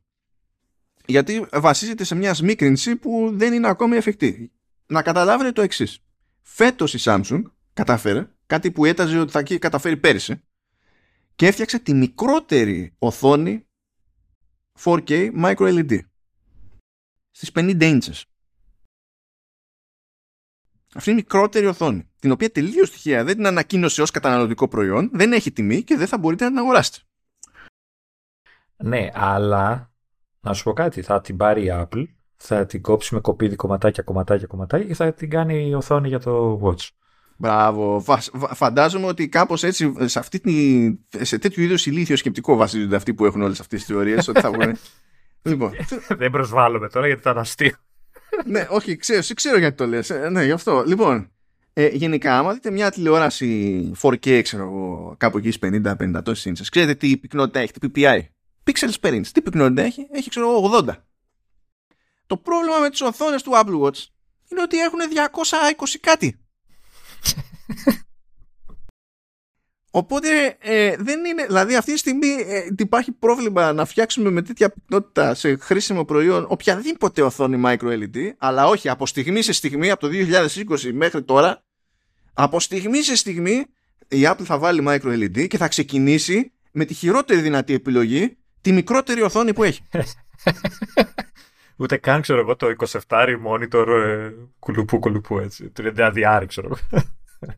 Γιατί 1.06 1.46
βασίζεται 1.54 2.04
σε 2.04 2.16
μια 2.16 2.34
σμίκρινση 2.34 2.96
που 2.96 3.32
δεν 3.34 3.54
είναι 3.54 3.68
ακόμη 3.68 3.96
εφικτή. 3.96 4.52
Να 4.86 5.02
καταλάβετε 5.02 5.52
το 5.52 5.62
εξής. 5.62 6.00
Φέτος 6.46 6.94
η 6.94 7.00
Samsung 7.02 7.44
κατάφερε 7.74 8.28
κάτι 8.46 8.72
που 8.72 8.86
έταζε 8.86 9.20
ότι 9.20 9.32
θα 9.32 9.44
καταφέρει 9.44 9.98
πέρυσι 9.98 10.44
και 11.36 11.48
έφτιαξε 11.48 11.80
τη 11.80 11.94
μικρότερη 11.94 12.96
οθόνη 13.00 13.68
4K 14.80 15.44
micro 15.44 15.56
LED 15.56 16.00
στις 17.32 17.52
50 17.54 17.82
inches. 17.82 18.22
Αυτή 20.96 21.10
είναι 21.10 21.20
η 21.20 21.24
μικρότερη 21.24 21.66
οθόνη, 21.66 22.10
την 22.20 22.32
οποία 22.32 22.52
τελείως 22.52 22.92
τυχαία 22.92 23.24
δεν 23.24 23.36
την 23.36 23.46
ανακοίνωσε 23.46 24.02
ως 24.02 24.12
καταναλωτικό 24.12 24.68
προϊόν, 24.68 25.10
δεν 25.14 25.34
έχει 25.34 25.52
τιμή 25.52 25.84
και 25.84 25.98
δεν 25.98 26.08
θα 26.08 26.18
μπορείτε 26.18 26.44
να 26.44 26.50
την 26.50 26.60
αγοράσετε. 26.60 26.98
Ναι, 28.76 29.10
αλλά 29.14 29.94
να 30.40 30.54
σου 30.54 30.64
πω 30.64 30.74
κάτι, 30.74 31.02
θα 31.02 31.22
την 31.22 31.38
πάρει 31.38 31.66
η 31.66 31.70
Apple, 31.72 32.06
θα 32.46 32.66
την 32.66 32.82
κόψει 32.82 33.14
με 33.14 33.20
κοπίδι 33.20 33.56
κομματάκια, 33.56 34.04
κομματάκια, 34.04 34.48
κομματάκια 34.48 34.88
και 34.88 34.94
θα 34.94 35.14
την 35.14 35.30
κάνει 35.30 35.68
η 35.68 35.74
οθόνη 35.74 36.08
για 36.08 36.20
το 36.20 36.62
Watch. 36.64 36.88
Μπράβο. 37.38 38.04
Φαντάζομαι 38.54 39.06
ότι 39.06 39.28
κάπως 39.30 39.64
έτσι 39.64 39.94
σε, 40.00 40.20
αυτή 40.20 40.40
τη, 40.40 41.26
σε 41.26 41.38
τέτοιου 41.38 41.64
είδους 41.64 41.86
ηλίθιο 41.86 42.16
σκεπτικό 42.16 42.56
βασίζονται 42.56 42.96
αυτοί 42.96 43.14
που 43.14 43.26
έχουν 43.26 43.42
όλες 43.42 43.60
αυτές 43.60 43.80
τις 43.80 43.88
θεωρίες. 43.88 44.28
ότι 44.28 44.40
θα 44.40 44.52
βγουν... 44.54 44.78
λοιπόν. 45.42 45.72
Δεν 46.08 46.32
προσβάλλομαι 46.32 46.90
τώρα 46.90 47.06
γιατί 47.06 47.22
ήταν 47.22 47.38
αστείο. 47.38 47.76
ναι, 48.46 48.68
όχι, 48.70 48.96
ξέρω, 48.96 49.22
ξέρω 49.36 49.58
γιατί 49.58 49.76
το 49.78 49.88
λες. 49.88 50.10
Ε, 50.10 50.30
ναι, 50.30 50.44
γι' 50.44 50.52
αυτό. 50.52 50.84
Λοιπόν, 50.88 51.32
ε, 51.74 51.88
γενικά, 51.88 52.38
άμα 52.38 52.54
δείτε 52.54 52.72
μια 52.72 52.92
τηλεόραση 52.92 53.92
4K, 54.02 54.42
ξέρω 54.44 54.64
εγώ, 54.64 55.16
κάπου 55.18 55.38
εκεί 55.38 55.60
50-50 55.62 56.22
τόσες 56.24 56.46
ίντσες, 56.46 56.70
ξέρετε 56.70 56.96
τι 56.96 57.18
πυκνότητα 57.18 57.60
έχει, 57.60 57.72
τι 57.72 57.88
PPI. 57.96 58.20
Pixels 58.64 58.96
per 59.02 59.14
inch. 59.14 59.28
Τι 59.28 59.42
πυκνότητα 59.42 59.82
έχει, 59.82 60.08
έχει 60.12 60.30
ξέρω 60.30 60.50
εγώ 60.50 60.84
80. 60.88 60.94
Το 62.34 62.40
πρόβλημα 62.40 62.78
με 62.78 62.90
τις 62.90 63.02
οθόνες 63.02 63.44
του 63.44 63.52
Apple 63.54 63.82
Watch 63.82 64.06
είναι 64.52 64.62
ότι 64.62 64.78
έχουν 64.78 65.00
220 65.80 65.98
κάτι. 66.00 66.40
Οπότε 69.92 70.58
ε, 70.60 70.96
δεν 71.00 71.26
είναι, 71.26 71.46
δηλαδή 71.46 71.76
αυτή 71.76 71.92
τη 71.92 71.98
στιγμή 71.98 72.28
ε, 72.28 72.68
υπάρχει 72.78 73.12
πρόβλημα 73.12 73.74
να 73.74 73.86
φτιάξουμε 73.86 74.30
με 74.30 74.42
τέτοια 74.42 74.70
πυκνότητα 74.70 75.34
σε 75.34 75.56
χρήσιμο 75.56 76.06
προϊόν 76.06 76.46
οποιαδήποτε 76.50 77.22
οθόνη 77.22 77.62
micro 77.66 78.04
LED, 78.04 78.32
αλλά 78.38 78.68
όχι 78.68 78.90
από 78.90 79.06
στιγμή 79.06 79.42
σε 79.42 79.54
στιγμή, 79.54 79.92
από 79.92 80.08
το 80.08 80.14
2020 80.14 80.92
μέχρι 80.94 81.24
τώρα, 81.24 81.64
από 82.34 82.60
στιγμή 82.60 83.02
σε 83.02 83.16
στιγμή 83.16 83.66
η 84.08 84.22
Apple 84.24 84.44
θα 84.44 84.58
βάλει 84.58 84.84
micro 84.88 85.24
LED 85.24 85.48
και 85.48 85.58
θα 85.58 85.68
ξεκινήσει 85.68 86.52
με 86.72 86.86
τη 86.86 86.94
χειρότερη 86.94 87.42
δυνατή 87.42 87.74
επιλογή 87.74 88.38
τη 88.62 88.72
μικρότερη 88.72 89.22
οθόνη 89.22 89.54
που 89.54 89.64
έχει. 89.64 89.82
Ούτε 91.76 91.98
καν 91.98 92.22
ξέρω 92.22 92.40
εγώ 92.40 92.56
το 92.56 92.68
27 93.08 93.28
monitor 93.48 93.88
ε, 93.88 94.32
κουλουπού 94.60 95.00
κουλουπού 95.00 95.40
έτσι. 95.40 95.72
30 95.78 96.44
ξέρω 96.48 96.68
εγώ 96.68 97.02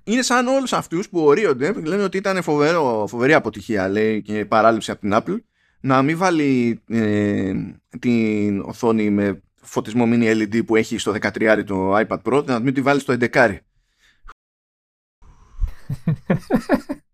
είναι 0.03 0.21
σαν 0.21 0.47
όλους 0.47 0.73
αυτούς 0.73 1.09
που 1.09 1.25
ορίονται, 1.25 1.71
λένε 1.71 2.03
ότι 2.03 2.17
ήταν 2.17 2.41
φοβερό, 2.41 3.05
φοβερή 3.07 3.33
αποτυχία 3.33 3.89
λέει, 3.89 4.21
και 4.21 4.45
παράληψη 4.45 4.91
από 4.91 4.99
την 4.99 5.11
Apple, 5.13 5.37
να 5.79 6.01
μην 6.01 6.17
βάλει 6.17 6.81
ε, 6.87 7.53
την 7.99 8.61
οθόνη 8.61 9.09
με 9.09 9.41
φωτισμό 9.61 10.05
mini 10.07 10.41
LED 10.41 10.65
που 10.65 10.75
έχει 10.75 10.97
στο 10.97 11.13
13 11.21 11.63
το 11.65 11.97
iPad 11.97 12.21
Pro, 12.23 12.45
να 12.45 12.59
μην 12.59 12.73
τη 12.73 12.81
βάλει 12.81 12.99
στο 12.99 13.15
11. 13.19 13.57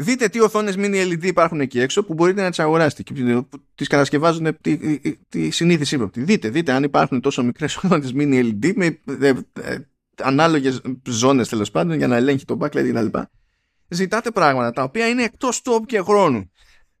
Δείτε 0.00 0.28
τι 0.28 0.40
οθόνες 0.40 0.74
mini 0.78 1.12
LED 1.12 1.24
υπάρχουν 1.24 1.60
εκεί 1.60 1.80
έξω 1.80 2.04
που 2.04 2.14
μπορείτε 2.14 2.42
να 2.42 2.48
τις 2.48 2.58
αγοράσετε 2.58 3.02
και 3.02 3.44
τις 3.74 3.88
κατασκευάζουν 3.88 4.56
τη, 4.60 4.98
τη, 4.98 5.16
τη 5.28 5.50
συνήθιση 5.50 5.94
ύποπτη. 5.94 6.22
Δείτε, 6.22 6.48
δείτε 6.48 6.72
αν 6.72 6.82
υπάρχουν 6.82 7.20
τόσο 7.20 7.44
μικρές 7.44 7.76
οθόνες 7.82 8.12
mini 8.14 8.44
LED 8.44 8.72
με 8.74 8.98
ε, 9.20 9.32
ε, 9.60 9.78
ανάλογες 10.22 10.80
ζώνες 11.08 11.48
τέλος 11.48 11.70
πάντων 11.70 11.96
για 11.96 12.06
να 12.06 12.16
ελέγχει 12.16 12.44
το 12.44 12.58
backlight 12.60 12.90
κτλ. 12.92 13.18
Ζητάτε 13.88 14.30
πράγματα 14.30 14.72
τα 14.72 14.82
οποία 14.82 15.08
είναι 15.08 15.22
εκτός 15.22 15.62
τόπου 15.62 15.86
και 15.86 16.00
χρόνου. 16.00 16.50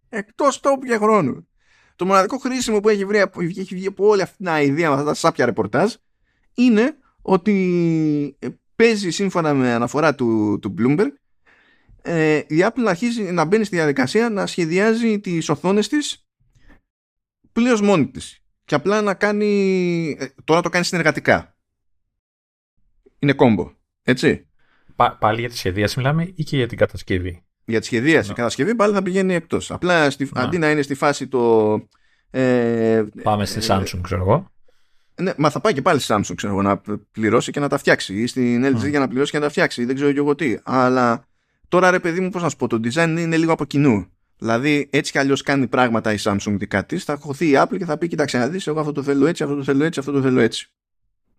Εκτός 0.08 0.60
τόπου 0.60 0.86
και 0.86 0.96
χρόνου. 0.96 1.48
Το 1.96 2.06
μοναδικό 2.06 2.38
χρήσιμο 2.38 2.80
που 2.80 2.88
έχει, 2.88 3.04
βρει, 3.04 3.18
έχει 3.38 3.74
βγει 3.74 3.86
από 3.86 4.06
όλη 4.06 4.22
αυτή 4.22 4.36
την 4.44 4.54
ιδέα 4.56 4.88
με 4.88 4.94
αυτά 4.94 5.06
τα 5.06 5.14
σάπια 5.14 5.44
ρεπορτάζ 5.44 5.94
είναι 6.54 6.96
ότι 7.22 8.36
ε, 8.38 8.48
παίζει 8.76 9.10
σύμφωνα 9.10 9.54
με 9.54 9.72
αναφορά 9.72 10.14
του, 10.14 10.58
του 10.62 10.74
Bloomberg 10.78 11.10
ε, 12.02 12.36
η 12.36 12.56
Apple 12.58 12.84
αρχίζει 12.86 13.22
να 13.22 13.44
μπαίνει 13.44 13.64
στη 13.64 13.76
διαδικασία 13.76 14.30
να 14.30 14.46
σχεδιάζει 14.46 15.20
τις 15.20 15.48
οθόνες 15.48 15.88
της 15.88 16.26
πλήρως 17.52 17.80
μόνη 17.80 18.10
της 18.10 18.42
και 18.64 18.74
απλά 18.74 19.02
να 19.02 19.14
κάνει 19.14 20.16
ε, 20.20 20.26
τώρα 20.44 20.60
το 20.60 20.68
κάνει 20.68 20.84
συνεργατικά 20.84 21.54
είναι 23.20 23.32
κόμπο. 23.32 23.70
Έτσι. 24.02 24.48
πάλι 25.18 25.40
για 25.40 25.48
τη 25.48 25.56
σχεδίαση 25.56 25.98
μιλάμε 25.98 26.32
ή 26.34 26.42
και 26.44 26.56
για 26.56 26.66
την 26.66 26.78
κατασκευή; 26.78 27.44
Για 27.64 27.80
τη 27.80 27.86
σχεδίαση. 27.86 28.30
Η 28.30 28.34
κατασκευή 28.34 28.74
πάλι 28.74 28.94
θα 28.94 29.02
πηγαίνει 29.02 29.34
εκτός. 29.34 29.70
Απλά 29.70 30.10
στη, 30.10 30.28
αντί 30.34 30.58
να 30.58 30.70
είναι 30.70 30.82
στη 30.82 30.94
φάση 30.94 31.28
το. 31.28 31.72
Ε, 32.30 33.04
Πάμε 33.22 33.44
στη 33.44 33.58
ε, 33.58 33.62
Samsung, 33.68 34.00
ξέρω 34.02 34.20
εγώ. 34.20 34.50
Ναι, 35.14 35.32
μα 35.36 35.50
θα 35.50 35.60
πάει 35.60 35.72
και 35.72 35.82
πάλι 35.82 36.00
στη 36.00 36.14
Samsung, 36.16 36.34
ξέρω 36.34 36.52
εγώ, 36.52 36.62
να 36.62 36.80
πληρώσει 37.12 37.52
και 37.52 37.60
να 37.60 37.68
τα 37.68 37.78
φτιάξει. 37.78 38.20
Ή 38.20 38.26
στην 38.26 38.76
LG 38.76 38.88
για 38.88 38.98
να 38.98 39.08
πληρώσει 39.08 39.30
και 39.30 39.38
να 39.38 39.44
τα 39.44 39.50
φτιάξει. 39.50 39.84
Δεν 39.84 39.94
ξέρω 39.94 40.12
και 40.12 40.18
εγώ 40.18 40.34
τι. 40.34 40.56
Αλλά 40.62 41.28
τώρα 41.70 41.90
ρε 41.90 41.98
παιδί 41.98 42.20
μου, 42.20 42.30
πώς 42.30 42.42
να 42.42 42.48
σου 42.48 42.56
πω, 42.56 42.66
το 42.66 42.80
design 42.84 43.16
είναι 43.18 43.36
λίγο 43.36 43.52
από 43.52 43.64
κοινού. 43.64 44.06
Δηλαδή, 44.38 44.88
έτσι 44.92 45.12
κι 45.12 45.18
αλλιώς 45.18 45.42
κάνει 45.42 45.66
πράγματα 45.66 46.12
η 46.12 46.16
Samsung 46.20 46.54
δικά 46.58 46.86
της. 46.86 47.04
Θα 47.04 47.16
χωθεί 47.16 47.46
η 47.46 47.52
Apple 47.56 47.76
και 47.78 47.84
θα 47.84 47.98
πει: 47.98 48.08
Κοιτάξτε, 48.08 48.38
να 48.38 48.48
δεις, 48.48 48.66
εγώ 48.66 48.80
αυτό 48.80 48.92
το 48.92 49.02
θέλω 49.02 49.26
έτσι, 49.26 49.42
αυτό 49.42 49.54
το 49.54 49.64
θέλω 49.64 49.84
έτσι, 49.84 49.98
αυτό 49.98 50.12
το 50.12 50.22
θέλω 50.22 50.40
έτσι. 50.40 50.70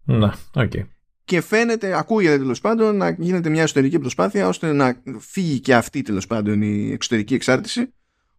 Ναι, 0.04 0.30
οκ. 0.56 0.72
Okay 0.74 0.86
και 1.32 1.42
φαίνεται, 1.42 1.98
ακούγεται 1.98 2.38
τέλος 2.38 2.62
πάντων 2.62 2.98
να 2.98 3.10
γίνεται 3.10 3.50
μια 3.50 3.62
εσωτερική 3.62 4.00
προσπάθεια 4.00 4.48
ώστε 4.48 4.74
να 4.74 5.02
φύγει 5.20 5.60
και 5.60 5.76
αυτή 5.76 6.02
τέλος 6.02 6.28
πάντων 6.28 6.62
η 6.62 6.92
εξωτερική 6.92 7.34
εξάρτηση 7.34 7.94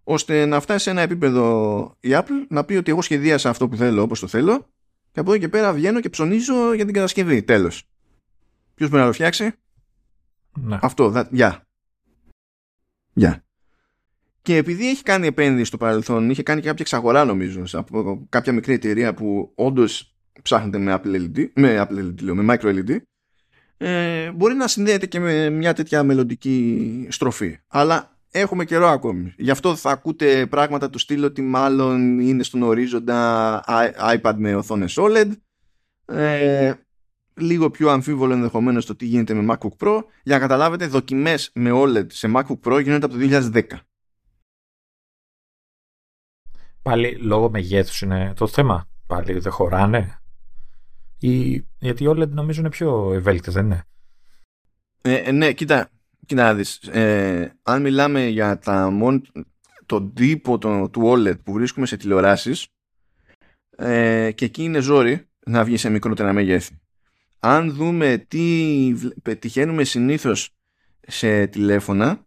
ώστε 0.04 0.46
να 0.46 0.60
φτάσει 0.60 0.84
σε 0.84 0.90
ένα 0.90 1.00
επίπεδο 1.00 1.96
η 2.00 2.08
Apple 2.12 2.46
να 2.48 2.64
πει 2.64 2.74
ότι 2.74 2.90
εγώ 2.90 3.02
σχεδίασα 3.02 3.48
αυτό 3.48 3.68
που 3.68 3.76
θέλω 3.76 4.02
όπως 4.02 4.20
το 4.20 4.26
θέλω 4.26 4.68
και 5.12 5.20
από 5.20 5.30
εδώ 5.30 5.40
και 5.40 5.48
πέρα 5.48 5.72
βγαίνω 5.72 6.00
και 6.00 6.08
ψωνίζω 6.08 6.74
για 6.74 6.84
την 6.84 6.94
κατασκευή. 6.94 7.42
Τέλος. 7.42 7.82
Ποιος 8.74 8.88
μπορεί 8.88 9.00
να 9.02 9.08
το 9.08 9.14
φτιάξει; 9.14 9.52
Ναι. 10.52 10.78
Αυτό. 10.82 11.26
Γεια. 11.30 11.66
Γεια. 13.12 13.44
Και 14.42 14.56
επειδή 14.56 14.88
έχει 14.88 15.02
κάνει 15.02 15.26
επένδυση 15.26 15.64
στο 15.64 15.76
παρελθόν, 15.76 16.30
είχε 16.30 16.42
κάνει 16.42 16.60
και 16.60 16.66
κάποια 16.66 16.84
εξαγορά 16.84 17.24
νομίζω 17.24 17.62
από 17.72 18.26
κάποια 18.28 18.52
μικρή 18.52 18.72
εταιρεία 18.72 19.14
που 19.14 19.52
όντως 19.54 20.14
ψάχνετε 20.42 20.78
με 20.78 21.00
Apple 21.00 21.16
LED, 21.16 21.48
με 21.54 21.86
Apple 21.88 21.98
LED, 21.98 22.22
λέω, 22.22 22.34
με 22.34 22.54
Micro 22.54 22.66
LED, 22.66 22.96
ε, 23.76 24.30
μπορεί 24.30 24.54
να 24.54 24.68
συνδέεται 24.68 25.06
και 25.06 25.20
με 25.20 25.50
μια 25.50 25.72
τέτοια 25.72 26.02
μελλοντική 26.02 27.06
στροφή. 27.10 27.58
Αλλά 27.68 28.18
έχουμε 28.30 28.64
καιρό 28.64 28.88
ακόμη. 28.88 29.34
Γι' 29.36 29.50
αυτό 29.50 29.76
θα 29.76 29.90
ακούτε 29.90 30.46
πράγματα 30.46 30.90
του 30.90 30.98
στυλ 30.98 31.24
ότι 31.24 31.42
μάλλον 31.42 32.18
είναι 32.20 32.42
στον 32.42 32.62
ορίζοντα 32.62 33.64
iPad 34.16 34.34
με 34.36 34.54
οθόνες 34.54 34.98
OLED. 35.00 35.30
Ε, 36.04 36.72
λίγο 37.34 37.70
πιο 37.70 37.90
αμφίβολο 37.90 38.32
ενδεχομένως 38.32 38.86
το 38.86 38.96
τι 38.96 39.06
γίνεται 39.06 39.34
με 39.34 39.54
MacBook 39.54 39.86
Pro. 39.86 40.02
Για 40.22 40.34
να 40.34 40.38
καταλάβετε, 40.38 40.86
δοκιμές 40.86 41.50
με 41.54 41.70
OLED 41.74 42.06
σε 42.12 42.32
MacBook 42.34 42.60
Pro 42.64 42.82
γίνονται 42.82 43.06
από 43.06 43.14
το 43.14 43.50
2010. 43.52 43.62
Πάλι 46.82 47.16
λόγω 47.16 47.50
μεγέθους 47.50 48.00
είναι 48.00 48.32
το 48.36 48.46
θέμα. 48.46 48.88
Πάλι 49.06 49.38
δεν 49.38 49.52
χωράνε. 49.52 50.22
Ή, 51.18 51.64
γιατί 51.78 52.06
όλα 52.06 52.26
νομίζω 52.26 52.60
είναι 52.60 52.68
πιο 52.68 53.12
ευέλικτες, 53.12 53.54
δεν 53.54 53.64
είναι; 53.64 53.84
Ε, 55.02 55.14
ε, 55.14 55.32
ναι, 55.32 55.52
κοίτα, 55.52 55.90
κοίτα 56.26 56.42
να 56.42 56.54
δεις. 56.54 56.76
Ε, 56.76 57.58
αν 57.62 57.82
μιλάμε 57.82 58.26
για 58.26 58.58
τα 58.58 58.90
μον, 58.90 59.22
τον 59.86 60.14
τύπο 60.14 60.58
το, 60.58 60.88
του 60.90 61.02
OLED 61.04 61.42
που 61.42 61.52
βρίσκουμε 61.52 61.86
σε 61.86 61.96
τηλεοράσεις 61.96 62.66
ε, 63.76 64.32
και 64.32 64.44
εκεί 64.44 64.62
είναι 64.62 64.80
ζόρι 64.80 65.28
να 65.46 65.64
βγει 65.64 65.76
σε 65.76 65.88
μικρότερα 65.88 66.32
μεγέθη. 66.32 66.81
Αν 67.44 67.72
δούμε 67.72 68.18
τι 68.28 68.94
πετυχαίνουμε 69.22 69.84
συνήθως 69.84 70.54
σε 71.00 71.46
τηλέφωνα 71.46 72.26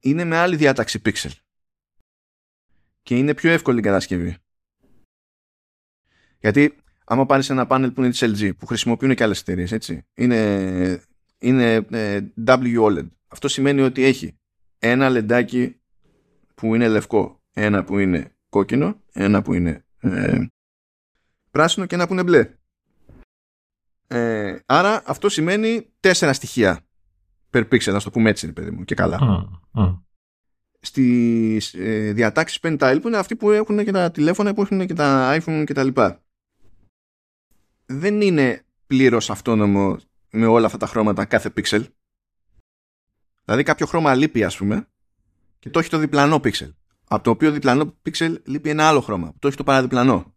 είναι 0.00 0.24
με 0.24 0.36
άλλη 0.36 0.56
διάταξη 0.56 1.00
pixel 1.04 1.30
και 3.02 3.16
είναι 3.16 3.34
πιο 3.34 3.50
εύκολη 3.50 3.78
η 3.78 3.82
κατασκευή. 3.82 4.36
Γιατί 6.38 6.76
άμα 7.04 7.26
πάρεις 7.26 7.50
ένα 7.50 7.66
πάνελ 7.66 7.90
που 7.90 8.00
είναι 8.00 8.10
της 8.10 8.22
LG 8.24 8.56
που 8.58 8.66
χρησιμοποιούν 8.66 9.14
και 9.14 9.22
άλλες 9.22 9.40
εταιρείες 9.40 9.72
έτσι 9.72 10.06
είναι, 10.14 11.02
είναι 11.38 11.74
ε, 11.90 12.20
WOLED 12.46 13.06
αυτό 13.28 13.48
σημαίνει 13.48 13.80
ότι 13.80 14.04
έχει 14.04 14.38
ένα 14.78 15.08
λεντάκι 15.08 15.80
που 16.54 16.74
είναι 16.74 16.88
λευκό 16.88 17.42
ένα 17.52 17.84
που 17.84 17.98
είναι 17.98 18.36
κόκκινο 18.48 19.00
ένα 19.12 19.42
που 19.42 19.54
είναι 19.54 19.84
ε, 19.98 20.46
πράσινο 21.50 21.86
και 21.86 21.94
ένα 21.94 22.06
που 22.06 22.12
είναι 22.12 22.22
μπλε 22.22 22.54
ε, 24.06 24.56
άρα 24.66 25.02
αυτό 25.06 25.28
σημαίνει 25.28 25.92
τέσσερα 26.00 26.32
στοιχεία 26.32 26.86
per 27.50 27.68
pixel, 27.68 27.92
να 27.92 28.00
το 28.00 28.10
πούμε 28.10 28.30
έτσι, 28.30 28.52
παιδί 28.52 28.70
μου, 28.70 28.84
και 28.84 28.94
καλά. 28.94 29.18
Mm, 29.20 29.80
mm. 29.80 29.98
Στις 30.80 31.74
ε, 31.74 32.12
διατάξεις 32.12 32.58
Pentile 32.62 32.98
που 33.00 33.08
είναι 33.08 33.16
αυτοί 33.16 33.36
που 33.36 33.50
έχουν 33.50 33.84
και 33.84 33.92
τα 33.92 34.10
τηλέφωνα, 34.10 34.54
που 34.54 34.62
έχουν 34.62 34.86
και 34.86 34.94
τα 34.94 35.38
iPhone 35.40 35.64
και 35.66 35.74
τα 35.74 35.84
λοιπά. 35.84 36.22
Δεν 37.86 38.20
είναι 38.20 38.64
πλήρως 38.86 39.30
αυτόνομο 39.30 39.96
με 40.30 40.46
όλα 40.46 40.66
αυτά 40.66 40.78
τα 40.78 40.86
χρώματα 40.86 41.24
κάθε 41.24 41.52
pixel. 41.56 41.84
Δηλαδή 43.44 43.62
κάποιο 43.62 43.86
χρώμα 43.86 44.14
λείπει 44.14 44.44
ας 44.44 44.56
πούμε 44.56 44.88
και 45.58 45.70
το 45.70 45.78
έχει 45.78 45.88
το 45.88 45.98
διπλανό 45.98 46.40
pixel. 46.44 46.72
Από 47.04 47.24
το 47.24 47.30
οποίο 47.30 47.50
διπλανό 47.50 47.94
pixel 48.02 48.36
λείπει 48.44 48.68
ένα 48.70 48.88
άλλο 48.88 49.00
χρώμα. 49.00 49.34
Το 49.38 49.48
έχει 49.48 49.56
το 49.56 49.64
παραδιπλανό. 49.64 50.34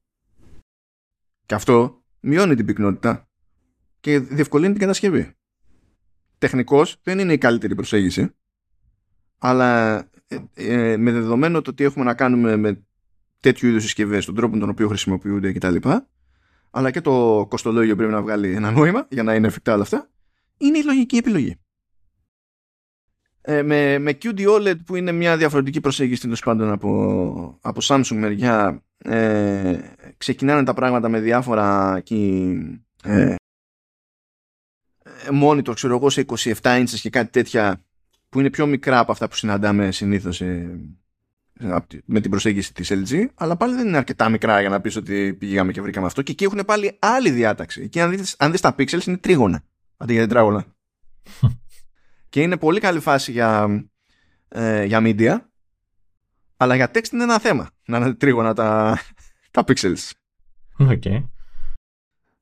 Και 1.46 1.54
αυτό 1.56 2.04
μειώνει 2.20 2.56
την 2.56 2.66
πυκνότητα 2.66 3.27
και 4.00 4.20
διευκολύνει 4.20 4.72
την 4.72 4.82
κατασκευή. 4.82 5.32
Τεχνικώς 6.38 7.00
δεν 7.04 7.20
είναι 7.20 7.34
η 7.34 7.38
καλύτερη 7.38 7.76
προσέγγιση, 7.76 8.36
αλλά 9.38 9.98
ε, 10.28 10.38
ε, 10.54 10.98
με 10.98 11.12
δεδομένο 11.12 11.62
το 11.62 11.70
ότι 11.70 11.84
έχουμε 11.84 12.06
να 12.06 12.14
κάνουμε 12.14 12.56
με 12.56 12.82
τέτοιου 13.40 13.68
είδους 13.68 13.84
συσκευές, 13.84 14.26
τον 14.26 14.36
τρόπο 14.36 14.54
με 14.54 14.60
τον 14.60 14.70
οποίο 14.70 14.88
χρησιμοποιούνται 14.88 15.54
κτλ. 15.54 15.76
Αλλά 16.70 16.92
και 16.92 17.02
το 17.02 17.46
κοστολόγιο 17.50 17.96
πρέπει 17.96 18.12
να 18.12 18.22
βγάλει 18.22 18.52
ένα 18.52 18.72
νόημα 18.72 19.08
για 19.10 19.24
να 19.24 19.36
είναι 19.36 19.48
εφικτά 19.48 19.74
όλα 19.74 19.82
αυτά, 19.82 20.10
είναι 20.58 20.78
η 20.78 20.84
λογική 20.84 21.18
επιλογή. 21.18 21.60
Ε, 23.42 23.64
με, 23.64 24.00
με 24.00 24.18
QD 24.22 24.48
OLED 24.48 24.76
που 24.86 24.96
είναι 24.96 25.12
μια 25.12 25.38
διαφορετική 25.38 25.82
προσέγγιση 25.82 26.22
τέλος 26.22 26.42
πάντων 26.42 26.72
από, 26.72 27.60
από 27.62 27.80
Samsung 27.84 28.16
μεριά 28.16 28.84
ε, 28.98 29.80
ξεκινάνε 30.18 30.64
τα 30.64 30.74
πράγματα 30.74 31.10
με 31.10 31.20
διάφορα 31.20 32.00
και, 32.04 32.16
ε, 33.04 33.36
monitor 35.44 35.72
ξέρω 35.74 35.96
εγώ 35.96 36.10
σε 36.10 36.26
27 36.28 36.54
inches 36.62 37.00
και 37.02 37.10
κάτι 37.10 37.32
τέτοια 37.32 37.86
που 38.30 38.40
είναι 38.40 38.50
πιο 38.50 38.68
μικρά 38.68 39.00
από 39.00 39.12
αυτά 39.12 39.28
που 39.28 39.36
συναντάμε 39.36 39.92
συνήθως 39.92 40.42
με 42.06 42.20
την 42.22 42.30
προσέγγιση 42.30 42.74
της 42.74 42.92
LG 42.92 43.26
αλλά 43.36 43.58
πάλι 43.58 43.76
δεν 43.76 43.88
είναι 43.88 43.98
αρκετά 43.98 44.30
μικρά 44.30 44.60
για 44.60 44.70
να 44.70 44.82
πεις 44.82 44.96
ότι 44.96 45.34
πήγαμε 45.34 45.72
και 45.72 45.82
βρήκαμε 45.82 46.06
αυτό. 46.06 46.22
Και 46.22 46.32
εκεί 46.32 46.44
έχουν 46.44 46.66
πάλι 46.66 46.98
άλλη 47.00 47.30
διάταξη. 47.30 47.82
Εκεί 47.82 48.00
αν 48.00 48.10
δεις, 48.10 48.36
αν 48.40 48.52
δεις 48.52 48.62
τα 48.62 48.76
pixels 48.78 49.06
είναι 49.08 49.18
τρίγωνα. 49.18 49.64
Αντί 49.98 50.14
για 50.14 50.22
τετράγωνα. 50.22 50.66
Και 52.30 52.42
είναι 52.42 52.58
πολύ 52.58 52.80
καλή 52.80 53.00
φάση 53.00 53.32
για, 53.32 53.68
ε, 54.48 54.84
για 54.84 55.02
media 55.04 55.38
αλλά 56.58 56.76
για 56.76 56.92
text 56.94 57.12
είναι 57.12 57.24
ένα 57.24 57.40
θέμα 57.40 57.70
να 57.86 57.98
είναι 57.98 58.14
τρίγωνα 58.14 58.54
τα, 58.54 59.00
τα 59.52 59.64
pixels. 59.68 60.12
Okay. 60.80 61.24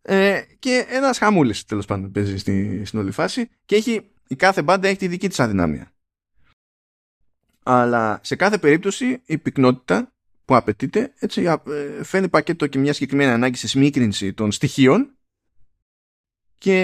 Ε, 0.07 0.41
και 0.59 0.85
ένας 0.89 1.17
χαμούλης 1.17 1.65
τέλος 1.65 1.85
πάντων 1.85 2.11
παίζει 2.11 2.37
στη, 2.37 2.85
στην 2.85 2.99
όλη 2.99 3.11
φάση 3.11 3.49
και 3.65 3.75
έχει, 3.75 4.11
η 4.27 4.35
κάθε 4.35 4.61
μπάντα 4.61 4.87
έχει 4.87 4.97
τη 4.97 5.07
δική 5.07 5.27
της 5.27 5.39
αδυναμία. 5.39 5.91
Αλλά 7.63 8.19
σε 8.23 8.35
κάθε 8.35 8.57
περίπτωση 8.57 9.21
η 9.25 9.37
πυκνότητα 9.37 10.13
που 10.45 10.55
απαιτείται 10.55 11.13
έτσι, 11.19 11.41
ε, 11.41 12.03
φαίνει 12.03 12.29
πακέτο 12.29 12.67
και 12.67 12.79
μια 12.79 12.93
συγκεκριμένη 12.93 13.31
ανάγκη 13.31 13.57
σε 13.57 13.67
σμίκρινση 13.67 14.33
των 14.33 14.51
στοιχείων 14.51 15.17
και 16.57 16.77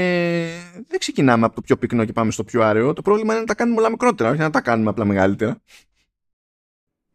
δεν 0.87 0.99
ξεκινάμε 0.99 1.45
από 1.45 1.55
το 1.55 1.61
πιο 1.61 1.77
πυκνό 1.77 2.05
και 2.05 2.13
πάμε 2.13 2.31
στο 2.31 2.43
πιο 2.43 2.61
άρεο. 2.61 2.93
Το 2.93 3.01
πρόβλημα 3.01 3.31
είναι 3.31 3.41
να 3.41 3.47
τα 3.47 3.55
κάνουμε 3.55 3.79
όλα 3.79 3.89
μικρότερα, 3.89 4.29
όχι 4.29 4.39
να 4.39 4.49
τα 4.49 4.61
κάνουμε 4.61 4.89
απλά 4.89 5.05
μεγαλύτερα. 5.05 5.61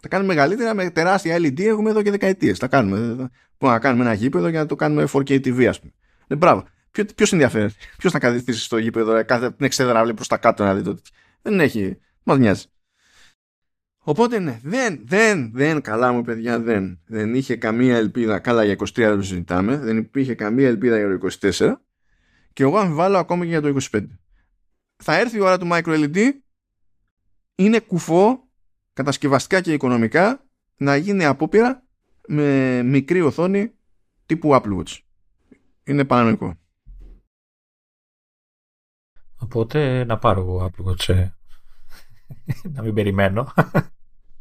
Τα 0.01 0.09
κάνουμε 0.09 0.35
μεγαλύτερα 0.35 0.75
με 0.75 0.91
τεράστια 0.91 1.37
LED 1.37 1.61
έχουμε 1.61 1.91
εδώ 1.91 2.03
και 2.03 2.11
δεκαετίες. 2.11 2.59
Τα 2.59 2.69
κάνουμε. 2.69 3.31
Που 3.59 3.67
να 3.67 3.79
κάνουμε 3.79 4.05
ένα 4.05 4.13
γήπεδο 4.13 4.49
για 4.49 4.61
να 4.61 4.67
το 4.67 4.75
κάνουμε 4.75 5.09
4K 5.13 5.31
TV, 5.31 5.65
ας 5.65 5.81
πούμε. 5.81 5.93
Ναι, 6.27 6.37
μπράβο. 6.37 6.65
Ποιο 6.91 7.27
ενδιαφέρει. 7.31 7.71
Ποιος 7.99 8.13
να 8.13 8.19
καθίσει 8.19 8.61
στο 8.61 8.79
γήπεδο, 8.79 9.17
ε, 9.17 9.23
κάθε 9.23 9.51
την 9.51 9.65
εξέδρα 9.65 10.01
βλέπει 10.01 10.15
προς 10.15 10.29
τα 10.29 10.37
κάτω 10.37 10.65
να 10.65 10.75
δει 10.75 10.83
το. 10.83 10.99
Δεν 11.43 11.61
έχει. 11.61 11.99
Μας 12.23 12.39
νοιάζει. 12.39 12.65
Οπότε 13.99 14.39
ναι, 14.39 14.61
δεν, 14.63 15.03
δεν, 15.05 15.51
δεν, 15.55 15.81
καλά 15.81 16.13
μου 16.13 16.23
παιδιά, 16.23 16.61
δεν. 16.61 17.01
Δεν 17.07 17.35
είχε 17.35 17.57
καμία 17.57 17.97
ελπίδα. 17.97 18.39
Καλά 18.39 18.65
για 18.65 18.75
23 18.75 18.91
δεν 18.95 19.17
το 19.17 19.23
συζητάμε. 19.23 19.77
Δεν 19.77 19.97
υπήρχε 19.97 20.35
καμία 20.35 20.67
ελπίδα 20.69 20.97
για 20.97 21.19
το 21.19 21.29
24. 21.41 21.73
Και 22.53 22.63
εγώ 22.63 22.79
αμφιβάλλω 22.79 23.19
ακόμα 23.19 23.45
και 23.45 23.51
για 23.51 23.61
το 23.61 23.77
25. 23.93 24.07
Θα 24.97 25.19
έρθει 25.19 25.37
η 25.37 25.41
ώρα 25.41 25.59
του 25.59 25.69
micro 25.73 26.05
LED. 26.05 26.31
Είναι 27.55 27.81
κουφό 27.81 28.49
κατασκευαστικά 28.93 29.61
και 29.61 29.73
οικονομικά 29.73 30.47
να 30.77 30.97
γίνει 30.97 31.25
απόπειρα 31.25 31.86
με 32.27 32.83
μικρή 32.83 33.21
οθόνη 33.21 33.73
τύπου 34.27 34.51
Apple 34.53 34.79
Watch. 34.79 34.99
Είναι 35.85 36.05
παρανοϊκό. 36.05 36.59
Οπότε 39.37 40.05
να 40.05 40.19
πάρω 40.19 40.41
εγώ 40.41 40.71
Apple 40.71 40.85
Watch 40.91 41.15
ε. 41.15 41.31
να 42.75 42.83
μην 42.83 42.95
περιμένω. 42.95 43.53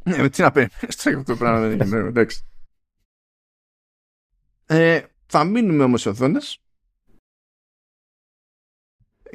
Ναι, 0.03 0.29
τι 0.29 0.41
να 0.41 0.51
περιμένεις 0.51 1.05
αυτό 1.05 1.23
το 1.23 1.35
πράγμα 1.35 1.67
δεν 1.67 1.87
είναι, 1.87 1.97
εντάξει. 1.97 2.45
Ε, 4.65 5.03
θα 5.25 5.43
μείνουμε 5.43 5.83
όμως 5.83 6.01
σε 6.01 6.09
οθόνες 6.09 6.64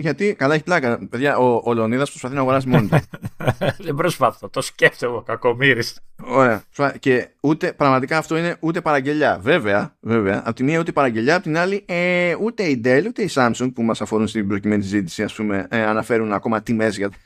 γιατί 0.01 0.35
καλά 0.35 0.55
έχει 0.55 0.63
πλάκα. 0.63 1.07
Παιδιά, 1.11 1.39
ο, 1.39 1.63
ο 1.65 1.75
Λεωνίδας 1.75 2.09
προσπαθεί 2.09 2.35
να 2.35 2.41
αγοράσει 2.41 2.69
μόνο 2.69 2.89
του. 2.89 3.01
Δεν 3.85 3.95
προσπαθώ. 3.95 4.49
Το 4.49 4.61
σκέφτομαι, 4.61 5.23
κακομίρι. 5.25 5.83
Ωραία. 6.25 6.63
Και 6.99 7.29
ούτε, 7.41 7.73
πραγματικά 7.73 8.19
αυτό 8.19 8.37
είναι 8.37 8.57
ούτε 8.61 8.81
παραγγελιά. 8.81 9.39
Βέβαια, 9.43 9.97
βέβαια, 10.01 10.43
από 10.45 10.55
τη 10.55 10.63
μία 10.63 10.79
ούτε 10.79 10.93
παραγγελιά, 10.93 11.35
από 11.35 11.43
την 11.43 11.59
άλλη 11.59 11.85
ε, 11.87 12.35
ούτε 12.41 12.63
η 12.63 12.81
Dell 12.85 13.03
ούτε 13.07 13.23
η 13.23 13.31
Samsung 13.35 13.73
που 13.75 13.83
μας 13.83 14.01
αφορούν 14.01 14.27
στην 14.27 14.49
προκειμένη 14.49 14.83
συζήτηση, 14.83 15.23
ας 15.23 15.35
πούμε, 15.35 15.67
ε, 15.71 15.83
αναφέρουν 15.83 16.33
ακόμα 16.33 16.63
τιμές 16.63 16.97
για. 16.97 17.11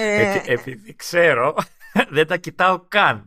Ε, 0.00 0.52
επειδή 0.52 0.94
ξέρω, 0.96 1.54
δεν 2.16 2.26
τα 2.26 2.36
κοιτάω 2.36 2.80
καν. 2.88 3.22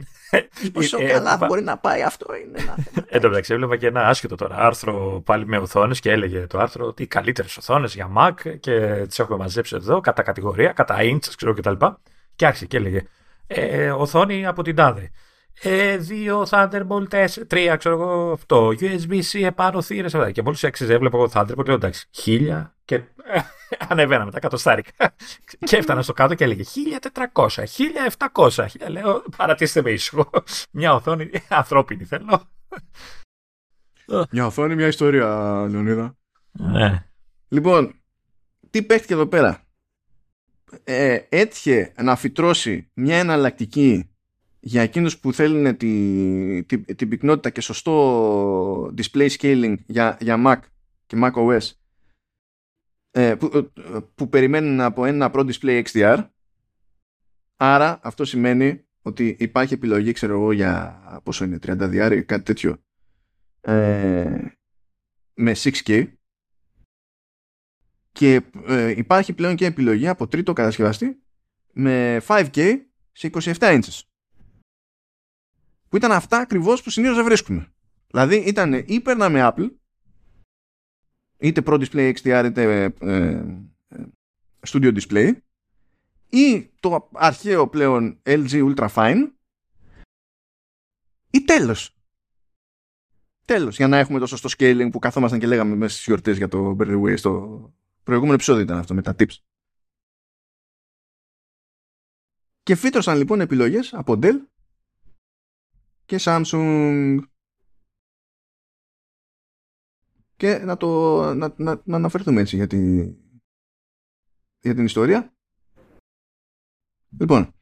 Πόσο 0.73 0.97
ε, 1.01 1.05
καλά 1.05 1.39
ε, 1.41 1.45
μπορεί 1.45 1.63
να 1.63 1.77
πάει 1.77 2.03
αυτό 2.03 2.35
είναι 2.35 2.59
ένα 2.61 2.75
θέμα. 2.75 3.07
Εν 3.09 3.21
τω 3.21 3.29
μεταξύ 3.29 3.53
έβλεπα 3.53 3.77
και 3.77 3.87
ένα 3.87 4.07
άσχετο 4.07 4.35
τώρα 4.35 4.55
άρθρο 4.57 5.21
πάλι 5.25 5.47
με 5.47 5.57
οθόνες 5.57 5.99
και 5.99 6.11
έλεγε 6.11 6.47
το 6.47 6.59
άρθρο 6.59 6.85
ότι 6.85 7.03
οι 7.03 7.07
καλύτερες 7.07 7.57
οθόνες 7.57 7.95
για 7.95 8.09
Mac 8.17 8.59
και 8.59 9.05
τις 9.07 9.19
έχουμε 9.19 9.37
μαζέψει 9.37 9.75
εδώ 9.75 9.99
κατά 9.99 10.21
κατηγορία, 10.21 10.71
κατά 10.71 10.95
inches 10.99 11.33
ξέρω 11.35 11.53
κτλ. 11.53 11.71
Και, 11.71 11.93
και 12.35 12.45
άρχισε 12.45 12.65
και 12.65 12.77
έλεγε 12.77 13.03
ε, 13.47 13.91
οθόνη 13.91 14.45
από 14.45 14.63
την 14.63 14.75
τάδε. 14.75 15.11
Ε, 15.61 15.97
δύο 15.97 16.45
Thunderbolt 16.49 17.07
4, 17.09 17.25
3 17.49 17.75
ξέρω 17.77 17.95
εγώ 18.01 18.31
αυτό, 18.31 18.67
USB-C 18.79 19.43
επάνω 19.43 19.81
θύρες. 19.81 20.15
Και 20.31 20.41
μόλις 20.41 20.63
έξιζε, 20.63 20.93
έβλεπα 20.93 21.17
εγώ 21.17 21.29
Thunderbolt, 21.33 21.65
λέω 21.65 21.75
εντάξει, 21.75 22.07
χίλια 22.11 22.72
και 22.85 23.01
ανεβαίναμε 23.89 24.31
τα 24.31 24.37
εκατοστάρικα. 24.37 25.15
και 25.67 25.77
έφτανα 25.77 26.01
στο 26.01 26.13
κάτω 26.13 26.35
και 26.35 26.43
έλεγε 26.43 26.63
1400, 27.33 27.47
1700. 28.55 28.65
Λέω, 28.89 29.23
παρατήστε 29.37 29.81
με 29.81 29.91
ήσυχο. 29.91 30.29
Μια 30.71 30.93
οθόνη 30.93 31.29
ανθρώπινη 31.47 32.03
θέλω. 32.03 32.49
Μια 34.31 34.45
οθόνη, 34.45 34.75
μια 34.75 34.87
ιστορία, 34.87 35.27
Λεωνίδα. 35.69 36.17
Ναι. 36.51 37.05
Λοιπόν, 37.47 37.95
τι 38.69 38.83
παίχτηκε 38.83 39.13
εδώ 39.13 39.25
πέρα; 39.25 39.63
Ε, 40.83 41.19
έτυχε 41.29 41.93
να 42.01 42.15
φυτρώσει 42.15 42.89
μια 42.93 43.17
εναλλακτική 43.17 44.13
για 44.59 44.81
εκείνους 44.81 45.19
που 45.19 45.33
θέλουν 45.33 45.77
τη, 45.77 46.63
τη, 46.63 46.95
την 46.95 47.09
πυκνότητα 47.09 47.49
και 47.49 47.61
σωστό 47.61 48.93
display 48.97 49.29
scaling 49.39 49.75
για, 49.85 50.17
για 50.21 50.43
Mac 50.45 50.59
και 51.05 51.17
Mac 51.21 51.31
OS 51.33 51.51
ε, 51.55 51.59
που, 53.35 53.51
ε, 53.55 53.99
που 54.15 54.29
περιμένουν 54.29 54.81
από 54.81 55.05
ένα 55.05 55.31
Pro 55.33 55.51
Display 55.51 55.83
XDR 55.83 56.27
άρα 57.55 57.99
αυτό 58.03 58.25
σημαίνει 58.25 58.85
ότι 59.01 59.35
υπάρχει 59.39 59.73
επιλογή 59.73 60.11
ξέρω 60.11 60.33
εγώ 60.33 60.51
για 60.51 61.01
πόσο 61.23 61.43
είναι 61.43 61.59
30 61.65 61.77
DR 61.79 62.23
κάτι 62.25 62.43
τέτοιο. 62.43 62.83
Ε, 63.61 64.47
με 65.33 65.55
6K 65.55 66.07
και 68.11 68.41
ε, 68.67 68.89
υπάρχει 68.89 69.33
πλέον 69.33 69.55
και 69.55 69.65
επιλογή 69.65 70.07
από 70.07 70.27
τρίτο 70.27 70.53
κατασκευαστή 70.53 71.23
με 71.73 72.21
5K 72.27 72.75
σε 73.11 73.29
27 73.33 73.53
inches. 73.59 74.01
Που 75.89 75.95
ήταν 75.95 76.11
αυτά 76.11 76.37
ακριβώς 76.37 76.83
που 76.83 76.89
συνήθως 76.89 77.15
δεν 77.15 77.25
βρίσκουμε. 77.25 77.73
Δηλαδή 78.07 78.35
ήταν 78.35 78.73
ή 78.73 79.01
με 79.29 79.51
Apple 79.53 79.69
είτε 81.43 81.61
Pro 81.65 81.85
Display 81.85 82.13
XDR 82.13 82.43
είτε 82.45 82.83
ε, 82.99 83.43
Studio 84.67 84.99
Display 84.99 85.31
ή 86.29 86.69
το 86.79 87.09
αρχαίο 87.13 87.67
πλέον 87.67 88.21
LG 88.23 88.73
Ultra 88.73 88.87
Fine 88.93 89.31
ή 91.29 91.41
τέλος. 91.43 91.97
Τέλος, 93.45 93.75
για 93.75 93.87
να 93.87 93.97
έχουμε 93.97 94.19
το 94.19 94.25
σωστό 94.25 94.49
scaling 94.57 94.87
που 94.91 94.99
καθόμασταν 94.99 95.39
και 95.39 95.47
λέγαμε 95.47 95.75
μέσα 95.75 95.93
στις 95.93 96.05
γιορτές 96.05 96.37
για 96.37 96.47
το 96.47 96.75
Better 96.79 97.01
Way 97.01 97.17
στο 97.17 97.73
προηγούμενο 98.03 98.35
επεισόδιο 98.35 98.63
ήταν 98.63 98.77
αυτό 98.77 98.93
με 98.93 99.01
τα 99.01 99.15
tips. 99.19 99.37
Και 102.63 102.75
φύτρωσαν 102.75 103.17
λοιπόν 103.17 103.41
επιλογές 103.41 103.93
από 103.93 104.19
Dell 104.21 104.35
και 106.05 106.19
Samsung. 106.21 107.19
Και 110.43 110.57
να, 110.57 110.77
το, 110.77 111.19
να, 111.33 111.53
να, 111.57 111.81
να 111.83 111.95
αναφερθούμε 111.95 112.41
έτσι 112.41 112.55
για, 112.55 112.67
τη, 112.67 113.01
για 114.59 114.75
την 114.75 114.85
ιστορία. 114.85 115.33
Λοιπόν, 117.19 117.53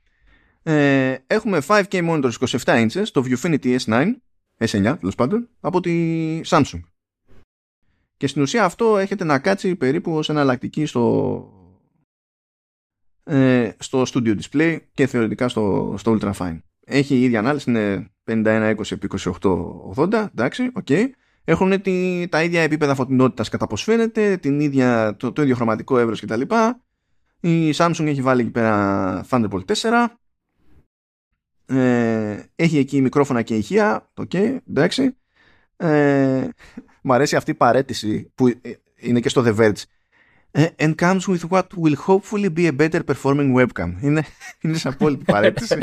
ε, 0.64 1.18
έχουμε 1.28 1.62
5K 1.68 1.92
monitors 1.92 2.32
27 2.32 2.58
inches, 2.64 3.06
το 3.12 3.24
Viewfinity 3.26 3.80
S9, 3.80 4.12
S9 4.58 4.96
τέλος 5.00 5.16
πάντων, 5.16 5.50
από 5.60 5.80
τη 5.80 6.42
Samsung. 6.46 6.80
Και 8.18 8.28
στην 8.28 8.42
ουσία 8.42 8.66
αυτό 8.66 8.98
έχετε 8.98 9.24
να 9.24 9.40
κάτσει 9.40 9.76
περίπου 9.76 10.18
ως 10.18 10.30
εναλλακτική 10.30 10.86
στο, 10.86 11.54
ε, 13.24 13.72
στο 13.80 14.04
Studio 14.08 14.40
Display 14.42 14.80
και 14.94 15.08
θεωρητικά 15.08 15.50
στο, 15.50 15.96
στο 15.98 16.18
Ultra 16.20 16.34
Fine. 16.34 16.60
Έχει 16.86 17.16
η 17.16 17.24
ίδια 17.24 17.40
ανάλυση, 17.40 17.70
είναι 17.70 18.12
51-20-28-80, 18.26 20.28
εντάξει, 20.32 20.72
οκ. 20.74 20.86
Okay. 20.90 21.10
Έχουν 21.44 21.82
τη, 21.82 22.28
τα 22.28 22.44
ίδια 22.44 22.62
επίπεδα 22.62 22.96
φωτεινότητας 22.96 23.50
κατά 23.50 23.68
πως 23.68 23.84
φαίνεται, 23.84 24.38
την 24.38 24.60
ίδια, 24.60 25.16
το, 25.18 25.32
το 25.32 25.42
ίδιο 25.42 25.56
χρωματικό 25.56 25.98
εύρος 25.98 26.22
κτλ. 26.22 26.42
Η 27.40 27.74
Samsung 27.76 28.06
έχει 28.06 28.22
βάλει 28.22 28.42
εκεί 28.42 28.52
πέρα 28.52 29.26
Thunderbolt 29.30 29.64
4. 29.66 30.06
Ε, 31.66 32.44
έχει 32.56 32.78
εκεί 32.78 33.02
μικρόφωνα 33.02 33.42
και 33.42 33.56
ηχεία. 33.56 34.10
Οκ, 34.14 34.30
okay, 34.34 34.58
εντάξει. 34.70 35.16
Ε, 35.78 36.48
μου 37.02 37.14
αρέσει 37.14 37.36
αυτή 37.36 37.52
η 37.52 37.54
παρατήρηση 37.54 38.32
που 38.36 38.54
είναι 38.96 39.20
και 39.20 39.30
στο 39.30 39.44
The 39.46 39.56
Verge. 39.56 39.84
Ε, 40.52 40.68
and 40.78 40.96
comes 40.96 41.20
with 41.28 41.50
what 41.50 41.64
will 41.84 41.96
hopefully 42.08 42.50
be 42.58 42.68
a 42.68 42.72
better 42.78 43.00
performing 43.06 43.56
webcam. 43.56 43.94
Είναι, 44.02 44.24
είναι 44.62 44.78
σε 44.78 44.88
απόλυτη 44.88 45.24
παρέτηση. 45.34 45.78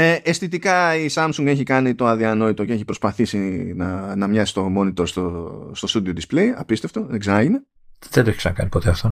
Ε, 0.00 0.18
αισθητικά 0.22 0.96
η 0.96 1.06
Samsung 1.14 1.46
έχει 1.46 1.62
κάνει 1.62 1.94
το 1.94 2.06
αδιανόητο 2.06 2.64
και 2.64 2.72
έχει 2.72 2.84
προσπαθήσει 2.84 3.38
να, 3.76 4.16
να 4.16 4.26
μοιάσει 4.26 4.54
το 4.54 4.72
monitor 4.78 5.06
στο, 5.06 5.70
στο 5.74 5.88
studio 5.92 6.12
display. 6.14 6.46
Απίστευτο, 6.56 7.06
δεν 7.06 7.18
ξανάγινε. 7.18 7.62
Δεν 8.10 8.24
το 8.24 8.30
έχει 8.30 8.38
ξανακάνει 8.38 8.68
ποτέ 8.68 8.88
αυτό. 8.90 9.08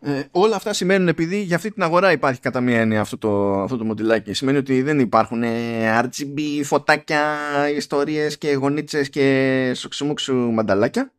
Ε, 0.00 0.22
όλα 0.30 0.56
αυτά 0.56 0.72
σημαίνουν 0.72 1.08
επειδή 1.08 1.42
για 1.42 1.56
αυτή 1.56 1.70
την 1.72 1.82
αγορά 1.82 2.12
υπάρχει 2.12 2.40
κατά 2.40 2.60
μία 2.60 2.80
έννοια 2.80 3.00
αυτό 3.00 3.18
το, 3.18 3.60
αυτό 3.62 3.76
το 3.76 3.84
μοντιλάκι. 3.84 4.32
Σημαίνει 4.32 4.58
ότι 4.58 4.82
δεν 4.82 4.98
υπάρχουν 4.98 5.42
ε, 5.42 6.00
RGB 6.00 6.40
φωτάκια, 6.64 7.36
ιστορίες 7.76 8.38
και 8.38 8.52
γονίτσες 8.52 9.10
και 9.10 9.72
σοξιμούξου 9.74 10.34
μανταλάκια. 10.34 11.12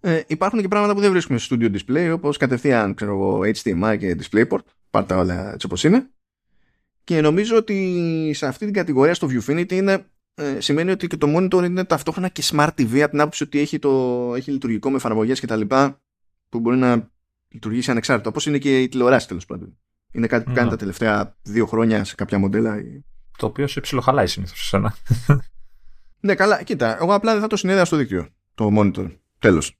Ε, 0.00 0.20
υπάρχουν 0.26 0.60
και 0.60 0.68
πράγματα 0.68 0.94
που 0.94 1.00
δεν 1.00 1.10
βρίσκουμε 1.10 1.38
στο 1.38 1.56
studio 1.60 1.76
display 1.76 2.10
όπως 2.14 2.36
κατευθείαν 2.36 2.94
ξέρω 2.94 3.12
εγώ, 3.12 3.38
HDMI 3.38 3.96
και 3.98 4.16
DisplayPort. 4.20 4.64
Πάρτα 4.90 5.16
όλα 5.16 5.52
έτσι 5.52 5.66
όπως 5.66 5.84
είναι. 5.84 6.08
Και 7.04 7.20
νομίζω 7.20 7.56
ότι 7.56 8.30
σε 8.34 8.46
αυτή 8.46 8.64
την 8.64 8.74
κατηγορία 8.74 9.14
στο 9.14 9.28
Viewfinity 9.30 9.72
είναι, 9.72 10.06
ε, 10.34 10.60
σημαίνει 10.60 10.90
ότι 10.90 11.06
και 11.06 11.16
το 11.16 11.36
monitor 11.36 11.64
είναι 11.64 11.84
ταυτόχρονα 11.84 12.28
και 12.28 12.42
smart 12.44 12.68
TV 12.76 12.98
από 13.00 13.10
την 13.10 13.20
άποψη 13.20 13.42
ότι 13.42 13.58
έχει, 13.58 13.78
το, 13.78 14.32
έχει 14.36 14.50
λειτουργικό 14.50 14.90
με 14.90 14.96
εφαρμογές 14.96 15.40
και 15.40 15.46
τα 15.46 15.56
λοιπά 15.56 16.00
που 16.48 16.60
μπορεί 16.60 16.76
να 16.76 17.10
λειτουργήσει 17.48 17.90
ανεξάρτητα. 17.90 18.28
Όπως 18.28 18.46
είναι 18.46 18.58
και 18.58 18.82
η 18.82 18.88
τηλεοράση 18.88 19.28
τέλος 19.28 19.46
πάντων. 19.46 19.78
Είναι 20.12 20.26
κάτι 20.26 20.44
που 20.44 20.52
κάνει 20.52 20.70
τα 20.70 20.76
τελευταία 20.76 21.36
δύο 21.42 21.66
χρόνια 21.66 22.04
σε 22.04 22.14
κάποια 22.14 22.38
μοντέλα. 22.38 22.76
Το 23.36 23.46
οποίο 23.46 23.66
σε 23.66 23.80
ψιλοχαλάει 23.80 24.26
συνήθως 24.26 24.58
σε 24.58 24.64
σένα. 24.64 24.96
ναι, 26.20 26.34
καλά. 26.34 26.62
Κοίτα, 26.62 26.96
εγώ 27.02 27.14
απλά 27.14 27.32
δεν 27.32 27.40
θα 27.40 27.46
το 27.46 27.56
συνέδεα 27.56 27.84
στο 27.84 27.96
δίκτυο. 27.96 28.28
Το 28.54 28.70
monitor. 28.78 29.16
Τέλος. 29.38 29.78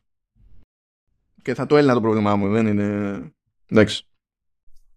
Και 1.42 1.54
θα 1.54 1.66
το 1.66 1.76
έλυνα 1.76 1.94
το 1.94 2.00
πρόβλημά 2.00 2.36
μου. 2.36 2.48
Δεν 2.48 2.66
είναι. 2.66 3.20
Εντάξει. 3.66 4.06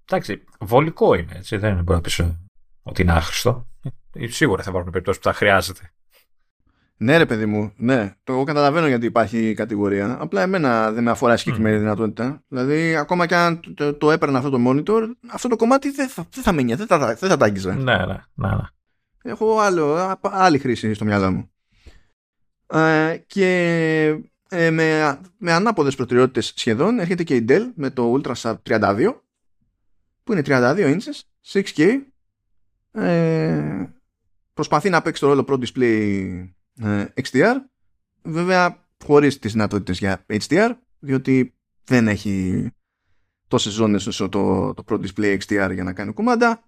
Εντάξει, 0.10 0.44
βολικό 0.60 1.14
είναι, 1.14 1.32
έτσι. 1.36 1.58
Δεν 1.58 1.74
μπορεί 1.74 1.96
να 1.96 2.02
πεις 2.02 2.20
ε, 2.20 2.40
ότι 2.84 3.02
είναι 3.02 3.12
άχρηστο. 3.12 3.68
Ε, 4.14 4.28
σίγουρα 4.28 4.64
θα 4.64 4.70
υπάρχουν 4.70 4.92
περιπτώσεις 4.92 5.22
που 5.22 5.28
θα 5.28 5.34
χρειάζεται. 5.34 5.92
Ναι, 7.00 7.18
ρε 7.18 7.26
παιδί 7.26 7.46
μου, 7.46 7.74
ναι. 7.76 8.16
Το 8.24 8.34
εγώ 8.34 8.44
καταλαβαίνω 8.44 8.88
γιατί 8.88 9.06
υπάρχει 9.06 9.54
κατηγορία. 9.54 10.18
Απλά 10.20 10.42
εμένα 10.42 10.92
δεν 10.92 11.04
με 11.04 11.12
αφορά 11.12 11.38
συγκεκριμένη 11.38 11.76
mm. 11.76 11.80
δυνατότητα. 11.80 12.44
Δηλαδή, 12.48 12.96
ακόμα 12.96 13.26
και 13.26 13.36
αν 13.36 13.60
το, 13.76 13.94
το 13.94 14.12
έπαιρνα 14.12 14.38
αυτό 14.38 14.50
το 14.50 14.58
monitor, 14.68 15.04
αυτό 15.28 15.48
το 15.48 15.56
κομμάτι 15.56 15.92
δεν 15.92 16.10
θα, 16.10 16.26
δεν 16.30 16.44
θα 16.44 16.52
μείνει, 16.52 16.74
δεν 16.74 16.88
θα, 16.88 16.98
δεν 16.98 17.30
θα 17.30 17.38
τα 17.38 17.46
άγγιζα. 17.46 17.76
Ναι, 17.76 17.98
ναι, 17.98 18.06
ναι, 18.34 18.50
ναι. 18.50 18.62
Έχω 19.24 19.60
άλλο, 19.60 20.16
άλλη 20.22 20.58
χρήση 20.58 20.94
στο 20.94 21.06
μυαλό 21.06 21.32
μου. 21.32 21.52
Ε, 22.68 23.18
και 23.28 23.50
ε, 24.50 24.70
με, 24.70 25.20
με 25.38 25.52
ανάποδες 25.52 25.96
προτεραιότητες 25.96 26.54
σχεδόν 26.56 27.00
έρχεται 27.00 27.24
και 27.24 27.36
η 27.36 27.46
Dell 27.50 27.64
με 27.76 27.90
το 27.90 28.22
Ultrasharp 28.22 28.56
32 28.64 29.14
που 30.28 30.34
είναι 30.34 30.42
32 30.46 30.98
inches, 30.98 31.22
6K. 31.54 32.00
Ε, 32.92 33.86
προσπαθεί 34.54 34.90
να 34.90 35.02
παίξει 35.02 35.22
το 35.22 35.28
ρόλο 35.28 35.46
Pro 35.48 35.60
Display 35.60 36.48
ε, 36.84 37.06
XDR. 37.22 37.56
Βέβαια, 38.22 38.88
χωρίς 39.06 39.40
τις 39.40 39.52
δυνατότητες 39.52 39.98
για 39.98 40.26
HDR, 40.28 40.72
διότι 41.00 41.54
δεν 41.84 42.08
έχει 42.08 42.68
τόσες 43.48 43.74
ζώνες 43.74 44.08
όσο 44.08 44.30
το, 44.30 44.74
το 44.74 44.84
Pro 44.88 45.00
Display 45.00 45.38
XDR 45.38 45.72
για 45.74 45.84
να 45.84 45.94
κάνει 45.94 46.14
κουμάντα. 46.14 46.64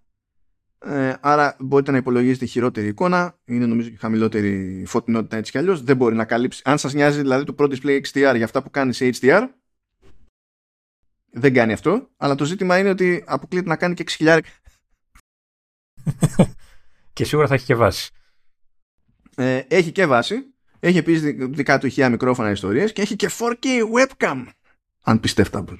Ε, 0.85 1.13
άρα 1.19 1.55
μπορείτε 1.59 1.91
να 1.91 1.97
υπολογίσετε 1.97 2.45
χειρότερη 2.45 2.87
εικόνα. 2.87 3.39
Είναι 3.45 3.65
νομίζω 3.65 3.89
και 3.89 3.97
χαμηλότερη 3.97 4.83
φωτεινότητα 4.87 5.37
έτσι 5.37 5.51
κι 5.51 5.57
αλλιώς. 5.57 5.83
Δεν 5.83 5.97
μπορεί 5.97 6.15
να 6.15 6.25
καλύψει. 6.25 6.61
Αν 6.65 6.77
σας 6.77 6.93
νοιάζει 6.93 7.21
δηλαδή 7.21 7.43
το 7.43 7.55
Pro 7.57 7.63
Display 7.63 8.01
XDR 8.01 8.33
για 8.35 8.43
αυτά 8.45 8.63
που 8.63 8.69
κάνεις 8.69 8.97
σε 8.97 9.09
HDR, 9.21 9.47
δεν 11.31 11.53
κάνει 11.53 11.73
αυτό, 11.73 12.09
αλλά 12.17 12.35
το 12.35 12.45
ζήτημα 12.45 12.77
είναι 12.77 12.89
ότι 12.89 13.23
αποκλείεται 13.27 13.67
να 13.67 13.75
κάνει 13.75 13.93
και 13.93 14.03
6.000. 14.07 14.39
και 17.13 17.23
σίγουρα 17.23 17.47
θα 17.47 17.53
έχει 17.53 17.65
και 17.65 17.75
βάση. 17.75 18.11
Ε, 19.35 19.61
έχει 19.67 19.91
και 19.91 20.05
βάση. 20.05 20.53
Έχει 20.79 20.97
επίσης 20.97 21.21
δικά 21.49 21.77
του 21.77 21.85
ηχεία 21.85 22.09
μικρόφωνα 22.09 22.51
ιστορίες 22.51 22.93
και 22.93 23.01
έχει 23.01 23.15
και 23.15 23.29
4K 23.39 23.65
webcam. 23.95 24.45
Αν 25.01 25.19
πιστεύταμπλ. 25.19 25.73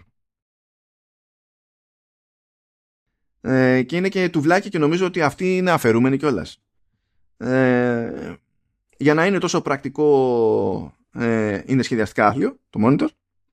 Ε, 3.42 3.84
και 3.84 3.96
είναι 3.96 4.10
και 4.10 4.30
τουβλάκι 4.30 4.70
και 4.70 4.78
νομίζω 4.78 5.06
ότι 5.06 5.22
αυτή 5.22 5.58
είναι 5.58 5.72
αφαιρούμενη 5.72 6.18
κιόλας. 6.18 6.62
Ε, 7.38 8.36
για 8.98 9.14
να 9.14 9.26
είναι 9.26 9.38
τόσο 9.38 9.62
πρακτικό 9.62 10.98
ε, 11.14 11.62
είναι 11.66 11.84
σχεδιαστικά 11.84 12.28
άθλιο 12.28 12.60
το 12.70 12.80
monitor 12.84 13.08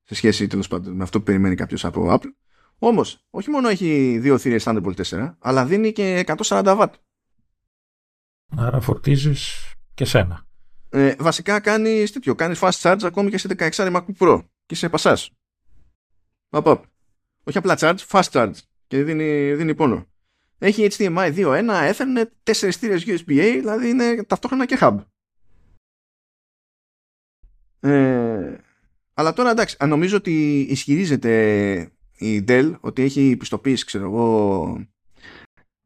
σε 0.09 0.15
σχέση 0.15 0.47
τέλος 0.47 0.69
πάντων 0.69 0.93
με 0.93 1.03
αυτό 1.03 1.19
που 1.19 1.25
περιμένει 1.25 1.55
κάποιος 1.55 1.85
από 1.85 2.15
Apple. 2.15 2.31
Όμως, 2.79 3.25
όχι 3.31 3.51
μόνο 3.51 3.69
έχει 3.69 4.19
δύο 4.19 4.39
θηρίε 4.39 4.59
Thunderbolt 4.63 4.95
4, 5.05 5.35
αλλά 5.39 5.67
δίνει 5.67 5.93
και 5.93 6.25
140 6.27 6.65
W. 6.65 6.89
Άρα 8.57 8.81
φορτίζεις 8.81 9.73
και 9.95 10.05
σένα. 10.05 10.47
Ε, 10.91 11.15
βασικά 11.19 11.61
κάνει 11.61 12.05
τέτοιο. 12.09 12.35
Κάνει 12.35 12.55
fast 12.61 12.81
charge 12.81 13.01
ακόμη 13.03 13.31
και 13.31 13.39
σε 13.39 13.49
16 13.59 13.71
MacBook 13.71 14.17
Pro 14.19 14.45
και 14.67 14.75
σε 14.75 14.89
πασάς. 14.89 15.31
Όχι 17.45 17.59
απλά 17.59 17.77
charge, 17.79 17.99
fast 18.09 18.31
charge. 18.31 18.55
Και 18.87 19.03
δίνει, 19.03 19.55
δίνει 19.55 19.75
πόνο. 19.75 20.07
Έχει 20.59 20.89
HDMI 20.91 21.35
2.1, 21.35 21.93
Ethernet, 21.93 22.27
4 22.43 22.69
στήρες 22.71 23.05
USB-A, 23.07 23.57
δηλαδή 23.59 23.89
είναι 23.89 24.25
ταυτόχρονα 24.25 24.67
και 24.67 24.79
hub. 24.81 24.99
Ε, 27.81 28.57
αλλά 29.19 29.33
τώρα 29.33 29.51
εντάξει, 29.51 29.77
νομίζω 29.87 30.17
ότι 30.17 30.61
ισχυρίζεται 30.61 31.33
η 32.17 32.45
Dell 32.49 32.75
ότι 32.81 33.03
έχει 33.03 33.37
πιστοποίηση, 33.37 33.85
ξέρω 33.85 34.05
εγώ, 34.05 34.87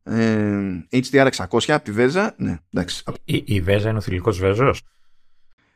ε, 0.02 0.86
HDR 0.90 1.28
600 1.30 1.72
από 1.72 1.84
τη 1.84 1.92
Βέζα. 1.92 2.34
Ναι, 2.36 2.58
εντάξει. 2.72 3.04
Η, 3.24 3.42
η 3.46 3.60
Βέζα 3.60 3.88
είναι 3.88 3.98
ο 3.98 4.00
θηλυκός 4.00 4.38
Βέζος; 4.38 4.82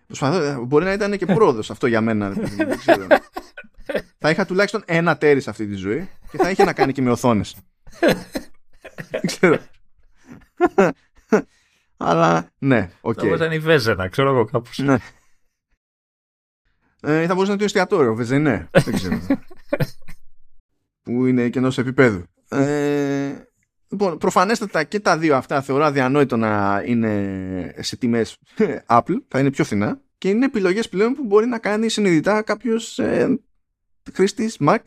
Προσπαθώ, 0.06 0.64
μπορεί 0.64 0.84
να 0.84 0.92
ήταν 0.92 1.16
και 1.16 1.26
πρόοδος 1.26 1.70
αυτό 1.70 1.86
για 1.86 2.00
μένα. 2.00 2.30
Δεν 2.30 2.78
ξέρω. 2.78 3.06
θα 4.18 4.30
είχα 4.30 4.46
τουλάχιστον 4.46 4.82
ένα 4.86 5.16
τέρι 5.18 5.40
σε 5.40 5.50
αυτή 5.50 5.66
τη 5.66 5.74
ζωή 5.74 6.08
και 6.30 6.36
θα 6.36 6.50
είχε 6.50 6.64
να 6.64 6.72
κάνει 6.72 6.92
και 6.92 7.02
με 7.02 7.10
οθόνες. 7.10 7.56
δεν 9.10 9.20
ξέρω. 9.26 9.58
Αλλά 11.96 12.50
ναι, 12.58 12.90
οκ. 13.00 13.18
Okay. 13.18 13.28
Θα 13.28 13.34
ήταν 13.34 13.52
η 13.52 13.58
Βέζα, 13.58 14.08
ξέρω 14.08 14.28
εγώ 14.28 14.44
κάπως. 14.44 14.78
Ναι. 17.04 17.22
Ε, 17.22 17.26
θα 17.26 17.34
μπορούσε 17.34 17.46
να 17.46 17.52
είναι 17.52 17.56
το 17.56 17.64
εστιατόριο, 17.64 18.14
βέβαια, 18.14 18.38
ναι. 18.38 18.68
Δεν 18.70 18.94
ξέρω. 18.94 19.20
που 21.02 21.26
είναι 21.26 21.48
και 21.48 21.58
ενό 21.58 21.72
επίπεδου. 21.76 22.22
Ε, 22.48 23.32
λοιπόν, 23.88 24.18
προφανέστατα 24.18 24.84
και 24.84 25.00
τα 25.00 25.18
δύο 25.18 25.36
αυτά 25.36 25.62
θεωρώ 25.62 25.84
αδιανόητο 25.84 26.36
να 26.36 26.82
είναι 26.86 27.74
σε 27.78 27.96
τιμές 27.96 28.36
Apple. 28.86 29.16
Θα 29.28 29.38
είναι 29.38 29.50
πιο 29.50 29.64
φθηνά. 29.64 30.00
και 30.18 30.28
είναι 30.28 30.44
επιλογές 30.44 30.88
πλέον 30.88 31.12
που 31.12 31.24
μπορεί 31.24 31.46
να 31.46 31.58
κάνει 31.58 31.88
συνειδητά 31.88 32.42
κάποιος 32.42 32.98
ε, 32.98 33.38
χρήστης 34.12 34.56
Mac 34.60 34.78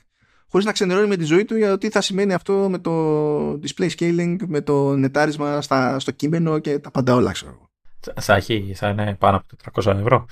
χωρίς 0.50 0.66
να 0.66 0.72
ξενερώνει 0.72 1.08
με 1.08 1.16
τη 1.16 1.24
ζωή 1.24 1.46
του 1.46 1.56
για 1.56 1.70
το 1.70 1.78
τι 1.78 1.90
θα 1.90 2.02
σημαίνει 2.02 2.34
αυτό 2.34 2.68
με 2.70 2.78
το 2.78 3.52
display 3.52 3.90
scaling, 3.98 4.36
με 4.48 4.62
το 4.62 4.96
νετάρισμα 4.96 5.62
στα, 5.62 6.00
στο 6.00 6.12
κείμενο 6.12 6.60
και 6.60 6.80
τα 6.80 6.92
πάντα 6.92 7.16
όλα 7.16 7.32
ξέρω. 7.32 7.70
Θα, 8.20 8.36
έχει, 8.36 8.74
θα 8.76 8.90
είναι 8.90 9.16
πάνω 9.20 9.38
από 9.38 9.82
400 9.84 9.96
ευρώ. 10.00 10.26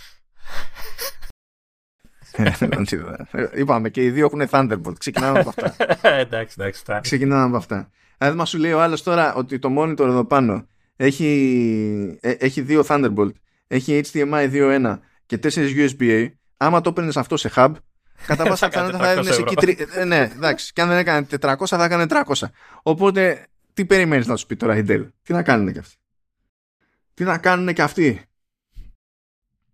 Ε, 2.38 3.48
Είπαμε 3.54 3.90
και 3.90 4.04
οι 4.04 4.10
δύο 4.10 4.26
έχουν 4.26 4.48
Thunderbolt. 4.50 4.98
Ξεκινάμε 4.98 5.40
από 5.40 5.50
αυτά. 5.50 5.76
εντάξει, 6.20 6.56
εντάξει. 6.60 6.84
Ξεκινάμε 7.02 7.44
από 7.46 7.58
αυτά. 7.58 7.90
Δηλαδή, 8.18 8.38
μα 8.38 8.46
σου 8.46 8.58
λέει 8.58 8.72
ο 8.72 8.82
άλλος 8.82 9.04
τώρα 9.04 9.34
ότι 9.34 9.60
το 9.60 9.70
monitor 9.78 10.00
εδώ 10.00 10.26
πάνω 10.26 10.68
έχει, 10.96 12.18
ε, 12.22 12.32
έχει 12.32 12.62
δύο 12.62 12.84
Thunderbolt, 12.88 13.32
έχει 13.68 14.02
HDMI 14.12 14.52
2.1 14.52 15.00
και 15.26 15.40
4 15.44 15.48
USB-A. 15.50 16.28
Άμα 16.58 16.82
το 16.82 16.90
έπαιρνες 16.90 17.18
αυτό 17.18 17.38
σε 17.38 17.52
hub, 17.56 17.72
κατά 18.28 18.44
πάσα 18.50 18.68
πιθανότητα 18.68 19.04
θα 19.04 19.10
έδινε 19.10 19.36
εκεί. 19.36 19.78
Ε, 19.94 20.04
ναι, 20.04 20.30
εντάξει. 20.36 20.74
Και 20.74 20.82
αν 20.82 20.88
δεν 20.88 20.98
έκανε 20.98 21.28
400, 21.42 21.56
θα 21.66 21.84
έκανε 21.84 22.06
300. 22.10 22.48
Οπότε, 22.84 23.46
τι 23.74 23.86
περιμένεις 23.86 24.28
να 24.28 24.36
σου 24.36 24.46
πει 24.46 24.56
τώρα 24.56 24.78
η 24.78 24.84
Dell; 24.88 25.08
Τι 25.24 25.34
να 25.34 25.44
κάνουν 25.44 25.74
και 25.74 25.80
αυτοί; 25.80 25.96
Τι 27.14 27.24
να 27.24 27.38
κάνουν 27.38 27.74
και 27.74 27.82
αυτοί; 27.82 28.22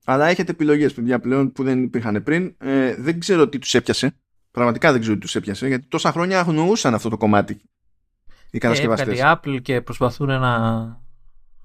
Αλλά 0.05 0.27
έχετε 0.27 0.51
επιλογές 0.51 0.93
παιδιά 0.93 1.19
πλέον 1.19 1.51
που 1.51 1.63
δεν 1.63 1.83
υπήρχαν 1.83 2.23
πριν. 2.23 2.55
Ε, 2.57 2.95
δεν 2.95 3.19
ξέρω 3.19 3.49
τι 3.49 3.59
τους 3.59 3.73
έπιασε. 3.73 4.15
Πραγματικά 4.51 4.91
δεν 4.91 5.01
ξέρω 5.01 5.15
τι 5.15 5.21
τους 5.21 5.35
έπιασε. 5.35 5.67
Γιατί 5.67 5.87
τόσα 5.87 6.11
χρόνια 6.11 6.39
αγνοούσαν 6.39 6.93
αυτό 6.93 7.09
το 7.09 7.17
κομμάτι 7.17 7.61
οι 8.51 8.57
κατασκευαστές. 8.57 9.15
Και 9.15 9.23
Apple 9.25 9.61
και 9.61 9.81
προσπαθούν 9.81 10.27
να 10.27 10.85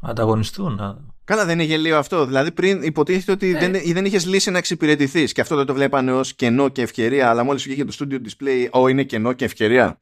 ανταγωνιστούν. 0.03 0.81
Καλά, 1.25 1.45
δεν 1.45 1.55
είναι 1.55 1.69
γελίο 1.69 1.99
αυτό. 1.99 2.27
Δηλαδή, 2.27 2.53
πριν 2.53 2.83
υποτίθεται 2.83 3.33
ότι 3.33 3.55
ε. 3.55 3.59
δεν, 3.59 3.73
δεν 3.93 4.05
είχες 4.05 4.27
λύσει 4.27 4.51
να 4.51 4.59
εξυπηρετηθείς 4.59 5.33
και 5.33 5.41
αυτό 5.41 5.57
δεν 5.57 5.67
το 5.67 5.75
βλέπανε 5.75 6.13
ως 6.13 6.35
κενό 6.35 6.69
και 6.69 6.83
ευκαιρία. 6.83 7.31
Αλλά 7.31 7.45
μόλις 7.45 7.63
βγήκε 7.63 7.85
το 7.85 7.97
studio 8.01 8.15
display, 8.15 8.69
Ω, 8.71 8.89
είναι 8.89 9.03
κενό 9.03 9.33
και 9.33 9.45
ευκαιρία. 9.45 9.99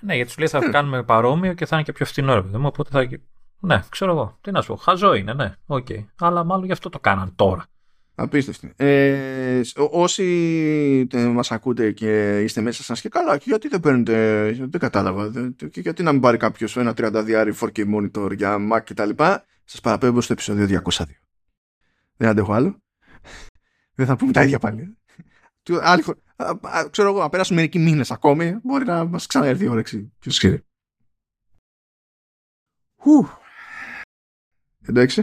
Ναι, 0.00 0.14
γιατί 0.14 0.30
σου 0.30 0.38
λέει 0.38 0.48
θα 0.48 0.58
κάνουμε 0.58 1.02
παρόμοιο 1.02 1.52
και 1.52 1.66
θα 1.66 1.76
είναι 1.76 1.84
και 1.84 1.92
πιο 1.92 2.06
φθηνό. 2.06 2.34
Ρε, 2.34 2.58
οπότε 2.58 2.90
θα 2.92 3.08
ναι, 3.60 3.82
ξέρω 3.88 4.12
εγώ. 4.12 4.38
Τι 4.40 4.50
να 4.50 4.62
σου 4.62 4.68
πω. 4.68 4.76
Χαζό 4.76 5.14
είναι, 5.14 5.32
ναι. 5.32 5.54
Οκ. 5.66 5.86
Okay. 5.90 6.04
Αλλά 6.18 6.44
μάλλον 6.44 6.64
γι' 6.64 6.72
αυτό 6.72 6.88
το 6.88 6.98
κάναν 6.98 7.32
τώρα. 7.36 7.66
Απίστευτη. 8.14 8.72
Ε, 8.76 9.60
όσοι 9.90 10.24
ε, 11.12 11.24
μας 11.24 11.52
ακούτε 11.52 11.92
και 11.92 12.40
είστε 12.42 12.60
μέσα 12.60 12.82
σας 12.82 13.00
και 13.00 13.08
καλά, 13.08 13.36
γιατί 13.36 13.68
δεν 13.68 13.80
παίρνετε. 13.80 14.50
Δεν 14.52 14.80
κατάλαβα. 14.80 15.30
Και 15.70 15.80
γιατί 15.80 16.02
να 16.02 16.12
μην 16.12 16.20
πάρει 16.20 16.36
κάποιος 16.36 16.76
ένα 16.76 16.94
32 16.96 17.52
4K 17.60 17.94
monitor 17.94 18.36
για 18.36 18.56
Mac 18.72 18.80
κτλ. 18.84 19.10
Σας 19.64 19.80
παραπέμπω 19.80 20.20
στο 20.20 20.32
επεισόδιο 20.32 20.80
202. 20.84 21.02
Δεν 22.16 22.28
αντέχω 22.28 22.52
άλλο. 22.52 22.82
Δεν 23.94 24.06
θα 24.06 24.16
πούμε 24.16 24.32
τα 24.32 24.42
ίδια 24.42 24.58
πάλι. 24.58 24.98
Άλλη, 25.80 26.04
ξέρω 26.90 27.08
εγώ, 27.08 27.18
να 27.18 27.28
περάσουν 27.28 27.56
μερικοί 27.56 27.78
μήνες 27.78 28.10
ακόμη, 28.10 28.58
μπορεί 28.62 28.84
να 28.84 29.04
μας 29.04 29.26
ξαναέρθει 29.26 29.64
η 29.64 29.68
όρεξη. 29.68 30.12
Ποιος 30.18 30.38
ξέρει. 30.38 30.64
Εντάξει. 34.88 35.22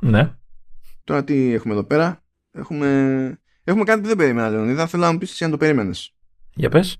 Ναι. 0.00 0.34
Τώρα 1.04 1.24
τι 1.24 1.52
έχουμε 1.52 1.72
εδώ 1.72 1.84
πέρα. 1.84 2.24
Έχουμε, 2.50 3.40
έχουμε 3.64 3.84
κάτι 3.84 4.00
που 4.00 4.06
δεν 4.06 4.16
περίμενα, 4.16 4.50
Λεωνίδα. 4.50 4.86
Θέλω 4.86 5.02
να 5.02 5.12
μου 5.12 5.18
πεις 5.18 5.42
αν 5.42 5.50
το 5.50 5.56
περίμενες. 5.56 6.14
Για 6.54 6.68
πες. 6.68 6.96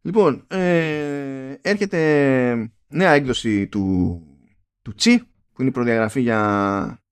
Λοιπόν, 0.00 0.44
ε, 0.48 1.54
έρχεται 1.60 2.72
νέα 2.88 3.12
έκδοση 3.12 3.66
του, 3.66 4.20
του 4.82 4.94
Τσι, 4.94 5.18
που 5.52 5.60
είναι 5.60 5.68
η 5.68 5.72
προδιαγραφή 5.72 6.20
για 6.20 7.02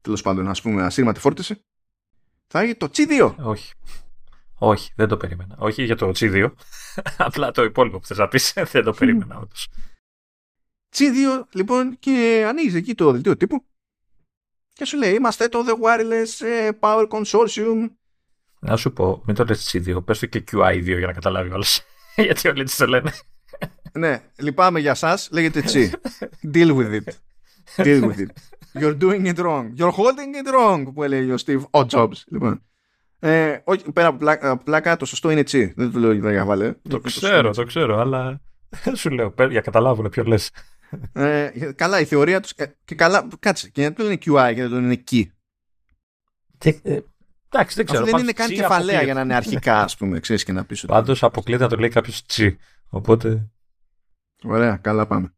τέλος 0.00 0.22
πάντων, 0.22 0.48
ας 0.48 0.62
πούμε, 0.62 0.82
ασύρματη 0.82 1.20
φόρτιση. 1.20 1.64
Θα 2.46 2.60
έχει 2.60 2.74
το 2.74 2.88
Τσι 2.88 3.06
2. 3.08 3.34
Όχι. 3.38 3.72
Όχι, 4.58 4.92
δεν 4.96 5.08
το 5.08 5.16
περίμενα. 5.16 5.56
Όχι 5.58 5.84
για 5.84 5.96
το 5.96 6.10
Τσι 6.10 6.30
2. 6.32 6.52
Απλά 7.16 7.50
το 7.50 7.62
υπόλοιπο 7.64 7.98
που 7.98 8.06
θες 8.06 8.18
να 8.18 8.28
πεις 8.28 8.52
δεν 8.72 8.84
το 8.84 8.92
περίμενα 8.92 9.36
όντως. 9.38 9.68
G2 10.96 11.42
λοιπόν 11.52 11.96
και 11.98 12.44
ανοίγεις 12.48 12.74
εκεί 12.74 12.94
το 12.94 13.12
δελτίο 13.12 13.36
τύπου 13.36 13.64
και 14.72 14.84
σου 14.84 14.96
λέει 14.96 15.14
είμαστε 15.14 15.48
το 15.48 15.64
The 15.66 15.72
Wireless 15.72 16.46
ε, 16.46 16.68
Power 16.80 17.08
Consortium 17.08 17.90
Να 18.58 18.76
σου 18.76 18.92
πω, 18.92 19.22
μην 19.26 19.36
το 19.36 19.44
λες 19.44 19.70
G2, 19.72 20.04
πες 20.04 20.18
το 20.18 20.26
και 20.26 20.44
QI2 20.52 20.84
για 20.84 21.06
να 21.06 21.12
καταλάβει 21.12 21.50
όλος 21.50 21.80
γιατί 22.26 22.48
όλοι 22.48 22.60
έτσι 22.60 22.76
το 22.76 22.86
λένε. 22.86 23.12
Ναι, 23.92 24.22
λυπάμαι 24.38 24.80
για 24.80 24.94
σας, 24.94 25.28
λέγεται 25.32 25.62
G 25.66 25.90
Deal 26.54 26.76
with 26.76 27.00
it. 27.00 27.08
Deal 27.76 28.02
with 28.02 28.18
it. 28.18 28.30
You're 28.80 28.98
doing 28.98 29.26
it 29.26 29.38
wrong. 29.38 29.72
You're 29.78 29.96
holding 29.96 30.34
it 30.44 30.54
wrong 30.54 30.92
που 30.94 31.02
έλεγε 31.02 31.32
ο 31.32 31.36
Steve 31.46 31.60
Ο 31.80 31.86
Jobs 31.90 32.22
λοιπόν. 32.26 32.62
Ε, 33.18 33.58
όχι, 33.64 33.92
πέρα 33.92 34.06
από 34.08 34.18
πλάκα, 34.18 34.56
πλάκα, 34.56 34.96
το 34.96 35.04
σωστό 35.04 35.30
είναι 35.30 35.42
τσι. 35.42 35.72
Δεν 35.76 35.92
το 35.92 35.98
λέω 35.98 36.30
για 36.30 36.44
βάλε. 36.44 36.74
Το, 36.88 37.00
ξέρω, 37.00 37.50
το 37.50 37.64
ξέρω, 37.64 37.98
αλλά 38.00 38.40
σου 39.00 39.10
λέω, 39.10 39.34
για 39.50 39.60
καταλάβουν 39.60 40.08
ποιο 40.08 40.24
λες. 40.24 40.50
Ε, 41.12 41.50
καλά, 41.74 42.00
η 42.00 42.04
θεωρία 42.04 42.40
τους. 42.40 42.50
Ε, 42.50 42.76
και 42.84 42.94
καλά, 42.94 43.28
κάτσε. 43.38 43.68
Και 43.68 43.80
γιατί 43.80 43.96
το 43.96 44.04
είναι 44.04 44.18
QI 44.24 44.52
και 44.54 44.62
δεν 44.62 44.70
το 44.70 44.76
είναι 44.76 45.02
Key. 45.10 45.24
Ε, 46.82 46.98
εντάξει, 47.48 47.76
δεν 47.76 47.84
ξέρω. 47.86 48.02
Αυτό 48.02 48.10
δεν 48.10 48.22
είναι 48.22 48.32
καν 48.32 48.48
κεφαλαία 48.48 49.02
για 49.02 49.14
να 49.14 49.20
είναι 49.20 49.34
αρχικά, 49.34 49.82
ας 49.82 49.96
πούμε, 49.96 50.20
ξέρεις 50.20 50.44
και 50.44 50.52
να 50.52 50.64
πεις 50.64 50.82
ότι. 50.82 50.92
Πάντως 50.92 51.22
αποκλείεται 51.22 51.62
να 51.62 51.68
το 51.68 51.76
λέει 51.76 51.88
κάποιος 51.88 52.24
G. 52.32 52.54
Οπότε. 52.88 53.50
Ωραία, 54.44 54.76
καλά 54.76 55.06
πάμε. 55.06 55.30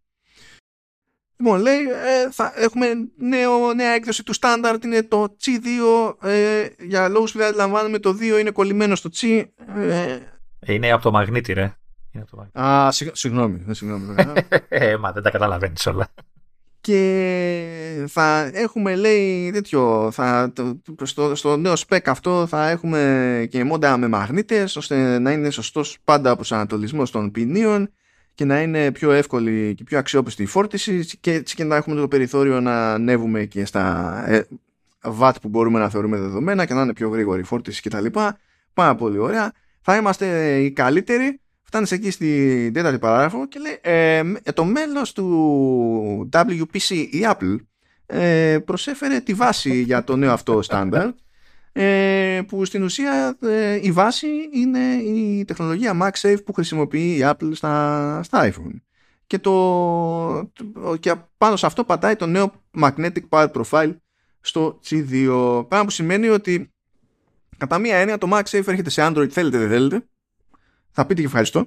Λοιπόν, 1.41 1.61
λέει, 1.61 1.81
ε, 1.81 2.31
θα 2.31 2.53
έχουμε 2.57 2.87
νέο, 3.17 3.75
νέα 3.75 3.91
έκδοση 3.91 4.23
του 4.23 4.33
στάνταρτ, 4.33 4.85
είναι 4.85 5.03
το 5.03 5.37
C2, 5.45 6.15
ε, 6.29 6.67
για 6.79 7.09
λόγους 7.09 7.33
που 7.33 7.39
δεν 7.39 7.47
αντιλαμβάνουμε 7.47 7.99
το 7.99 8.17
2 8.21 8.39
είναι 8.39 8.51
κολλημένο 8.51 8.95
στο 8.95 9.11
C. 9.15 9.45
Ε, 9.77 10.19
είναι 10.67 10.91
από 10.91 11.03
το 11.03 11.11
μαγνήτη, 11.11 11.53
ρε. 11.53 11.77
Α, 12.53 12.89
συγγνώμη. 13.13 13.65
συγγνώμη 13.71 14.15
ε, 14.69 14.97
μα 14.97 15.13
δεν 15.13 15.23
τα 15.23 15.31
καταλαβαίνεις 15.31 15.87
όλα. 15.87 16.09
Και 16.81 18.05
θα 18.09 18.51
έχουμε, 18.53 18.95
λέει, 18.95 19.51
τέτοιο, 19.51 20.11
θα, 20.13 20.53
στο, 21.03 21.35
στο 21.35 21.57
νέο 21.57 21.73
spec 21.89 22.01
αυτό 22.07 22.47
θα 22.47 22.69
έχουμε 22.69 23.47
και 23.51 23.65
μόντα 23.65 23.97
με 23.97 24.09
μαγνήτες, 24.09 24.77
ώστε 24.77 25.19
να 25.19 25.33
είναι 25.33 25.51
σωστός 25.51 25.99
πάντα 26.05 26.33
ο 26.33 26.35
προσανατολισμός 26.35 27.11
των 27.11 27.31
ποινίων 27.31 27.91
και 28.35 28.45
να 28.45 28.63
είναι 28.63 28.93
πιο 28.93 29.11
εύκολη 29.11 29.75
και 29.75 29.85
πιο 29.85 29.99
αξιόπιστη 29.99 30.43
η 30.43 30.47
φόρτιση 30.47 31.07
και 31.21 31.33
έτσι 31.33 31.55
και 31.55 31.65
να 31.65 31.77
έχουμε 31.77 32.01
το 32.01 32.09
περιθώριο 32.09 32.61
να 32.61 32.93
ανέβουμε 32.93 33.45
και 33.45 33.65
στα 33.65 34.25
ε, 34.27 34.47
VAT 35.21 35.33
που 35.43 35.49
μπορούμε 35.49 35.79
να 35.79 35.89
θεωρούμε 35.89 36.19
δεδομένα 36.19 36.65
και 36.65 36.75
να 36.75 36.83
είναι 36.83 36.93
πιο 36.93 37.09
γρήγορη 37.09 37.41
η 37.41 37.45
φόρτιση 37.45 37.83
κτλ. 37.83 38.07
Πάρα 38.75 38.95
πολύ 38.95 39.19
ωραία. 39.19 39.53
Θα 39.81 39.97
είμαστε 39.97 40.57
οι 40.59 40.71
καλύτεροι 40.71 41.41
Φτάνεις 41.69 41.93
εκεί 41.93 42.11
στην 42.11 42.73
τέταρτη 42.73 42.99
παράγραφο 42.99 43.49
και 43.49 43.59
λέει 43.59 43.79
ε, 43.81 44.23
το 44.55 44.65
μέλος 44.65 45.13
του 45.13 46.29
WPC 46.33 46.89
η 47.11 47.21
Apple 47.23 47.57
ε, 48.07 48.59
προσέφερε 48.65 49.21
τη 49.21 49.35
βάση 49.35 49.81
για 49.83 50.05
το 50.05 50.17
νέο 50.17 50.33
αυτό 50.33 50.63
στάνταρ 50.63 51.11
ε, 51.73 52.41
που 52.49 52.65
στην 52.65 52.83
ουσία 52.83 53.37
ε, 53.41 53.79
η 53.83 53.93
βάση 53.93 54.27
είναι 54.53 54.95
η 54.95 55.45
τεχνολογία 55.45 55.99
MagSafe 56.03 56.45
που 56.45 56.53
χρησιμοποιεί 56.53 57.17
η 57.17 57.21
Apple 57.23 57.51
στα, 57.53 58.23
στα 58.23 58.53
iPhone. 58.53 58.81
Και, 59.27 59.39
το, 59.39 60.51
και 61.01 61.15
πάνω 61.39 61.57
σε 61.57 61.67
αυτό 61.67 61.85
πατάει 61.85 62.17
το 62.17 62.27
νέο 62.27 62.53
Magnetic 62.81 63.29
Power 63.29 63.49
Profile 63.53 63.97
στο 64.41 64.81
G2 64.91 65.65
πράγμα 65.69 65.85
που 65.85 65.91
σημαίνει 65.91 66.29
ότι 66.29 66.73
κατά 67.57 67.79
μία 67.79 67.97
έννοια 67.97 68.19
το 68.19 68.29
MagSafe 68.33 68.67
έρχεται 68.67 68.91
σε 68.91 69.07
Android 69.07 69.29
θέλετε 69.29 69.59
δεν 69.59 69.69
θέλετε 69.69 70.07
θα 70.91 71.07
πείτε 71.07 71.21
και 71.21 71.27
ευχαριστώ. 71.27 71.67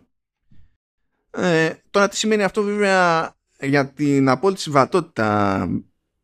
Ε, 1.32 1.74
τώρα 1.90 2.08
τι 2.08 2.18
σημαίνει 2.18 2.44
αυτό 2.44 2.64
βέβαια 2.64 3.36
για 3.60 3.88
την 3.92 4.30
απόλυτη 4.30 4.62
συμβατότητα 4.62 5.68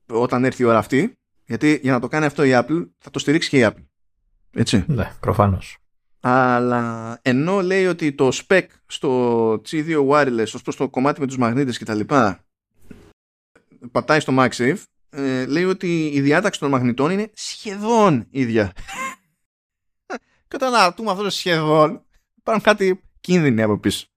όταν 0.09 0.45
έρθει 0.45 0.61
η 0.61 0.65
ώρα 0.65 0.77
αυτή, 0.77 1.17
γιατί 1.45 1.79
για 1.81 1.91
να 1.91 1.99
το 1.99 2.07
κάνει 2.07 2.25
αυτό 2.25 2.43
η 2.43 2.51
Apple 2.53 2.87
θα 2.97 3.09
το 3.09 3.19
στηρίξει 3.19 3.49
και 3.49 3.57
η 3.57 3.65
Apple. 3.65 3.85
Έτσι. 4.51 4.83
Ναι, 4.87 5.11
προφανώς. 5.19 5.77
Αλλά 6.19 7.19
ενώ 7.21 7.61
λέει 7.61 7.85
ότι 7.85 8.13
το 8.13 8.29
spec 8.33 8.65
στο 8.85 9.51
G2 9.53 10.07
Wireless 10.09 10.51
ως 10.53 10.61
προς 10.61 10.75
το 10.75 10.89
κομμάτι 10.89 11.19
με 11.19 11.27
τους 11.27 11.37
μαγνήτες 11.37 11.77
και 11.77 11.85
τα 11.85 11.93
λοιπά 11.93 12.45
πατάει 13.91 14.19
στο 14.19 14.33
MagSafe 14.37 14.77
ε, 15.09 15.45
λέει 15.45 15.63
ότι 15.63 16.07
η 16.07 16.21
διάταξη 16.21 16.59
των 16.59 16.69
μαγνητών 16.69 17.11
είναι 17.11 17.29
σχεδόν 17.33 18.27
ίδια. 18.29 18.71
και 20.47 20.55
όταν 20.55 20.73
αναρτούμε 20.73 21.11
αυτός 21.11 21.25
το 21.25 21.31
σχεδόν 21.31 22.05
υπάρχουν 22.51 22.63
κάτι 22.63 23.01
κίνδυνοι 23.19 23.61
από 23.61 23.77
πίσω. 23.77 24.07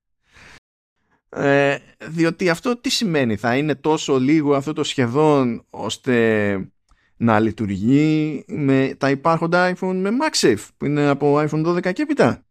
Ε, 1.29 1.77
διότι 2.09 2.49
αυτό 2.49 2.77
τι 2.77 2.91
σημαίνει, 2.91 3.37
θα 3.37 3.57
είναι 3.57 3.75
τόσο 3.75 4.19
λίγο 4.19 4.55
αυτό 4.55 4.73
το 4.73 4.85
σχεδόν 4.85 5.67
ώστε 5.71 6.73
να 7.17 7.41
λειτουργεί 7.41 8.45
με 8.49 8.95
τα 8.99 9.11
υπάρχοντα 9.11 9.75
iPhone 9.77 9.95
με 9.95 10.11
MagSafe 10.11 10.67
που 10.77 10.85
είναι 10.85 11.07
από 11.07 11.39
iPhone 11.39 11.67
12 11.67 11.93
και 11.93 12.03
έπειτα; 12.03 12.45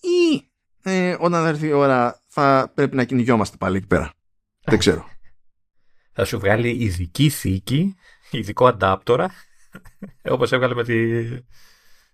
Ή 0.00 0.50
ε, 0.82 1.16
όταν 1.18 1.42
θα 1.42 1.48
έρθει 1.48 1.66
η 1.66 1.72
ώρα 1.72 2.22
θα 2.26 2.72
πρέπει 2.74 2.96
να 2.96 3.04
κυνηγιόμαστε 3.04 3.56
πάλι 3.56 3.76
εκεί 3.76 3.86
πέρα; 3.86 4.12
Δεν 4.64 4.78
ξέρω. 4.78 5.08
Θα 6.12 6.24
σου 6.24 6.38
βγάλει 6.38 6.70
ειδική 6.70 7.28
θήκη, 7.28 7.94
ειδικό 8.30 8.66
αντάπτορα 8.66 9.30
Όπως 10.34 10.52
έβγαλε 10.52 10.74
με 10.74 10.84
τη, 10.84 10.94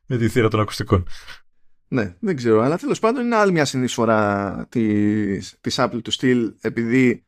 με 0.07 0.17
τη 0.17 0.29
θύρα 0.29 0.49
των 0.49 0.61
ακουστικών. 0.61 1.07
Ναι, 1.89 2.15
δεν 2.21 2.37
ξέρω. 2.37 2.61
Αλλά 2.61 2.79
τέλος 2.79 2.99
πάντων 2.99 3.25
είναι 3.25 3.37
άλλη 3.37 3.53
μια 3.53 3.65
συνεισφορά 3.65 4.67
της, 4.69 5.57
της 5.61 5.77
Apple 5.79 6.03
του 6.03 6.11
στυλ 6.11 6.53
επειδή 6.61 7.27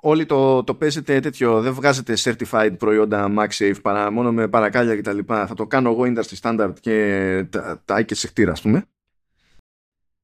όλοι 0.00 0.26
το, 0.26 0.64
το 0.64 0.74
παίζετε 0.74 1.20
τέτοιο, 1.20 1.60
δεν 1.60 1.72
βγάζετε 1.72 2.14
certified 2.16 2.74
προϊόντα 2.78 3.32
MagSafe 3.38 3.76
παρά 3.82 4.10
μόνο 4.10 4.32
με 4.32 4.48
παρακάλια 4.48 4.96
κτλ. 4.96 5.18
Θα 5.26 5.54
το 5.54 5.66
κάνω 5.66 5.90
εγώ 5.90 6.02
industry 6.02 6.40
standard 6.40 6.72
και 6.80 7.46
τα, 7.50 7.82
τα 7.84 8.04
σε 8.10 8.26
χτύρα, 8.26 8.52
ας 8.52 8.60
πούμε. 8.60 8.84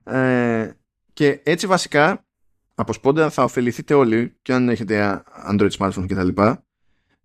Ε, 0.05 0.71
και 1.13 1.41
έτσι 1.43 1.67
βασικά 1.67 2.25
από 2.75 2.93
σπόντα 2.93 3.31
θα 3.31 3.45
ωφεληθείτε 3.45 3.95
όλοι 3.95 4.37
και 4.43 4.53
αν 4.53 4.69
έχετε 4.69 5.23
Android 5.51 5.71
smartphone 5.79 6.07
κτλ. 6.09 6.29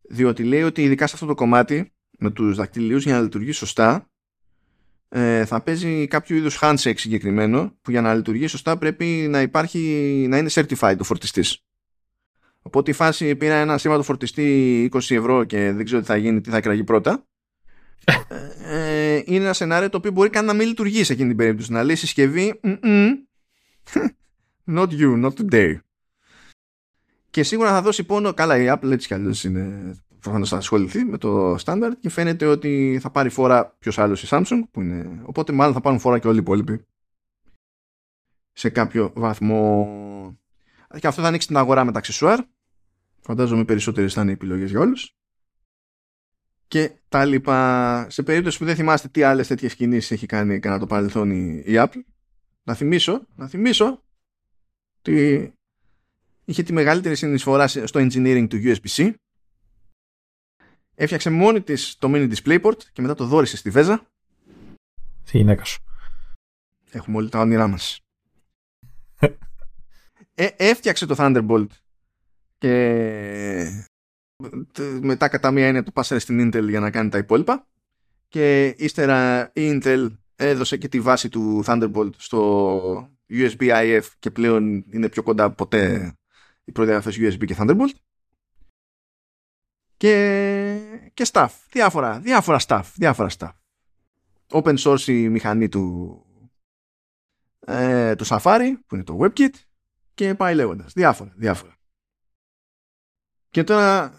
Διότι 0.01 0.43
λέει 0.43 0.63
ότι 0.63 0.83
ειδικά 0.83 1.07
σε 1.07 1.13
αυτό 1.13 1.25
το 1.25 1.33
κομμάτι 1.33 1.93
με 2.17 2.31
τους 2.31 2.55
δακτυλίους 2.55 3.03
για 3.03 3.13
να 3.13 3.21
λειτουργεί 3.21 3.51
σωστά 3.51 4.10
ε, 5.13 5.45
θα 5.45 5.61
παίζει 5.61 6.07
κάποιο 6.07 6.35
είδους 6.35 6.59
handshake 6.61 6.97
συγκεκριμένο 6.97 7.77
που 7.81 7.91
για 7.91 8.01
να 8.01 8.13
λειτουργεί 8.13 8.47
σωστά 8.47 8.77
πρέπει 8.77 9.05
να 9.29 9.41
υπάρχει 9.41 9.79
να 10.29 10.37
είναι 10.37 10.49
certified 10.53 10.95
ο 10.99 11.03
φορτιστής. 11.03 11.63
Οπότε 12.61 12.91
η 12.91 12.93
φάση 12.93 13.35
πήρα 13.35 13.55
ένα 13.55 13.77
σήμα 13.77 13.97
του 13.97 14.03
φορτιστή 14.03 14.89
20 14.93 14.99
ευρώ 15.09 15.43
και 15.43 15.71
δεν 15.71 15.85
ξέρω 15.85 16.01
τι 16.01 16.07
θα 16.07 16.17
γίνει, 16.17 16.41
τι 16.41 16.49
θα 16.49 16.57
εκραγεί 16.57 16.83
πρώτα. 16.83 17.25
Ε, 18.65 19.21
είναι 19.25 19.43
ένα 19.43 19.53
σενάριο 19.53 19.89
το 19.89 19.97
οποίο 19.97 20.11
μπορεί 20.11 20.29
καν 20.29 20.45
να 20.45 20.53
μην 20.53 20.67
λειτουργεί 20.67 21.03
σε 21.03 21.13
εκείνη 21.13 21.27
την 21.27 21.37
περίπτωση. 21.37 21.71
Να 21.71 21.83
λέει 21.83 21.95
συσκευή 21.95 22.59
Not 24.75 24.89
you, 24.89 25.25
not 25.25 25.33
today. 25.33 25.79
Και 27.29 27.43
σίγουρα 27.43 27.69
θα 27.69 27.81
δώσει 27.81 28.03
πόνο. 28.03 28.33
Καλά, 28.33 28.57
η 28.57 28.65
Apple 28.69 28.91
έτσι 28.91 29.07
κι 29.07 29.13
αλλιώς 29.13 29.43
είναι. 29.43 29.95
Προφανώς 30.21 30.49
θα 30.49 30.57
ασχοληθεί 30.57 31.03
με 31.03 31.17
το 31.17 31.55
standard 31.63 31.91
και 31.99 32.09
φαίνεται 32.09 32.45
ότι 32.45 32.99
θα 33.01 33.09
πάρει 33.11 33.29
φόρα 33.29 33.75
ποιος 33.79 33.99
άλλος 33.99 34.23
η 34.23 34.27
Samsung. 34.29 34.61
Που 34.71 34.81
είναι, 34.81 35.21
οπότε 35.23 35.51
μάλλον 35.51 35.73
θα 35.73 35.81
πάρουν 35.81 35.99
φόρα 35.99 36.19
και 36.19 36.27
όλοι 36.27 36.37
οι 36.37 36.41
υπόλοιποι. 36.41 36.85
Σε 38.51 38.69
κάποιο 38.69 39.11
βαθμό. 39.15 39.87
Και 40.99 41.07
αυτό 41.07 41.21
θα 41.21 41.27
ανοίξει 41.27 41.47
την 41.47 41.57
αγορά 41.57 41.83
με 41.83 41.91
τα 41.91 41.97
αξεσουάρ. 41.97 42.39
Φαντάζομαι 43.21 43.65
περισσότερε 43.65 44.07
θα 44.07 44.21
είναι 44.21 44.31
επιλογές 44.31 44.69
για 44.69 44.79
όλους. 44.79 45.15
Και 46.67 46.91
τα 47.09 47.25
λοιπά. 47.25 48.09
Σε 48.09 48.23
περίπτωση 48.23 48.57
που 48.57 48.65
δεν 48.65 48.75
θυμάστε 48.75 49.07
τι 49.07 49.23
άλλες 49.23 49.47
τέτοιες 49.47 49.75
κινήσεις 49.75 50.11
έχει 50.11 50.25
κάνει 50.25 50.59
κατά 50.59 50.79
το 50.79 50.85
παρελθόν 50.85 51.31
η, 51.31 51.63
η 51.65 51.73
Apple, 51.75 52.01
να 52.63 52.73
θυμίσω, 52.73 53.27
να 53.35 53.47
θυμίσω 53.47 54.03
ότι 54.99 55.53
είχε 56.45 56.63
τη 56.63 56.73
μεγαλύτερη 56.73 57.15
συνεισφορά 57.15 57.67
στο 57.67 57.99
engineering 57.99 58.45
του 58.49 58.57
USB-C. 58.63 59.13
Έφτιαξε 61.01 61.29
μόνη 61.29 61.61
της 61.61 61.97
το 61.97 62.11
mini 62.11 62.33
DisplayPort 62.33 62.77
και 62.93 63.01
μετά 63.01 63.15
το 63.15 63.25
δόρισε 63.25 63.57
στη 63.57 63.69
Βέζα. 63.69 64.07
Τι 65.23 65.37
γυναίκα 65.37 65.63
σου. 65.63 65.83
Έχουμε 66.91 67.17
όλοι 67.17 67.29
τα 67.29 67.39
όνειρά 67.39 67.67
μας. 67.67 67.99
ε, 70.35 70.47
έφτιαξε 70.57 71.05
το 71.05 71.15
Thunderbolt 71.17 71.67
και 72.57 73.85
μετά 75.01 75.27
κατά 75.27 75.51
μία 75.51 75.67
έννοια 75.67 75.83
το 75.83 75.91
πάσαρε 75.91 76.19
στην 76.19 76.47
Intel 76.47 76.69
για 76.69 76.79
να 76.79 76.91
κάνει 76.91 77.09
τα 77.09 77.17
υπόλοιπα 77.17 77.67
και 78.27 78.67
ύστερα 78.67 79.51
η 79.53 79.79
Intel 79.83 80.07
έδωσε 80.35 80.77
και 80.77 80.87
τη 80.87 80.99
βάση 80.99 81.29
του 81.29 81.63
Thunderbolt 81.65 82.11
στο 82.17 83.09
USB-IF 83.29 84.05
και 84.19 84.31
πλέον 84.31 84.85
είναι 84.91 85.09
πιο 85.09 85.23
κοντά 85.23 85.43
από 85.43 85.55
ποτέ 85.55 86.13
οι 86.63 86.71
προδιαγραφές 86.71 87.17
USB 87.17 87.45
και 87.45 87.55
Thunderbolt 87.57 87.93
και, 90.01 91.09
και 91.13 91.29
stuff, 91.31 91.49
διάφορα, 91.69 92.19
διάφορα 92.19 92.59
stuff, 92.67 92.83
διάφορα 92.95 93.29
stuff. 93.37 93.51
Open 94.47 94.77
source 94.77 95.07
η 95.07 95.29
μηχανή 95.29 95.69
του, 95.69 96.25
ε, 97.59 98.15
του 98.15 98.25
Safari 98.27 98.73
που 98.87 98.95
είναι 98.95 99.03
το 99.03 99.19
WebKit 99.21 99.53
και 100.13 100.35
πάει 100.35 100.55
λέγοντας, 100.55 100.93
διάφορα, 100.93 101.33
διάφορα. 101.35 101.75
Και 103.49 103.63
τώρα 103.63 104.13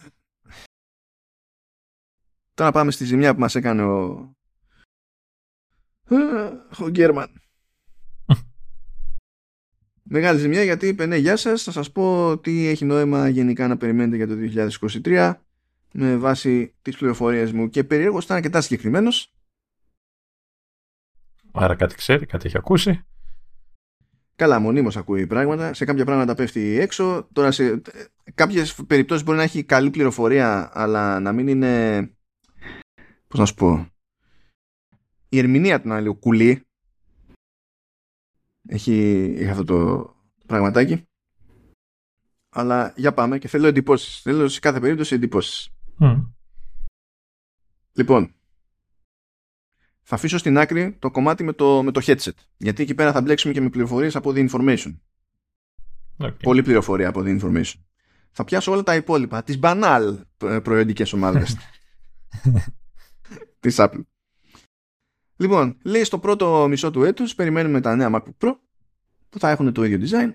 τώρα 2.55 2.73
πάμε 2.73 2.91
στη 2.91 3.05
ζημιά 3.05 3.35
που 3.35 3.41
μας 3.41 3.55
έκανε 3.55 3.83
ο 3.83 4.35
ο 6.79 6.89
Γκέρμαν 6.89 7.43
Μεγάλη 10.15 10.39
ζημιά 10.39 10.63
γιατί 10.63 10.87
είπε 10.89 11.07
ναι 11.07 11.17
γεια 11.17 11.37
σας, 11.37 11.63
θα 11.63 11.71
σας 11.71 11.93
πω 11.93 12.39
τι 12.39 12.67
έχει 12.67 12.85
νόημα 12.85 13.29
γενικά 13.29 13.69
να 13.69 13.77
περιμένετε 13.77 14.17
για 14.17 14.27
το 14.27 14.35
2023 15.05 15.35
με 15.93 16.17
βάση 16.17 16.75
τις 16.83 16.97
πληροφορίες 16.97 17.53
μου 17.53 17.69
και 17.69 17.85
περίεργος 17.85 18.25
ήταν 18.25 18.37
αρκετά 18.37 18.61
συγκεκριμένος. 18.61 19.35
Άρα 21.53 21.75
κάτι 21.77 21.95
ξέρει, 21.95 22.27
κάτι 22.27 22.47
έχει 22.47 22.57
ακούσει. 22.57 23.05
Καλά, 24.37 24.59
μονίμως 24.59 24.97
ακούει 24.97 25.27
πράγματα. 25.27 25.75
Σε 25.75 25.85
κάποια 25.85 26.05
πράγματα 26.05 26.35
πέφτει 26.35 26.79
έξω. 26.79 27.29
Τώρα 27.33 27.51
σε 27.51 27.83
κάποιες 28.35 28.75
περιπτώσεις 28.75 29.25
μπορεί 29.25 29.37
να 29.37 29.45
έχει 29.45 29.65
καλή 29.65 29.91
πληροφορία 29.91 30.71
αλλά 30.73 31.21
να 31.21 31.33
μην 31.33 31.49
είναι 31.49 32.01
πώς 33.29 33.39
να 33.39 33.47
σου 33.47 33.55
πω 33.55 33.93
η 35.29 35.39
ερμηνεία 35.39 35.81
του 35.81 35.89
να 35.89 36.01
λέει 36.01 36.15
κουλή 36.15 36.67
έχει, 38.69 38.93
έχει 39.39 39.49
αυτό 39.49 39.65
το 39.65 40.11
πραγματάκι. 40.47 41.07
Αλλά 42.49 42.93
για 42.97 43.15
πάμε 43.15 43.39
και 43.39 43.49
θέλω 43.49 43.67
εντυπώσεις. 43.67 44.21
Θέλω 44.21 44.49
σε 44.49 44.61
κάθε 44.61 44.81
περίπτωση 44.81 45.15
εντυπώσεις. 45.99 46.31
Λοιπόν, 47.93 48.35
θα 50.03 50.15
αφήσω 50.15 50.39
στην 50.39 50.59
άκρη 50.59 50.97
το 50.99 51.11
κομμάτι 51.11 51.45
με 51.45 51.53
το, 51.53 51.83
με 51.83 51.91
το 51.91 52.01
headset. 52.05 52.33
Γιατί 52.57 52.83
εκεί 52.83 52.95
πέρα 52.95 53.13
θα 53.13 53.21
μπλέξουμε 53.21 53.53
και 53.53 53.61
με 53.61 53.69
πληροφορίες 53.69 54.17
από 54.17 54.33
the 54.35 54.49
information. 54.49 54.99
Okay. 56.19 56.37
Πολύ 56.43 56.63
πληροφορία 56.63 57.09
από 57.09 57.21
the 57.25 57.41
information. 57.41 57.75
Θα 58.31 58.45
πιάσω 58.45 58.73
όλα 58.73 58.83
τα 58.83 58.95
υπόλοιπα, 58.95 59.43
τις 59.43 59.59
banal 59.63 60.19
προϊόντικες 60.37 61.13
ομάδες 61.13 61.57
της 63.61 63.77
Apple. 63.79 64.03
Λοιπόν, 65.37 65.79
λέει 65.85 66.05
στο 66.05 66.19
πρώτο 66.19 66.67
μισό 66.69 66.91
του 66.91 67.05
έτους 67.05 67.35
περιμένουμε 67.35 67.81
τα 67.81 67.97
νέα 67.97 68.11
MacBook 68.13 68.47
Pro 68.47 68.57
που 69.29 69.39
θα 69.39 69.51
έχουν 69.51 69.73
το 69.73 69.85
ίδιο 69.85 70.09
design, 70.09 70.35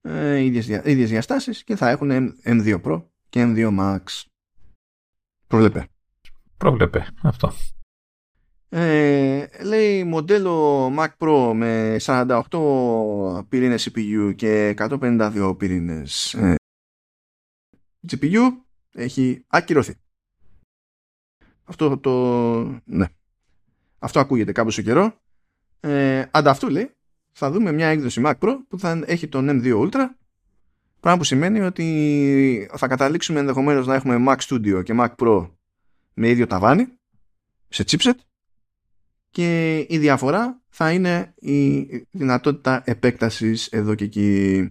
ε, 0.00 0.38
ίδιες, 0.38 0.66
ίδιες 0.66 1.10
διαστάσεις 1.10 1.64
και 1.64 1.76
θα 1.76 1.88
έχουν 1.88 2.34
M2 2.44 2.80
Pro 2.82 3.04
και 3.28 3.44
M2 3.44 3.78
Max. 3.78 4.29
Προβλέπε. 5.50 5.88
Προβλέπε 6.56 7.06
αυτό. 7.22 7.52
Ε, 8.68 9.46
λέει 9.62 10.04
μοντέλο 10.04 10.86
Mac 10.98 11.08
Pro 11.18 11.52
με 11.54 11.96
48 12.00 13.44
πυρήνες 13.48 13.90
CPU 13.90 14.32
και 14.36 14.74
152 14.78 15.54
πυρήνες 15.58 16.34
ε, 16.34 16.54
GPU 18.08 18.40
έχει 18.92 19.44
ακυρωθεί. 19.46 19.94
Αυτό 21.64 21.98
το... 21.98 22.62
ναι. 22.84 23.06
Αυτό 23.98 24.20
ακούγεται 24.20 24.52
κάπου 24.52 24.70
σε 24.70 24.82
καιρό. 24.82 25.20
Ε, 25.80 26.24
ανταυτού 26.30 26.68
λέει, 26.68 26.90
θα 27.32 27.50
δούμε 27.50 27.72
μια 27.72 27.88
έκδοση 27.88 28.22
Mac 28.24 28.38
Pro 28.38 28.56
που 28.68 28.78
θα 28.78 29.02
έχει 29.06 29.28
τον 29.28 29.48
M2 29.50 29.88
Ultra. 29.88 30.06
Πράγμα 31.00 31.18
που 31.18 31.24
σημαίνει 31.24 31.60
ότι 31.60 32.70
θα 32.76 32.86
καταλήξουμε 32.86 33.40
ενδεχομένως 33.40 33.86
να 33.86 33.94
έχουμε 33.94 34.24
Mac 34.28 34.36
Studio 34.36 34.82
και 34.84 34.94
Mac 34.96 35.14
Pro 35.16 35.50
με 36.14 36.28
ίδιο 36.28 36.46
ταβάνι 36.46 36.86
σε 37.68 37.84
chipset 37.86 38.14
και 39.30 39.78
η 39.78 39.98
διαφορά 39.98 40.62
θα 40.68 40.92
είναι 40.92 41.34
η 41.34 41.86
δυνατότητα 42.10 42.82
επέκτασης 42.84 43.66
εδώ 43.66 43.94
και 43.94 44.04
εκεί. 44.04 44.70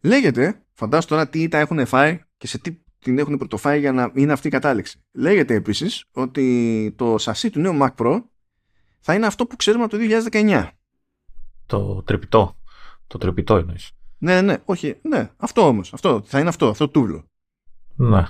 Λέγεται, 0.00 0.62
φαντάσου 0.72 1.08
τώρα 1.08 1.28
τι 1.28 1.48
τα 1.48 1.58
έχουν 1.58 1.86
φάει 1.86 2.20
και 2.36 2.46
σε 2.46 2.58
τι 2.58 2.80
την 2.98 3.18
έχουν 3.18 3.36
πρωτοφάει 3.36 3.80
για 3.80 3.92
να 3.92 4.10
είναι 4.14 4.32
αυτή 4.32 4.46
η 4.46 4.50
κατάληξη. 4.50 5.00
Λέγεται 5.12 5.54
επίσης 5.54 6.04
ότι 6.12 6.94
το 6.96 7.18
σασί 7.18 7.50
του 7.50 7.60
νέου 7.60 7.78
Mac 7.80 7.94
Pro 7.96 8.22
θα 9.00 9.14
είναι 9.14 9.26
αυτό 9.26 9.46
που 9.46 9.56
ξέρουμε 9.56 9.84
από 9.84 9.96
το 9.96 10.28
2019. 10.30 10.68
Το 11.66 12.02
τρεπιτό. 12.02 12.56
Το 13.06 13.18
τρεπιτό 13.18 13.56
εννοείς. 13.56 13.90
Ναι, 14.22 14.40
ναι, 14.40 14.56
όχι, 14.64 14.98
ναι, 15.02 15.30
αυτό 15.36 15.66
όμως. 15.66 15.92
Αυτό, 15.92 16.22
θα 16.24 16.38
είναι 16.38 16.48
αυτό, 16.48 16.68
αυτό 16.68 16.84
το 16.84 16.90
τούβλο. 16.90 17.24
Ναι. 17.94 18.26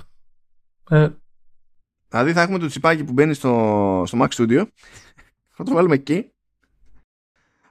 Ε... 0.89 1.09
Δηλαδή 2.07 2.33
θα 2.33 2.41
έχουμε 2.41 2.59
το 2.59 2.67
τσιπάκι 2.67 3.03
που 3.03 3.13
μπαίνει 3.13 3.33
στο, 3.33 4.03
στο 4.05 4.17
Mac 4.21 4.27
Studio. 4.27 4.65
θα 5.55 5.63
το 5.63 5.73
βάλουμε 5.73 5.95
εκεί. 5.95 6.31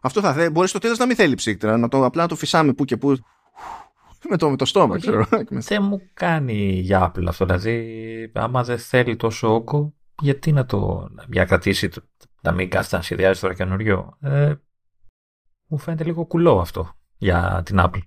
Αυτό 0.00 0.20
θα 0.20 0.32
θέλει. 0.32 0.50
Μπορείς 0.50 0.70
στο 0.70 0.78
τέλος 0.78 0.98
να 0.98 1.06
μην 1.06 1.16
θέλει 1.16 1.34
ψύκτρα, 1.34 1.76
να 1.76 1.88
το 1.88 2.04
απλά 2.04 2.22
να 2.22 2.28
το 2.28 2.36
φυσάμε 2.36 2.72
που 2.72 2.84
και 2.84 2.96
που 2.96 3.16
με 4.28 4.36
το, 4.36 4.50
με 4.50 4.56
το 4.56 4.64
στόμα, 4.64 4.98
ξέρω. 4.98 5.26
Δεν 5.48 5.82
μου 5.82 6.02
κάνει 6.14 6.80
για 6.80 7.12
Apple 7.12 7.24
αυτό. 7.28 7.44
Δηλαδή, 7.44 8.32
άμα 8.34 8.64
δεν 8.64 8.78
θέλει 8.78 9.16
τόσο 9.16 9.54
όγκο, 9.54 9.94
γιατί 10.20 10.52
να 10.52 10.66
το 10.66 11.10
για 11.32 11.44
κρατήσει, 11.44 11.90
να 12.40 12.52
μην 12.52 12.70
κάθεται 12.70 12.96
να 12.96 13.02
σχεδιάζει 13.02 13.40
τώρα 13.40 13.54
καινούριο. 13.54 14.16
Ε, 14.20 14.54
μου 15.66 15.78
φαίνεται 15.78 16.04
λίγο 16.04 16.24
κουλό 16.26 16.60
αυτό 16.60 16.94
για 17.16 17.62
την 17.64 17.76
Apple. 17.80 18.02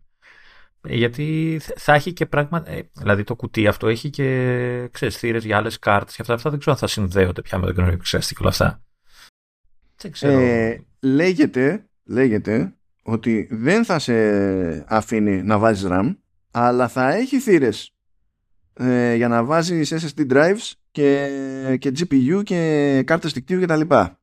Γιατί 0.88 1.60
θα 1.76 1.94
έχει 1.94 2.14
και 2.14 2.26
πράγμα. 2.26 2.64
Ε, 2.66 2.82
δηλαδή 2.94 3.24
το 3.24 3.36
κουτί 3.36 3.68
αυτό 3.68 3.88
έχει 3.88 4.10
και 4.10 4.90
ξέρεις, 4.92 5.46
για 5.46 5.58
άλλες 5.58 5.80
κάρτες 5.80 6.16
και 6.16 6.22
αυτά, 6.22 6.34
αυτά 6.34 6.50
δεν 6.50 6.60
ξέρω 6.60 6.74
αν 6.74 6.82
θα 6.82 6.88
συνδέονται 6.88 7.42
πια 7.42 7.58
με 7.58 7.66
το 7.66 7.72
καινούριο 7.72 7.94
επεξεργαστή 7.94 8.34
και 8.34 8.40
όλα 8.42 8.50
αυτά. 8.50 8.84
Δεν 9.98 10.12
ξέρω. 10.12 10.40
Ε, 10.40 10.86
λέγεται, 11.00 11.86
λέγεται 12.04 12.76
ότι 13.04 13.48
δεν 13.52 13.86
θα 13.86 14.00
σε 14.00 14.14
αφήνει 14.88 15.44
να 15.44 15.58
βάζεις 15.58 15.88
RAM 15.92 16.16
αλλά 16.52 16.88
θα 16.88 17.14
έχει 17.14 17.40
θύρες 17.40 17.96
ε, 18.74 19.16
για 19.16 19.28
να 19.28 19.44
βάζεις 19.44 19.94
SSD 19.94 20.32
drives 20.32 20.72
και, 20.92 21.78
και 21.80 21.92
GPU 22.00 22.42
και 22.44 23.04
κάρτες 23.06 23.34
δικτύου 23.34 23.60
και 23.60 23.66
τα 23.66 23.76
λοιπά. 23.76 24.20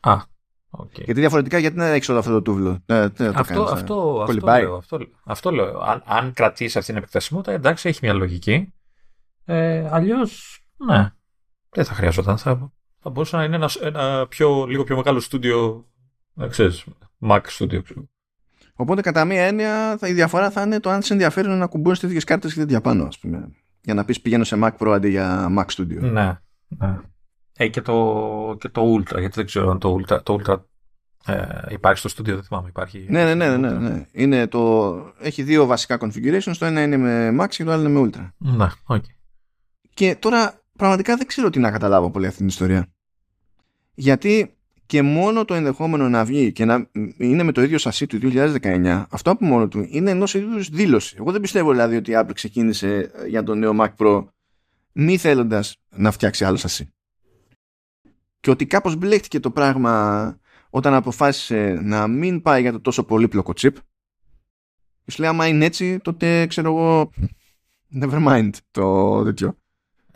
Α, 0.00 0.16
okay. 0.70 1.04
Γιατί 1.04 1.20
διαφορετικά 1.20 1.58
γιατί 1.58 1.76
να 1.76 1.86
έχεις 1.86 2.08
όλο 2.08 2.18
αυτό 2.18 2.30
το 2.30 2.42
τούβλο; 2.42 2.82
Ε, 2.86 3.02
αυτό, 3.04 3.24
αυτό, 3.34 3.62
αυτό, 3.62 4.24
αυτό, 4.28 4.46
λέω, 4.46 4.76
αυτό, 4.76 4.98
αυτό 5.24 5.50
λέω. 5.50 5.78
Αν, 5.80 6.02
αν 6.06 6.32
κρατήσει 6.32 6.78
αυτή 6.78 6.90
την 6.90 6.98
επεκτασιμότητα, 6.98 7.52
εντάξει, 7.52 7.88
έχει 7.88 7.98
μια 8.02 8.12
λογική. 8.12 8.72
Ε, 9.44 9.88
Αλλιώς, 9.90 10.62
ναι, 10.76 11.12
δεν 11.70 11.84
θα 11.84 11.94
χρειαζόταν. 11.94 12.38
Θα, 12.38 12.72
θα 12.98 13.10
μπορούσε 13.10 13.36
να 13.36 13.44
είναι 13.44 13.56
ένα, 13.56 13.70
ένα 13.82 14.26
πιο, 14.26 14.66
λίγο 14.66 14.84
πιο 14.84 14.96
μεγάλο 14.96 15.20
στούντιο, 15.20 15.86
να 16.32 16.46
ξέρεις, 16.46 16.84
Mac 17.20 17.40
Studio. 17.58 17.80
Οπότε 18.74 19.00
κατά 19.00 19.24
μία 19.24 19.46
έννοια 19.46 19.96
θα, 19.98 20.08
η 20.08 20.12
διαφορά 20.12 20.50
θα 20.50 20.62
είναι 20.62 20.80
το 20.80 20.90
αν 20.90 21.02
σε 21.02 21.12
ενδιαφέρει 21.12 21.48
να 21.48 21.66
κουμπώνεις 21.66 22.00
τέτοιε 22.00 22.20
κάρτες 22.20 22.52
και 22.52 22.60
τέτοια 22.60 22.80
πάνω, 22.80 23.04
ας 23.04 23.18
πούμε. 23.18 23.48
Για 23.82 23.94
να 23.94 24.04
πεις 24.04 24.20
πηγαίνω 24.20 24.44
σε 24.44 24.56
Mac 24.62 24.70
Pro 24.78 24.92
αντί 24.92 25.08
για 25.08 25.48
Mac 25.58 25.64
Studio. 25.76 26.00
Ναι. 26.00 26.38
ναι. 26.68 26.98
Ε, 27.60 27.68
και, 27.68 27.80
το, 27.80 28.56
και 28.60 28.68
το 28.68 28.94
Ultra, 28.94 29.18
γιατί 29.18 29.34
δεν 29.34 29.46
ξέρω 29.46 29.70
αν 29.70 29.78
το 29.78 29.98
Ultra, 30.00 30.22
το 30.22 30.38
Ultra 30.40 30.60
ε, 31.26 31.44
υπάρχει 31.68 31.98
στο 31.98 32.08
στούντιο, 32.08 32.34
δεν 32.34 32.44
θυμάμαι. 32.44 32.68
Υπάρχει, 32.68 33.06
ναι, 33.08 33.34
ναι, 33.34 33.34
ναι, 33.34 33.56
ναι, 33.56 33.70
ναι. 33.70 34.06
Είναι 34.12 34.46
το, 34.46 34.92
έχει 35.20 35.42
δύο 35.42 35.66
βασικά 35.66 35.98
configurations. 36.00 36.54
Το 36.58 36.64
ένα 36.64 36.82
είναι 36.82 36.96
με 36.96 37.36
Max 37.40 37.48
και 37.48 37.64
το 37.64 37.72
άλλο 37.72 37.88
είναι 37.88 38.00
με 38.00 38.10
Ultra. 38.10 38.30
Ναι, 38.38 38.66
okay. 38.86 38.98
Και 39.94 40.16
τώρα 40.18 40.62
πραγματικά 40.76 41.16
δεν 41.16 41.26
ξέρω 41.26 41.50
τι 41.50 41.58
να 41.58 41.70
καταλάβω 41.70 42.10
πολύ 42.10 42.26
αυτή 42.26 42.38
την 42.38 42.46
ιστορία. 42.46 42.86
Γιατί 43.94 44.56
και 44.86 45.02
μόνο 45.02 45.44
το 45.44 45.54
ενδεχόμενο 45.54 46.08
να 46.08 46.24
βγει 46.24 46.52
και 46.52 46.64
να 46.64 46.88
είναι 47.16 47.42
με 47.42 47.52
το 47.52 47.62
ίδιο 47.62 47.78
σασί 47.78 48.06
του 48.06 48.18
2019, 48.22 49.04
αυτό 49.10 49.30
από 49.30 49.44
μόνο 49.44 49.68
του 49.68 49.86
είναι 49.88 50.10
ενός 50.10 50.34
είδους 50.34 50.68
δήλωση. 50.68 51.16
Εγώ 51.18 51.32
δεν 51.32 51.40
πιστεύω 51.40 51.70
δηλαδή 51.70 51.96
ότι 51.96 52.10
η 52.10 52.14
Apple 52.18 52.34
ξεκίνησε 52.34 53.10
ε, 53.14 53.26
για 53.26 53.42
το 53.42 53.54
νέο 53.54 53.76
Mac 53.80 53.88
Pro 53.96 54.24
μη 54.92 55.16
θέλοντας 55.16 55.76
να 55.88 56.10
φτιάξει 56.10 56.44
άλλο 56.44 56.56
σασί. 56.56 56.92
Και 58.50 58.56
ότι 58.56 58.66
κάπως 58.66 58.96
μπλέχτηκε 58.96 59.40
το 59.40 59.50
πράγμα 59.50 60.38
όταν 60.70 60.94
αποφάσισε 60.94 61.80
να 61.82 62.06
μην 62.06 62.42
πάει 62.42 62.60
για 62.60 62.72
το 62.72 62.80
τόσο 62.80 63.04
πολύπλοκο 63.04 63.52
chip. 63.60 63.72
Και 65.04 65.10
σου 65.10 65.20
λέει, 65.20 65.30
άμα 65.30 65.46
είναι 65.46 65.64
έτσι, 65.64 65.98
τότε 65.98 66.46
ξέρω 66.46 66.68
εγώ. 66.68 67.10
Never 68.00 68.28
mind 68.28 68.50
το 68.70 69.22
τέτοιο. 69.24 69.56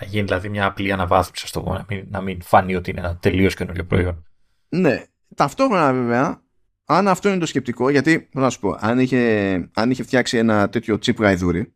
Να 0.00 0.06
γίνει 0.06 0.24
δηλαδή 0.24 0.48
μια 0.48 0.66
απλή 0.66 0.92
αναβάθμιση, 0.92 1.46
στο 1.46 1.62
να 1.62 1.84
μην, 1.88 2.06
να 2.10 2.20
μην 2.20 2.42
φανεί 2.42 2.74
ότι 2.74 2.90
είναι 2.90 3.00
ένα 3.00 3.16
τελείως 3.16 3.54
καινούριο 3.54 3.84
προϊόν. 3.84 4.24
Ναι. 4.68 5.04
Ταυτόχρονα 5.34 5.92
βέβαια, 5.92 6.42
αν 6.84 7.08
αυτό 7.08 7.28
είναι 7.28 7.38
το 7.38 7.46
σκεπτικό, 7.46 7.88
γιατί 7.88 8.28
να 8.32 8.50
σου 8.50 8.60
πω, 8.60 8.76
αν 8.80 8.98
είχε, 8.98 9.54
αν 9.74 9.90
είχε 9.90 10.02
φτιάξει 10.02 10.36
ένα 10.36 10.68
τέτοιο 10.68 10.94
chip 10.94 11.16
γαϊδούρι, 11.16 11.74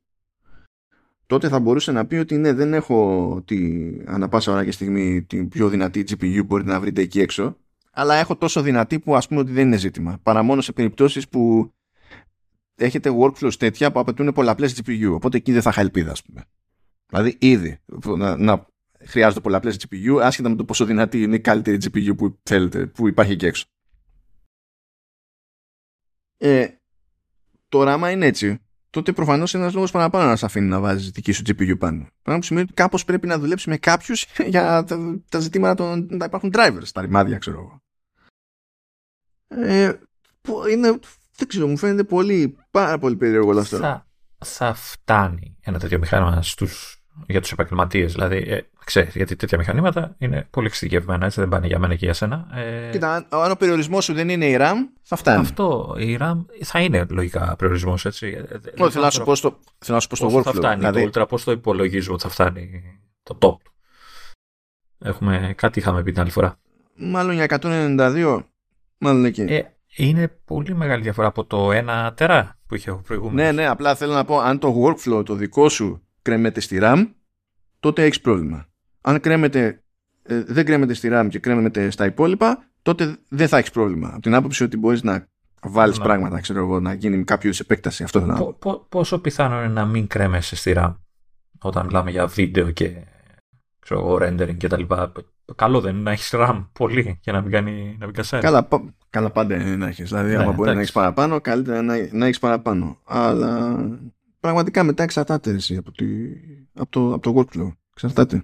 τότε 1.28 1.48
θα 1.48 1.60
μπορούσε 1.60 1.92
να 1.92 2.06
πει 2.06 2.16
ότι 2.16 2.36
ναι, 2.36 2.52
δεν 2.52 2.74
έχω 2.74 3.42
τη, 3.44 3.88
ανά 4.06 4.28
πάσα 4.28 4.52
ώρα 4.52 4.64
και 4.64 4.70
στιγμή 4.70 5.22
την 5.22 5.48
πιο 5.48 5.68
δυνατή 5.68 6.04
GPU 6.08 6.36
που 6.38 6.44
μπορείτε 6.44 6.70
να 6.70 6.80
βρείτε 6.80 7.00
εκεί 7.00 7.20
έξω, 7.20 7.56
αλλά 7.90 8.14
έχω 8.14 8.36
τόσο 8.36 8.62
δυνατή 8.62 8.98
που 8.98 9.16
ας 9.16 9.28
πούμε 9.28 9.40
ότι 9.40 9.52
δεν 9.52 9.66
είναι 9.66 9.76
ζήτημα. 9.76 10.18
Παρά 10.22 10.42
μόνο 10.42 10.60
σε 10.60 10.72
περιπτώσεις 10.72 11.28
που 11.28 11.72
έχετε 12.74 13.10
workflows 13.20 13.54
τέτοια 13.58 13.92
που 13.92 13.98
απαιτούν 13.98 14.32
πολλαπλές 14.32 14.80
GPU, 14.80 15.10
οπότε 15.12 15.36
εκεί 15.36 15.52
δεν 15.52 15.62
θα 15.62 15.70
είχα 15.70 15.80
ελπίδα, 15.80 16.10
ας 16.10 16.22
πούμε. 16.22 16.44
Δηλαδή 17.06 17.36
ήδη 17.40 17.78
να, 18.16 18.36
να 18.36 18.66
χρειάζονται 19.04 19.40
πολλαπλές 19.40 19.76
GPU, 19.76 20.20
άσχετα 20.22 20.48
με 20.48 20.56
το 20.56 20.64
πόσο 20.64 20.84
δυνατή 20.84 21.22
είναι 21.22 21.36
η 21.36 21.40
καλύτερη 21.40 21.78
GPU 21.82 22.16
που 22.16 22.38
θέλετε, 22.42 22.86
που 22.86 23.08
υπάρχει 23.08 23.32
εκεί 23.32 23.46
έξω. 23.46 23.64
Ε, 26.36 26.68
τώρα, 27.68 27.92
άμα 27.92 28.10
είναι 28.10 28.26
έτσι, 28.26 28.58
τότε 28.90 29.12
προφανώς 29.12 29.52
είναι 29.52 29.62
ένας 29.62 29.74
λόγος 29.74 29.90
παραπάνω 29.90 30.28
να 30.28 30.36
σε 30.36 30.46
αφήνει 30.46 30.66
να 30.66 30.80
βάζεις 30.80 31.10
δική 31.10 31.32
σου 31.32 31.42
GPU 31.46 31.78
πάνω. 31.78 32.06
Πράγμα 32.22 32.40
που 32.40 32.46
σημαίνει 32.46 32.64
ότι 32.64 32.74
κάπως 32.74 33.04
πρέπει 33.04 33.26
να 33.26 33.38
δουλέψει 33.38 33.68
με 33.68 33.76
κάποιους 33.76 34.26
για 34.52 34.84
τα, 34.84 35.20
τα 35.28 35.38
ζητήματα 35.38 35.74
των, 35.74 36.06
να 36.10 36.24
υπάρχουν 36.24 36.50
drivers, 36.54 36.88
τα 36.92 37.00
ρημάδια, 37.00 37.38
ξέρω 37.38 37.58
εγώ. 37.58 37.82
Ε, 39.48 39.92
είναι, 40.70 40.98
δεν 41.36 41.48
ξέρω, 41.48 41.66
μου 41.66 41.76
φαίνεται 41.76 42.04
πολύ, 42.04 42.56
πάρα 42.70 42.98
πολύ 42.98 43.16
περίεργο 43.16 43.48
όλο 43.48 43.60
αυτό. 43.60 43.76
Θα, 43.76 44.06
θα 44.44 44.74
φτάνει 44.74 45.56
ένα 45.60 45.78
τέτοιο 45.78 45.98
μηχάνημα 45.98 46.42
στους, 46.42 46.97
για 47.26 47.40
τους 47.40 47.52
επαγγελματίες. 47.52 48.12
Δηλαδή, 48.12 48.36
ε, 48.36 48.60
ξέρεις, 48.84 49.14
γιατί 49.14 49.36
τέτοια 49.36 49.58
μηχανήματα 49.58 50.14
είναι 50.18 50.46
πολύ 50.50 50.66
εξειδικευμένα, 50.66 51.24
έτσι 51.26 51.40
δεν 51.40 51.48
πάνε 51.48 51.66
για 51.66 51.78
μένα 51.78 51.94
και 51.94 52.04
για 52.04 52.14
σένα. 52.14 52.46
Ε... 52.54 52.90
Κοίτα, 52.90 53.26
αν 53.28 53.50
ο 53.50 53.56
περιορισμός 53.56 54.04
σου 54.04 54.12
δεν 54.12 54.28
είναι 54.28 54.46
η 54.46 54.56
RAM, 54.60 54.74
θα 55.02 55.16
φτάνει. 55.16 55.40
Αυτό, 55.40 55.96
η 55.98 56.18
RAM 56.20 56.44
θα 56.62 56.80
είναι 56.80 57.06
λογικά 57.10 57.56
περιορισμός, 57.58 58.04
έτσι. 58.04 58.26
Ε, 58.26 58.82
Όχι, 58.82 58.92
θέλω 58.92 59.04
να 59.04 59.10
σου 59.10 59.24
πω 59.24 59.34
στο, 59.34 59.58
θέλω 59.78 60.00
στο 60.00 60.28
workflow. 60.30 60.42
Θα 60.42 60.52
φτάνει 60.52 60.76
δηλαδή... 60.76 61.10
το 61.10 61.20
Ultra, 61.20 61.28
πώς 61.28 61.44
το 61.44 61.52
υπολογίζουμε 61.52 62.14
ότι 62.14 62.22
θα 62.22 62.28
φτάνει 62.28 62.82
το 63.22 63.38
top. 63.40 63.70
Έχουμε, 64.98 65.54
κάτι 65.56 65.78
είχαμε 65.78 66.02
πει 66.02 66.12
την 66.12 66.20
άλλη 66.20 66.30
φορά. 66.30 66.58
Μάλλον 66.94 67.34
για 67.34 67.58
192, 67.62 68.42
μάλλον 68.98 69.24
εκεί. 69.24 69.40
Ε, 69.40 69.62
είναι 69.96 70.28
πολύ 70.44 70.74
μεγάλη 70.74 71.02
διαφορά 71.02 71.26
από 71.26 71.44
το 71.44 71.68
1 71.72 72.10
τερά 72.14 72.58
που 72.66 72.74
είχε 72.74 72.90
ο 72.90 73.02
προηγούμενος. 73.06 73.44
Ναι, 73.44 73.52
ναι, 73.52 73.68
απλά 73.68 73.94
θέλω 73.94 74.12
να 74.12 74.24
πω, 74.24 74.38
αν 74.38 74.58
το 74.58 74.84
workflow 74.84 75.24
το 75.24 75.34
δικό 75.34 75.68
σου 75.68 76.07
κρέμεται 76.28 76.60
στη 76.60 76.78
RAM, 76.80 77.08
τότε 77.80 78.04
έχεις 78.04 78.20
πρόβλημα 78.20 78.68
αν 79.00 79.20
κρέμεται, 79.20 79.82
ε, 80.22 80.42
δεν 80.42 80.64
κρέμεται 80.64 80.94
στη 80.94 81.08
RAM 81.12 81.26
και 81.30 81.38
κρέμεται 81.38 81.90
στα 81.90 82.04
υπόλοιπα, 82.04 82.64
τότε 82.82 83.16
δεν 83.28 83.48
θα 83.48 83.58
έχεις 83.58 83.70
πρόβλημα. 83.70 84.08
Από 84.08 84.20
την 84.20 84.34
άποψη 84.34 84.64
ότι 84.64 84.76
μπορείς 84.76 85.02
να 85.02 85.26
βάλεις 85.62 85.98
ναι. 85.98 86.04
πράγματα, 86.04 86.40
ξέρω 86.40 86.58
εγώ, 86.58 86.80
να 86.80 86.92
γίνει 86.92 87.24
κάποιο 87.24 87.52
επέκταση. 87.60 88.02
Αυτό 88.02 88.20
θέλω 88.20 88.56
πο, 88.58 88.86
πόσο 88.88 89.18
πιθανό 89.18 89.58
είναι 89.62 89.72
να 89.72 89.84
μην 89.84 90.06
κρέμεσαι 90.06 90.56
στη 90.56 90.72
RAM 90.76 90.94
όταν 91.60 91.86
μιλάμε 91.86 92.10
για 92.10 92.26
βίντεο 92.26 92.70
και 92.70 92.92
ξέρω 93.78 94.00
εγώ, 94.00 94.18
rendering 94.20 94.56
και 94.56 94.68
τα 94.68 94.78
λοιπά. 94.78 95.12
Καλό 95.54 95.80
δεν 95.80 95.94
είναι 95.94 96.02
να 96.02 96.10
έχεις 96.10 96.30
RAM 96.34 96.66
πολύ 96.72 97.18
για 97.22 97.32
να 97.32 97.40
μην 97.40 97.50
κάνει 97.50 97.96
να 97.98 98.06
μην 98.06 98.14
κασάρεις. 98.14 98.44
Καλά, 98.44 98.68
καλά 99.10 99.30
πάντα 99.30 99.54
είναι 99.54 99.76
να 99.76 99.86
έχεις. 99.86 100.08
Δηλαδή, 100.08 100.30
ναι, 100.30 100.42
άμα 100.42 100.52
μπορεί 100.52 100.74
να 100.74 100.80
έχεις 100.80 100.92
παραπάνω, 100.92 101.40
καλύτερα 101.40 101.82
να, 101.82 101.94
να 102.12 102.26
έχεις 102.26 102.38
παραπάνω. 102.38 102.98
Αλλά 103.04 103.76
πραγματικά 104.48 104.82
μετά 104.82 105.02
εξαρτάται 105.02 105.58
από, 105.78 105.92
τη, 105.92 106.06
από, 106.74 106.90
το, 106.90 107.12
από 107.12 107.20
το 107.20 107.34
workflow. 107.36 107.72
Εξαρτάται. 107.92 108.42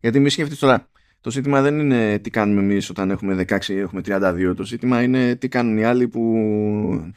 Γιατί 0.00 0.20
μη 0.20 0.30
σκέφτεσαι 0.30 0.60
τώρα, 0.60 0.88
το 1.20 1.30
ζήτημα 1.30 1.62
δεν 1.62 1.78
είναι 1.78 2.18
τι 2.18 2.30
κάνουμε 2.30 2.60
εμείς 2.60 2.90
όταν 2.90 3.10
έχουμε 3.10 3.44
16 3.48 3.64
ή 3.64 3.78
έχουμε 3.78 4.00
32. 4.04 4.52
Το 4.56 4.64
ζήτημα 4.64 5.02
είναι 5.02 5.36
τι 5.36 5.48
κάνουν 5.48 5.78
οι 5.78 5.84
άλλοι 5.84 6.08
που. 6.08 7.12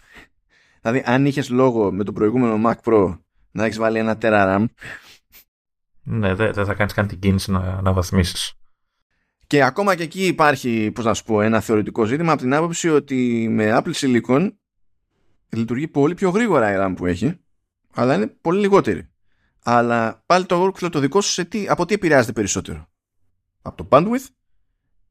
Δηλαδή, 0.82 1.03
αν 1.06 1.26
είχες 1.26 1.49
λόγο 1.49 1.91
με 1.91 2.03
το 2.03 2.14
προηγούμενο 2.14 2.69
Mac 2.69 2.91
Pro 2.91 3.18
να 3.52 3.65
έχεις 3.65 3.77
βάλει 3.77 3.99
ένα 3.99 4.18
Tera 4.22 4.56
RAM. 4.56 4.65
Ναι, 6.03 6.34
δεν 6.34 6.65
θα 6.65 6.73
κάνεις 6.73 6.94
καν 6.94 7.07
την 7.07 7.19
κίνηση 7.19 7.52
να, 7.52 7.82
να 7.82 7.94
βαθμίσεις. 7.94 8.53
Και 9.48 9.64
ακόμα 9.64 9.95
και 9.95 10.03
εκεί 10.03 10.26
υπάρχει, 10.26 10.91
πώς 10.91 11.06
να 11.06 11.14
σου 11.14 11.23
πω, 11.23 11.41
ένα 11.41 11.60
θεωρητικό 11.60 12.06
ζήτημα 12.06 12.32
από 12.32 12.41
την 12.41 12.53
άποψη 12.53 12.90
ότι 12.90 13.48
με 13.49 13.77
Apple 13.77 13.94
Silicon 13.94 14.52
λειτουργεί 15.49 15.88
πολύ 15.88 16.14
πιο 16.14 16.30
γρήγορα 16.30 16.72
η 16.72 16.76
RAM 16.80 16.94
που 16.95 17.06
έχει, 17.06 17.40
αλλά 17.95 18.15
είναι 18.15 18.27
πολύ 18.27 18.59
λιγότερη. 18.59 19.09
Αλλά 19.63 20.23
πάλι 20.26 20.45
το 20.45 20.65
workflow 20.65 20.91
το 20.91 20.99
δικό 20.99 21.22
σου 21.22 21.31
σε 21.31 21.45
τι, 21.45 21.67
από 21.67 21.85
τι 21.85 21.93
επηρεάζεται 21.93 22.31
περισσότερο; 22.31 22.88
Από 23.61 23.84
το 23.84 23.88
bandwidth 23.91 24.27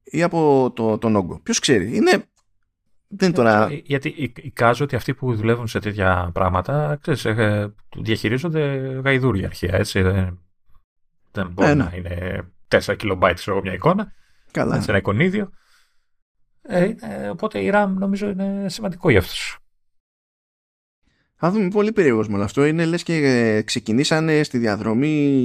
ή 0.04 0.22
από 0.22 0.72
το, 0.74 0.98
τον 0.98 1.16
όγκο; 1.16 1.40
Ποιος 1.40 1.58
ξέρει; 1.58 1.96
Είναι. 1.96 2.24
Δεν 3.08 3.32
τώρα... 3.32 3.68
Ε, 3.70 3.82
γιατί 3.84 4.32
εικάζω 4.42 4.84
ότι 4.84 4.96
αυτοί 4.96 5.14
που 5.14 5.34
δουλεύουν 5.34 5.66
σε 5.66 5.78
τέτοια 5.78 6.30
πράγματα 6.34 6.98
ξέρεις, 7.00 7.24
ε, 7.24 7.74
διαχειρίζονται 7.96 8.60
γαϊδούρια 9.04 9.46
αρχεία. 9.46 9.74
Έτσι. 9.74 10.02
Δεν, 10.02 10.40
δεν 11.30 11.48
μπορεί 11.48 11.68
ε, 11.68 11.74
ναι. 11.74 11.84
να 11.84 11.92
είναι 11.96 12.42
4 12.68 12.96
KB 12.98 13.32
σε 13.34 13.52
μια 13.62 13.72
εικόνα. 13.72 14.12
Καλά. 14.50 14.80
Σε 14.80 14.90
ένα 14.90 14.98
εικονίδιο. 14.98 15.50
Ε, 16.62 16.94
οπότε 17.30 17.58
η 17.58 17.70
RAM 17.74 17.88
νομίζω 17.98 18.28
είναι 18.28 18.68
σημαντικό 18.68 19.10
για 19.10 19.18
αυτούς. 19.18 19.63
Θα 21.46 21.50
δούμε 21.50 21.68
πολύ 21.68 21.92
περίεργος 21.92 22.28
με 22.28 22.34
όλο 22.34 22.44
αυτό. 22.44 22.64
Είναι 22.64 22.84
λες 22.84 23.02
και 23.02 23.14
ε, 23.14 23.62
ξεκινήσανε 23.62 24.42
στη 24.42 24.58
διαδρομή, 24.58 25.40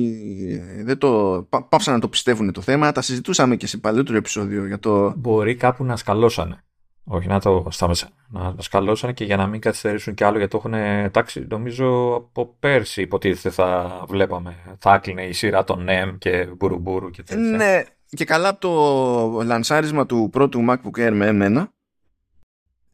ε, 0.80 0.84
δεν 0.84 0.97
το, 0.97 1.41
πάψαν 1.69 1.93
να 1.93 1.99
το 1.99 2.07
πιστεύουν 2.07 2.51
το 2.51 2.61
θέμα. 2.61 2.91
Τα 2.91 3.01
συζητούσαμε 3.01 3.55
και 3.55 3.67
σε 3.67 3.77
παλαιότερο 3.77 4.17
επεισόδιο 4.17 4.65
για 4.65 4.80
το... 4.80 5.13
Μπορεί 5.17 5.55
κάπου 5.55 5.84
να 5.84 5.95
σκαλώσανε. 5.95 6.63
Όχι, 7.03 7.27
να 7.27 7.39
το 7.39 7.67
στάμεσα. 7.69 8.09
Να 8.30 8.55
το 8.55 8.61
σκαλώσανε 8.61 9.13
και 9.13 9.23
για 9.23 9.35
να 9.35 9.47
μην 9.47 9.61
καθυστερήσουν 9.61 10.13
κι 10.13 10.23
άλλο, 10.23 10.38
γιατί 10.38 10.51
το 10.51 10.61
έχουν 10.65 11.11
τάξει. 11.11 11.45
Νομίζω 11.49 12.13
από 12.15 12.55
πέρσι 12.59 13.01
υποτίθεται 13.01 13.49
θα 13.49 13.99
βλέπαμε. 14.07 14.55
Θα 14.80 14.91
άκλεινε 14.91 15.23
η 15.23 15.31
σειρά 15.31 15.63
των 15.63 15.88
NEM 15.89 16.15
και 16.17 16.47
μπουρουμπουρου 16.57 17.09
και 17.09 17.23
τέτοια. 17.23 17.43
Ναι, 17.43 17.84
και 18.09 18.26
καλά 18.26 18.49
από 18.49 18.59
το 18.59 19.43
λανσάρισμα 19.43 20.05
του 20.05 20.30
πρώτου 20.31 20.65
MacBook 20.69 21.07
Air 21.07 21.11
με 21.13 21.27
εμένα 21.27 21.71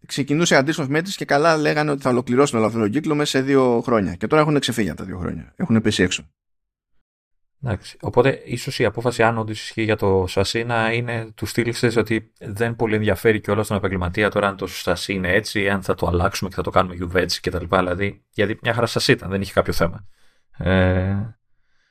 ξεκινούσε 0.05 0.55
αντίστοιχο 0.55 0.87
μέτρηση 0.89 1.17
και 1.17 1.25
καλά 1.25 1.57
λέγανε 1.57 1.91
ότι 1.91 2.01
θα 2.01 2.09
ολοκληρώσουν 2.09 2.57
όλο 2.57 2.67
αυτό 2.67 2.79
το 2.79 2.87
κύκλο 2.87 3.15
μέσα 3.15 3.37
σε 3.37 3.41
δύο 3.41 3.81
χρόνια. 3.81 4.15
Και 4.15 4.27
τώρα 4.27 4.41
έχουν 4.41 4.59
ξεφύγει 4.59 4.89
από 4.89 4.97
τα 4.97 5.05
δύο 5.05 5.17
χρόνια. 5.17 5.53
Έχουν 5.55 5.81
πέσει 5.81 6.03
έξω. 6.03 6.29
Εντάξει. 7.63 7.97
Οπότε, 8.01 8.41
ίσως 8.45 8.79
η 8.79 8.85
απόφαση, 8.85 9.23
αν 9.23 9.37
όντως 9.37 9.61
ισχύει 9.61 9.83
για 9.83 9.95
το 9.95 10.25
σασί, 10.27 10.63
να 10.63 10.91
είναι 10.91 11.31
του 11.35 11.45
στυλ 11.45 11.73
ότι 11.97 12.31
δεν 12.39 12.75
πολύ 12.75 12.95
ενδιαφέρει 12.95 13.41
και 13.41 13.51
όλα 13.51 13.63
στον 13.63 13.77
επαγγελματία 13.77 14.29
τώρα 14.29 14.47
αν 14.47 14.57
το 14.57 14.67
σασί 14.67 15.13
είναι 15.13 15.33
έτσι, 15.33 15.69
αν 15.69 15.81
θα 15.81 15.95
το 15.95 16.07
αλλάξουμε 16.07 16.49
και 16.49 16.55
θα 16.55 16.61
το 16.61 16.69
κάνουμε 16.69 16.95
γιουβέτσι 16.95 17.39
κτλ. 17.41 17.65
Δηλαδή, 17.69 18.23
γιατί 18.29 18.59
μια 18.61 18.73
χαρά 18.73 18.85
σασί 18.85 19.11
ήταν, 19.11 19.29
δεν 19.29 19.41
είχε 19.41 19.53
κάποιο 19.53 19.73
θέμα. 19.73 20.07
Ε, 20.57 21.15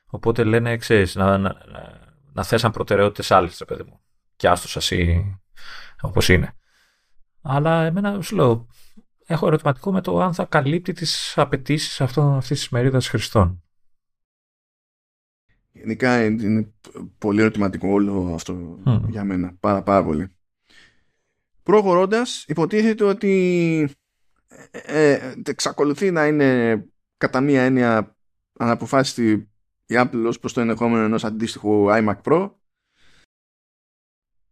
οπότε 0.06 0.44
λένε, 0.44 0.76
ξέρεις, 0.76 1.14
να, 1.14 1.38
να, 1.38 1.38
να, 1.38 2.00
να 2.32 2.42
θέσαν 2.42 2.70
προτεραιότητες 2.70 3.30
άλλες, 3.30 3.62
παιδί 3.66 3.82
μου. 3.82 4.00
Και 4.36 4.48
άστο 4.48 4.68
σασί 4.68 5.24
όπως 6.00 6.28
είναι. 6.28 6.54
Αλλά 7.46 7.84
εμένα 7.84 8.20
σου 8.20 8.36
λέω, 8.36 8.66
έχω 9.26 9.46
ερωτηματικό 9.46 9.92
με 9.92 10.00
το 10.00 10.20
αν 10.20 10.34
θα 10.34 10.44
καλύπτει 10.44 10.92
τις 10.92 11.38
απαιτήσεις 11.38 12.00
αυτής 12.00 12.58
της 12.58 12.68
μερίδας 12.68 13.08
χρηστών. 13.08 13.62
Γενικά 15.72 16.24
είναι 16.24 16.72
πολύ 17.18 17.40
ερωτηματικό 17.40 17.88
όλο 17.88 18.32
αυτό 18.34 18.78
για 19.08 19.24
μένα. 19.24 19.56
Πάρα 19.60 19.82
πάρα 19.82 20.04
πολύ. 20.04 20.28
Προχωρώντας, 21.62 22.44
υποτίθεται 22.48 23.04
ότι 23.04 23.88
ε, 24.70 25.12
ε, 25.12 25.34
εξακολουθεί 25.44 26.10
να 26.10 26.26
είναι 26.26 26.82
κατά 27.16 27.40
μία 27.40 27.62
έννοια 27.62 28.16
αναποφάσιστη 28.58 29.48
η 29.86 29.94
Apple 29.96 30.24
ως 30.26 30.38
προς 30.38 30.52
το 30.52 30.60
ενδεχόμενο 30.60 31.04
ενός 31.04 31.24
αντίστοιχου 31.24 31.86
iMac 31.88 32.20
Pro. 32.22 32.50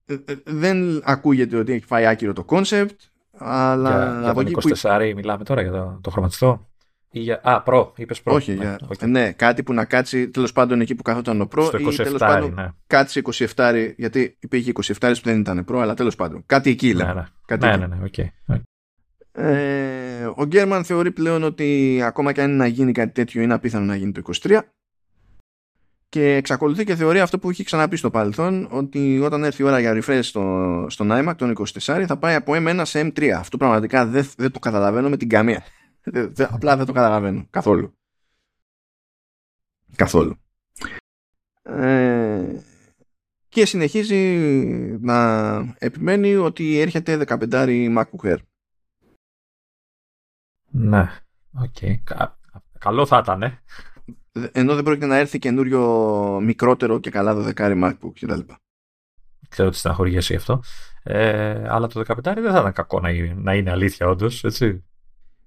Ε, 0.07 0.15
ε, 0.15 0.35
δεν 0.45 1.03
ακούγεται 1.05 1.57
ότι 1.57 1.73
έχει 1.73 1.85
φάει 1.85 2.07
άκυρο 2.07 2.33
το 2.33 2.45
concept, 2.49 2.97
αλλά... 3.39 4.21
Για, 4.21 4.43
για 4.45 4.61
τον 4.61 4.79
24 4.83 5.13
μιλάμε 5.15 5.45
τώρα 5.45 5.63
για 5.63 5.71
το, 5.71 5.99
το 6.03 6.11
χρωματιστό. 6.11 6.67
Ή 7.11 7.21
για... 7.21 7.41
Α, 7.43 7.63
προ, 7.63 7.93
είπες 7.97 8.23
προ. 8.23 8.35
Όχι, 8.35 8.55
ναι, 8.55 8.77
για... 8.91 9.07
ναι, 9.07 9.33
κάτι 9.33 9.63
που 9.63 9.73
να 9.73 9.85
κάτσει 9.85 10.29
τέλος 10.29 10.53
πάντων 10.53 10.81
εκεί 10.81 10.95
που 10.95 11.03
καθόταν 11.03 11.41
ο 11.41 11.47
προ. 11.47 11.71
ή 11.79 11.97
τέλος 11.97 12.21
πάντων 12.21 12.55
ναι. 12.55 12.69
κάτσει 12.87 13.23
27, 13.55 13.93
γιατί 13.97 14.37
υπήρχε 14.41 14.73
27 14.83 14.95
που 15.01 15.21
δεν 15.23 15.41
ήταν 15.41 15.65
προ, 15.65 15.81
αλλά 15.81 15.95
τέλος 15.95 16.17
πάντων. 16.17 16.43
Κάτι 16.47 16.71
εκεί 16.71 16.95
λέμε. 16.95 17.13
Ναι, 17.13 17.21
ναι, 17.21 17.27
κάτι 17.47 17.67
ναι, 17.67 17.77
ναι, 17.77 17.87
ναι, 17.87 17.97
okay. 18.11 18.59
Ε, 19.33 20.31
ο 20.35 20.45
Γκέρμαν 20.45 20.85
θεωρεί 20.85 21.11
πλέον 21.11 21.43
ότι 21.43 22.01
ακόμα 22.05 22.33
και 22.33 22.43
αν 22.43 22.49
είναι 22.49 22.59
να 22.59 22.67
γίνει 22.67 22.93
κάτι 22.93 23.13
τέτοιο 23.13 23.43
είναι 23.43 23.55
απίθανο 23.55 23.85
να 23.85 23.97
γίνει 23.97 24.13
το 24.13 24.23
23 24.43 24.59
και 26.13 26.35
εξακολουθεί 26.35 26.85
και 26.85 26.95
θεωρεί 26.95 27.21
αυτό 27.21 27.39
που 27.39 27.51
έχει 27.51 27.65
ξαναπεί 27.65 27.97
στο 27.97 28.11
παρελθόν 28.11 28.69
ότι 28.71 29.21
όταν 29.21 29.45
έρθει 29.45 29.63
η 29.63 29.65
ώρα 29.65 29.81
για 29.81 29.93
refresh 29.95 30.21
στο, 30.23 30.87
στον 30.89 31.09
iMac 31.13 31.35
τον 31.37 31.55
24 31.59 32.05
θα 32.07 32.17
πάει 32.17 32.35
από 32.35 32.53
M1 32.57 32.81
σε 32.85 33.01
M3 33.01 33.29
αυτό 33.29 33.57
πραγματικά 33.57 34.07
δεν, 34.07 34.29
δεν 34.37 34.51
το 34.51 34.59
καταλαβαίνω 34.59 35.09
με 35.09 35.17
την 35.17 35.29
καμία 35.29 35.65
Απλά 36.55 36.77
δεν 36.77 36.87
το 36.87 36.93
καταλαβαίνω 36.93 37.47
καθόλου. 37.51 37.97
Καθόλου. 39.97 40.37
Ε, 41.63 42.61
και 43.49 43.67
συνεχίζει 43.67 44.37
να 45.01 45.57
επιμένει 45.79 46.35
ότι 46.35 46.79
έρχεται 46.79 47.25
15 47.27 47.97
MacBook 47.99 48.23
Air. 48.23 48.39
Ναι, 50.71 51.23
οκ. 51.53 51.77
Καλό 52.79 53.07
θα 53.07 53.19
ήταν, 53.19 53.43
ε. 53.43 53.63
Ενώ 54.53 54.75
δεν 54.75 54.85
πρόκειται 54.85 55.07
να 55.07 55.17
έρθει 55.17 55.39
καινούριο 55.39 56.41
μικρότερο 56.43 57.01
και 57.01 57.11
καλά 57.11 57.53
12 57.57 57.83
MacBook 57.85 58.13
κτλ. 58.21 58.41
Ξέρω 59.49 59.69
ότι 59.69 59.77
στεναχωριέσαι 59.77 60.35
αυτό. 60.35 60.63
Ε, 61.03 61.69
αλλά 61.69 61.87
το 61.87 62.01
15 62.01 62.15
δεν 62.23 62.53
θα 62.53 62.59
ήταν 62.59 62.73
κακό 62.73 63.01
να, 63.01 63.11
να 63.35 63.55
είναι 63.55 63.71
αλήθεια 63.71 64.09
όντως, 64.09 64.45
έτσι. 64.45 64.85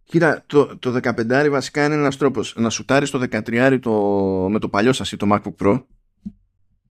Κοίτα, 0.03 0.43
το, 0.45 0.77
το 0.77 0.99
15 1.03 1.47
βασικά 1.51 1.85
είναι 1.85 1.95
ένας 1.95 2.17
τρόπος 2.17 2.55
να 2.57 2.69
σουτάρεις 2.69 3.09
το 3.09 3.27
13 3.31 3.79
το, 3.81 3.91
με 4.49 4.59
το 4.59 4.69
παλιό 4.69 4.93
σας 4.93 5.11
ή 5.11 5.17
το 5.17 5.27
MacBook 5.31 5.65
Pro 5.65 5.83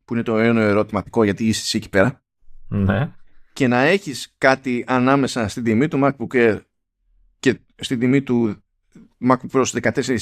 που 0.06 0.14
είναι 0.14 0.24
το 0.24 0.38
ένα 0.38 0.62
ερωτηματικό 0.62 1.24
γιατί 1.24 1.48
είσαι 1.48 1.62
εσύ 1.62 1.78
εκεί 1.78 1.90
πέρα 1.90 2.24
ναι. 2.68 3.12
και 3.54 3.68
να 3.68 3.82
έχεις 3.82 4.36
κάτι 4.38 4.84
ανάμεσα 4.88 5.48
στην 5.48 5.64
τιμή 5.64 5.88
του 5.88 6.00
MacBook 6.04 6.36
Air 6.36 6.60
και 7.40 7.60
στην 7.76 8.00
τιμή 8.00 8.22
του 8.22 8.65
MacBook 9.32 9.60
Pro 9.60 9.66
στους 9.66 9.74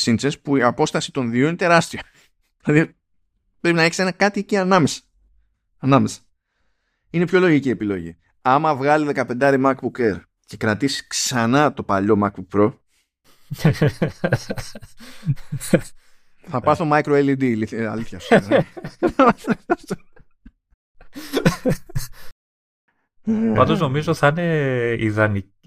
14 0.05 0.15
inches 0.15 0.41
που 0.41 0.57
η 0.57 0.61
απόσταση 0.61 1.11
των 1.11 1.31
δύο 1.31 1.47
είναι 1.47 1.55
τεράστια. 1.55 2.03
Δηλαδή 2.63 2.95
πρέπει 3.59 3.75
να 3.75 3.83
έχεις 3.83 3.99
ένα 3.99 4.11
κάτι 4.11 4.39
εκεί 4.39 4.57
ανάμεσα. 4.57 5.01
Ανάμεσα. 5.77 6.19
Είναι 7.09 7.25
πιο 7.25 7.39
λογική 7.39 7.69
επιλογή. 7.69 8.17
Άμα 8.41 8.75
βγάλει 8.75 9.11
15 9.15 9.25
MacBook 9.39 9.97
Air 9.97 10.21
και 10.45 10.57
κρατήσει 10.57 11.07
ξανά 11.07 11.73
το 11.73 11.83
παλιό 11.83 12.19
MacBook 12.23 12.47
Pro 12.53 12.73
θα 16.47 16.59
πάθω 16.61 16.89
micro 16.91 17.35
LED, 17.35 17.65
αλήθεια 17.89 18.19
σου. 18.19 18.37
Πάντως 23.55 23.79
νομίζω 23.79 24.13
θα 24.13 24.27
είναι 24.27 24.95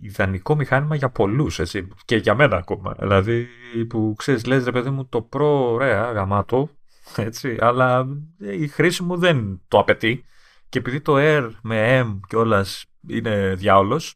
ιδανικό 0.01 0.55
μηχάνημα 0.55 0.97
για 0.97 1.10
πολλούς 1.10 1.59
έτσι, 1.59 1.89
και 2.05 2.16
για 2.16 2.35
μένα 2.35 2.56
ακόμα. 2.56 2.94
Δηλαδή 2.98 3.47
που 3.89 4.14
ξέρεις 4.16 4.47
λες 4.47 4.64
ρε 4.64 4.73
παιδί 4.73 4.90
μου 4.90 5.06
το 5.06 5.23
προ 5.23 5.73
ωραία 5.73 6.12
γαμάτο 6.12 6.70
έτσι, 7.16 7.56
αλλά 7.60 8.06
η 8.39 8.66
χρήση 8.68 9.02
μου 9.02 9.16
δεν 9.16 9.60
το 9.68 9.78
απαιτεί 9.78 10.24
και 10.68 10.78
επειδή 10.78 11.01
το 11.01 11.14
Air 11.16 11.51
με 11.62 12.02
M 12.02 12.20
και 12.28 12.36
όλας 12.36 12.85
είναι 13.09 13.55
διάολος 13.55 14.14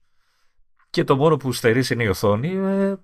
και 0.91 1.05
το 1.05 1.17
μόνο 1.17 1.37
που 1.37 1.53
στερείς 1.53 1.91
είναι 1.91 2.03
η 2.03 2.07
οθόνη 2.07 2.49
ε, 2.49 2.95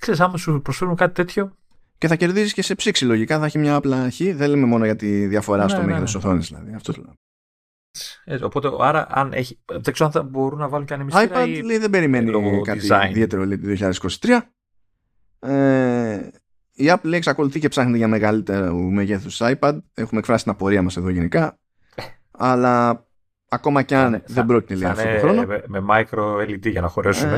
ξέρεις, 0.00 0.20
άμα 0.20 0.36
σου 0.36 0.60
προσφέρουν 0.62 0.94
κάτι 0.94 1.14
τέτοιο. 1.14 1.56
Και 1.98 2.08
θα 2.08 2.16
κερδίζεις 2.16 2.52
και 2.52 2.62
σε 2.62 2.74
ψήξη 2.74 3.04
λογικά, 3.04 3.38
θα 3.38 3.44
έχει 3.44 3.58
μια 3.58 3.74
απλά 3.74 4.10
χ. 4.10 4.16
Δεν 4.34 4.50
λέμε 4.50 4.66
μόνο 4.66 4.84
για 4.84 4.96
τη 4.96 5.26
διαφορά 5.26 5.62
ναι, 5.62 5.68
στο 5.68 5.80
ναι, 5.80 5.86
μέγεθος 5.86 6.12
ναι. 6.12 6.18
οθόνης. 6.18 6.46
Δηλαδή. 6.46 6.74
Αυτό 6.74 6.92
λέω. 6.96 7.12
Έτσι, 8.24 8.44
οπότε, 8.44 8.68
άρα, 8.80 9.06
αν 9.10 9.32
έχει, 9.32 9.58
δεν 9.66 9.92
ξέρω 9.92 10.06
αν 10.06 10.12
θα 10.12 10.22
μπορούν 10.22 10.58
να 10.58 10.68
βάλουν 10.68 10.86
και 10.86 10.94
ανεμιστήρα. 10.94 11.42
iPad 11.42 11.48
ή... 11.48 11.62
λέει, 11.62 11.78
δεν 11.78 11.90
περιμένει 11.90 12.60
κάτι 12.62 12.88
design. 12.88 13.10
ιδιαίτερο 13.10 13.44
λέει, 13.44 13.58
το 13.58 13.90
2023. 14.20 14.38
Ε, 15.40 16.28
η 16.72 16.84
Apple 16.88 17.02
λέει, 17.02 17.18
εξακολουθεί 17.18 17.60
και 17.60 17.68
ψάχνει 17.68 17.96
για 17.96 18.08
μεγαλύτερο 18.08 18.74
μέγεθο 18.74 19.46
iPad. 19.46 19.78
Έχουμε 19.94 20.20
εκφράσει 20.20 20.42
την 20.42 20.52
απορία 20.52 20.82
μας 20.82 20.96
εδώ 20.96 21.08
γενικά. 21.08 21.58
Αλλά 22.30 23.06
ακόμα 23.48 23.82
και 23.82 23.96
αν 23.96 24.22
δεν 24.26 24.46
πρόκειται 24.46 24.74
λέει 24.74 24.88
αυτό 24.90 25.02
το 25.02 25.18
χρόνο. 25.18 25.46
Με, 25.46 25.62
με 25.66 25.84
micro 25.90 26.36
LED 26.36 26.70
για 26.70 26.80
να 26.80 26.88
χωρέσουμε. 26.88 27.36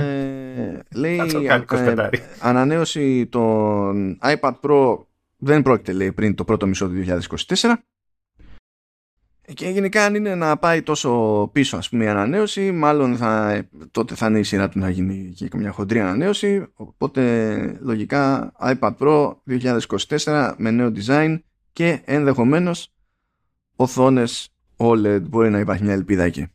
Ε, 0.56 0.98
λέει 0.98 1.16
ε, 1.44 2.08
ανανέωση 2.40 3.26
των 3.26 4.18
iPad 4.22 4.52
Pro 4.60 4.98
δεν 5.36 5.62
πρόκειται 5.62 5.92
λέει 5.92 6.12
πριν 6.12 6.34
το 6.34 6.44
πρώτο 6.44 6.66
μισό 6.66 6.88
του 6.88 7.04
2024. 7.46 7.72
Και 9.54 9.68
γενικά 9.68 10.04
αν 10.04 10.14
είναι 10.14 10.34
να 10.34 10.58
πάει 10.58 10.82
τόσο 10.82 11.48
πίσω 11.52 11.76
ας 11.76 11.88
πούμε 11.88 12.04
η 12.04 12.08
ανανέωση 12.08 12.72
μάλλον 12.72 13.16
θα, 13.16 13.62
τότε 13.90 14.14
θα 14.14 14.26
είναι 14.26 14.38
η 14.38 14.42
σειρά 14.42 14.68
του 14.68 14.78
να 14.78 14.90
γίνει 14.90 15.32
και 15.34 15.48
μια 15.56 15.70
χοντρή 15.70 16.00
ανανέωση 16.00 16.66
οπότε 16.74 17.78
λογικά 17.80 18.52
iPad 18.60 18.96
Pro 18.98 19.34
2024 20.26 20.54
με 20.56 20.70
νέο 20.70 20.92
design 20.94 21.40
και 21.72 22.02
ενδεχομένως 22.04 22.94
οθόνες 23.76 24.54
OLED 24.76 25.22
μπορεί 25.22 25.50
να 25.50 25.58
υπάρχει 25.58 25.82
μια 25.82 25.92
ελπίδα 25.92 26.22
εκεί. 26.22 26.46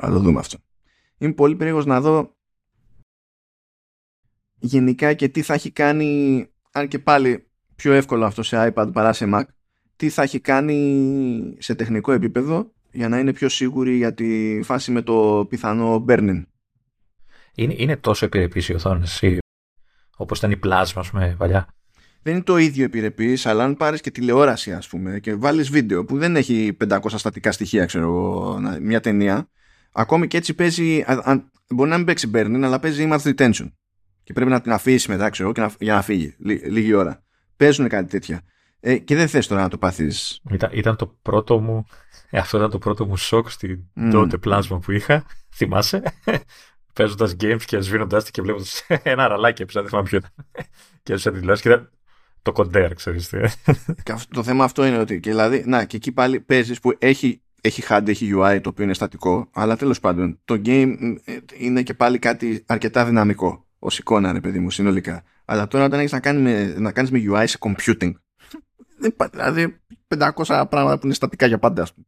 Θα 0.00 0.10
το 0.10 0.18
δούμε 0.18 0.38
αυτό. 0.38 0.58
Είμαι 1.18 1.32
πολύ 1.32 1.56
περίεργος 1.56 1.86
να 1.86 2.00
δω 2.00 2.36
γενικά 4.58 5.14
και 5.14 5.28
τι 5.28 5.42
θα 5.42 5.54
έχει 5.54 5.70
κάνει, 5.70 6.46
αν 6.72 6.88
και 6.88 6.98
πάλι 6.98 7.50
πιο 7.76 7.92
εύκολο 7.92 8.24
αυτό 8.24 8.42
σε 8.42 8.72
iPad 8.74 8.90
παρά 8.92 9.12
σε 9.12 9.26
Mac, 9.34 9.42
τι 9.96 10.08
θα 10.08 10.22
έχει 10.22 10.40
κάνει 10.40 11.56
σε 11.58 11.74
τεχνικό 11.74 12.12
επίπεδο 12.12 12.72
για 12.92 13.08
να 13.08 13.18
είναι 13.18 13.32
πιο 13.32 13.48
σίγουροι 13.48 13.96
για 13.96 14.14
τη 14.14 14.60
φάση 14.62 14.90
με 14.90 15.02
το 15.02 15.46
πιθανό 15.48 16.04
burning. 16.08 16.42
Είναι, 17.54 17.74
είναι 17.76 17.96
τόσο 17.96 18.24
επιρρεπής 18.24 18.68
η 18.68 18.74
οθόνη, 18.74 19.06
όπως 20.16 20.38
ήταν 20.38 20.50
η 20.50 20.56
πλάσμα, 20.56 21.04
πούμε, 21.10 21.34
παλιά; 21.38 21.68
Δεν 22.22 22.34
είναι 22.34 22.42
το 22.42 22.56
ίδιο 22.56 22.84
επιρρεπής, 22.84 23.46
αλλά 23.46 23.64
αν 23.64 23.76
πάρεις 23.76 24.00
και 24.00 24.10
τηλεόραση, 24.10 24.72
ας 24.72 24.88
πούμε, 24.88 25.20
και 25.20 25.34
βάλεις 25.34 25.70
βίντεο 25.70 26.04
που 26.04 26.18
δεν 26.18 26.36
έχει 26.36 26.76
500 26.88 26.98
στατικά 27.08 27.52
στοιχεία, 27.52 27.84
ξέρω 27.84 28.04
εγώ, 28.04 28.58
μια 28.80 29.00
ταινία, 29.00 29.48
ακόμη 29.92 30.26
και 30.26 30.36
έτσι 30.36 30.54
παίζει. 30.54 31.00
Α, 31.00 31.44
μπορεί 31.68 31.90
να 31.90 31.96
μην 31.96 32.06
παίξει 32.06 32.30
burning, 32.34 32.60
αλλά 32.62 32.78
παίζει 32.78 33.08
image 33.10 33.34
retention. 33.34 33.72
Και 34.22 34.32
πρέπει 34.32 34.50
να 34.50 34.60
την 34.60 34.72
αφήσεις 34.72 35.06
μετά, 35.06 35.30
ξέρω 35.30 35.52
και 35.52 35.60
να, 35.60 35.72
για 35.78 35.94
να 35.94 36.02
φύγει 36.02 36.34
λίγη 36.68 36.94
ώρα. 36.94 37.22
Παίζουν 37.56 37.88
κάτι 37.88 38.10
τέτοια. 38.10 38.42
Ε, 38.88 38.98
και 38.98 39.14
δεν 39.16 39.28
θες 39.28 39.46
τώρα 39.46 39.62
να 39.62 39.68
το 39.68 39.78
πάθεις. 39.78 40.40
Ήταν, 40.50 40.70
ήταν 40.72 40.96
το 40.96 41.16
πρώτο 41.22 41.60
μου. 41.60 41.86
Ε, 42.30 42.38
αυτό 42.38 42.56
ήταν 42.56 42.70
το 42.70 42.78
πρώτο 42.78 43.06
μου 43.06 43.16
σοκ 43.16 43.50
στην 43.50 43.84
mm. 43.96 44.08
τότε 44.12 44.38
πλάσμα 44.38 44.78
που 44.78 44.92
είχα. 44.92 45.24
Θυμάσαι; 45.56 46.02
Παίζοντας 46.92 47.36
games 47.40 47.62
και 47.64 47.80
σβήνοντα 47.80 48.22
και 48.30 48.42
βλέποντας 48.42 48.86
ένα 49.02 49.28
ραλάκι 49.28 49.64
δεν 49.64 49.88
θυμάμαι 49.88 50.08
ποιο 50.08 50.18
ήταν. 50.18 50.30
και 51.02 51.12
έζησα 51.12 51.30
τη 51.30 51.38
τηλεόραση 51.38 51.62
και 51.62 51.80
το 52.42 52.52
κοντέρ, 52.52 52.94
ξέρεις 52.94 53.28
τι. 53.28 53.38
το 54.30 54.42
θέμα 54.42 54.64
αυτό 54.64 54.86
είναι 54.86 54.98
ότι, 54.98 55.20
και 55.20 55.30
δηλαδή, 55.30 55.62
να, 55.66 55.84
και 55.84 55.96
εκεί 55.96 56.12
πάλι 56.12 56.40
παίζεις 56.40 56.80
που 56.80 56.94
έχει 56.98 57.42
έχει 57.60 57.82
HUD, 57.88 58.02
έχει 58.06 58.30
UI 58.34 58.58
το 58.62 58.68
οποίο 58.68 58.84
είναι 58.84 58.94
στατικό, 58.94 59.48
αλλά 59.52 59.76
τέλος 59.76 60.00
πάντων 60.00 60.38
το 60.44 60.60
game 60.64 60.94
ε, 61.24 61.36
είναι 61.58 61.82
και 61.82 61.94
πάλι 61.94 62.18
κάτι 62.18 62.64
αρκετά 62.66 63.04
δυναμικό 63.04 63.66
ως 63.78 63.98
εικόνα 63.98 64.32
ρε 64.32 64.40
παιδί 64.40 64.58
μου 64.58 64.70
συνολικά. 64.70 65.24
Αλλά 65.44 65.66
τώρα 65.66 65.84
όταν 65.84 65.98
έχεις 65.98 66.12
να, 66.12 66.20
κάνεις 66.20 66.42
με, 66.42 66.74
να 66.78 66.92
κάνεις 66.92 67.10
με 67.10 67.22
UI 67.30 67.44
σε 67.46 67.58
computing, 67.60 68.12
δηλαδή 69.30 69.80
500 70.08 70.64
πράγματα 70.68 70.98
που 70.98 71.04
είναι 71.06 71.14
στατικά 71.14 71.46
για 71.46 71.58
πάντα 71.58 71.82
ας 71.82 71.94
πούμε. 71.94 72.06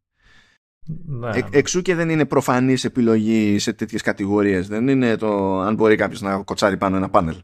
Ναι. 1.06 1.38
Ε, 1.38 1.42
εξού 1.50 1.82
και 1.82 1.94
δεν 1.94 2.08
είναι 2.08 2.24
προφανής 2.24 2.84
επιλογή 2.84 3.58
σε 3.58 3.72
τέτοιες 3.72 4.02
κατηγορίες. 4.02 4.68
Δεν 4.68 4.88
είναι 4.88 5.16
το 5.16 5.60
αν 5.60 5.74
μπορεί 5.74 5.96
κάποιος 5.96 6.20
να 6.20 6.42
κοτσάρει 6.42 6.76
πάνω 6.76 6.96
ένα 6.96 7.08
πάνελ. 7.08 7.42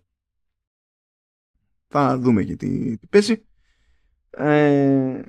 Θα 1.89 2.19
δούμε 2.19 2.43
και 2.43 2.57
τι, 2.57 2.97
τι 2.99 3.07
παίζει. 3.07 3.45
Ε, 4.31 5.21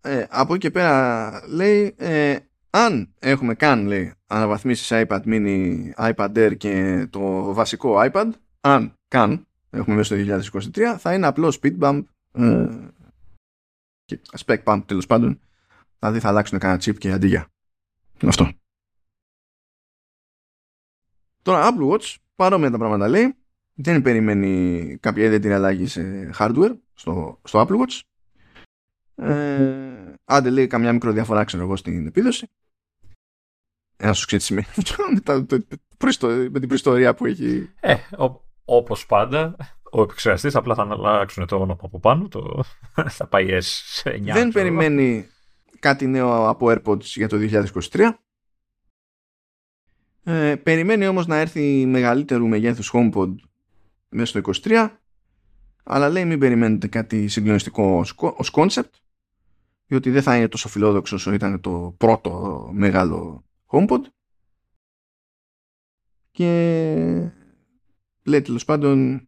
ε, 0.00 0.26
από 0.28 0.54
εκεί 0.54 0.62
και 0.62 0.70
πέρα 0.70 1.42
λέει 1.48 1.94
ε, 1.98 2.36
αν 2.70 3.14
έχουμε 3.18 3.54
καν 3.54 3.86
λέει 3.86 4.12
αναβαθμίσεις 4.26 4.88
iPad 4.92 5.20
mini, 5.24 5.76
iPad 5.96 6.36
Air 6.36 6.56
και 6.56 7.06
το 7.10 7.52
βασικό 7.54 7.94
iPad 8.12 8.28
αν 8.60 8.94
καν 9.08 9.46
έχουμε 9.70 9.96
μέσα 9.96 10.16
στο 10.16 10.38
2023 10.74 10.96
θα 10.98 11.14
είναι 11.14 11.26
απλό 11.26 11.56
speed 11.60 11.78
bump 11.80 12.02
ε, 12.32 12.66
και 14.06 14.20
spec 14.38 14.62
bump 14.64 14.82
τέλο 14.86 15.04
πάντων 15.08 15.40
δηλαδή 15.98 16.20
θα 16.20 16.28
αλλάξουν 16.28 16.58
κανένα 16.58 16.80
chip 16.84 16.98
και 16.98 17.12
αντίγεια 17.12 17.48
αυτό 18.26 18.50
τώρα 21.42 21.70
Apple 21.70 21.92
Watch 21.92 22.14
παρόμοια 22.36 22.70
τα 22.70 22.78
πράγματα 22.78 23.08
λέει 23.08 23.36
δεν 23.74 24.02
περιμένει 24.02 24.96
κάποια 25.00 25.24
ιδιαίτερη 25.24 25.54
αλλαγή 25.54 25.86
σε 25.86 26.30
hardware 26.38 26.76
στο, 26.94 27.40
στο 27.44 27.66
Apple 27.68 27.80
Watch 27.80 28.00
ε, 29.16 30.14
άντε 30.24 30.50
λέει 30.50 30.66
καμιά 30.66 30.92
μικροδιαφορά 30.92 31.44
ξέρω 31.44 31.62
εγώ 31.62 31.76
στην 31.76 32.06
επίδοση. 32.06 32.46
Ένα 33.96 34.12
σου 34.12 34.26
ξέρει 34.26 34.42
σημαίνει 34.42 34.66
με 36.50 36.58
την 36.58 36.68
προϊστορία 36.68 37.14
που 37.14 37.26
έχει. 37.26 37.70
Ε, 37.80 37.96
όπω 38.64 38.96
πάντα, 39.08 39.56
ο 39.90 40.02
επεξεργαστής 40.02 40.54
απλά 40.54 40.74
θα 40.74 40.82
αλλάξουν 40.90 41.46
το 41.46 41.56
όνομα 41.56 41.76
από 41.82 42.00
πάνω. 42.00 42.28
Το, 42.28 42.64
θα 43.08 43.26
πάει 43.26 43.46
S9. 43.50 44.20
Δεν 44.32 44.52
περιμένει 44.52 45.26
κάτι 45.78 46.06
νέο 46.06 46.48
από 46.48 46.66
AirPods 46.70 47.02
για 47.02 47.28
το 47.28 47.36
2023. 47.90 48.10
Ε, 50.24 50.56
περιμένει 50.56 51.06
όμως 51.06 51.26
να 51.26 51.36
έρθει 51.36 51.86
μεγαλύτερου 51.86 52.46
μεγέθους 52.46 52.90
HomePod 52.94 53.34
μέσα 54.08 54.40
στο 54.40 54.52
23 54.68 54.88
αλλά 55.82 56.08
λέει 56.08 56.24
μην 56.24 56.38
περιμένετε 56.38 56.86
κάτι 56.88 57.28
συγκλονιστικό 57.28 58.04
ως 58.16 58.50
concept 58.52 58.90
διότι 59.86 60.10
δεν 60.10 60.22
θα 60.22 60.36
είναι 60.36 60.48
τόσο 60.48 60.68
φιλόδοξο 60.68 61.16
όσο 61.16 61.32
ήταν 61.32 61.60
το 61.60 61.94
πρώτο 61.98 62.68
μεγάλο 62.72 63.44
HomePod 63.66 64.00
και 66.30 67.30
λέει 68.22 68.42
τέλος 68.42 68.64
πάντων 68.64 69.25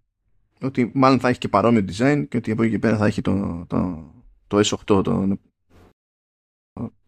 ότι 0.61 0.91
μάλλον 0.95 1.21
θα 1.21 1.29
έχει 1.29 1.39
και 1.39 1.49
παρόμοιο 1.49 1.85
design 1.89 2.27
και 2.29 2.37
ότι 2.37 2.51
από 2.51 2.63
εκεί 2.63 2.71
και 2.71 2.79
πέρα 2.79 2.97
θα 2.97 3.07
έχει 3.07 3.21
το, 3.21 3.67
το, 3.67 4.13
το 4.47 4.59
S8 4.59 5.05
το, 5.05 5.39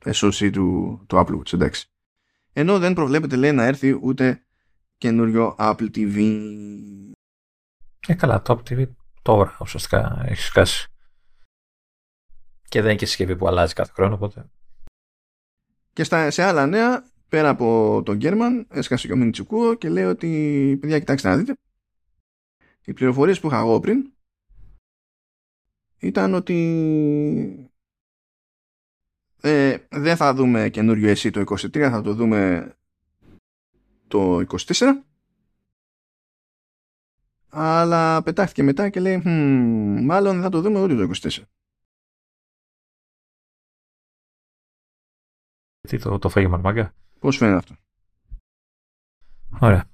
SoC 0.05 0.51
του, 0.53 1.01
του 1.07 1.17
Apple 1.17 1.39
Watch 1.39 1.53
εντάξει. 1.53 1.91
ενώ 2.53 2.79
δεν 2.79 2.93
προβλέπεται 2.93 3.37
λέει 3.37 3.53
να 3.53 3.65
έρθει 3.65 3.99
ούτε 4.03 4.47
καινούριο 4.97 5.57
Apple 5.59 5.91
TV 5.95 6.35
ε 8.07 8.15
καλά 8.15 8.43
το 8.43 8.55
Apple 8.55 8.71
TV 8.71 8.87
τώρα 9.23 9.57
ουσιαστικά 9.61 10.23
έχει 10.27 10.43
σκάσει 10.43 10.91
και 12.71 12.81
δεν 12.81 12.91
είναι 12.91 12.99
και 12.99 13.07
συσκευή 13.07 13.37
που 13.37 13.47
αλλάζει 13.49 13.75
κάθε 13.75 13.93
χρόνο, 13.95 14.15
οπότε. 14.15 14.51
Και 15.93 16.05
στα, 16.05 16.31
σε 16.31 16.43
άλλα 16.43 16.67
νέα, 16.67 17.11
πέρα 17.29 17.49
από 17.49 18.03
τον 18.05 18.17
Γκέρμαν, 18.17 18.67
έσκασε 18.71 19.07
και 19.07 19.13
ο 19.13 19.17
Μιντσουκούο 19.17 19.75
και 19.75 19.89
λέει 19.89 20.05
ότι, 20.05 20.29
παιδιά, 20.81 20.99
κοιτάξτε 20.99 21.29
να 21.29 21.37
δείτε, 21.37 21.55
οι 22.85 22.93
πληροφορίες 22.93 23.41
που 23.41 23.47
είχα 23.47 23.59
εγώ 23.59 23.81
πριν 23.81 24.13
ήταν 25.99 26.35
ότι 26.35 27.71
ε, 29.41 29.77
δεν 29.91 30.17
θα 30.17 30.35
δούμε 30.35 30.71
καινούριο 30.71 31.09
εσύ 31.09 31.31
το 31.31 31.41
23, 31.41 31.71
θα 31.73 32.03
το 32.03 32.15
δούμε 32.15 32.73
το 34.09 34.45
24 34.49 35.03
αλλά 37.49 38.23
πετάχτηκε 38.23 38.63
μετά 38.63 38.89
και 38.89 39.01
λέει 39.01 39.23
μάλλον 40.05 40.33
δεν 40.33 40.43
θα 40.43 40.49
το 40.49 40.61
δούμε 40.61 40.83
ούτε 40.83 40.95
το 40.95 41.11
24 41.15 41.43
Τι 45.89 45.99
το, 45.99 46.19
το 46.19 46.29
φάγε 46.29 46.49
μαρμάγκα; 46.49 46.95
Πώς 47.19 47.37
φαίνεται 47.37 47.57
αυτό; 47.57 47.77
Ωραία. 49.61 49.90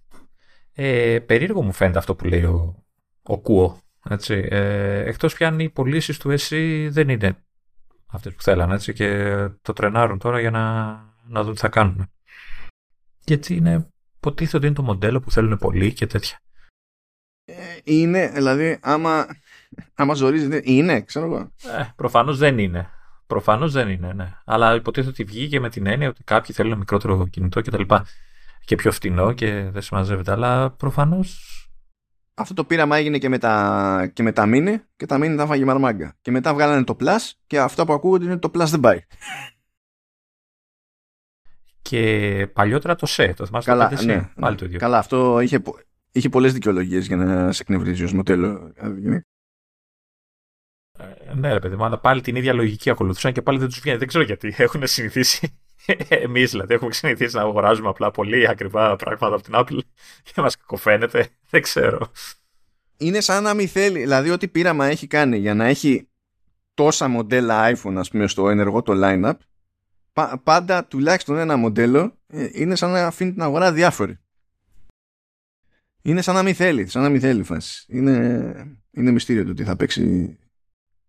Ε, 0.78 1.18
περίεργο 1.18 1.62
μου 1.62 1.72
φαίνεται 1.72 1.98
αυτό 1.98 2.14
που 2.14 2.24
λέει 2.24 2.44
ο, 2.44 2.84
ο 3.22 3.38
Κουό. 3.38 3.80
Έτσι. 4.08 4.48
Ε, 4.50 4.98
εκτός 4.98 5.34
πια 5.34 5.48
αν 5.48 5.60
οι 5.60 5.70
πωλήσεις 5.70 6.18
του 6.18 6.30
ΕΣΥ 6.30 6.88
δεν 6.88 7.08
είναι 7.08 7.36
αυτές 8.06 8.34
που 8.34 8.42
θέλανε 8.42 8.74
έτσι, 8.74 8.92
και 8.92 9.32
το 9.62 9.72
τρενάρουν 9.72 10.18
τώρα 10.18 10.40
για 10.40 10.50
να, 10.50 10.94
να 11.26 11.42
δουν 11.42 11.54
τι 11.54 11.60
θα 11.60 11.68
κάνουν. 11.68 12.10
Γιατί 13.24 13.54
είναι, 13.54 13.88
υποτίθεται 14.16 14.56
ότι 14.56 14.66
είναι 14.66 14.74
το 14.74 14.82
μοντέλο 14.82 15.20
που 15.20 15.30
θέλουν 15.30 15.58
πολλοί 15.58 15.92
και 15.92 16.06
τέτοια. 16.06 16.38
Ε, 17.44 17.54
είναι, 17.84 18.28
δηλαδή, 18.28 18.78
άμα, 18.82 19.26
άμα 19.94 20.14
ζορίζεται, 20.14 20.60
είναι, 20.64 21.00
ξέρω 21.00 21.26
εγώ. 21.26 21.38
Ε, 21.78 21.92
προφανώς 21.96 22.38
δεν 22.38 22.58
είναι. 22.58 22.90
Προφανώς 23.26 23.72
δεν 23.72 23.88
είναι, 23.88 24.12
ναι. 24.12 24.32
Αλλά 24.44 24.74
υποτίθεται 24.74 25.10
ότι 25.10 25.24
βγήκε 25.24 25.60
με 25.60 25.70
την 25.70 25.86
έννοια 25.86 26.08
ότι 26.08 26.22
κάποιοι 26.24 26.54
θέλουν 26.54 26.70
ένα 26.70 26.80
μικρότερο 26.80 27.26
κινητό 27.26 27.60
κτλ. 27.60 27.82
Και, 28.66 28.74
και 28.74 28.76
πιο 28.76 28.92
φτηνό 28.92 29.32
και 29.32 29.70
δεν 29.70 29.82
συμμαζεύεται. 29.82 30.32
Αλλά 30.32 30.70
προφανώς. 30.70 31.50
Αυτό 32.34 32.54
το 32.54 32.64
πείραμα 32.64 32.96
έγινε 32.96 33.18
και 33.18 33.28
με 33.28 33.38
τα, 33.38 34.10
και 34.12 34.22
με 34.22 34.32
τα 34.32 34.44
Mini 34.46 34.76
και 34.96 35.06
τα 35.06 35.16
Mini 35.16 35.34
τα 35.36 35.46
φάγει 35.46 35.64
μαρμάγκα. 35.64 36.16
Και 36.20 36.30
μετά 36.30 36.54
βγάλανε 36.54 36.84
το 36.84 36.96
Plus 37.00 37.30
και 37.46 37.58
αυτό 37.58 37.84
που 37.84 37.92
ακούγονται 37.92 38.24
είναι 38.24 38.38
το 38.38 38.50
Plus 38.54 38.66
δεν 38.66 38.80
πάει. 38.80 39.00
Και 41.82 42.50
παλιότερα 42.52 42.94
το 42.94 43.06
ΣΕ, 43.06 43.34
το 43.36 43.46
θυμάσαι 43.46 43.70
Καλά, 43.70 43.88
το 43.88 44.04
ναι, 44.04 44.30
πάλι 44.34 44.54
ναι. 44.54 44.60
το 44.60 44.64
ίδιο. 44.64 44.78
Καλά, 44.78 44.98
αυτό 44.98 45.40
είχε, 45.40 45.62
είχε 46.12 46.28
πολλές 46.28 46.52
δικαιολογίες 46.52 47.06
για 47.06 47.16
να 47.16 47.52
σε 47.52 47.62
εκνευρίζει 47.62 48.04
ως 48.04 48.12
μοντέλο. 48.12 48.72
Ε, 50.98 51.34
ναι, 51.34 51.52
ρε 51.52 51.58
παιδί 51.58 51.76
μου, 51.76 51.84
αλλά 51.84 51.98
πάλι 51.98 52.20
την 52.20 52.36
ίδια 52.36 52.52
λογική 52.52 52.90
ακολουθούσαν 52.90 53.32
και 53.32 53.42
πάλι 53.42 53.58
δεν 53.58 53.68
τους 53.68 53.80
βγαίνει. 53.80 53.98
Δεν 53.98 54.08
ξέρω 54.08 54.24
γιατί. 54.24 54.54
Έχουν 54.56 54.86
συνηθίσει. 54.86 55.58
Εμείς 56.08 56.50
δηλαδή 56.50 56.74
έχουμε 56.74 56.92
συνηθίσει 56.92 57.36
να 57.36 57.42
αγοράζουμε 57.42 57.88
απλά 57.88 58.10
πολύ 58.10 58.48
ακριβά 58.48 58.96
πράγματα 58.96 59.34
από 59.34 59.42
την 59.42 59.52
Apple 59.56 59.84
και 60.22 60.40
μας 60.40 60.56
κακοφαίνεται. 60.56 61.28
Δεν 61.50 61.62
ξέρω. 61.62 62.10
Είναι 62.96 63.20
σαν 63.20 63.42
να 63.42 63.54
μην 63.54 63.68
θέλει. 63.68 63.98
Δηλαδή, 63.98 64.30
ό,τι 64.30 64.48
πείραμα 64.48 64.86
έχει 64.86 65.06
κάνει 65.06 65.38
για 65.38 65.54
να 65.54 65.64
έχει 65.64 66.08
τόσα 66.74 67.08
μοντέλα 67.08 67.76
iPhone, 67.76 67.94
ας 67.96 68.10
πούμε, 68.10 68.26
στο 68.26 68.48
ενεργό 68.48 68.82
το 68.82 68.92
lineup, 68.96 69.36
πάντα 70.42 70.84
τουλάχιστον 70.84 71.36
ένα 71.36 71.56
μοντέλο 71.56 72.18
ε, 72.26 72.48
είναι 72.52 72.74
σαν 72.74 72.90
να 72.90 73.06
αφήνει 73.06 73.32
την 73.32 73.42
αγορά 73.42 73.72
διάφορη. 73.72 74.18
Είναι 76.02 76.22
σαν 76.22 76.34
να 76.34 76.42
μην 76.42 76.54
θέλει, 76.54 76.86
σαν 76.86 77.02
να 77.02 77.08
μην 77.08 77.20
θέλει 77.20 77.42
φάση. 77.42 77.84
Είναι, 77.88 78.78
είναι 78.90 79.10
μυστήριο 79.10 79.44
το 79.44 79.50
ότι 79.50 79.64
θα 79.64 79.76
παίξει 79.76 80.36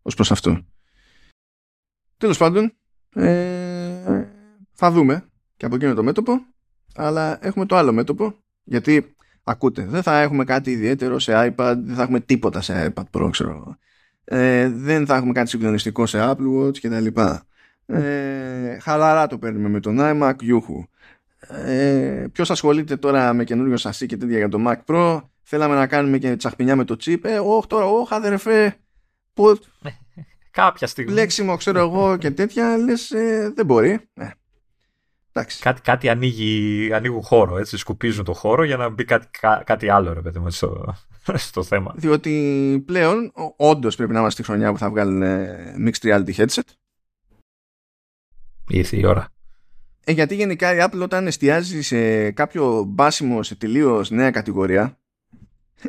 ως 0.01 0.15
προς 0.15 0.31
αυτό. 0.31 0.65
Τέλος 2.17 2.37
πάντων, 2.37 2.73
ε, 3.15 4.36
θα 4.77 4.91
δούμε 4.91 5.25
και 5.57 5.65
από 5.65 5.75
εκείνο 5.75 5.93
το 5.93 6.03
μέτωπο, 6.03 6.45
αλλά 6.95 7.45
έχουμε 7.45 7.65
το 7.65 7.75
άλλο 7.75 7.93
μέτωπο, 7.93 8.33
γιατί 8.63 9.15
ακούτε, 9.43 9.85
δεν 9.85 10.03
θα 10.03 10.21
έχουμε 10.21 10.43
κάτι 10.43 10.71
ιδιαίτερο 10.71 11.19
σε 11.19 11.33
iPad, 11.35 11.75
δεν 11.83 11.95
θα 11.95 12.01
έχουμε 12.01 12.19
τίποτα 12.19 12.61
σε 12.61 12.93
iPad 12.93 13.03
Pro, 13.11 13.29
ξέρω 13.31 13.77
ε, 14.29 14.69
δεν 14.69 15.05
θα 15.05 15.15
έχουμε 15.15 15.31
κάτι 15.31 15.49
συγκλονιστικό 15.49 16.05
σε 16.05 16.19
Apple 16.21 16.59
Watch 16.59 16.77
κτλ. 16.77 17.07
Ε, 17.85 18.77
χαλαρά 18.79 19.27
το 19.27 19.37
παίρνουμε 19.37 19.69
με 19.69 19.79
τον 19.79 19.97
iMac, 19.99 20.33
γιούχου. 20.39 20.83
Ε, 21.39 22.25
Ποιος 22.31 22.51
ασχολείται 22.51 22.95
τώρα 22.95 23.33
με 23.33 23.43
καινούριο 23.43 23.77
σασί 23.77 24.05
και 24.05 24.17
τέτοια 24.17 24.37
για 24.37 24.49
το 24.49 24.63
Mac 24.67 24.77
Pro, 24.85 25.21
θέλαμε 25.43 25.75
να 25.75 25.87
κάνουμε 25.87 26.17
και 26.17 26.35
τσαχπινιά 26.35 26.75
με 26.75 26.83
το 26.83 26.97
chip. 27.05 27.19
Ε, 27.21 27.39
όχι 27.39 27.67
τώρα, 27.67 27.85
όχι 27.85 28.13
αδερφέ, 28.13 28.75
που 29.33 29.59
Κάποια 30.51 30.87
στιγμή. 30.87 31.11
Λέξιμο, 31.11 31.57
ξέρω 31.57 31.79
εγώ 31.79 32.17
και 32.17 32.31
τέτοια, 32.31 32.77
λες, 32.77 33.11
ε, 33.11 33.51
δεν 33.55 33.65
μπορεί. 33.65 33.99
Ε, 34.13 34.27
κάτι, 35.43 35.81
κάτι 35.81 36.09
ανοίγει, 36.09 36.89
ανοίγουν 36.93 37.21
χώρο, 37.21 37.57
έτσι, 37.57 37.77
σκουπίζουν 37.77 38.23
το 38.23 38.33
χώρο 38.33 38.63
για 38.63 38.77
να 38.77 38.89
μπει 38.89 39.05
κάτι, 39.05 39.27
κάτι 39.63 39.89
άλλο, 39.89 40.13
ρε 40.13 40.21
παιδί 40.21 40.39
μου, 40.39 40.49
στο, 40.51 40.95
στο 41.49 41.63
θέμα. 41.63 41.93
Διότι 41.95 42.83
πλέον, 42.85 43.31
όντως 43.55 43.95
πρέπει 43.95 44.11
να 44.11 44.19
είμαστε 44.19 44.41
στη 44.41 44.51
χρονιά 44.51 44.71
που 44.71 44.77
θα 44.77 44.89
βγάλουν 44.89 45.21
ε, 45.21 45.75
mixed 45.85 46.07
reality 46.07 46.33
headset. 46.33 46.61
Ήρθε 48.67 48.97
η 48.97 49.05
ώρα. 49.05 49.27
Ε, 50.03 50.11
γιατί 50.11 50.35
γενικά 50.35 50.75
η 50.75 50.77
Apple 50.81 51.01
όταν 51.01 51.27
εστιάζει 51.27 51.81
σε 51.81 52.31
κάποιο 52.31 52.83
μπάσιμο 52.83 53.43
σε 53.43 53.55
τελείως 53.55 54.09
νέα 54.09 54.31
κατηγορία, 54.31 54.97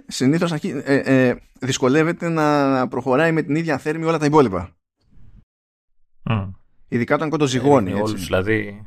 συνήθως 0.07 0.53
ε, 0.53 0.83
ε, 0.85 1.37
δυσκολεύεται 1.61 2.29
να 2.29 2.89
προχωράει 2.89 3.33
με 3.33 3.43
την 3.43 3.55
ίδια 3.55 3.79
θέρμη 3.79 4.05
όλα 4.05 4.19
τα 4.19 4.25
υπόλοιπα. 4.25 4.77
Ειδικά 6.89 7.15
όταν 7.15 7.31
κοντοζυγώνει. 7.31 7.87
Ρίχνει 7.87 8.03
όλους, 8.03 8.25
δηλαδή, 8.25 8.83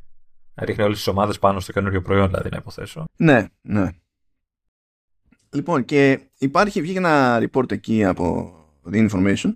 ρίχνει 0.56 0.84
όλες 0.84 0.98
τις 0.98 1.08
ομάδες 1.08 1.40
πάνω 1.40 1.60
στο 1.60 1.72
καινούριο 1.72 2.02
προϊόν, 2.02 2.28
δηλαδή, 2.28 2.50
να 2.50 2.58
υποθέσω. 2.58 3.06
Ναι, 3.16 3.46
ναι. 3.62 3.90
Λοιπόν, 5.54 5.86
και 5.86 6.30
υπάρχει, 6.38 6.82
βγήκε 6.82 6.98
ένα 6.98 7.40
report 7.50 7.72
εκεί 7.72 8.06
από 8.06 8.56
The 8.92 9.10
Information 9.10 9.52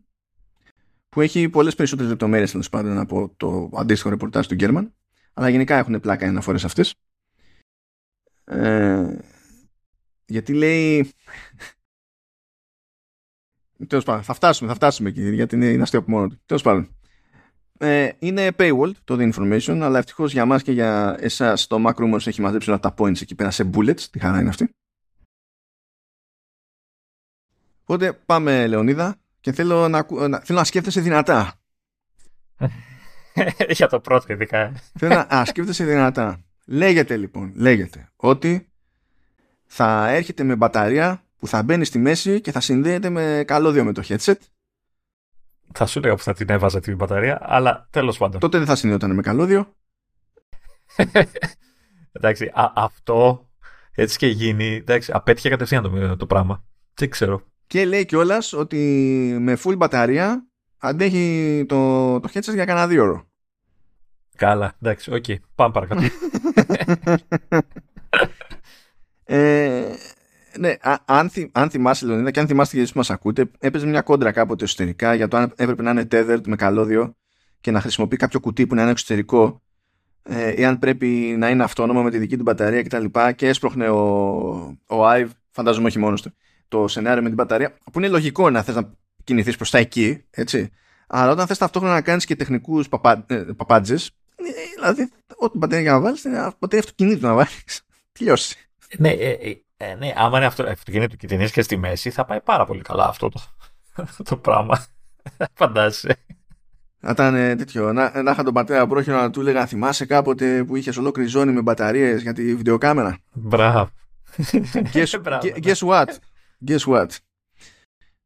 που 1.09 1.21
έχει 1.21 1.49
πολλές 1.49 1.75
περισσότερες 1.75 2.11
λεπτομέρειες 2.11 2.51
τέλος 2.51 2.69
πάντων 2.69 2.97
από 2.97 3.33
το 3.37 3.69
αντίστοιχο 3.73 4.09
ρεπορτάζ 4.09 4.45
του 4.47 4.55
Γκέρμαν. 4.55 4.93
Αλλά 5.33 5.49
γενικά 5.49 5.77
έχουν 5.77 5.99
πλάκα 5.99 6.25
οι 6.25 6.29
αναφορές 6.29 6.65
αυτές. 6.65 6.95
Ε, 8.43 9.17
γιατί 10.25 10.53
λέει. 10.53 11.11
Τέλος 13.87 14.03
πάντων, 14.03 14.23
θα 14.23 14.33
φτάσουμε, 14.33 14.69
θα 14.69 14.75
φτάσουμε 14.75 15.09
εκεί, 15.09 15.33
γιατί 15.33 15.55
είναι, 15.55 15.69
είναι 15.69 15.81
αστείο 15.81 15.99
από 15.99 16.11
μόνο 16.11 16.27
του. 16.27 16.41
Τέλος 16.45 16.61
πάντων. 16.63 16.95
Ε, 17.77 18.09
είναι 18.19 18.51
paywall 18.57 18.91
το 19.03 19.17
The 19.19 19.33
Information, 19.33 19.79
αλλά 19.81 19.97
ευτυχώς 19.97 20.31
για 20.31 20.45
μας 20.45 20.63
και 20.63 20.71
για 20.71 21.15
εσάς 21.19 21.67
το 21.67 21.83
Mac 21.87 21.93
Rumors 21.93 22.27
έχει 22.27 22.41
μαζέψει 22.41 22.69
όλα 22.69 22.79
τα 22.79 22.93
points 22.97 23.21
εκεί 23.21 23.35
πέρα 23.35 23.51
σε 23.51 23.69
bullets. 23.73 24.01
Τι 24.01 24.19
χαρά 24.19 24.39
είναι 24.39 24.49
αυτή. 24.49 24.69
Οπότε 27.81 28.13
πάμε, 28.13 28.67
Λεωνίδα, 28.67 29.15
και 29.39 29.51
θέλω 29.51 29.87
να, 29.87 30.05
να, 30.27 30.39
θέλω 30.39 30.59
να 30.59 30.63
σκέφτεσαι 30.63 31.01
δυνατά. 31.01 31.53
Για 33.69 33.87
το 33.87 33.99
πρώτο 33.99 34.33
ειδικά. 34.33 34.73
Θέλω 34.99 35.13
να 35.13 35.35
α, 35.35 35.45
σκέφτεσαι 35.45 35.85
δυνατά. 35.85 36.43
Λέγεται 36.65 37.17
λοιπόν, 37.17 37.51
λέγεται 37.55 38.09
ότι 38.15 38.69
θα 39.65 40.09
έρχεται 40.09 40.43
με 40.43 40.55
μπαταρία 40.55 41.23
που 41.37 41.47
θα 41.47 41.63
μπαίνει 41.63 41.85
στη 41.85 41.99
μέση 41.99 42.41
και 42.41 42.51
θα 42.51 42.59
συνδέεται 42.59 43.09
με 43.09 43.43
καλώδιο 43.47 43.83
με 43.83 43.93
το 43.93 44.03
headset. 44.07 44.35
Θα 45.77 45.85
σου 45.85 45.99
λέγα 45.99 46.15
που 46.15 46.21
θα 46.21 46.33
την 46.33 46.49
έβαζα 46.49 46.79
την 46.79 46.95
μπαταρία, 46.95 47.39
αλλά 47.41 47.87
τέλος 47.89 48.17
πάντων. 48.17 48.39
Τότε 48.39 48.57
δεν 48.57 48.67
θα 48.67 48.75
συνδέονταν 48.75 49.13
με 49.13 49.21
καλώδιο. 49.21 49.75
εντάξει, 52.11 52.45
α, 52.45 52.71
αυτό 52.75 53.49
έτσι 53.95 54.17
και 54.17 54.27
γίνει, 54.27 54.75
εντάξει, 54.75 55.11
απέτυχε 55.13 55.49
κατευθείαν 55.49 55.83
το, 55.83 56.15
το 56.15 56.25
πράγμα. 56.25 56.63
Δεν 56.93 57.09
ξέρω. 57.09 57.41
Και 57.67 57.85
λέει 57.85 58.05
κιόλας 58.05 58.53
ότι 58.53 58.77
με 59.39 59.57
full 59.63 59.77
μπαταρία 59.77 60.47
αντέχει 60.77 61.65
το, 61.67 62.19
το 62.19 62.29
headset 62.33 62.53
για 62.53 62.65
κανένα 62.65 62.87
δίωρο. 62.87 63.27
Καλά, 64.35 64.75
εντάξει, 64.81 65.13
OK. 65.13 65.23
Okay. 65.27 65.35
Πάμε 65.55 65.73
παρακάτω. 65.73 66.01
ε, 69.23 69.93
ναι, 70.59 70.73
αν, 71.05 71.29
θυ, 71.29 71.49
αν 71.51 71.69
θυμάσαι, 71.69 72.05
Λεωνίδα, 72.05 72.31
και 72.31 72.39
αν 72.39 72.47
θυμάστε 72.47 72.75
γιατί 72.77 72.91
που 72.91 72.97
μας 72.97 73.09
ακούτε, 73.09 73.51
έπαιζε 73.59 73.85
μια 73.85 74.01
κόντρα 74.01 74.31
κάποτε 74.31 74.63
εσωτερικά 74.63 75.13
για 75.13 75.27
το 75.27 75.37
αν 75.37 75.53
έπρεπε 75.55 75.81
να 75.81 75.91
είναι 75.91 76.07
tethered 76.11 76.47
με 76.47 76.55
καλώδιο 76.55 77.15
και 77.61 77.71
να 77.71 77.81
χρησιμοποιεί 77.81 78.17
κάποιο 78.17 78.39
κουτί 78.39 78.67
που 78.67 78.75
να 78.75 78.81
είναι 78.81 78.91
εξωτερικό 78.91 79.61
ε, 80.23 80.61
ή 80.61 80.65
αν 80.65 80.79
πρέπει 80.79 81.07
να 81.37 81.49
είναι 81.49 81.63
αυτόνομο 81.63 82.03
με 82.03 82.11
τη 82.11 82.17
δική 82.17 82.37
του 82.37 82.43
μπαταρία 82.43 82.83
κτλ. 82.83 83.05
Και, 83.05 83.33
και 83.35 83.47
έσπροχνε 83.47 83.89
ο, 83.89 83.99
ο 84.87 85.11
Ive, 85.15 85.29
φαντάζομαι 85.51 85.87
όχι 85.87 85.99
μόνος 85.99 86.21
του, 86.21 86.33
το 86.67 86.87
σενάριο 86.87 87.21
με 87.21 87.27
την 87.27 87.37
μπαταρία, 87.37 87.77
που 87.91 87.99
είναι 87.99 88.07
λογικό 88.07 88.49
να 88.49 88.61
θες 88.61 88.75
να 88.75 88.93
κινηθείς 89.23 89.55
προς 89.55 89.69
τα 89.69 89.77
εκεί, 89.77 90.23
έτσι. 90.29 90.69
Αλλά 91.07 91.31
όταν 91.31 91.47
θες 91.47 91.57
ταυτόχρονα 91.57 91.93
να 91.93 92.01
κάνεις 92.01 92.25
και 92.25 92.35
τεχνικούς 92.35 92.89
παπά, 92.89 93.25
ε, 93.27 93.35
παπάντζες, 93.35 94.11
ε, 94.35 94.43
δηλαδή, 94.75 95.09
ό,τι 95.35 95.57
μπαταρία 95.57 95.83
για 95.83 95.91
να 95.91 95.99
βάλεις, 95.99 96.23
είναι 96.23 96.37
μπαταρία 96.59 96.79
αυτοκινήτου 96.79 97.25
να 97.25 97.33
βάλεις. 97.33 97.81
Τελειώσει. 98.17 98.57
Ναι, 98.97 99.09
ε, 99.09 99.64
ε, 99.77 99.89
ε, 99.89 99.95
ναι, 99.95 100.13
άμα 100.15 100.37
είναι 100.37 100.45
αυτό, 100.45 100.63
αυτοκίνητο 100.63 101.15
και 101.15 101.27
την 101.27 101.49
και 101.49 101.61
στη 101.61 101.77
μέση, 101.77 102.09
θα 102.09 102.25
πάει 102.25 102.41
πάρα 102.41 102.65
πολύ 102.65 102.81
καλά 102.81 103.07
αυτό 103.07 103.29
το, 103.29 103.41
το 104.29 104.37
πράγμα. 104.37 104.85
Φαντάζεσαι. 105.53 106.17
Να 106.99 107.11
ήταν 107.11 107.35
ε, 107.35 107.55
τέτοιο, 107.55 107.93
να, 107.93 108.21
να 108.21 108.31
είχα 108.31 108.43
τον 108.43 108.53
πατέρα 108.53 108.87
πρόχειρο 108.87 109.21
να 109.21 109.29
του 109.29 109.39
έλεγα 109.39 109.65
θυμάσαι 109.65 110.05
κάποτε 110.05 110.63
που 110.63 110.75
είχες 110.75 110.97
ολόκληρη 110.97 111.29
ζώνη 111.29 111.51
με 111.51 111.61
μπαταρίες 111.61 112.21
για 112.21 112.33
τη 112.33 112.55
βιντεοκάμερα. 112.55 113.17
Μπράβο. 113.33 113.89
Guess, 114.93 115.21
guess 115.65 115.79
what? 115.87 116.07
Guess 116.67 116.85
what? 116.85 117.07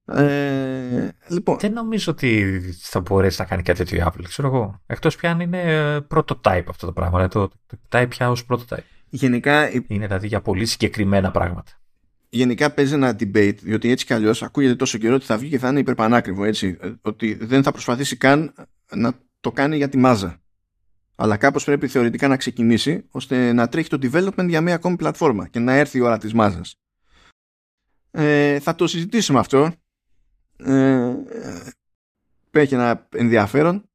Ε, 0.06 1.10
λοιπόν. 1.28 1.58
Δεν 1.60 1.74
νομίζω 1.74 2.12
ότι 2.12 2.62
θα 2.82 3.00
μπορέσει 3.00 3.42
να 3.42 3.48
κάνει 3.48 3.62
κάτι 3.62 3.78
τέτοιο 3.78 3.98
η 3.98 4.04
Apple, 4.06 4.24
ξέρω 4.24 4.48
εγώ. 4.48 4.82
Εκτός 4.86 5.16
πια 5.16 5.32
αν 5.32 5.40
είναι 5.40 5.62
ε, 5.62 6.00
prototype 6.10 6.64
αυτό 6.70 6.86
το 6.86 6.92
πράγμα. 6.92 7.28
Το, 7.28 7.48
το, 7.48 7.78
το 7.88 8.08
πια 8.08 8.30
ως 8.30 8.46
prototype. 8.50 8.99
Γενικά. 9.10 9.70
Είναι 9.72 10.06
δηλαδή 10.06 10.28
για 10.28 10.42
πολύ 10.42 10.66
συγκεκριμένα 10.66 11.32
πράγματα. 11.32 11.72
Γενικά 12.30 12.72
παίζει 12.72 12.94
ένα 12.94 13.16
debate, 13.20 13.56
διότι 13.62 13.90
έτσι 13.92 14.06
κι 14.06 14.14
αλλιώς 14.14 14.44
ακούγεται 14.44 14.76
τόσο 14.76 14.98
καιρό 14.98 15.16
ότι 15.16 15.26
θα 15.26 15.38
βγει 15.38 15.50
και 15.50 15.60
θα 15.60 15.70
είναι 15.70 15.80
υπερπανάκριβο. 15.80 16.44
Έτσι, 16.44 16.78
ότι 17.02 17.34
δεν 17.34 17.64
θα 17.64 17.72
προσπαθήσει 17.72 18.18
καν 18.18 18.54
να 18.96 19.14
το 19.40 19.52
κάνει 19.52 19.78
για 19.78 19.90
τη 19.90 19.98
μάζα. 19.98 20.42
Αλλά 21.16 21.38
κάπως 21.38 21.64
πρέπει 21.64 21.88
θεωρητικά 21.88 22.28
να 22.28 22.38
ξεκινήσει 22.38 23.06
ώστε 23.12 23.54
να 23.54 23.68
τρέχει 23.68 23.90
το 23.90 23.98
development 24.02 24.48
για 24.48 24.62
μια 24.62 24.76
ακόμη 24.76 24.96
πλατφόρμα 24.96 25.48
και 25.48 25.60
να 25.60 25.74
έρθει 25.74 25.98
η 25.98 26.02
ώρα 26.02 26.18
της 26.18 26.34
μάζας. 26.34 26.76
Ε, 28.12 28.60
θα 28.60 28.76
το 28.76 28.88
συζητήσουμε 28.88 29.40
αυτό. 29.40 29.72
Ε, 30.58 31.14
έχει 32.52 32.74
ένα 32.74 33.08
ενδιαφέρον. 33.16 33.90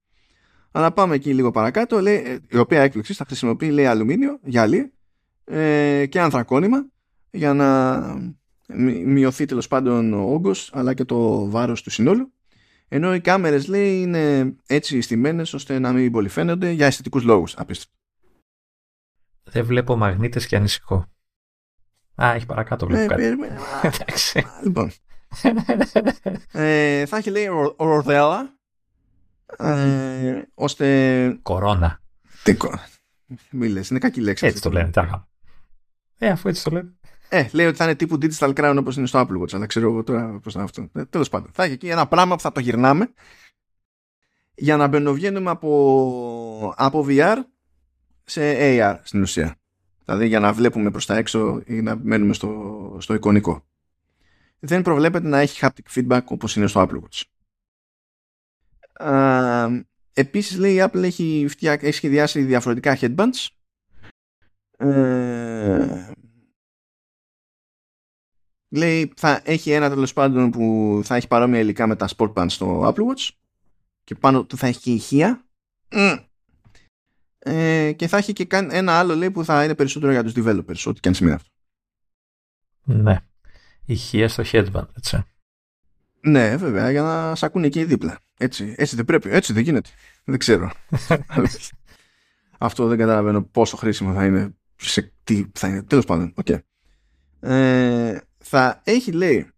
Αλλά 0.70 0.92
πάμε 0.92 1.14
εκεί 1.14 1.34
λίγο 1.34 1.50
παρακάτω. 1.50 2.00
Λέει, 2.00 2.40
η 2.48 2.58
οποία 2.58 2.82
έκπληξη 2.82 3.14
θα 3.14 3.24
χρησιμοποιεί 3.24 3.70
λέει, 3.70 3.86
αλουμίνιο, 3.86 4.38
γυαλί 4.42 4.92
ε, 5.44 6.06
και 6.06 6.20
ανθρακόνημα 6.20 6.86
για 7.30 7.54
να 7.54 8.00
μειωθεί 9.04 9.44
τέλος 9.44 9.68
πάντων 9.68 10.12
ο 10.12 10.32
όγκος 10.32 10.70
αλλά 10.72 10.94
και 10.94 11.04
το 11.04 11.50
βάρος 11.50 11.82
του 11.82 11.90
συνόλου. 11.90 12.32
Ενώ 12.88 13.14
οι 13.14 13.20
κάμερες 13.20 13.66
λέει 13.66 14.00
είναι 14.00 14.54
έτσι 14.66 15.00
στημένες 15.00 15.52
ώστε 15.52 15.78
να 15.78 15.92
μην 15.92 16.12
πολύ 16.12 16.28
φαίνονται 16.28 16.70
για 16.70 16.86
αισθητικούς 16.86 17.22
λόγους. 17.22 17.56
Απίστευτο. 17.56 17.96
Δεν 19.42 19.64
βλέπω 19.64 19.96
μαγνήτες 19.96 20.46
και 20.46 20.56
ανησυχώ. 20.56 21.06
Α, 22.22 22.32
έχει 22.34 22.46
παρακάτω 22.46 22.86
βλέπω 22.86 23.06
κάτι. 23.06 23.22
Εντάξει. 23.82 24.46
Λοιπόν. 24.62 24.90
ε, 26.52 27.06
θα 27.06 27.16
έχει 27.16 27.30
λέει 27.30 27.46
ροδέλα 27.76 28.58
ε, 29.58 30.42
ώστε... 30.54 31.38
Κορώνα. 31.42 32.00
Τι 32.42 32.56
Μη 33.50 33.68
λες, 33.68 33.90
είναι 33.90 33.98
κακή 33.98 34.20
λέξη. 34.20 34.46
Έτσι 34.46 34.62
το 34.62 34.70
λένε, 34.70 34.90
τάχα. 34.90 35.28
Ε, 36.24 36.28
αφού 36.28 36.48
έτσι 36.48 36.64
το 36.64 36.70
λένε. 36.70 36.92
Ε, 37.28 37.48
λέει 37.52 37.66
ότι 37.66 37.76
θα 37.76 37.84
είναι 37.84 37.94
τύπου 37.94 38.18
digital 38.20 38.54
crown 38.54 38.76
όπως 38.78 38.96
είναι 38.96 39.06
στο 39.06 39.20
Apple 39.20 39.42
Watch, 39.42 39.54
αλλά 39.54 39.66
ξέρω 39.66 39.90
εγώ 39.90 40.02
τώρα 40.02 40.38
πώς 40.42 40.52
θα 40.52 40.60
είναι 40.60 40.68
αυτό. 40.68 41.00
Ε, 41.00 41.04
τέλος 41.04 41.28
πάντων, 41.28 41.50
θα 41.52 41.64
έχει 41.64 41.72
εκεί 41.72 41.88
ένα 41.88 42.06
πράγμα 42.06 42.34
που 42.34 42.40
θα 42.40 42.52
το 42.52 42.60
γυρνάμε 42.60 43.12
για 44.54 44.76
να 44.76 44.86
μπαινοβγαίνουμε 44.86 45.50
από, 45.50 46.74
από 46.76 47.06
VR 47.08 47.36
σε 48.24 48.56
AR 48.58 48.98
στην 49.02 49.22
ουσία. 49.22 49.56
Δηλαδή 50.04 50.26
για 50.26 50.40
να 50.40 50.52
βλέπουμε 50.52 50.90
προς 50.90 51.06
τα 51.06 51.16
έξω 51.16 51.62
ή 51.66 51.82
να 51.82 51.96
μένουμε 51.96 52.34
στο, 52.34 52.96
στο 53.00 53.14
εικονικό. 53.14 53.64
Δεν 54.58 54.82
προβλέπεται 54.82 55.28
να 55.28 55.38
έχει 55.38 55.58
haptic 55.62 55.94
feedback 55.94 56.24
όπως 56.24 56.56
είναι 56.56 56.66
στο 56.66 56.88
Apple 56.88 57.00
Watch. 57.00 57.22
Α, 59.06 59.68
επίσης 60.12 60.58
λέει 60.58 60.74
η 60.74 60.84
Apple 60.84 61.02
έχει, 61.02 61.48
έχει 61.60 61.90
σχεδιάσει 61.90 62.42
διαφορετικά 62.42 62.98
headbands 63.00 63.48
ε, 64.76 66.10
λέει 68.68 69.12
θα 69.16 69.40
έχει 69.44 69.70
ένα 69.70 69.88
τέλος 69.88 70.12
πάντων 70.12 70.50
που 70.50 71.00
θα 71.04 71.16
έχει 71.16 71.26
παρόμοια 71.26 71.60
υλικά 71.60 71.86
με 71.86 71.96
τα 71.96 72.08
sport 72.16 72.32
bands 72.32 72.46
στο 72.48 72.82
Apple 72.82 73.00
Watch 73.00 73.28
και 74.04 74.14
πάνω 74.14 74.44
του 74.44 74.56
θα 74.56 74.66
έχει 74.66 74.80
και 74.80 74.92
ηχεία. 74.92 75.44
Ε, 77.38 77.92
και 77.92 78.08
θα 78.08 78.16
έχει 78.16 78.32
και 78.32 78.46
ένα 78.50 78.98
άλλο 78.98 79.14
λέει 79.14 79.30
που 79.30 79.44
θα 79.44 79.64
είναι 79.64 79.74
περισσότερο 79.74 80.12
για 80.12 80.22
τους 80.22 80.32
developers 80.36 80.82
ό,τι 80.84 81.00
και 81.00 81.08
αν 81.08 81.14
σημαίνει 81.14 81.34
αυτό. 81.34 81.50
Ναι. 82.84 83.20
Ηχεία 83.84 84.28
στο 84.28 84.42
headband 84.46 84.88
έτσι. 84.96 85.24
Ναι 86.20 86.56
βέβαια 86.56 86.90
για 86.90 87.02
να 87.02 87.34
σε 87.34 87.46
ακούνε 87.46 87.66
εκεί 87.66 87.84
δίπλα. 87.84 88.18
Έτσι, 88.38 88.74
έτσι 88.76 88.96
δεν 88.96 89.04
πρέπει, 89.04 89.30
έτσι 89.30 89.52
δεν 89.52 89.62
γίνεται. 89.62 89.90
Δεν 90.24 90.38
ξέρω. 90.38 90.70
Αυτό 92.58 92.86
δεν 92.86 92.98
καταλαβαίνω 92.98 93.42
πόσο 93.42 93.76
χρήσιμο 93.76 94.12
θα 94.12 94.24
είναι 94.24 94.54
σε 94.76 95.12
τι 95.24 95.44
θα 95.54 95.68
είναι 95.68 95.82
τέλος 95.82 96.04
πάντων 96.04 96.34
okay. 96.44 96.58
ε, 97.40 98.18
θα 98.38 98.80
έχει 98.84 99.12
λέει 99.12 99.50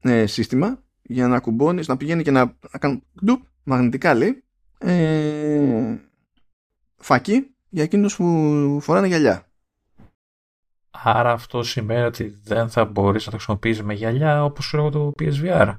ε, 0.00 0.26
σύστημα 0.26 0.82
για 1.02 1.28
να 1.28 1.40
κουμπώνεις 1.40 1.88
να 1.88 1.96
πηγαίνει 1.96 2.22
και 2.22 2.30
να, 2.30 2.56
να 2.72 2.78
κάνει 2.78 3.02
ντουπ 3.24 3.42
μαγνητικά 3.62 4.14
λέει 4.14 4.44
ε, 4.78 5.96
φακή 6.96 7.54
για 7.68 7.82
εκείνους 7.82 8.16
που 8.16 8.78
φοράνε 8.82 9.06
γυαλιά. 9.06 9.46
Άρα 10.90 11.32
αυτό 11.32 11.62
σημαίνει 11.62 12.02
ότι 12.02 12.38
δεν 12.42 12.68
θα 12.68 12.84
μπορείς 12.84 13.24
να 13.24 13.30
το 13.30 13.36
χρησιμοποιήσεις 13.36 13.82
με 13.82 13.94
γυαλιά 13.94 14.44
όπως 14.44 14.66
ξέρω 14.66 14.90
το 14.90 15.12
PSVR 15.18 15.78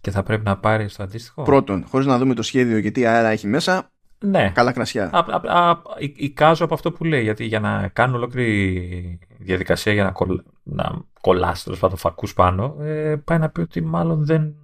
και 0.00 0.10
θα 0.10 0.22
πρέπει 0.22 0.44
να 0.44 0.58
πάρεις 0.58 0.94
το 0.96 1.02
αντίστοιχο. 1.02 1.42
Πρώτον, 1.42 1.86
χωρίς 1.86 2.06
να 2.06 2.18
δούμε 2.18 2.34
το 2.34 2.42
σχέδιο 2.42 2.80
και 2.80 2.90
τι 2.90 3.06
αέρα 3.06 3.28
έχει 3.28 3.46
μέσα, 3.46 3.92
ναι. 4.20 4.50
καλά 4.54 4.72
κρασιά. 4.72 5.10
Α, 5.12 5.40
α, 5.44 5.82
εικάζω 5.98 6.64
από 6.64 6.74
αυτό 6.74 6.92
που 6.92 7.04
λέει, 7.04 7.22
γιατί 7.22 7.44
για 7.44 7.60
να 7.60 7.88
κάνω 7.88 8.16
ολόκληρη 8.16 9.18
διαδικασία 9.38 9.92
για 9.92 10.04
να, 10.04 10.10
κολλ, 10.10 10.42
να 10.62 11.04
κολλάσει 11.20 11.64
το 11.80 11.96
φακούς 11.96 12.34
πάνω, 12.34 12.76
ε, 12.80 13.16
πάει 13.24 13.38
να 13.38 13.48
πει 13.48 13.60
ότι 13.60 13.80
μάλλον 13.80 14.24
δεν 14.24 14.54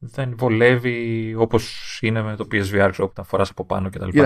δεν 0.00 0.34
βολεύει 0.36 1.34
όπως 1.38 1.98
είναι 2.02 2.22
με 2.22 2.36
το 2.36 2.46
PSVR, 2.52 2.88
ξέρω, 2.90 3.06
που 3.06 3.12
τα 3.14 3.22
φοράς 3.22 3.50
από 3.50 3.64
πάνω 3.64 3.90
κτλ. 3.90 4.18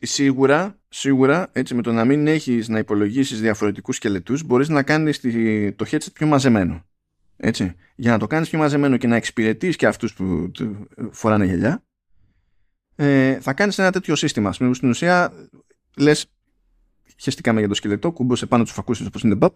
σίγουρα, 0.00 0.78
σίγουρα, 0.88 1.48
έτσι 1.52 1.74
με 1.74 1.82
το 1.82 1.92
να 1.92 2.04
μην 2.04 2.26
έχεις 2.26 2.68
να 2.68 2.78
υπολογίσεις 2.78 3.40
διαφορετικούς 3.40 3.96
σκελετούς, 3.96 4.44
μπορείς 4.44 4.68
να 4.68 4.82
κάνεις 4.82 5.20
το 5.76 5.86
headset 5.90 6.12
πιο 6.12 6.26
μαζεμένο. 6.26 6.84
Έτσι. 7.36 7.74
Για 7.94 8.10
να 8.10 8.18
το 8.18 8.26
κάνεις 8.26 8.48
πιο 8.48 8.58
μαζεμένο 8.58 8.96
και 8.96 9.06
να 9.06 9.16
εξυπηρετείς 9.16 9.76
και 9.76 9.86
αυτούς 9.86 10.14
που 10.14 10.50
φοράνε 11.10 11.44
γελιά, 11.44 11.84
ε, 13.02 13.40
θα 13.40 13.52
κάνεις 13.52 13.78
ένα 13.78 13.92
τέτοιο 13.92 14.14
σύστημα. 14.14 14.52
Στην 14.52 14.88
ουσία, 14.88 15.32
λες, 15.96 16.26
χεστήκαμε 17.16 17.58
για 17.58 17.68
το 17.68 17.74
σκελετό, 17.74 18.12
κούμπωσε 18.12 18.46
πάνω 18.46 18.62
τους 18.62 18.72
φακούς 18.72 19.00
όπως 19.00 19.22
είναι 19.22 19.34
μπαπ, 19.34 19.54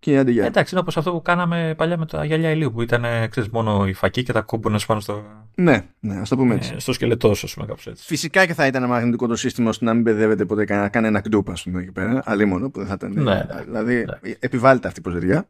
και 0.00 0.18
άντε 0.18 0.30
για. 0.30 0.44
Εντάξει, 0.44 0.70
είναι 0.74 0.80
όπως 0.80 0.96
αυτό 0.96 1.12
που 1.12 1.22
κάναμε 1.22 1.74
παλιά 1.76 1.98
με 1.98 2.06
τα 2.06 2.24
γυαλιά 2.24 2.50
ηλίου 2.50 2.72
που 2.72 2.82
ήταν 2.82 3.04
ξέρεις, 3.30 3.50
μόνο 3.50 3.86
η 3.86 3.92
φακή 3.92 4.22
και 4.22 4.32
τα 4.32 4.40
κούμπονε 4.40 4.78
πάνω 4.86 5.00
στο. 5.00 5.24
Ναι, 5.54 5.86
ναι, 6.00 6.16
ας 6.16 6.28
το 6.28 6.36
πούμε 6.36 6.54
έτσι. 6.54 6.72
Ε, 6.74 6.78
στο 6.78 6.92
σκελετό, 6.92 7.30
ας 7.30 7.54
πούμε, 7.54 7.66
κάπως 7.66 7.86
έτσι. 7.86 8.04
Φυσικά 8.04 8.46
και 8.46 8.54
θα 8.54 8.66
ήταν 8.66 8.86
μαγνητικό 8.86 9.26
το 9.26 9.36
σύστημα 9.36 9.68
ώστε 9.68 9.84
να 9.84 9.94
μην 9.94 10.02
μπεδεύεται 10.02 10.44
ποτέ 10.44 10.64
κανένα, 10.64 10.88
κάνει 10.88 11.06
ένα 11.06 11.20
κτούπ, 11.20 11.50
ας 11.50 11.62
πούμε 11.62 11.80
εκεί 11.80 11.92
πέρα. 11.92 12.22
Αλλήμον 12.24 12.70
που 12.70 12.78
δεν 12.78 12.88
θα 12.88 12.94
ήταν. 12.94 13.22
Ναι, 13.22 13.46
δηλαδή, 13.64 13.94
ναι. 13.94 14.32
επιβάλλεται 14.38 14.86
αυτή 14.88 15.00
η 15.00 15.02
προσδεριά. 15.02 15.48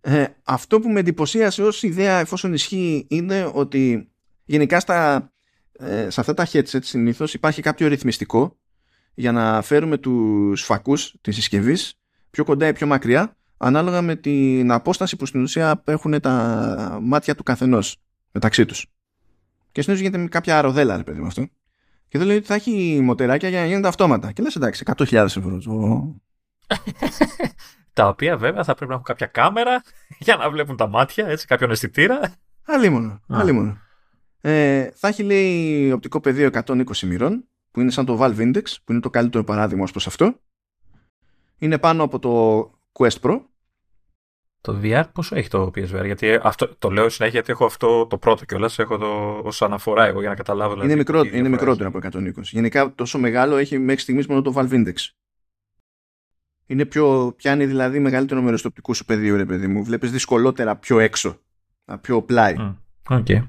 Ε, 0.00 0.24
αυτό 0.44 0.80
που 0.80 0.88
με 0.88 1.00
εντυπωσίασε 1.00 1.62
ως 1.62 1.82
ιδέα, 1.82 2.18
εφόσον 2.18 2.52
ισχύει, 2.52 3.06
είναι 3.08 3.50
ότι 3.54 4.08
γενικά 4.44 4.80
στα, 4.80 5.30
ε, 5.78 6.10
σε 6.10 6.20
αυτά 6.20 6.34
τα 6.34 6.46
headset 6.52 6.82
συνήθως 6.82 7.34
υπάρχει 7.34 7.62
κάποιο 7.62 7.88
ρυθμιστικό 7.88 8.58
για 9.14 9.32
να 9.32 9.62
φέρουμε 9.62 9.96
τους 9.96 10.62
φακούς 10.62 11.14
της 11.20 11.34
συσκευής 11.34 11.94
πιο 12.30 12.44
κοντά 12.44 12.66
ή 12.66 12.72
πιο 12.72 12.86
μακριά 12.86 13.36
ανάλογα 13.56 14.02
με 14.02 14.16
την 14.16 14.72
απόσταση 14.72 15.16
που 15.16 15.26
στην 15.26 15.42
ουσία 15.42 15.82
έχουν 15.84 16.20
τα 16.20 16.98
μάτια 17.02 17.34
του 17.34 17.42
καθενός 17.42 17.96
μεταξύ 18.32 18.64
τους. 18.64 18.86
Και 19.72 19.82
συνήθως 19.82 20.04
γίνεται 20.06 20.22
με 20.22 20.28
κάποια 20.28 20.58
αροδέλα, 20.58 20.96
ρε 20.96 21.02
παιδί 21.02 21.20
με 21.20 21.26
αυτό. 21.26 21.46
Και 22.08 22.16
εδώ 22.16 22.26
λέει 22.26 22.36
ότι 22.36 22.46
θα 22.46 22.54
έχει 22.54 23.00
μοτεράκια 23.02 23.48
για 23.48 23.60
να 23.60 23.66
γίνονται 23.66 23.88
αυτόματα. 23.88 24.32
Και 24.32 24.42
λες 24.42 24.56
εντάξει, 24.56 24.84
100.000 24.96 25.12
ευρώ. 25.12 25.60
τα 27.92 28.08
οποία 28.08 28.36
βέβαια 28.36 28.64
θα 28.64 28.74
πρέπει 28.74 28.88
να 28.88 28.92
έχουν 28.92 29.06
κάποια 29.06 29.26
κάμερα 29.26 29.82
για 30.26 30.36
να 30.36 30.50
βλέπουν 30.50 30.76
τα 30.76 30.86
μάτια, 30.86 31.26
έτσι, 31.26 31.46
κάποιον 31.46 31.70
αισθητήρα. 31.70 32.34
Αλλήμον. 32.64 33.20
Αλλήμον. 33.28 33.80
Ε, 34.40 34.90
θα 34.94 35.08
έχει 35.08 35.22
λέει 35.22 35.92
οπτικό 35.92 36.20
πεδίο 36.20 36.50
120 36.52 36.82
μοιρών, 37.02 37.44
που 37.70 37.80
είναι 37.80 37.90
σαν 37.90 38.04
το 38.04 38.18
Valve 38.20 38.38
Index, 38.38 38.62
που 38.84 38.92
είναι 38.92 39.00
το 39.00 39.10
καλύτερο 39.10 39.44
παράδειγμα 39.44 39.82
ως 39.82 39.90
προς 39.90 40.06
αυτό 40.06 40.34
είναι 41.58 41.78
πάνω 41.78 42.02
από 42.02 42.18
το 42.18 42.62
Quest 42.92 43.20
Pro. 43.20 43.40
Το 44.60 44.80
VR 44.82 45.04
πόσο 45.12 45.36
έχει 45.36 45.48
το 45.48 45.66
PSVR, 45.66 46.04
γιατί 46.04 46.38
αυτό, 46.42 46.76
το 46.78 46.90
λέω 46.90 47.08
συνέχεια 47.08 47.34
γιατί 47.34 47.50
έχω 47.52 47.64
αυτό 47.64 48.06
το 48.06 48.18
πρώτο 48.18 48.44
κιόλας, 48.44 48.78
έχω 48.78 48.98
το 48.98 49.40
ως 49.44 49.62
αναφορά 49.62 50.06
εγώ 50.06 50.20
για 50.20 50.28
να 50.28 50.34
καταλάβω. 50.34 50.72
Δηλαδή, 50.72 50.88
είναι, 50.88 50.98
μικρό, 50.98 51.24
είναι 51.24 51.48
μικρότερο 51.48 51.88
από 51.88 51.98
120. 52.02 52.32
Γενικά 52.42 52.94
τόσο 52.94 53.18
μεγάλο 53.18 53.56
έχει 53.56 53.78
μέχρι 53.78 54.00
στιγμής 54.00 54.26
μόνο 54.26 54.42
το 54.42 54.52
Valve 54.56 54.70
Index. 54.70 54.94
Είναι 56.66 56.84
πιο, 56.84 57.32
πιάνει 57.36 57.66
δηλαδή 57.66 57.98
μεγαλύτερο 57.98 58.42
μέρος 58.42 58.60
του 58.60 58.66
οπτικού 58.70 58.94
σου 58.94 59.04
πεδίου, 59.04 59.36
ρε 59.36 59.44
παιδί 59.44 59.66
μου. 59.66 59.84
Βλέπεις 59.84 60.10
δυσκολότερα 60.10 60.76
πιο 60.76 60.98
έξω, 60.98 61.40
πιο 62.00 62.22
πλάι. 62.22 62.54
Mm. 62.58 62.76
Okay. 63.08 63.48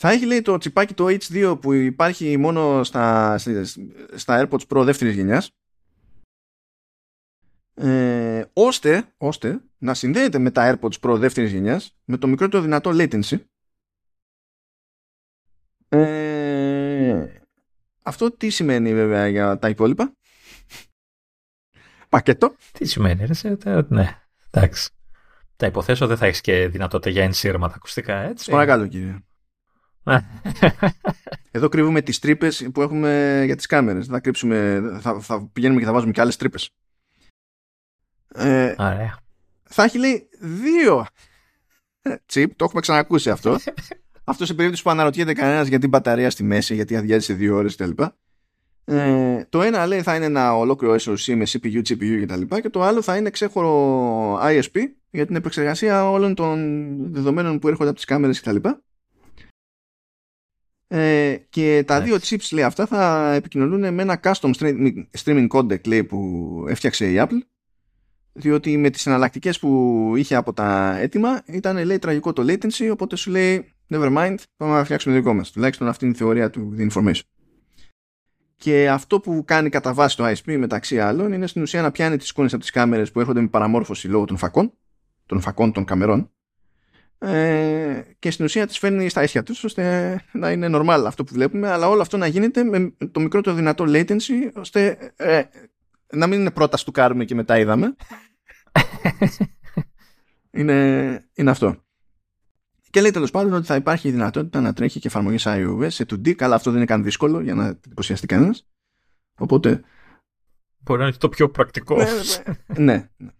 Θα 0.00 0.10
έχει 0.10 0.26
λέει 0.26 0.42
το 0.42 0.58
τσιπάκι 0.58 0.94
το 0.94 1.06
H2 1.06 1.58
που 1.60 1.72
υπάρχει 1.72 2.36
μόνο 2.36 2.84
στα, 2.84 3.38
στα 4.14 4.48
AirPods 4.48 4.66
Pro 4.68 4.84
δεύτερης 4.84 5.14
γενιάς. 5.14 5.50
Ε, 7.74 8.44
ώστε, 8.52 9.14
ώστε 9.16 9.60
να 9.78 9.94
συνδέεται 9.94 10.38
με 10.38 10.50
τα 10.50 10.78
AirPods 10.80 11.00
Pro 11.00 11.16
δεύτερης 11.18 11.52
γενιάς 11.52 11.96
με 12.04 12.16
το 12.16 12.26
μικρότερο 12.26 12.62
δυνατό 12.62 12.90
latency. 12.94 13.40
Ε, 15.88 17.40
αυτό 18.02 18.30
τι 18.30 18.50
σημαίνει 18.50 18.94
βέβαια 18.94 19.28
για 19.28 19.58
τα 19.58 19.68
υπόλοιπα; 19.68 20.12
Πακέτο. 22.08 22.54
Τι 22.72 22.84
σημαίνει 22.84 23.26
ρε, 23.26 23.82
ναι 23.88 24.22
εντάξει. 24.50 24.90
Τα 25.56 25.66
υποθέσω 25.66 26.06
δεν 26.06 26.16
θα 26.16 26.26
έχεις 26.26 26.40
και 26.40 26.68
δυνατότητα 26.68 27.10
για 27.10 27.24
ενσύρματα 27.24 27.74
ακουστικά 27.74 28.16
έτσι. 28.16 28.50
Παρακαλώ 28.50 28.86
κύριε. 28.86 29.06
ναι. 29.06 29.18
Εδώ 31.50 31.68
κρύβουμε 31.68 32.02
τις 32.02 32.18
τρύπες 32.18 32.68
που 32.72 32.82
έχουμε 32.82 33.42
για 33.44 33.56
τις 33.56 33.66
κάμερες. 33.66 34.06
Θα, 34.06 34.20
κρύψουμε, 34.20 34.82
θα, 35.00 35.20
θα 35.20 35.48
πηγαίνουμε 35.52 35.80
και 35.80 35.86
θα 35.86 35.92
βάζουμε 35.92 36.12
και 36.12 36.20
άλλες 36.20 36.36
τρύπες. 36.36 36.70
Ε, 38.34 38.74
θα 39.64 39.82
έχει 39.82 39.98
λέει 39.98 40.28
δύο 40.40 41.06
τσιπ, 42.26 42.56
το 42.56 42.64
έχουμε 42.64 42.80
ξανακούσει 42.80 43.30
αυτό. 43.30 43.56
αυτό 44.24 44.46
σε 44.46 44.54
περίπτωση 44.54 44.82
που 44.82 44.90
αναρωτιέται 44.90 45.32
κανένας 45.32 45.68
γιατί 45.68 45.88
μπαταρία 45.88 46.30
στη 46.30 46.42
μέση, 46.42 46.74
γιατί 46.74 46.96
αδειάζει 46.96 47.24
σε 47.24 47.34
δύο 47.34 47.56
ώρες 47.56 47.76
κτλ. 47.76 48.02
Ε, 48.84 49.44
το 49.48 49.62
ένα 49.62 49.86
λέει 49.86 50.02
θα 50.02 50.14
είναι 50.14 50.24
ένα 50.24 50.56
ολόκληρο 50.56 50.94
SoC 50.94 51.34
με 51.34 51.44
CPU, 51.48 51.82
GPU 51.88 52.22
κτλ. 52.22 52.42
Και, 52.42 52.60
και 52.60 52.70
το 52.70 52.82
άλλο 52.82 53.02
θα 53.02 53.16
είναι 53.16 53.30
ξέχωρο 53.30 54.38
ISP 54.42 54.78
για 55.10 55.26
την 55.26 55.36
επεξεργασία 55.36 56.10
όλων 56.10 56.34
των 56.34 56.96
δεδομένων 57.12 57.58
που 57.58 57.68
έρχονται 57.68 57.88
από 57.88 57.96
τις 57.96 58.04
κάμερες 58.04 58.40
κτλ. 58.40 58.56
Ε, 60.90 61.36
και 61.50 61.84
τα 61.86 62.00
δύο 62.00 62.16
chips 62.16 62.48
λέει 62.52 62.64
αυτά 62.64 62.86
θα 62.86 63.32
επικοινωνούν 63.32 63.94
με 63.94 64.02
ένα 64.02 64.20
custom 64.22 64.50
streaming 65.22 65.46
codec 65.48 65.86
λέει, 65.86 66.04
που 66.04 66.64
έφτιαξε 66.68 67.10
η 67.10 67.14
Apple. 67.18 67.38
Διότι 68.32 68.76
με 68.76 68.90
τις 68.90 69.06
εναλλακτικές 69.06 69.58
που 69.58 70.12
είχε 70.16 70.34
από 70.34 70.52
τα 70.52 70.98
έτοιμα 70.98 71.42
ήταν 71.46 71.84
λέει 71.84 71.98
τραγικό 71.98 72.32
το 72.32 72.42
latency 72.42 72.88
οπότε 72.92 73.16
σου 73.16 73.30
λέει 73.30 73.72
never 73.88 74.16
mind 74.16 74.34
πάμε 74.56 74.72
να 74.72 74.84
φτιάξουμε 74.84 75.14
το 75.14 75.20
δικό 75.20 75.34
μας. 75.34 75.50
Τουλάχιστον 75.50 75.88
αυτή 75.88 76.04
είναι 76.04 76.14
η 76.14 76.18
θεωρία 76.18 76.50
του 76.50 76.74
The 76.78 76.90
Information. 76.90 77.20
Και 78.56 78.90
αυτό 78.90 79.20
που 79.20 79.44
κάνει 79.46 79.68
κατά 79.68 79.94
βάση 79.94 80.16
το 80.16 80.26
ISP 80.26 80.56
μεταξύ 80.58 81.00
άλλων 81.00 81.32
είναι 81.32 81.46
στην 81.46 81.62
ουσία 81.62 81.82
να 81.82 81.90
πιάνει 81.90 82.16
τις 82.16 82.28
εικόνες 82.30 82.52
από 82.52 82.62
τις 82.62 82.70
κάμερες 82.70 83.12
που 83.12 83.20
έρχονται 83.20 83.40
με 83.40 83.48
παραμόρφωση 83.48 84.08
λόγω 84.08 84.24
των 84.24 84.36
φακών 84.36 84.72
των 85.26 85.40
φακών 85.40 85.72
των 85.72 85.84
καμερών 85.84 86.30
ε, 87.18 88.02
και 88.18 88.30
στην 88.30 88.44
ουσία 88.44 88.66
τις 88.66 88.78
φέρνει 88.78 89.08
στα 89.08 89.22
ίσια 89.22 89.42
τους 89.42 89.64
ώστε 89.64 90.24
να 90.32 90.50
είναι 90.50 90.68
normal 90.72 91.02
αυτό 91.06 91.24
που 91.24 91.34
βλέπουμε 91.34 91.70
αλλά 91.70 91.88
όλο 91.88 92.00
αυτό 92.00 92.16
να 92.16 92.26
γίνεται 92.26 92.64
με 92.64 92.92
το 93.12 93.20
μικρότερο 93.20 93.56
δυνατό 93.56 93.84
latency 93.88 94.50
ώστε 94.54 95.12
ε, 95.16 95.42
να 96.12 96.26
μην 96.26 96.40
είναι 96.40 96.50
πρώτα 96.50 96.76
του 96.76 96.92
κάρουμε 96.92 97.24
και 97.24 97.34
μετά 97.34 97.58
είδαμε 97.58 97.96
είναι, 100.58 101.28
είναι 101.34 101.50
αυτό. 101.50 101.82
Και 102.90 103.00
λέει 103.00 103.10
τέλος 103.10 103.30
πάντων 103.30 103.52
ότι 103.52 103.66
θα 103.66 103.74
υπάρχει 103.74 104.08
η 104.08 104.10
δυνατότητα 104.10 104.60
να 104.60 104.72
τρέχει 104.72 105.00
και 105.00 105.06
εφαρμογή 105.08 105.36
iOS 105.40 105.90
σε 105.90 106.06
2D. 106.10 106.32
Καλά, 106.32 106.54
αυτό 106.54 106.70
δεν 106.70 106.78
είναι 106.78 106.88
καν 106.88 107.02
δύσκολο 107.02 107.40
για 107.40 107.54
να 107.54 107.66
εντυπωσιαστεί 107.66 108.26
κανένας. 108.26 108.68
Οπότε. 109.38 109.82
Μπορεί 110.78 111.00
να 111.00 111.06
είναι 111.06 111.16
το 111.18 111.28
πιο 111.28 111.50
πρακτικό. 111.50 111.96
ναι. 111.96 112.84
ναι. 112.84 113.08
ναι. 113.16 113.30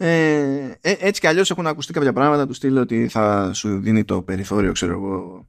Ε, 0.00 0.78
ε, 0.80 0.94
έτσι 0.98 1.20
κι 1.20 1.26
αλλιώς 1.26 1.50
έχουν 1.50 1.66
ακουστεί 1.66 1.92
κάποια 1.92 2.12
πράγματα 2.12 2.46
τους 2.46 2.56
στείλω 2.56 2.80
ότι 2.80 3.08
θα 3.08 3.52
σου 3.52 3.80
δίνει 3.80 4.04
το 4.04 4.22
περιθώριο, 4.22 4.72
ξέρω 4.72 4.92
εγώ, 4.92 5.46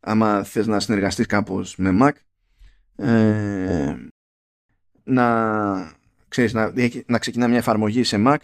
άμα 0.00 0.42
θες 0.44 0.66
να 0.66 0.80
συνεργαστείς 0.80 1.26
κάπως 1.26 1.76
με 1.76 1.98
Mac, 2.02 2.12
ε, 3.06 3.94
να, 5.04 5.96
ξέρεις, 6.28 6.52
να, 6.52 6.72
να 7.06 7.18
ξεκινά 7.18 7.48
μια 7.48 7.58
εφαρμογή 7.58 8.02
σε 8.02 8.22
Mac 8.26 8.36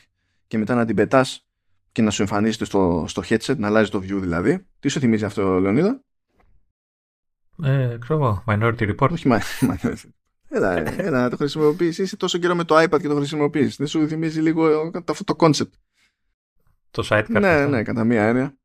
και 0.47 0.59
μετά 0.59 0.75
να 0.75 0.85
την 0.85 0.97
πετάς 0.97 1.47
και 1.93 2.03
να 2.03 2.11
σου 2.11 2.23
εμφανίζεται 2.23 2.65
στο, 2.65 3.05
στο 3.09 3.23
headset, 3.29 3.57
να 3.57 3.67
αλλάζει 3.67 3.91
το 3.91 3.99
view 3.99 4.19
δηλαδή. 4.21 4.67
Τι 4.81 4.89
σου 4.89 5.01
θυμίζει 5.01 5.25
αυτό, 5.25 5.59
Λεωνίδα; 5.59 6.01
Ε, 7.63 7.97
ξέρω 8.01 8.19
εγώ, 8.19 8.45
Minority 8.47 8.95
Report. 8.95 9.11
Όχι, 9.11 9.29
Minority 9.61 9.95
Έλα, 10.49 10.73
έλα, 11.07 11.23
να 11.23 11.31
το 11.31 11.37
χρησιμοποιήσει. 11.37 12.03
Είσαι 12.03 12.17
τόσο 12.17 12.39
καιρό 12.39 12.55
με 12.55 12.65
το 12.65 12.83
iPad 12.83 13.01
και 13.01 13.09
το 13.09 13.15
χρησιμοποιείς. 13.15 13.77
Δεν 13.77 13.87
σου 13.87 14.09
θυμίζει 14.09 14.41
λίγο 14.41 14.91
αυτό 15.07 15.25
το 15.25 15.35
concept. 15.39 15.71
Το 16.91 17.07
sidecar. 17.11 17.41
Ναι, 17.41 17.67
ναι, 17.67 17.83
κατά 17.83 18.05
μία 18.05 18.27
έννοια. 18.27 18.57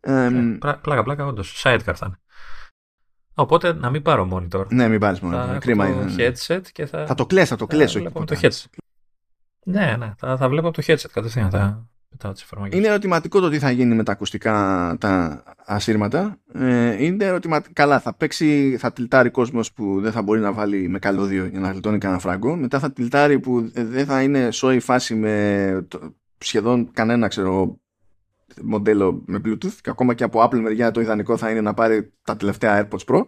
Ε, 0.00 0.30
πλάκα, 0.58 1.02
πλάκα, 1.02 1.26
όντως. 1.26 1.62
Sidecar 1.64 1.92
θα 1.94 2.06
είναι. 2.06 2.18
Οπότε 3.34 3.72
να 3.72 3.90
μην 3.90 4.02
πάρω 4.02 4.28
monitor. 4.32 4.66
Ναι, 4.66 4.88
μην 4.88 5.00
πάρεις 5.00 5.20
monitor. 5.22 5.56
Κρίμα 5.60 5.88
είναι. 5.88 6.04
Το 6.04 6.14
headset 6.18 6.62
και 6.72 6.86
θα. 6.86 7.06
Θα 7.06 7.14
το 7.14 7.26
κλέσω, 7.26 7.46
θα 7.46 7.56
το 7.56 7.66
κλέσω. 7.66 8.00
Θα 8.00 8.24
το 8.24 8.38
headset. 8.40 8.64
Ναι, 9.64 9.96
ναι, 9.98 10.14
θα, 10.16 10.36
θα 10.36 10.48
βλέπω 10.48 10.68
από 10.68 10.82
το 10.82 10.82
headset 10.86 11.10
κατευθείαν. 11.12 11.50
Θα, 11.50 11.89
μετά 12.10 12.32
τις 12.32 12.42
εφαρμογές. 12.42 12.78
Είναι 12.78 12.86
ερωτηματικό 12.86 13.40
το 13.40 13.48
τι 13.48 13.58
θα 13.58 13.70
γίνει 13.70 13.94
με 13.94 14.02
τα 14.02 14.12
ακουστικά 14.12 14.96
τα 15.00 15.42
ασύρματα. 15.64 16.38
Ε, 16.52 17.04
είναι 17.04 17.24
ερωτηματικό. 17.24 17.72
Καλά, 17.74 18.00
θα 18.00 18.14
παίξει, 18.14 18.76
θα 18.78 18.92
τυλτάρει 18.92 19.30
κόσμος 19.30 19.72
που 19.72 20.00
δεν 20.00 20.12
θα 20.12 20.22
μπορεί 20.22 20.40
να 20.40 20.52
βάλει 20.52 20.88
με 20.88 20.98
καλώδιο 20.98 21.46
για 21.46 21.60
να 21.60 21.70
γλιτώνει 21.70 21.98
κανένα 21.98 22.20
φράγκο. 22.20 22.56
Μετά 22.56 22.78
θα 22.78 22.92
τυλτάρει 22.92 23.40
που 23.40 23.70
δεν 23.72 24.06
θα 24.06 24.22
είναι 24.22 24.50
σόη 24.50 24.80
φάση 24.80 25.14
με 25.14 25.86
το, 25.88 26.14
σχεδόν 26.38 26.90
κανένα 26.92 27.28
ξέρω 27.28 27.80
μοντέλο 28.62 29.22
με 29.26 29.40
Bluetooth 29.44 29.74
και 29.80 29.90
ακόμα 29.90 30.14
και 30.14 30.24
από 30.24 30.42
Apple 30.44 30.58
μεριά 30.60 30.90
το 30.90 31.00
ιδανικό 31.00 31.36
θα 31.36 31.50
είναι 31.50 31.60
να 31.60 31.74
πάρει 31.74 32.12
τα 32.22 32.36
τελευταία 32.36 32.88
AirPods 32.88 33.04
Pro. 33.14 33.26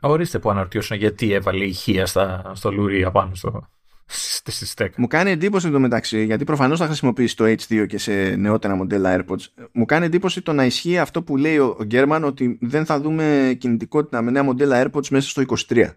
Ορίστε 0.00 0.38
που 0.38 0.50
αναρωτιώσουν 0.50 0.96
γιατί 0.96 1.32
έβαλε 1.32 1.64
ηχεία 1.64 2.06
στα, 2.06 2.52
στο 2.54 2.72
λουρί 2.72 3.04
απάνω 3.04 3.34
στο, 3.34 3.68
στη 4.06 4.66
στέκα. 4.66 4.94
Μου 4.98 5.06
κάνει 5.06 5.30
εντύπωση 5.30 5.70
το 5.70 5.80
μεταξύ, 5.80 6.24
γιατί 6.24 6.44
προφανώς 6.44 6.78
θα 6.78 6.86
χρησιμοποιήσει 6.86 7.36
το 7.36 7.44
H2 7.44 7.86
και 7.88 7.98
σε 7.98 8.36
νεότερα 8.36 8.74
μοντέλα 8.74 9.16
AirPods. 9.18 9.66
Μου 9.72 9.84
κάνει 9.84 10.04
εντύπωση 10.04 10.42
το 10.42 10.52
να 10.52 10.64
ισχύει 10.64 10.98
αυτό 10.98 11.22
που 11.22 11.36
λέει 11.36 11.58
ο 11.58 11.78
Γκέρμαν 11.84 12.24
ότι 12.24 12.58
δεν 12.60 12.84
θα 12.84 13.00
δούμε 13.00 13.56
κινητικότητα 13.58 14.22
με 14.22 14.30
νέα 14.30 14.42
μοντέλα 14.42 14.84
AirPods 14.84 15.08
μέσα 15.08 15.28
στο 15.28 15.42
23. 15.68 15.88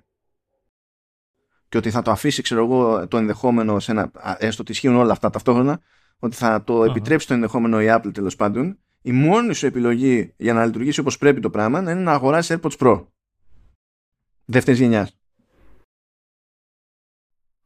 Και 1.70 1.78
ότι 1.78 1.90
θα 1.90 2.02
το 2.02 2.12
αφήσει, 2.12 2.42
ξέρω 2.42 2.64
εγώ, 2.64 3.08
το 3.08 3.18
ενδεχόμενο 3.18 3.80
σε 3.80 3.92
ένα. 3.92 4.12
έστω 4.38 4.62
ότι 4.62 4.72
ισχύουν 4.72 4.96
όλα 4.96 5.12
αυτά 5.12 5.30
ταυτόχρονα, 5.30 5.80
ότι 6.20 6.36
θα 6.36 6.64
το 6.64 6.84
επιτρέψει 6.84 7.28
το 7.28 7.34
ενδεχόμενο 7.34 7.82
η 7.82 7.86
Apple 7.90 8.14
τέλος 8.14 8.36
πάντων. 8.36 8.80
Η 9.02 9.12
μόνη 9.12 9.54
σου 9.54 9.66
επιλογή 9.66 10.34
για 10.38 10.54
να 10.54 10.66
λειτουργήσει 10.66 11.00
όπως 11.00 11.18
πρέπει 11.18 11.40
το 11.40 11.50
πράγμα 11.50 11.80
είναι 11.80 11.94
να 11.94 12.12
αγοράσεις 12.12 12.58
AirPods 12.58 12.78
Pro. 12.78 13.06
Δεύτερης 14.46 14.80
γενιάς. 14.80 15.17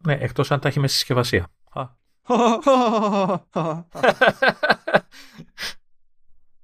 Ναι, 0.01 0.13
εκτός 0.13 0.51
αν 0.51 0.59
τα 0.59 0.67
έχει 0.67 0.79
με 0.79 0.87
συσκευασία. 0.87 1.47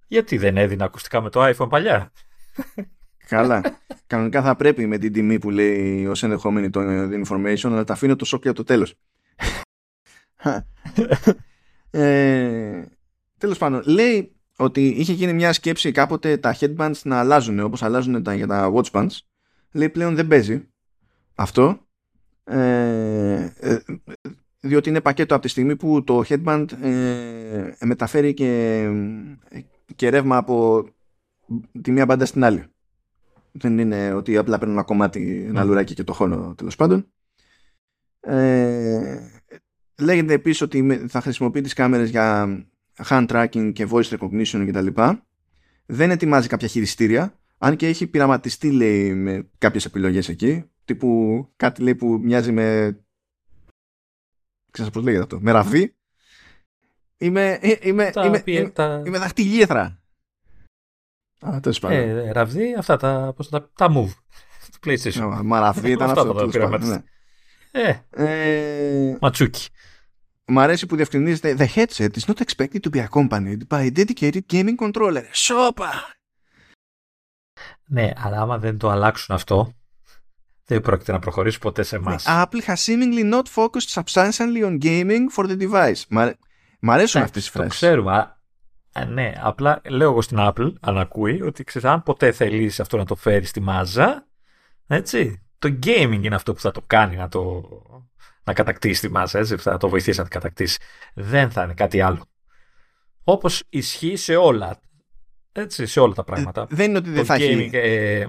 Γιατί 0.08 0.38
δεν 0.38 0.58
έδινε 0.58 0.84
ακουστικά 0.84 1.22
με 1.22 1.30
το 1.30 1.48
iPhone 1.48 1.70
παλιά; 1.70 2.12
Καλά. 3.28 3.80
Κανονικά 4.08 4.42
θα 4.42 4.56
πρέπει 4.56 4.86
με 4.86 4.98
την 4.98 5.14
τιμή 5.14 5.40
που 5.40 5.50
λέει 5.50 6.06
ως 6.08 6.24
ενδεχόμενη 6.24 6.70
το 6.70 6.80
information, 7.26 7.66
αλλά 7.66 7.84
τα 7.84 7.94
αφήνω 7.94 8.16
το 8.16 8.26
σοκ 8.26 8.42
για 8.42 8.54
το 8.54 8.64
τέλος. 8.64 8.96
ε, 11.90 12.84
τέλος 13.38 13.58
πάντων, 13.58 13.84
λέει 13.86 14.36
ότι 14.58 14.88
είχε 14.88 15.14
γίνει 15.14 15.34
μια 15.34 15.54
σκέψη 15.54 15.92
κάποτε 15.92 16.38
τα 16.38 16.56
headbands 16.60 17.02
να 17.04 17.20
αλλάζουν 17.20 17.60
όπως 17.60 17.84
αλλάζουν 17.84 18.24
τα, 18.24 18.34
για 18.34 18.48
τα 18.48 18.72
watch 18.74 18.92
bands. 18.92 19.18
Λέει 19.72 19.90
πλέον 19.90 20.16
δεν 20.16 20.28
παίζει 20.28 20.68
αυτό 21.36 21.87
ε, 22.50 23.54
ε, 23.60 23.78
διότι 24.60 24.90
είναι 24.90 25.02
πακέτο 25.02 25.34
από 25.34 25.44
τη 25.44 25.50
στιγμή 25.50 25.76
που 25.76 26.04
το 26.04 26.24
headband 26.28 26.66
ε, 26.82 27.72
μεταφέρει 27.86 28.34
και, 28.34 28.90
και 29.96 30.10
ρεύμα 30.10 30.38
από 30.38 30.86
τη 31.82 31.92
μία 31.92 32.06
μπάντα 32.06 32.26
στην 32.26 32.44
άλλη. 32.44 32.64
Δεν 33.52 33.78
είναι 33.78 34.14
ότι 34.14 34.38
απλά 34.38 34.58
παίρνουν 34.58 34.76
ένα 34.76 34.86
κομμάτι, 34.86 35.46
ένα 35.50 35.60
ναι. 35.60 35.68
λουράκι 35.68 35.94
και 35.94 36.04
το 36.04 36.14
χώνο 36.14 36.54
τέλος 36.58 36.76
πάντων. 36.76 37.12
Ε, 38.20 39.20
λέγεται 40.02 40.34
επίσης 40.34 40.62
ότι 40.62 41.06
θα 41.08 41.22
χρησιμοποιεί 41.22 41.62
τις 41.62 41.74
κάμερες 41.74 42.10
για 42.10 42.48
hand 43.08 43.28
tracking 43.28 43.72
και 43.74 43.88
voice 43.92 44.18
recognition 44.18 44.68
κτλ. 44.68 45.02
Δεν 45.86 46.12
ετοιμάζει 46.12 46.48
κάποια 46.48 46.68
χειριστήρια, 46.68 47.40
αν 47.58 47.76
και 47.76 47.88
έχει 47.88 48.08
πειραματιστεί 48.08 48.72
λέει 48.72 49.14
με 49.14 49.50
κάποιες 49.58 49.86
επιλογές 49.86 50.30
εκεί 50.30 50.70
τύπου 50.88 51.52
κάτι 51.56 51.82
λέει 51.82 51.96
που 51.96 52.20
μοιάζει 52.24 52.52
με 52.52 52.98
ξέρω 54.72 54.90
πώς 54.90 55.04
λέγεται 55.04 55.24
αυτό 55.24 55.40
με 55.42 55.52
ραβή 55.52 55.96
είμαι, 57.18 57.60
ε, 57.62 57.78
είμαι, 57.82 58.10
τα, 58.12 58.26
είμαι, 58.26 58.44
είμαι, 58.46 58.70
τα... 58.70 59.04
είμαι 59.06 59.18
δαχτυλίθρα 59.18 60.02
Α, 61.46 61.60
τέλος 61.60 61.80
πάντων. 61.80 61.98
Ε, 61.98 62.32
ραβδί, 62.32 62.76
αυτά 62.78 62.98
τα, 62.98 63.34
πώς, 63.36 63.50
τα, 63.50 63.70
τα 63.76 63.88
move 63.96 64.12
του 64.72 64.80
PlayStation. 64.86 65.40
Μα 65.44 65.60
ραβδί 65.60 65.92
ήταν 65.92 66.10
αυτό. 66.10 66.50
αυτό 66.50 66.78
ναι. 66.78 67.04
Ε, 67.72 68.06
ε, 68.12 69.18
ματσούκι. 69.22 69.68
Μ' 70.46 70.60
αρέσει 70.60 70.86
που 70.86 70.96
διευκρινίζεται 70.96 71.56
The 71.60 71.68
headset 71.76 72.10
is 72.10 72.34
not 72.34 72.42
expected 72.42 72.80
to 72.80 72.90
be 72.90 73.08
accompanied 73.08 73.68
by 73.68 73.92
a 73.92 73.92
dedicated 73.92 74.42
gaming 74.52 74.76
controller. 74.80 75.24
Σόπα! 75.32 75.92
Ναι, 77.86 78.12
αλλά 78.16 78.42
άμα 78.42 78.58
δεν 78.58 78.78
το 78.78 78.90
αλλάξουν 78.90 79.36
αυτό, 79.36 79.77
δεν 80.68 80.82
πρόκειται 80.82 81.12
να 81.12 81.20
προχωρήσει 81.20 81.60
ποτέ 81.60 81.84
σε 81.84 81.96
εμάς. 81.96 82.26
Apple 82.28 82.62
has 82.66 82.76
seemingly 82.76 83.34
not 83.34 83.44
focused 83.56 84.02
substantially 84.02 84.64
on 84.64 84.78
gaming 84.82 85.24
for 85.36 85.46
the 85.50 85.58
device. 85.60 86.32
Μ' 86.80 86.92
αρέσουν 86.92 87.22
αυτές 87.22 87.48
οι 87.48 87.52
φράσει. 87.52 87.70
Το 87.70 87.74
ξέρουμε. 87.76 88.14
Α, 88.92 89.06
ναι, 89.06 89.34
απλά 89.40 89.82
λέω 89.90 90.12
εγώ 90.12 90.22
στην 90.22 90.38
Apple, 90.40 90.74
αν 90.80 90.98
ακούει, 90.98 91.42
ότι 91.42 91.64
ξέρεις, 91.64 91.90
αν 91.90 92.04
ποτέ 92.04 92.32
θελήσει 92.32 92.82
αυτό 92.82 92.98
να 92.98 93.06
το 93.06 93.16
φέρει 93.16 93.46
στη 93.46 93.60
μάζα, 93.60 94.28
έτσι, 94.88 95.48
το 95.60 95.78
gaming 95.86 96.20
είναι 96.22 96.36
αυτό 96.36 96.54
που 96.54 96.60
θα 96.60 96.72
το 96.72 96.82
κάνει 96.88 97.16
να 97.16 97.28
το 97.28 97.64
να 98.44 98.54
κατακτήσει 98.54 99.02
τη 99.02 99.12
μάζα, 99.12 99.40
έτσι, 99.40 99.58
θα 99.58 99.78
το 99.78 99.90
βοηθήσει 99.90 100.18
να 100.18 100.24
την 100.24 100.34
κατακτήσει. 100.34 100.78
Δεν 101.14 101.52
θα 101.52 101.64
είναι 101.64 101.74
κάτι 101.74 102.02
άλλο. 102.02 102.26
Όπως 103.24 103.64
ισχύει 103.70 104.16
σε 104.16 104.36
όλα. 104.36 104.80
Έτσι, 105.52 105.86
σε 105.86 106.00
όλα 106.00 106.14
τα 106.14 106.24
πράγματα. 106.24 106.62
Ε, 106.62 106.66
δεν 106.70 106.90
είναι 106.90 106.98
ότι 106.98 107.10
δεν 107.10 107.26
θα 107.26 107.36
gaming, 107.36 107.40
έχει. 107.40 107.70
Ε, 107.74 108.28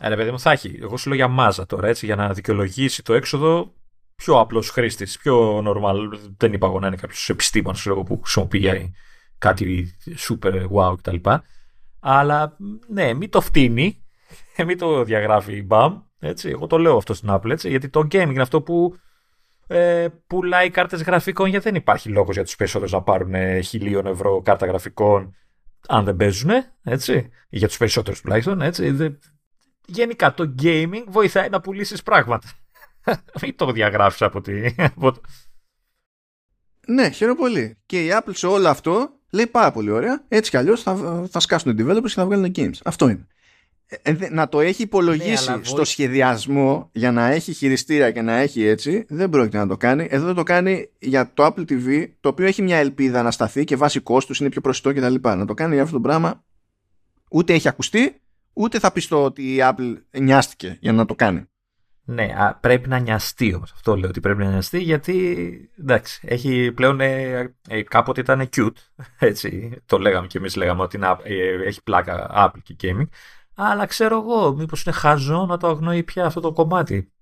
ε, 0.00 0.14
παιδί 0.14 0.30
μου, 0.30 0.40
θα 0.40 0.50
έχει. 0.50 0.78
Εγώ 0.82 0.96
σου 0.96 1.08
λέω 1.08 1.16
για 1.16 1.28
μάζα 1.28 1.66
τώρα, 1.66 1.88
έτσι, 1.88 2.06
για 2.06 2.16
να 2.16 2.32
δικαιολογήσει 2.32 3.02
το 3.02 3.14
έξοδο 3.14 3.74
πιο 4.16 4.38
απλός 4.38 4.70
χρήστης, 4.70 5.18
πιο 5.18 5.58
normal. 5.58 6.18
Δεν 6.36 6.52
είπα 6.52 6.66
εγώ 6.66 6.80
να 6.80 6.86
είναι 6.86 6.96
κάποιος 6.96 7.28
επιστήμονας 7.28 7.82
που 7.82 8.20
χρησιμοποιεί 8.22 8.94
κάτι 9.38 9.96
super 10.28 10.66
wow 10.70 10.94
κτλ. 10.98 11.30
Αλλά 12.00 12.56
ναι, 12.88 13.14
μην 13.14 13.30
το 13.30 13.40
φτύνει, 13.40 14.04
μην 14.66 14.78
το 14.78 15.04
διαγράφει 15.04 15.62
μπαμ. 15.62 16.00
Έτσι, 16.18 16.48
εγώ 16.48 16.66
το 16.66 16.78
λέω 16.78 16.96
αυτό 16.96 17.14
στην 17.14 17.28
Apple, 17.32 17.50
έτσι, 17.50 17.68
γιατί 17.68 17.88
το 17.88 18.00
gaming 18.00 18.28
είναι 18.30 18.42
αυτό 18.42 18.62
που 18.62 18.98
ε, 19.66 20.06
πουλάει 20.26 20.70
κάρτες 20.70 21.02
γραφικών 21.02 21.48
γιατί 21.48 21.64
δεν 21.64 21.74
υπάρχει 21.74 22.08
λόγος 22.08 22.34
για 22.34 22.44
τους 22.44 22.56
περισσότερους 22.56 22.92
να 22.92 23.02
πάρουν 23.02 23.62
χιλίων 23.62 24.06
ευρώ 24.06 24.42
κάρτα 24.42 24.66
γραφικών 24.66 25.34
αν 25.88 26.04
δεν 26.04 26.16
παίζουν, 26.16 26.50
έτσι, 26.82 27.28
για 27.48 27.68
τους 27.68 27.76
περισσότερους 27.76 28.20
τουλάχιστον, 28.20 28.60
έτσι, 28.60 29.16
γενικά 29.86 30.34
το 30.34 30.54
gaming 30.62 31.04
βοηθάει 31.06 31.48
να 31.48 31.60
πουλήσεις 31.60 32.02
πράγματα. 32.02 32.48
Μην 33.42 33.56
το 33.56 33.72
διαγράφεις 33.72 34.22
από 34.22 34.40
τη... 34.40 34.52
Ναι, 36.86 37.10
χαίρομαι 37.10 37.38
πολύ. 37.38 37.78
Και 37.86 38.04
η 38.04 38.08
Apple 38.12 38.32
σε 38.32 38.46
όλο 38.46 38.68
αυτό 38.68 39.10
λέει 39.30 39.46
πάρα 39.46 39.70
πολύ 39.70 39.90
ωραία. 39.90 40.24
Έτσι 40.28 40.50
κι 40.50 40.56
αλλιώς 40.56 40.82
θα, 40.82 41.24
θα 41.30 41.40
σκάσουν 41.40 41.78
οι 41.78 41.82
developers 41.82 42.02
και 42.02 42.08
θα 42.08 42.24
βγάλουν 42.24 42.52
games. 42.56 42.78
Αυτό 42.84 43.08
είναι. 43.08 43.26
Ε, 43.88 44.10
ε, 44.10 44.28
να 44.30 44.48
το 44.48 44.60
έχει 44.60 44.82
υπολογίσει 44.82 45.50
ναι, 45.50 45.58
στο 45.62 45.84
σχεδιασμό 45.84 46.90
για 46.92 47.12
να 47.12 47.26
έχει 47.26 47.52
χειριστήρια 47.52 48.10
και 48.10 48.22
να 48.22 48.32
έχει 48.32 48.64
έτσι 48.64 49.04
δεν 49.08 49.30
πρόκειται 49.30 49.58
να 49.58 49.66
το 49.66 49.76
κάνει 49.76 50.06
εδώ 50.10 50.34
το 50.34 50.42
κάνει 50.42 50.88
για 50.98 51.30
το 51.34 51.46
Apple 51.46 51.70
TV 51.70 52.08
το 52.20 52.28
οποίο 52.28 52.46
έχει 52.46 52.62
μια 52.62 52.76
ελπίδα 52.76 53.22
να 53.22 53.30
σταθεί 53.30 53.64
και 53.64 53.76
βάσει 53.76 54.00
κόστους 54.00 54.40
είναι 54.40 54.48
πιο 54.48 54.60
προσιτό 54.60 54.92
κτλ 54.92 55.14
να 55.22 55.44
το 55.44 55.54
κάνει 55.54 55.74
για 55.74 55.82
αυτό 55.82 55.94
το 55.94 56.00
πράγμα 56.00 56.44
ούτε 57.30 57.54
έχει 57.54 57.68
ακουστεί 57.68 58.20
ούτε 58.56 58.78
θα 58.78 58.92
πειστώ 58.92 59.24
ότι 59.24 59.54
η 59.54 59.58
Apple 59.60 59.96
νοιάστηκε 60.18 60.76
για 60.80 60.92
να 60.92 61.04
το 61.04 61.14
κάνει. 61.14 61.44
Ναι, 62.08 62.28
πρέπει 62.60 62.88
να 62.88 62.98
νοιαστεί 62.98 63.54
όμως. 63.54 63.72
Αυτό 63.72 63.96
λέω 63.96 64.08
ότι 64.08 64.20
πρέπει 64.20 64.42
να 64.42 64.50
νοιαστεί 64.50 64.78
γιατί 64.78 65.70
εντάξει, 65.78 66.20
έχει 66.28 66.72
πλέον 66.72 67.00
ε, 67.00 67.54
ε, 67.68 67.82
κάποτε 67.82 68.20
ήταν 68.20 68.48
cute. 68.56 68.76
Έτσι, 69.18 69.76
το 69.86 69.98
λέγαμε 69.98 70.26
και 70.26 70.38
εμείς 70.38 70.56
λέγαμε 70.56 70.82
ότι 70.82 70.98
ε, 71.22 71.66
έχει 71.66 71.82
πλάκα 71.82 72.30
Apple 72.34 72.60
και 72.62 72.76
gaming. 72.82 73.08
Αλλά 73.54 73.86
ξέρω 73.86 74.16
εγώ, 74.16 74.54
μήπως 74.54 74.84
είναι 74.84 74.94
χαζό 74.94 75.46
να 75.46 75.56
το 75.56 75.68
αγνοεί 75.68 76.02
πια 76.02 76.26
αυτό 76.26 76.40
το 76.40 76.52
κομμάτι 76.52 77.12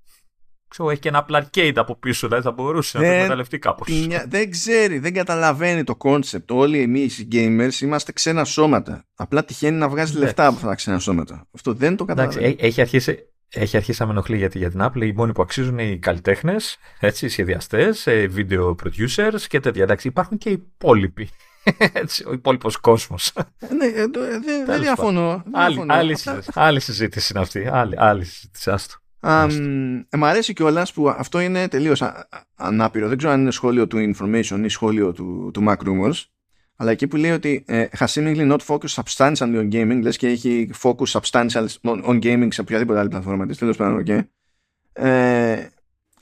ξέρω, 0.74 0.90
έχει 0.90 1.00
και 1.00 1.08
ένα 1.08 1.26
Apple 1.26 1.42
Arcade 1.42 1.72
από 1.74 1.96
πίσω, 1.96 2.26
δηλαδή 2.28 2.44
θα 2.44 2.52
μπορούσε 2.52 2.98
δεν, 2.98 3.06
να 3.06 3.12
το 3.12 3.16
εκμεταλλευτεί 3.16 3.58
κάπως. 3.58 3.88
Δεν 4.28 4.50
ξέρει, 4.50 4.98
δεν 4.98 5.14
καταλαβαίνει 5.14 5.84
το 5.84 5.96
κόνσεπτ. 5.96 6.50
Όλοι 6.50 6.80
εμείς 6.80 7.18
οι 7.18 7.28
gamers 7.32 7.80
είμαστε 7.80 8.12
ξένα 8.12 8.44
σώματα. 8.44 9.04
Απλά 9.14 9.44
τυχαίνει 9.44 9.78
να 9.78 9.88
βγάζει 9.88 10.18
λεφτά 10.18 10.46
από 10.46 10.54
αυτά 10.56 10.68
τα 10.68 10.74
ξένα 10.74 10.98
σώματα. 10.98 11.46
Αυτό 11.54 11.72
δεν 11.72 11.96
το 11.96 12.04
καταλαβαίνει. 12.04 12.44
Εντάξει, 12.44 12.66
έχει 12.66 12.80
αρχίσει, 12.80 13.18
έχει 13.48 13.76
αρχίσει 13.76 14.00
να 14.00 14.06
με 14.06 14.12
ενοχλεί 14.12 14.36
γιατί 14.36 14.58
για 14.58 14.70
την 14.70 14.80
Apple 14.82 15.02
οι 15.02 15.12
μόνοι 15.12 15.32
που 15.32 15.42
αξίζουν 15.42 15.78
είναι 15.78 15.90
οι 15.90 15.98
καλλιτέχνες, 15.98 16.76
οι 17.20 17.28
σχεδιαστές, 17.28 18.06
ε, 18.06 18.30
video 18.36 18.68
producers 18.68 19.40
και 19.48 19.60
τέτοια. 19.60 19.82
Εντάξει, 19.82 20.08
υπάρχουν 20.08 20.38
και 20.38 20.48
οι 20.48 20.52
υπόλοιποι. 20.52 21.28
Έτσι, 21.92 22.24
ο 22.26 22.32
υπόλοιπος 22.32 22.76
κόσμος. 22.76 23.32
ναι, 23.76 23.86
ε, 23.86 24.06
δεν 24.66 24.80
διαφωνώ. 24.80 25.42
Άλλη, 26.54 26.80
συζήτηση 26.80 27.32
είναι 27.32 27.42
αυτή. 27.42 27.68
Άλλη, 27.72 27.94
άλλη 27.98 28.24
συζήτηση. 28.24 28.70
Άστο. 28.70 29.02
Um, 29.26 30.02
μ' 30.16 30.24
αρέσει 30.24 30.52
κιόλα 30.52 30.86
που 30.94 31.08
αυτό 31.08 31.40
είναι 31.40 31.68
τελείω 31.68 31.94
ανάπηρο. 32.54 33.08
Δεν 33.08 33.16
ξέρω 33.16 33.32
αν 33.32 33.40
είναι 33.40 33.50
σχόλιο 33.50 33.86
του 33.86 34.14
Information 34.14 34.60
ή 34.64 34.68
σχόλιο 34.68 35.12
του, 35.12 35.50
του 35.52 35.64
Mac 35.68 35.76
Rumors. 35.76 36.24
Αλλά 36.76 36.90
εκεί 36.90 37.06
που 37.06 37.16
λέει 37.16 37.30
ότι 37.30 37.64
ε, 37.66 37.86
has 37.98 38.06
seemingly 38.06 38.52
not 38.52 38.58
focused 38.66 39.02
substantially 39.02 39.36
on 39.36 39.72
gaming, 39.72 40.00
λες 40.02 40.16
και 40.16 40.26
έχει 40.26 40.70
focus 40.82 41.06
substantial 41.06 41.66
on 41.82 42.22
gaming 42.22 42.48
σε 42.50 42.60
οποιαδήποτε 42.60 42.98
άλλη 42.98 43.08
πλατφόρμα 43.08 43.46
της, 43.46 43.58
τέλος 43.58 43.76
πάντων, 43.76 44.04
okay. 44.06 44.20
ε, 44.92 45.66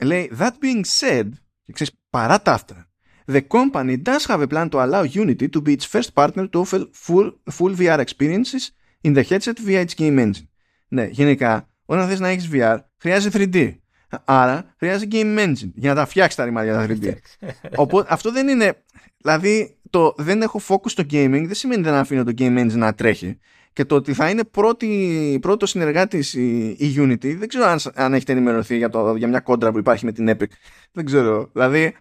λέει, 0.00 0.30
that 0.38 0.50
being 0.50 0.82
said, 1.00 1.28
και 1.64 1.72
ξέρεις, 1.72 1.92
παρά 2.10 2.42
τα 2.42 2.52
αυτά, 2.52 2.88
the 3.32 3.40
company 3.48 4.02
does 4.02 4.26
have 4.26 4.40
a 4.40 4.46
plan 4.46 4.68
to 4.68 4.78
allow 4.78 5.02
Unity 5.02 5.48
to 5.48 5.60
be 5.62 5.76
its 5.76 5.84
first 5.92 6.14
partner 6.14 6.46
to 6.50 6.64
offer 6.64 6.88
full, 7.06 7.32
full 7.50 7.76
VR 7.76 7.98
experiences 7.98 8.70
in 9.00 9.14
the 9.14 9.22
headset 9.22 9.58
via 9.58 9.84
its 9.84 9.94
game 9.94 10.18
engine. 10.18 10.46
Ναι, 10.88 11.04
γενικά, 11.04 11.66
όταν 11.84 12.08
θες 12.08 12.20
να 12.20 12.28
έχεις 12.28 12.48
VR, 12.52 12.78
χρειάζεται 12.98 13.48
3D. 13.52 13.76
Άρα 14.24 14.74
χρειάζεται 14.78 15.16
game 15.16 15.38
engine 15.38 15.70
για 15.74 15.90
να 15.90 15.94
τα 15.94 16.06
φτιάξεις 16.06 16.34
τα 16.36 16.44
ρημάδια 16.44 16.74
τα 16.74 16.86
3D. 16.88 17.12
Οπότε 17.82 18.08
αυτό 18.12 18.32
δεν 18.32 18.48
είναι. 18.48 18.82
Δηλαδή 19.18 19.76
το 19.90 20.14
δεν 20.16 20.42
έχω 20.42 20.60
focus 20.68 20.90
στο 20.90 21.02
gaming 21.02 21.42
δεν 21.46 21.54
σημαίνει 21.54 21.82
δεν 21.82 21.94
αφήνω 21.94 22.24
το 22.24 22.32
game 22.38 22.58
engine 22.58 22.72
να 22.72 22.94
τρέχει. 22.94 23.38
και 23.72 23.84
το 23.84 23.94
ότι 23.94 24.12
θα 24.12 24.30
είναι 24.30 24.44
πρώτη, 24.44 25.38
πρώτο 25.40 25.66
συνεργάτης 25.66 26.34
η, 26.34 26.68
η 26.68 26.94
Unity 26.96 27.36
δεν 27.36 27.48
ξέρω 27.48 27.64
αν, 27.64 27.78
αν 27.94 28.14
έχετε 28.14 28.32
ενημερωθεί 28.32 28.76
για, 28.76 28.88
το, 28.88 29.16
για 29.16 29.28
μια 29.28 29.40
κόντρα 29.40 29.72
που 29.72 29.78
υπάρχει 29.78 30.04
με 30.04 30.12
την 30.12 30.30
Epic 30.30 30.50
δεν 30.92 31.04
ξέρω 31.04 31.50
δηλαδή 31.52 31.94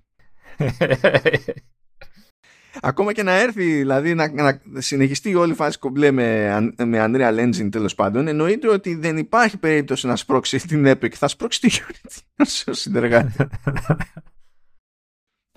ακόμα 2.82 3.14
και 3.14 3.24
να 3.24 3.32
έρθει 3.32 3.64
δηλαδή 3.64 4.14
να, 4.14 4.32
να 4.32 4.62
συνεχιστεί 4.78 5.36
όλη 5.36 5.52
η 5.52 5.56
φάση 5.56 5.80
κομπλέ 5.80 6.12
με, 6.12 6.60
με 6.86 7.06
Unreal 7.08 7.40
Engine 7.40 7.72
τέλος 7.72 7.96
πάντων 7.96 8.28
εννοείται 8.28 8.68
ότι 8.68 8.96
δεν 8.96 9.18
υπάρχει 9.18 9.58
περίπτωση 9.58 10.08
να 10.08 10.16
σπρώξει 10.16 10.58
την 10.68 10.86
Epic 10.88 11.12
θα 11.12 11.28
σπρώξει 11.28 11.62
τη 11.62 11.70
Unity 11.72 12.18
ως 12.44 12.66
συνεργάτης 12.72 13.36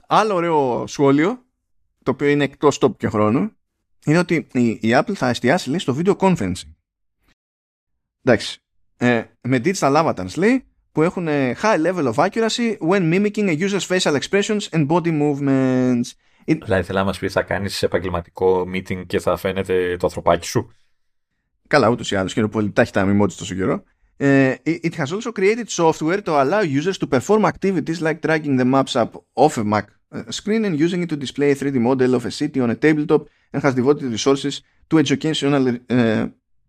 άλλο 0.06 0.34
ωραίο 0.34 0.86
σχόλιο 0.86 1.44
το 2.02 2.10
οποίο 2.10 2.28
είναι 2.28 2.44
εκτός 2.44 2.78
τόπου 2.78 2.96
και 2.96 3.08
χρόνου 3.08 3.52
είναι 4.04 4.18
ότι 4.18 4.46
η, 4.52 4.68
η 4.68 4.80
Apple 4.82 5.14
θα 5.14 5.28
εστιάσει 5.28 5.68
λέει, 5.68 5.78
στο 5.78 5.96
video 5.98 6.16
conferencing. 6.16 6.74
Εντάξει. 8.22 8.58
Ε, 8.96 9.24
με 9.40 9.60
digital 9.64 10.04
avatars 10.04 10.34
λέει 10.36 10.64
που 10.92 11.02
έχουν 11.02 11.28
high 11.62 11.84
level 11.86 12.12
of 12.12 12.14
accuracy 12.14 12.76
when 12.78 13.12
mimicking 13.12 13.48
a 13.48 13.68
user's 13.68 13.84
facial 13.84 14.14
expressions 14.14 14.68
and 14.72 14.88
body 14.88 15.10
movements. 15.10 16.14
Δηλαδή 16.44 16.82
θέλω 16.82 16.98
να 16.98 17.04
μας 17.04 17.18
πει 17.18 17.28
θα 17.28 17.42
κάνεις 17.42 17.82
επαγγελματικό 17.82 18.66
meeting 18.74 19.06
και 19.06 19.20
θα 19.20 19.36
φαίνεται 19.36 19.96
το 19.96 20.06
ανθρωπάκι 20.06 20.46
σου. 20.46 20.70
Καλά 21.68 21.88
ούτως 21.88 22.10
ή 22.10 22.16
άλλως 22.16 22.32
και 22.32 22.46
πολύ 22.46 22.70
τα 22.70 22.82
έχει 22.82 22.92
τα 22.92 23.04
μιμότης 23.04 23.36
τόσο 23.36 23.54
καιρό. 23.54 23.82
Uh, 24.20 24.54
it 24.64 24.94
has 24.94 25.10
also 25.12 25.32
created 25.32 25.68
software 25.68 26.20
to 26.22 26.32
allow 26.42 26.62
users 26.62 26.96
to 26.98 27.06
perform 27.06 27.44
activities 27.44 28.00
like 28.00 28.18
dragging 28.20 28.56
the 28.60 28.64
maps 28.64 28.94
up 28.94 29.12
off 29.34 29.58
a 29.58 29.64
Mac 29.64 29.86
screen 30.28 30.64
and 30.64 30.78
using 30.78 31.02
it 31.02 31.08
to 31.08 31.16
display 31.16 31.50
a 31.50 31.56
3D 31.56 31.76
model 31.88 32.14
of 32.14 32.24
a 32.24 32.30
city 32.30 32.60
on 32.60 32.70
a 32.70 32.76
tabletop 32.84 33.22
and 33.52 33.62
has 33.62 33.74
devoted 33.74 34.04
resources 34.18 34.62
to 34.88 34.98
educational 34.98 35.64
uh, 35.90 36.26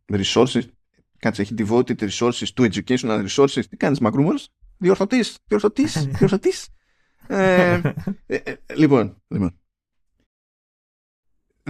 resources. 0.09 0.63
Κάτσε, 1.19 1.41
έχει 1.41 1.53
devoted 1.57 2.01
resources 2.01 2.53
to 2.53 2.69
educational 2.71 3.27
resources. 3.27 3.61
Τι 3.69 3.77
κάνεις 3.77 3.99
μακρούμορος? 3.99 4.49
Διορθωτής, 4.77 5.37
διορθωτής, 5.47 6.07
διορθωτής. 6.17 6.67
ε, 7.27 7.81
ε, 8.25 8.35
ε, 8.35 8.53
λοιπόν, 8.75 9.21
λοιπόν. 9.27 9.59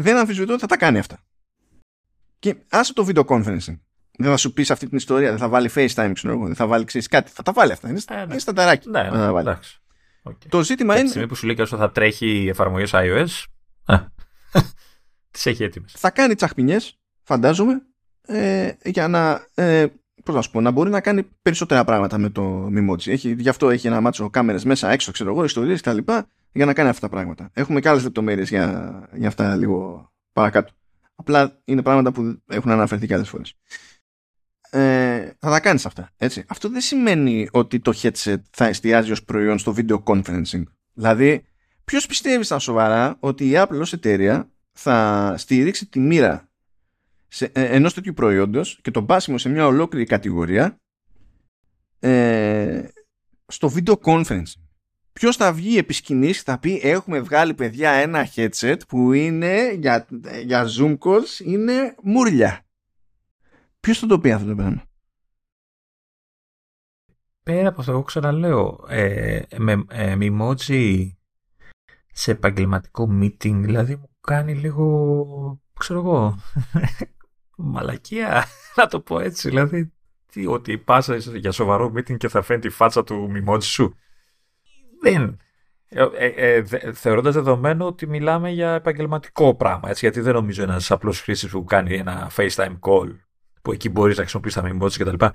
Δεν 0.06 0.18
αμφισβητώ 0.18 0.52
ότι 0.52 0.62
θα 0.62 0.68
τα 0.68 0.78
κάνει 0.78 0.98
αυτά. 1.00 1.20
Και 2.40 2.56
άσε 2.70 2.94
το 2.94 3.08
video 3.08 3.26
conferencing. 3.26 3.80
Δεν 4.18 4.30
θα 4.30 4.38
σου 4.38 4.54
πεις 4.54 4.72
αυτή 4.72 4.88
την 4.88 4.98
ιστορία, 4.98 5.30
δεν 5.30 5.38
θα 5.38 5.50
βάλει 5.50 5.70
FaceTime, 5.76 6.12
ξέρω 6.14 6.34
εγώ, 6.34 6.46
δεν 6.46 6.56
θα 6.56 6.68
βάλει 6.68 6.86
ξέρεις, 6.86 7.08
κάτι. 7.08 7.32
Θα 7.32 7.44
τα 7.44 7.52
βάλει 7.52 7.72
αυτά. 7.72 7.90
Είναι, 7.90 8.02
ε, 8.10 8.16
ναι. 8.16 8.22
είναι 8.22 8.40
στανταράκι. 8.40 8.90
Ναι, 8.90 9.10
ναι, 9.10 9.40
εντάξει. 9.40 9.80
Okay. 10.24 10.48
Το 10.50 10.64
ζήτημα 10.64 10.94
είναι. 10.94 11.04
Τη 11.04 11.10
στιγμή 11.10 11.28
που 11.28 11.36
σου 11.36 11.46
λέει 11.46 11.56
και 11.56 11.62
όσο 11.62 11.78
θα 11.78 11.92
τρέχει 11.92 12.48
εφαρμογέ 12.50 12.86
iOS. 12.92 13.44
Τις 15.32 15.46
έχει 15.46 15.64
έτοιμες. 15.64 15.94
Θα 15.98 16.10
κάνει 16.10 16.36
τσαχπινιές, 16.36 17.00
φαντάζομαι, 17.24 17.82
ε, 18.22 18.72
για 18.84 19.08
να. 19.08 19.48
Ε, 19.54 19.86
πώς 20.24 20.36
να 20.36 20.42
σου 20.42 20.52
πω, 20.52 20.62
να 20.62 20.72
μπορεί 20.72 20.90
να 20.90 21.02
κάνει 21.02 21.24
περισσότερα 21.42 21.84
πράγματα 21.84 22.18
με 22.18 22.30
το 22.30 22.68
Mimoji. 22.68 23.08
Έχει, 23.08 23.36
γι' 23.38 23.50
αυτό 23.50 23.70
έχει 23.70 23.88
ένα 23.88 24.02
μάτσο 24.02 24.30
κάμερες 24.30 24.66
μέσα, 24.66 24.90
έξω, 24.90 25.12
ξέρω 25.12 25.32
εγώ, 25.32 25.44
ιστορίες 25.44 25.82
κτλ. 25.82 25.98
Για 26.56 26.66
να 26.66 26.74
κάνει 26.74 26.90
αυτά 26.90 27.02
τα 27.02 27.10
πράγματα. 27.10 27.50
Έχουμε 27.54 27.80
και 27.80 27.90
άλλες 27.90 28.04
λεπτομέρειες 28.04 28.50
για, 28.50 29.10
για 29.14 29.28
αυτά 29.28 29.56
λίγο 29.56 30.10
παρακάτω. 30.34 30.74
Απλά 31.16 31.62
είναι 31.66 31.82
πράγματα 31.82 32.12
που 32.12 32.42
έχουν 32.48 32.72
αναφερθεί 32.72 33.08
και 33.08 33.14
άλλες 33.14 33.30
φορές 33.30 33.56
ε, 34.76 35.36
θα 35.40 35.50
τα 35.50 35.60
κάνεις 35.60 35.86
αυτά. 35.86 36.12
Έτσι. 36.18 36.44
Αυτό 36.48 36.70
δεν 36.70 36.82
σημαίνει 36.82 37.48
ότι 37.52 37.80
το 37.80 37.94
headset 38.02 38.42
θα 38.52 38.66
εστιάζει 38.66 39.12
ως 39.12 39.24
προϊόν 39.24 39.58
στο 39.58 39.76
video 39.78 40.04
conferencing. 40.04 40.64
Δηλαδή, 40.94 41.46
ποιος 41.86 42.06
πιστεύει 42.06 42.44
στα 42.44 42.60
σοβαρά 42.60 43.18
ότι 43.20 43.50
η 43.50 43.54
Apple 43.56 43.80
ως 43.80 43.94
εταιρεία 43.94 44.50
θα 44.72 45.34
στηρίξει 45.38 45.86
τη 45.86 46.00
μοίρα 46.00 46.50
σε, 47.28 47.46
ε, 47.46 47.64
ενός 47.64 47.94
τέτοιου 47.94 48.14
προϊόντος 48.14 48.80
και 48.82 48.92
τον 48.92 49.06
πάσιμο 49.06 49.38
σε 49.38 49.50
μια 49.50 49.66
ολόκληρη 49.66 50.06
κατηγορία 50.06 50.80
ε, 52.00 52.88
στο 53.48 53.74
video 53.76 53.94
conferencing; 54.04 54.65
Ποιος 55.20 55.36
θα 55.36 55.54
βγει 55.54 55.78
επί 55.78 55.94
σκηνής, 55.94 56.42
θα 56.42 56.60
πει 56.60 56.80
έχουμε 56.84 57.20
βγάλει 57.20 57.54
παιδιά 57.54 57.92
ένα 57.92 58.28
headset 58.36 58.78
που 58.88 59.12
είναι 59.12 59.74
για, 59.74 60.08
για 60.44 60.66
zoom 60.78 60.98
calls 60.98 61.40
είναι 61.46 61.96
μουρλια. 62.04 62.66
Ποιος 63.80 64.00
θα 64.00 64.08
το 64.08 64.20
πει 64.20 64.32
αυτό 64.32 64.48
το 64.48 64.56
πράγμα; 64.56 64.84
Πέρα 67.44 67.68
από 67.68 67.80
αυτό, 67.80 67.92
εγώ 67.92 68.04
ξαναλέω, 68.04 68.86
ε, 68.90 69.42
με 69.58 69.86
ε, 69.90 70.16
μιμότζι 70.16 71.18
σε 72.12 72.32
επαγγελματικό 72.32 73.10
meeting, 73.22 73.60
δηλαδή 73.62 73.96
μου 73.96 74.10
κάνει 74.22 74.56
λίγο, 74.56 75.62
ξέρω 75.80 76.00
εγώ, 76.00 76.40
μαλακία, 77.74 78.46
να 78.78 78.88
το 78.88 79.00
πω 79.00 79.20
έτσι, 79.20 79.50
δηλαδή, 79.50 79.94
τι, 80.32 80.48
ότι 80.48 80.78
πας 80.78 81.08
για 81.18 81.52
σοβαρό 81.52 81.94
meeting 81.96 82.18
και 82.18 82.28
θα 82.28 82.42
φαίνει 82.42 82.62
τη 82.62 82.70
φάτσα 82.70 83.04
του 83.04 83.30
μιμότζι 83.32 83.70
σου. 83.70 83.96
Δεν. 85.12 85.40
Ε, 85.90 86.04
ε, 86.26 86.56
ε 86.56 86.94
θεωρώντας 86.94 87.34
δεδομένο 87.34 87.86
ότι 87.86 88.08
μιλάμε 88.08 88.50
για 88.50 88.74
επαγγελματικό 88.74 89.56
πράγμα, 89.56 89.90
έτσι, 89.90 90.06
γιατί 90.06 90.22
δεν 90.22 90.34
νομίζω 90.34 90.64
ένας 90.64 90.92
απλός 90.92 91.22
χρήστη 91.22 91.48
που 91.48 91.64
κάνει 91.64 91.96
ένα 91.96 92.32
FaceTime 92.36 92.80
call 92.80 93.16
που 93.62 93.72
εκεί 93.72 93.90
μπορείς 93.90 94.18
να 94.18 94.22
χρησιμοποιήσει 94.22 94.62
τα 94.62 94.64
meme 94.66 94.92
κτλ. 94.98 95.26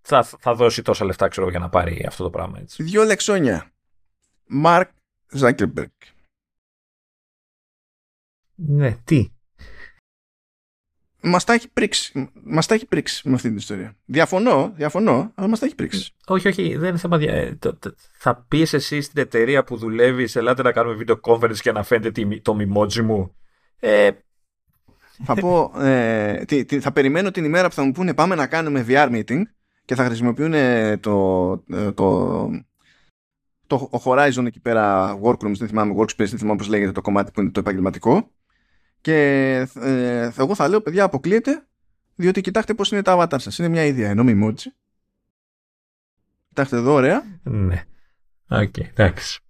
Θα, 0.00 0.22
θα 0.22 0.54
δώσει 0.54 0.82
τόσα 0.82 1.04
λεφτά, 1.04 1.28
ξέρω, 1.28 1.50
για 1.50 1.58
να 1.58 1.68
πάρει 1.68 2.04
αυτό 2.08 2.22
το 2.22 2.30
πράγμα. 2.30 2.58
Έτσι. 2.58 2.82
Δύο 2.82 3.04
λεξόνια. 3.04 3.72
Μαρκ 4.46 4.90
Ζάκερμπεργκ. 5.28 5.90
Ναι, 8.54 8.96
τι; 9.04 9.28
Μας 11.20 11.44
τα 11.44 11.52
έχει 11.52 11.68
πρίξει. 11.68 12.30
Μας 12.44 12.66
τα 12.66 12.74
έχει 12.74 12.86
πρίξει 12.86 13.28
με 13.28 13.34
αυτή 13.34 13.48
την 13.48 13.56
ιστορία. 13.56 13.96
Διαφωνώ, 14.04 14.72
διαφωνώ, 14.76 15.32
αλλά 15.34 15.48
μας 15.48 15.58
τα 15.58 15.66
έχει 15.66 15.74
πρίξει. 15.74 16.14
Όχι, 16.26 16.48
όχι, 16.48 16.76
δεν 16.76 16.88
είναι 16.88 16.98
θέμα. 16.98 17.18
Δια... 17.18 17.58
Θα 18.12 18.44
πεις 18.48 18.72
εσύ 18.72 19.00
στην 19.00 19.22
εταιρεία 19.22 19.64
που 19.64 19.76
δουλεύεις, 19.76 20.36
ελάτε 20.36 20.62
να 20.62 20.72
κάνουμε 20.72 21.04
video 21.06 21.20
conference 21.20 21.56
και 21.56 21.72
να 21.72 21.82
φαίνεται 21.82 22.40
το 22.42 22.54
μιμότζι 22.54 23.02
μου. 23.02 23.34
Ε, 23.80 24.10
θα 25.24 25.34
πω, 25.34 25.72
ε, 25.80 26.44
τι, 26.44 26.64
τι, 26.64 26.80
θα 26.80 26.92
περιμένω 26.92 27.30
την 27.30 27.44
ημέρα 27.44 27.68
που 27.68 27.74
θα 27.74 27.82
μου 27.82 27.92
πούνε 27.92 28.14
πάμε 28.14 28.34
να 28.34 28.46
κάνουμε 28.46 28.84
VR 28.88 29.10
meeting 29.10 29.42
και 29.84 29.94
θα 29.94 30.04
χρησιμοποιούν 30.04 30.52
το, 31.00 31.52
ε, 31.72 31.92
το, 31.92 32.50
το, 33.66 33.90
Horizon 34.04 34.46
εκεί 34.46 34.60
πέρα 34.60 35.18
workrooms, 35.22 35.56
δεν 35.58 35.68
θυμάμαι 35.68 35.94
workspace, 35.98 36.28
δεν 36.28 36.38
θυμάμαι 36.38 36.58
πώς 36.58 36.68
λέγεται 36.68 36.92
το 36.92 37.00
κομμάτι 37.00 37.30
που 37.30 37.40
είναι 37.40 37.50
το 37.50 37.60
επαγγελματικό 37.60 38.30
και 39.00 39.16
ε, 39.74 40.30
εγώ 40.36 40.54
θα 40.54 40.68
λέω 40.68 40.80
παιδιά 40.80 41.04
αποκλείεται 41.04 41.66
διότι 42.14 42.40
κοιτάξτε 42.40 42.74
πώς 42.74 42.90
είναι 42.90 43.02
τα 43.02 43.16
avatar 43.18 43.40
σας. 43.40 43.58
Είναι 43.58 43.68
μια 43.68 43.84
ίδια 43.84 44.08
ενώ 44.08 44.24
Memoji. 44.24 44.66
Κοιτάξτε 46.48 46.76
εδώ 46.76 46.92
ωραία. 46.92 47.40
Ναι. 47.42 47.84
OK, 48.48 48.60
okay, 48.76 48.86
εντάξει 48.90 49.40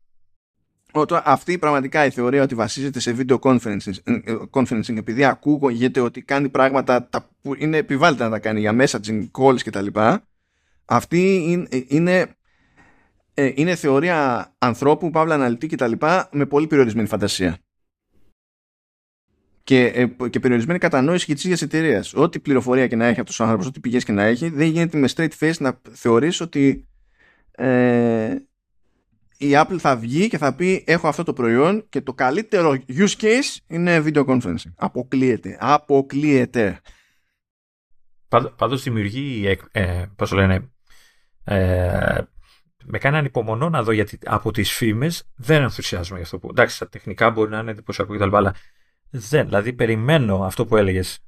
αυτή 1.24 1.58
πραγματικά 1.58 2.04
η 2.04 2.10
θεωρία 2.10 2.42
ότι 2.42 2.54
βασίζεται 2.54 3.00
σε 3.00 3.16
video 3.18 3.38
conferencing, 3.38 3.92
ε, 4.04 4.34
conferencing 4.50 4.96
επειδή 4.96 5.24
ακούγεται 5.24 6.00
ότι 6.00 6.22
κάνει 6.22 6.48
πράγματα 6.48 7.08
τα 7.08 7.28
που 7.42 7.54
είναι 7.58 7.76
επιβάλλεται 7.76 8.24
να 8.24 8.30
τα 8.30 8.38
κάνει 8.38 8.60
για 8.60 8.76
messaging 8.78 9.30
calls 9.38 9.60
κτλ. 9.64 9.86
Αυτή 10.84 11.44
είναι, 11.48 11.68
είναι, 11.88 12.26
ε, 13.34 13.52
είναι 13.54 13.74
θεωρία 13.74 14.48
ανθρώπου, 14.58 15.10
παύλα 15.10 15.34
αναλυτή 15.34 15.66
κτλ. 15.66 15.92
με 16.30 16.46
πολύ 16.46 16.66
περιορισμένη 16.66 17.08
φαντασία. 17.08 17.58
Και, 19.68 19.84
ε, 19.84 20.28
και 20.28 20.40
περιορισμένη 20.40 20.78
κατανόηση 20.78 21.26
και 21.26 21.34
της 21.34 21.44
ίδιας 21.44 21.62
εταιρείας. 21.62 22.14
Ό,τι 22.14 22.40
πληροφορία 22.40 22.86
και 22.86 22.96
να 22.96 23.06
έχει 23.06 23.20
αυτός 23.20 23.40
ο 23.40 23.42
άνθρωπος, 23.42 23.66
ό,τι 23.66 23.80
πηγές 23.80 24.04
και 24.04 24.12
να 24.12 24.22
έχει, 24.22 24.48
δεν 24.48 24.66
γίνεται 24.66 24.98
με 24.98 25.08
straight 25.16 25.30
face 25.40 25.56
να 25.58 25.80
θεωρήσει 25.92 26.42
ότι 26.42 26.88
ε, 27.50 28.34
η 29.36 29.50
Apple 29.52 29.76
θα 29.78 29.96
βγει 29.96 30.28
και 30.28 30.38
θα 30.38 30.54
πει 30.54 30.84
έχω 30.86 31.08
αυτό 31.08 31.22
το 31.22 31.32
προϊόν 31.32 31.86
και 31.88 32.00
το 32.00 32.14
καλύτερο 32.14 32.76
use 32.88 33.20
case 33.20 33.56
είναι 33.66 34.02
video 34.06 34.24
conferencing. 34.24 34.72
Αποκλείεται. 34.76 35.56
Αποκλείεται. 35.60 36.80
Πάντως 38.56 38.82
δημιουργεί, 38.82 39.58
ε, 39.72 40.04
πώς 40.16 40.32
λένε, 40.32 40.70
ε, 41.44 42.18
με 42.84 42.98
κάνει 42.98 43.16
ανυπομονώ 43.16 43.68
να 43.68 43.82
δω 43.82 43.92
γιατί 43.92 44.18
από 44.24 44.50
τις 44.50 44.72
φήμες 44.72 45.30
δεν 45.36 45.62
ενθουσιάζομαι 45.62 46.16
για 46.16 46.24
αυτό 46.24 46.38
που. 46.38 46.48
Εντάξει, 46.50 46.78
τα 46.78 46.88
τεχνικά 46.88 47.30
μπορεί 47.30 47.50
να 47.50 47.58
είναι 47.58 47.70
εντυπωσιακό 47.70 48.16
κτλ. 48.16 48.36
Αλλά 48.36 48.54
δεν. 49.10 49.44
Δηλαδή, 49.44 49.72
περιμένω 49.72 50.44
αυτό 50.44 50.66
που 50.66 50.76
έλεγες, 50.76 51.18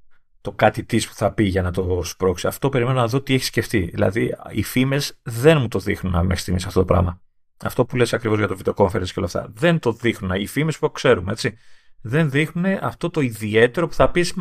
το 0.40 0.52
κάτι 0.52 0.84
της 0.84 1.08
που 1.08 1.14
θα 1.14 1.32
πει 1.32 1.44
για 1.44 1.62
να 1.62 1.70
το 1.70 2.02
σπρώξει. 2.02 2.46
Αυτό 2.46 2.68
περιμένω 2.68 3.00
να 3.00 3.06
δω 3.06 3.22
τι 3.22 3.34
έχει 3.34 3.44
σκεφτεί. 3.44 3.78
Δηλαδή, 3.78 4.34
οι 4.50 4.62
φήμες 4.62 5.20
δεν 5.22 5.60
μου 5.60 5.68
το 5.68 5.78
δείχνουν 5.78 6.12
μέχρι 6.12 6.36
στιγμής 6.36 6.66
αυτό 6.66 6.78
το 6.78 6.84
πράγμα 6.84 7.20
αυτό 7.64 7.84
που 7.84 7.96
λες 7.96 8.12
ακριβώς 8.12 8.38
για 8.38 8.48
το 8.48 8.58
video 8.64 8.74
conference 8.74 9.06
και 9.06 9.14
όλα 9.16 9.26
αυτά, 9.26 9.48
δεν 9.52 9.78
το 9.78 9.92
δείχνουν. 9.92 10.40
Οι 10.40 10.46
φήμες 10.46 10.78
που 10.78 10.90
ξέρουμε, 10.90 11.32
έτσι. 11.32 11.56
Δεν 12.00 12.30
δείχνουν 12.30 12.78
αυτό 12.80 13.10
το 13.10 13.20
ιδιαίτερο 13.20 13.86
που 13.86 13.94
θα 13.94 14.10
πεις, 14.10 14.34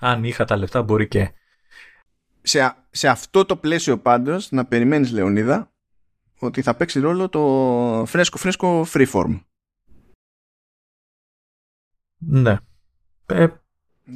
αν 0.00 0.24
είχα 0.24 0.44
τα 0.44 0.56
λεφτά 0.56 0.82
μπορεί 0.82 1.08
και... 1.08 1.32
Σε, 2.42 2.74
σε 2.90 3.08
αυτό 3.08 3.44
το 3.44 3.56
πλαίσιο 3.56 3.98
πάντως, 3.98 4.50
να 4.50 4.66
περιμένεις 4.66 5.12
Λεωνίδα, 5.12 5.72
ότι 6.38 6.62
θα 6.62 6.74
παίξει 6.74 7.00
ρόλο 7.00 7.28
το 7.28 8.04
φρέσκο 8.06 8.38
φρέσκο 8.38 8.86
freeform. 8.92 9.40
Ναι. 12.26 12.56
Ε, 13.26 13.46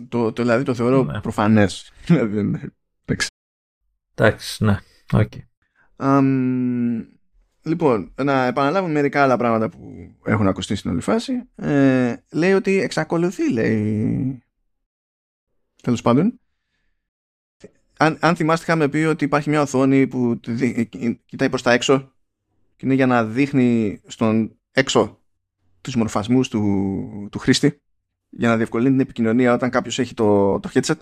Το, 0.08 0.32
το, 0.32 0.42
δηλαδή 0.42 0.64
το 0.64 0.74
θεωρώ 0.74 1.02
Ναι. 1.04 1.20
προφανές. 1.20 1.92
Δηλαδή, 2.06 2.42
ναι. 2.42 2.60
Εντάξει. 3.04 3.28
Εντάξει, 4.14 4.64
ναι. 4.64 4.78
Okay. 5.12 5.42
Αμ, 5.96 7.04
λοιπόν, 7.62 8.12
να 8.22 8.44
επαναλάβουμε 8.46 8.92
μερικά 8.92 9.22
άλλα 9.22 9.36
πράγματα 9.36 9.68
που 9.68 10.10
έχουν 10.24 10.46
ακουστεί 10.48 10.74
στην 10.74 10.90
όλη 10.90 11.00
φάση. 11.00 11.32
Ε, 11.54 12.16
λέει 12.32 12.52
ότι 12.52 12.80
εξακολουθεί, 12.80 13.52
λέει. 13.52 14.42
Τέλος 15.82 16.02
πάντων. 16.02 16.38
Αν, 17.96 18.18
αν 18.20 18.36
θυμάστε, 18.36 18.64
είχαμε 18.64 18.88
πει 18.88 18.98
ότι 18.98 19.24
υπάρχει 19.24 19.48
μια 19.50 19.60
οθόνη 19.62 20.06
που 20.06 20.40
δι- 20.46 20.88
κοιτάει 21.24 21.48
προς 21.48 21.62
τα 21.62 21.72
έξω 21.72 22.12
και 22.76 22.84
είναι 22.86 22.94
για 22.94 23.06
να 23.06 23.24
δείχνει 23.24 24.00
στον 24.06 24.58
έξω 24.70 25.22
τους 25.80 25.96
μορφασμούς 25.96 26.48
του, 26.48 27.28
του 27.30 27.38
χρήστη 27.38 27.82
για 28.36 28.48
να 28.48 28.56
διευκολύνει 28.56 28.90
την 28.90 29.00
επικοινωνία 29.00 29.52
όταν 29.52 29.70
κάποιος 29.70 29.98
έχει 29.98 30.14
το, 30.14 30.60
το 30.60 30.70
headset. 30.72 30.98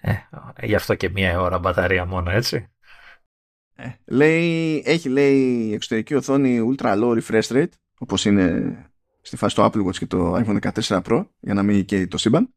Ε, 0.00 0.16
γι' 0.62 0.74
αυτό 0.74 0.94
και 0.94 1.08
μία 1.08 1.40
ώρα 1.40 1.58
μπαταρία 1.58 2.04
μόνο, 2.04 2.30
έτσι. 2.30 2.68
Ε, 3.74 3.90
λέει, 4.04 4.82
έχει 4.86 5.08
λέει 5.08 5.72
εξωτερική 5.72 6.14
οθόνη 6.14 6.74
ultra 6.76 7.02
low 7.02 7.20
refresh 7.20 7.42
rate 7.42 7.72
όπως 7.98 8.24
είναι 8.24 8.74
στη 9.20 9.36
φάση 9.36 9.54
του 9.54 9.62
Apple 9.62 9.86
Watch 9.86 9.96
και 9.96 10.06
το 10.06 10.36
iPhone 10.36 10.58
14 10.72 11.02
Pro 11.02 11.26
για 11.40 11.54
να 11.54 11.62
μην 11.62 11.84
καίει 11.84 12.06
το 12.06 12.18
σύμπαν 12.18 12.54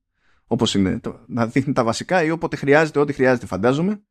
όπως 0.48 0.74
είναι 0.74 1.00
το, 1.00 1.24
να 1.28 1.48
δείχνει 1.48 1.74
τα 1.74 1.84
βασικά 1.84 2.24
ή 2.24 2.30
όποτε 2.30 2.56
χρειάζεται 2.56 3.00
ό,τι 3.00 3.14
χρειάζεται 3.14 3.46
φαντάζομαι 3.46 4.04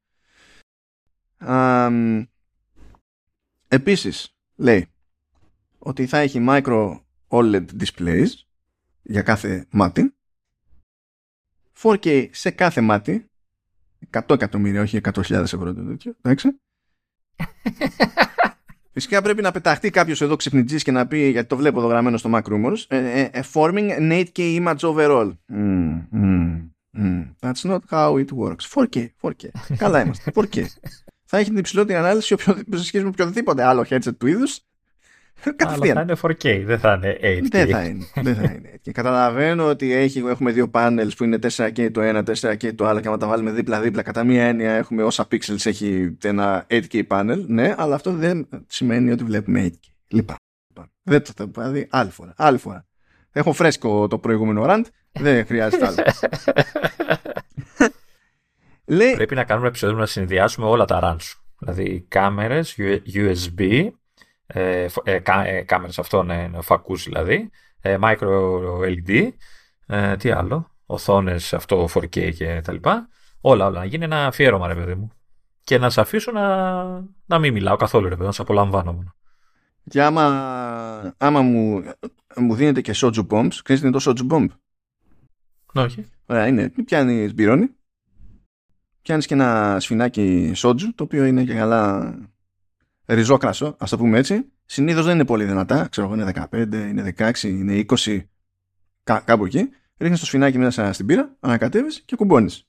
Αμ, 1.37 2.25
επίσης 3.69 4.37
λέει 4.57 4.87
ότι 5.79 6.07
θα 6.07 6.19
έχει 6.19 6.45
micro 6.49 7.01
OLED 7.29 7.67
displays 7.81 8.29
για 9.03 9.23
κάθε 9.23 9.67
μάτι 9.71 10.15
4K 11.83 12.29
σε 12.33 12.51
κάθε 12.51 12.81
μάτι 12.81 13.27
100 14.11 14.21
εκατομμύρια 14.31 14.81
όχι 14.83 15.01
100.000 15.03 15.31
ευρώ 15.31 15.75
το 15.75 15.83
τέτοιο 15.85 16.15
εντάξει 16.23 16.49
Φυσικά 18.95 19.23
πρέπει 19.23 19.43
να 19.43 19.51
πεταχτεί 19.51 19.91
κάποιος 19.91 20.21
εδώ 20.21 20.37
ξυπνητζής 20.37 20.83
και 20.83 20.91
να 20.91 21.07
πει, 21.07 21.29
γιατί 21.29 21.49
το 21.49 21.57
βλέπω 21.57 21.79
εδώ 21.79 21.89
γραμμένο 21.89 22.17
στο 22.17 22.31
Mac 22.35 22.43
Rumors, 22.43 22.85
ε, 22.89 23.21
ε, 23.21 23.31
ε, 23.33 23.43
forming 23.53 23.91
an 23.99 24.25
8K 24.25 24.39
image 24.63 24.77
overall. 24.79 25.33
Mm, 25.53 26.07
mm, 26.15 26.69
mm. 26.99 27.31
That's 27.41 27.71
not 27.71 27.79
how 27.91 28.25
it 28.25 28.29
works. 28.37 28.65
4K, 28.75 29.07
4K. 29.21 29.49
Καλά 29.77 30.01
είμαστε. 30.01 30.33
4K. 30.35 30.65
θα 31.25 31.39
έχει 31.39 31.49
την 31.49 31.59
υψηλότερη 31.59 31.99
ανάλυση 31.99 32.33
οποιοδήποτε- 32.33 32.79
σε 32.79 32.85
σχέση 32.85 33.05
με 33.05 33.11
οποιοδήποτε 33.11 33.65
άλλο 33.65 33.85
headset 33.89 34.17
του 34.19 34.27
είδους. 34.27 34.61
Αλλά 35.45 35.55
Κατευθείαν. 35.57 35.97
θα 35.97 36.03
είναι 36.03 36.17
4K, 36.23 36.63
δεν 36.67 36.79
θα 36.79 36.93
είναι 36.93 37.19
8K. 37.23 37.49
Δεν 37.51 37.69
θα 37.69 37.85
είναι. 37.85 38.05
δεν 38.15 38.35
θα 38.35 38.43
είναι. 38.43 38.79
Και 38.81 38.93
καταλαβαίνω 38.93 39.67
ότι 39.69 39.93
έχει, 39.93 40.19
έχουμε 40.19 40.53
δύο 40.53 40.71
panels 40.73 41.11
που 41.17 41.25
είναι 41.25 41.39
4K 41.57 41.91
το 41.93 42.01
ένα, 42.01 42.23
4K 42.27 42.75
το 42.75 42.87
άλλο 42.87 43.01
και 43.01 43.09
άμα 43.09 43.17
τα 43.17 43.27
βάλουμε 43.27 43.51
δίπλα-δίπλα 43.51 44.03
κατά 44.03 44.25
μία 44.25 44.45
έννοια 44.45 44.73
έχουμε 44.73 45.03
όσα 45.03 45.27
pixels 45.31 45.67
έχει 45.67 46.17
ένα 46.23 46.67
8K 46.71 47.03
panel. 47.09 47.45
Ναι, 47.47 47.75
αλλά 47.77 47.95
αυτό 47.95 48.13
δεν 48.13 48.49
σημαίνει 48.67 49.11
ότι 49.11 49.25
βλέπουμε 49.25 49.71
8K. 49.73 49.91
Λοιπόν, 50.09 50.37
δεν 51.03 51.23
το 51.23 51.31
θα 51.37 51.47
δηλαδή 51.47 51.87
άλλη 51.91 52.11
φορά. 52.11 52.33
Άλλη 52.37 52.59
φορά. 52.59 52.87
Έχω 53.33 53.53
φρέσκο 53.53 54.09
το 54.09 54.19
προηγούμενο 54.19 54.65
rant. 54.69 54.85
Δεν 55.13 55.47
χρειάζεται 55.47 55.87
άλλο. 55.87 55.97
Λέει, 58.85 59.15
Πρέπει 59.15 59.35
να 59.35 59.45
κάνουμε 59.45 59.69
επεισόδιο 59.69 59.97
να 59.97 60.07
συνδυάσουμε 60.07 60.67
όλα 60.67 60.85
τα 60.85 61.01
runs 61.03 61.21
σου. 61.23 61.45
Δηλαδή 61.59 62.05
κάμερες, 62.09 62.77
USB, 63.15 63.89
ε, 64.55 64.89
φ- 64.89 65.09
ε, 65.09 65.19
κά, 65.19 65.47
ε, 65.47 65.63
κάμερες 65.63 65.99
αυτών, 65.99 66.31
ε, 66.31 66.51
φακούς 66.61 67.05
δηλαδή, 67.05 67.51
ε, 67.81 67.99
micro 68.01 68.61
LED, 68.81 69.29
ε, 69.87 70.17
τι 70.17 70.31
άλλο, 70.31 70.71
οθόνες 70.87 71.55
αυτό 71.55 71.89
4K 71.95 72.33
και 72.35 72.61
τα 72.65 72.73
λοιπά. 72.73 73.09
Όλα, 73.41 73.67
όλα. 73.67 73.79
Να 73.79 73.85
γίνει 73.85 74.05
ένα 74.05 74.27
αφιέρωμα, 74.27 74.67
ρε 74.67 74.75
παιδί 74.75 74.95
μου. 74.95 75.11
Και 75.65 75.79
να 75.79 75.91
σε 75.91 76.01
αφήσω 76.01 76.33
να, 76.33 76.85
να 77.27 77.39
μην 77.39 77.53
μιλάω 77.53 77.77
καθόλου, 77.77 78.09
ρε 78.09 78.15
παιδί, 78.15 78.27
να 78.27 78.33
σε 78.33 78.43
απολαμβάνω 78.43 78.93
μόνο. 78.93 79.15
και 79.89 80.03
άμα, 80.03 80.25
άμα 81.17 81.41
μου, 81.43 81.83
μου 82.37 82.55
δίνετε 82.55 82.81
και 82.81 82.93
soju 82.97 83.27
bombs, 83.29 83.55
ξέρεις 83.63 83.83
τι 83.83 83.87
είναι 83.89 83.99
το 83.99 84.13
soju 84.13 84.33
bomb; 84.33 84.47
Ναι, 85.73 85.83
όχι. 85.83 86.07
Ωραία, 86.27 86.47
είναι. 86.47 86.73
Πιάνεις 86.85 87.35
μπυρόνι, 87.35 87.71
πιάνεις 89.03 89.27
και 89.27 89.35
ένα 89.35 89.77
σφινάκι 89.81 90.53
σότζου, 90.55 90.95
το 90.95 91.05
οποίο 91.05 91.25
είναι 91.25 91.45
και 91.45 91.55
καλά 91.55 92.15
ριζόκρασο, 93.15 93.77
ας 93.79 93.91
το 93.91 93.97
πούμε 93.97 94.19
έτσι. 94.19 94.45
Συνήθως 94.65 95.05
δεν 95.05 95.15
είναι 95.15 95.25
πολύ 95.25 95.45
δυνατά. 95.45 95.87
Ξέρω 95.91 96.07
εγώ, 96.07 96.15
είναι 96.17 96.33
15, 96.51 96.89
είναι 96.89 97.15
16, 97.19 97.43
είναι 97.43 97.85
20, 97.89 98.19
κά- 99.03 99.25
κάπου 99.25 99.45
εκεί. 99.45 99.69
Ρίχνεις 99.99 100.21
το 100.21 100.27
σφινάκι 100.27 100.59
μέσα 100.59 100.93
στην 100.93 101.07
πύρα, 101.07 101.37
ανακατεύεις 101.41 102.03
και 102.05 102.17
κουμπώνεις. 102.17 102.67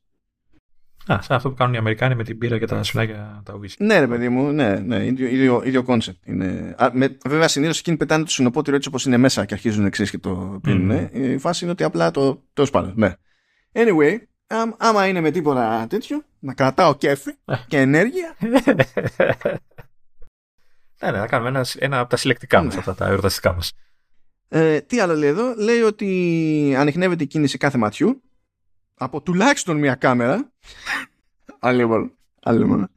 Α, 1.11 1.18
σαν 1.22 1.36
αυτό 1.38 1.49
που 1.49 1.56
κάνουν 1.56 1.74
οι 1.74 1.78
Αμερικάνοι 1.78 2.15
με 2.15 2.24
την 2.24 2.38
πύρα 2.38 2.57
και 2.60 2.65
τα 2.65 2.84
σφινάκια 2.84 3.41
τα 3.45 3.53
whisky. 3.60 3.76
Ναι, 3.78 3.99
ρε 3.99 4.07
παιδί 4.07 4.30
μου, 4.30 4.52
ναι, 4.52 4.76
ναι, 4.80 5.06
ίδιο, 5.06 5.28
ίδιο, 5.28 5.61
ίδιο 5.65 5.84
concept. 5.88 6.18
Είναι. 6.26 6.76
Α, 6.78 6.90
με, 6.94 7.18
βέβαια, 7.26 7.48
συνήθως 7.48 7.80
εκείνοι 7.80 7.98
πετάνε 7.98 8.24
το 8.24 8.30
συνοπότηρο 8.30 8.76
έτσι 8.76 8.88
όπως 8.88 9.06
είναι 9.06 9.18
μέσα 9.18 9.45
και 9.45 9.53
αρχίζουν 9.53 9.86
εξή 9.86 10.10
και 10.10 10.18
το 10.18 10.60
πίνουν. 10.64 11.10
Η 11.11 11.38
φάση 11.38 11.64
είναι 11.64 11.74
ότι 11.74 11.84
απλά 11.84 12.11
το. 12.11 12.44
Τέλος 12.53 12.70
πάντων, 12.70 12.94
ναι. 12.95 13.14
Anyway, 13.74 14.18
άμ- 14.48 14.74
άμα 14.78 15.07
είναι 15.07 15.22
με 15.22 15.32
τίποτα 15.32 15.86
τέτοιο, 15.90 16.24
να 16.40 16.53
κρατάω 16.53 16.95
κέφι 16.95 17.32
και 17.68 17.78
ενέργεια. 17.80 18.36
ναι, 21.04 21.12
ναι, 21.12 21.18
θα 21.18 21.26
κάνουμε 21.28 21.50
ένα, 21.50 21.66
ένα 21.78 22.00
από 22.00 22.10
τα 22.10 22.18
συλλεκτικά 22.18 22.64
μας, 22.64 22.74
Ναι. 22.74 22.80
αυτά 22.80 22.96
τα 22.96 23.08
εορταστικά 23.08 23.54
μας. 23.54 23.72
Ε, 24.48 24.82
τι 24.82 25.00
άλλο 25.00 25.16
λέει 25.16 25.30
εδώ, 25.30 25.54
λέει 25.58 25.82
ότι 25.82 26.76
ανοιχνεύεται 26.78 27.24
η 27.24 27.28
κίνηση 27.28 27.58
κάθε 27.58 27.78
ματιού 27.78 28.22
από 28.96 29.22
τουλάχιστον 29.22 29.78
μία 29.78 29.96
κάμερα. 29.96 30.52
Άλλη 31.60 31.86
μόνο. 31.86 32.12
Άλλη 32.44 32.66
μόνο. 32.66 32.88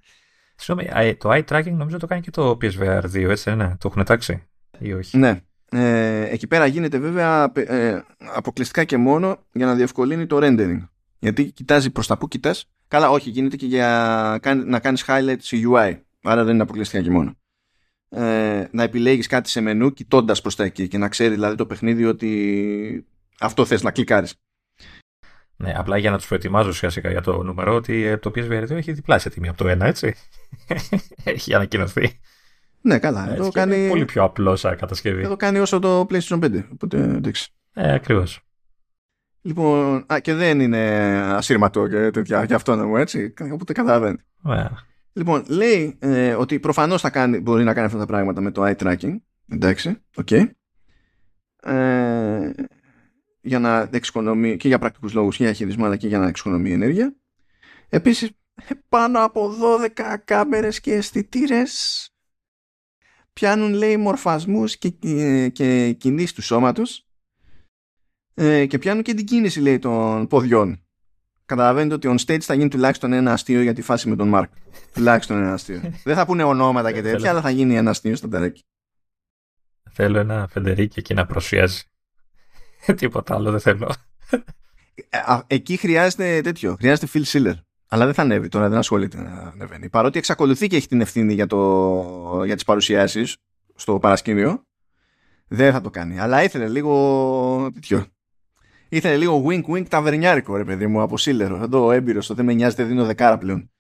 Συγγνώμη, 0.57 0.91
α, 0.91 1.01
ε, 1.01 1.15
το 1.15 1.31
eye 1.33 1.45
tracking 1.45 1.73
νομίζω 1.73 1.99
το 1.99 2.07
κάνει 2.07 2.20
και 2.20 2.31
το 2.31 2.51
PSVR 2.62 3.03
2, 3.03 3.28
έτσι, 3.28 3.55
ναι, 3.55 3.77
το 3.78 3.89
έχουν 3.91 4.05
τάξει 4.05 4.43
ή 4.78 4.93
όχι; 4.93 5.16
Ναι. 5.19 5.41
Ε, 5.70 6.20
εκεί 6.28 6.47
πέρα 6.47 6.66
γίνεται 6.66 6.99
βέβαια 6.99 7.53
ε, 7.55 8.03
αποκλειστικά 8.35 8.85
και 8.85 8.97
μόνο 8.97 9.39
για 9.53 9.66
να 9.66 9.74
διευκολύνει 9.74 10.27
το 10.27 10.39
rendering. 10.43 10.89
Γιατί 11.19 11.45
κοιτάζει 11.45 11.91
προς 11.91 12.07
τα 12.07 12.19
που 12.19 12.28
κοιτάς. 12.28 12.70
Καλά, 12.89 13.11
όχι, 13.11 13.31
γίνεται 13.31 13.57
και 13.57 13.66
για 13.66 14.39
κάν- 14.43 14.66
να 14.69 14.78
κάνεις 14.81 15.05
highlight 15.07 15.37
σε 15.39 15.57
UI. 15.73 16.01
Άρα 16.23 16.45
δεν 16.45 16.55
είναι 16.55 16.62
αποκλειστικά 16.62 17.03
και 17.03 17.11
μόνο. 17.11 17.37
Ε, 18.09 18.69
να 18.70 18.83
επιλέγεις 18.83 19.27
κάτι 19.27 19.49
σε 19.49 19.61
μενού 19.61 19.93
κοιτώντας 19.93 20.41
προς 20.41 20.57
τα 20.57 20.65
εκεί 20.65 20.89
και 20.89 20.99
να 20.99 21.09
ξέρει 21.09 21.35
δηλαδή 21.35 21.57
το 21.57 21.66
παιχνίδι 21.66 22.05
ότι 22.05 23.07
αυτό 23.41 23.65
θες 23.65 23.83
να 23.83 23.91
κλικάρεις. 23.91 24.35
Ναι, 25.57 25.73
απλά 25.77 25.97
για 25.97 26.11
να 26.11 26.16
τους 26.16 26.27
προετοιμάζω 26.27 26.69
ουσιαστικά 26.69 27.11
για 27.11 27.20
το 27.20 27.43
νούμερο 27.43 27.74
ότι 27.74 28.03
ε, 28.03 28.16
το 28.16 28.31
PSVR 28.35 28.62
2 28.62 28.70
έχει 28.70 28.93
διπλάσια 28.93 29.31
τιμή 29.31 29.49
από 29.49 29.65
το 29.65 29.70
1, 29.70 29.81
έτσι. 29.81 30.15
έχει 31.24 31.55
ανακοινωθεί. 31.55 32.20
Ναι, 32.81 32.99
καλά. 32.99 33.23
Έτσι, 33.23 33.35
Εδώ 33.35 33.51
και 33.51 33.61
είναι 33.61 33.74
κάνει, 33.74 33.89
πολύ 33.89 34.05
πιο 34.05 34.23
απλό 34.23 34.57
σαν 34.57 34.77
κατασκευή. 34.77 35.23
εδώ 35.23 35.37
κάνει 35.37 35.59
όσο 35.59 35.78
το 35.78 36.07
PlayStation 36.11 36.45
5. 36.45 36.65
Οπότε 36.73 36.99
εντάξει. 36.99 37.49
Ε, 37.73 37.93
ακριβώς. 37.93 38.41
Λοιπόν, 39.43 40.05
α, 40.12 40.20
και 40.20 40.35
δεν 40.35 40.61
είναι 40.61 40.89
ασύρματο 41.19 41.89
και 41.89 42.11
τέτοια 42.11 42.45
για 42.45 42.57
αυτό 42.57 42.77
να 42.77 42.87
μου 42.87 42.97
έτσι. 42.97 43.35
Οπότε 43.53 43.73
καταλαβαίνει. 43.73 44.19
Ναι. 44.43 44.66
Λοιπόν, 45.16 45.44
λέει 45.48 45.97
ε, 45.98 46.34
ότι 46.34 46.60
προφανώς 46.60 47.01
θα 47.01 47.10
κάνει, 47.10 47.40
μπορεί 47.40 47.64
να 47.64 47.74
κάνει 47.74 47.86
αυτά 47.86 47.98
τα 47.98 48.06
πράγματα 48.06 48.40
με 48.40 48.51
το 48.51 48.62
eye 48.64 48.76
tracking. 48.76 49.16
Εντάξει, 49.48 50.02
οκ. 50.16 50.30
Ε, 50.30 50.51
για 53.40 53.59
να 53.59 53.88
εξοικονομεί 53.93 54.56
και 54.56 54.68
για 54.68 54.78
πρακτικούς 54.78 55.12
λόγους 55.12 55.36
και 55.36 55.43
για 55.43 55.52
χειρισμό 55.52 55.84
αλλά 55.84 55.97
και 55.97 56.09
για 56.09 56.18
να 56.18 56.26
εξοικονομεί 56.26 56.72
ενέργεια. 56.72 57.16
Επίσης, 57.88 58.30
πάνω 58.88 59.24
από 59.24 59.55
12 59.97 60.16
κάμερες 60.24 60.80
και 60.80 60.93
αισθητήρες 60.93 62.10
πιάνουν 63.32 63.72
λέει 63.72 63.97
μορφασμούς 63.97 64.78
και, 64.78 64.88
και, 64.88 65.48
και 65.48 65.93
κινήσεις 65.93 66.32
του 66.32 66.43
σώματος 66.43 67.09
ε, 68.34 68.66
και 68.66 68.78
πιάνουν 68.78 69.02
και 69.02 69.14
την 69.14 69.26
κίνηση 69.26 69.60
λέει 69.60 69.78
των 69.78 70.26
ποδιών. 70.26 70.85
Καταλαβαίνετε 71.47 71.94
ότι 71.94 72.14
on 72.18 72.31
stage 72.31 72.40
θα 72.40 72.55
γίνει 72.55 72.68
τουλάχιστον 72.68 73.12
ένα 73.12 73.32
αστείο 73.32 73.62
για 73.62 73.73
τη 73.73 73.82
φάση 73.82 74.09
με 74.09 74.16
τον 74.16 74.28
Μάρκ. 74.28 74.51
τουλάχιστον 74.94 75.36
ένα 75.36 75.52
αστείο. 75.52 75.81
Δεν 76.05 76.14
θα 76.14 76.27
πούνε 76.27 76.43
ονόματα 76.43 76.93
και 76.93 77.02
τέτοια, 77.02 77.31
αλλά 77.31 77.40
θα 77.40 77.51
γίνει 77.51 77.77
ένα 77.77 77.90
αστείο 77.90 78.16
στο 78.16 78.28
τερέκι. 78.28 78.64
Θέλω 79.90 80.18
ένα 80.18 80.48
Φεντερίκι 80.51 80.98
εκεί 80.98 81.14
να 81.14 81.27
προσφιάζει. 81.27 81.82
Τίποτα 82.97 83.35
άλλο 83.35 83.51
δεν 83.51 83.60
θέλω. 83.60 83.94
Ε, 85.10 85.18
α, 85.18 85.44
εκεί 85.47 85.77
χρειάζεται 85.77 86.40
τέτοιο. 86.40 86.77
Χρειάζεται 86.78 87.09
Phil 87.12 87.24
Schiller. 87.24 87.55
Αλλά 87.89 88.05
δεν 88.05 88.14
θα 88.14 88.23
ανέβει 88.23 88.48
τώρα, 88.48 88.68
δεν 88.68 88.78
ασχολείται 88.78 89.20
να 89.20 89.31
ανεβαίνει. 89.31 89.89
Παρότι 89.89 90.18
εξακολουθεί 90.18 90.66
και 90.66 90.77
έχει 90.77 90.89
την 90.89 91.01
ευθύνη 91.01 91.35
για, 91.35 91.47
το, 91.47 92.43
για 92.44 92.55
τις 92.55 92.64
παρουσιάσεις 92.64 93.36
στο 93.74 93.98
παρασκήνιο, 93.98 94.62
δεν 95.48 95.73
θα 95.73 95.81
το 95.81 95.90
κάνει. 95.90 96.20
Αλλά 96.20 96.43
ήθελε 96.43 96.68
λίγο 96.68 97.70
τέτοιο. 97.74 98.06
Ήθελε 98.88 99.16
λίγο 99.16 99.44
wink 99.48 99.64
wink 99.64 99.88
ταβερνιάρικο 99.88 100.56
ρε 100.56 100.64
παιδί 100.64 100.86
μου 100.86 101.00
από 101.00 101.18
Σίλερο. 101.18 101.62
Εδώ 101.62 101.92
έμπειρος, 101.92 102.26
το 102.26 102.34
δεν 102.34 102.44
με 102.44 102.52
νοιάζει, 102.52 102.76
δεν 102.76 102.86
δίνω 102.86 103.04
δεκάρα 103.04 103.38
πλέον. 103.38 103.70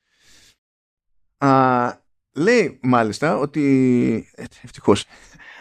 Α, 1.38 1.92
λέει 2.32 2.78
μάλιστα 2.82 3.38
ότι. 3.38 4.28
Ευτυχώς. 4.62 5.04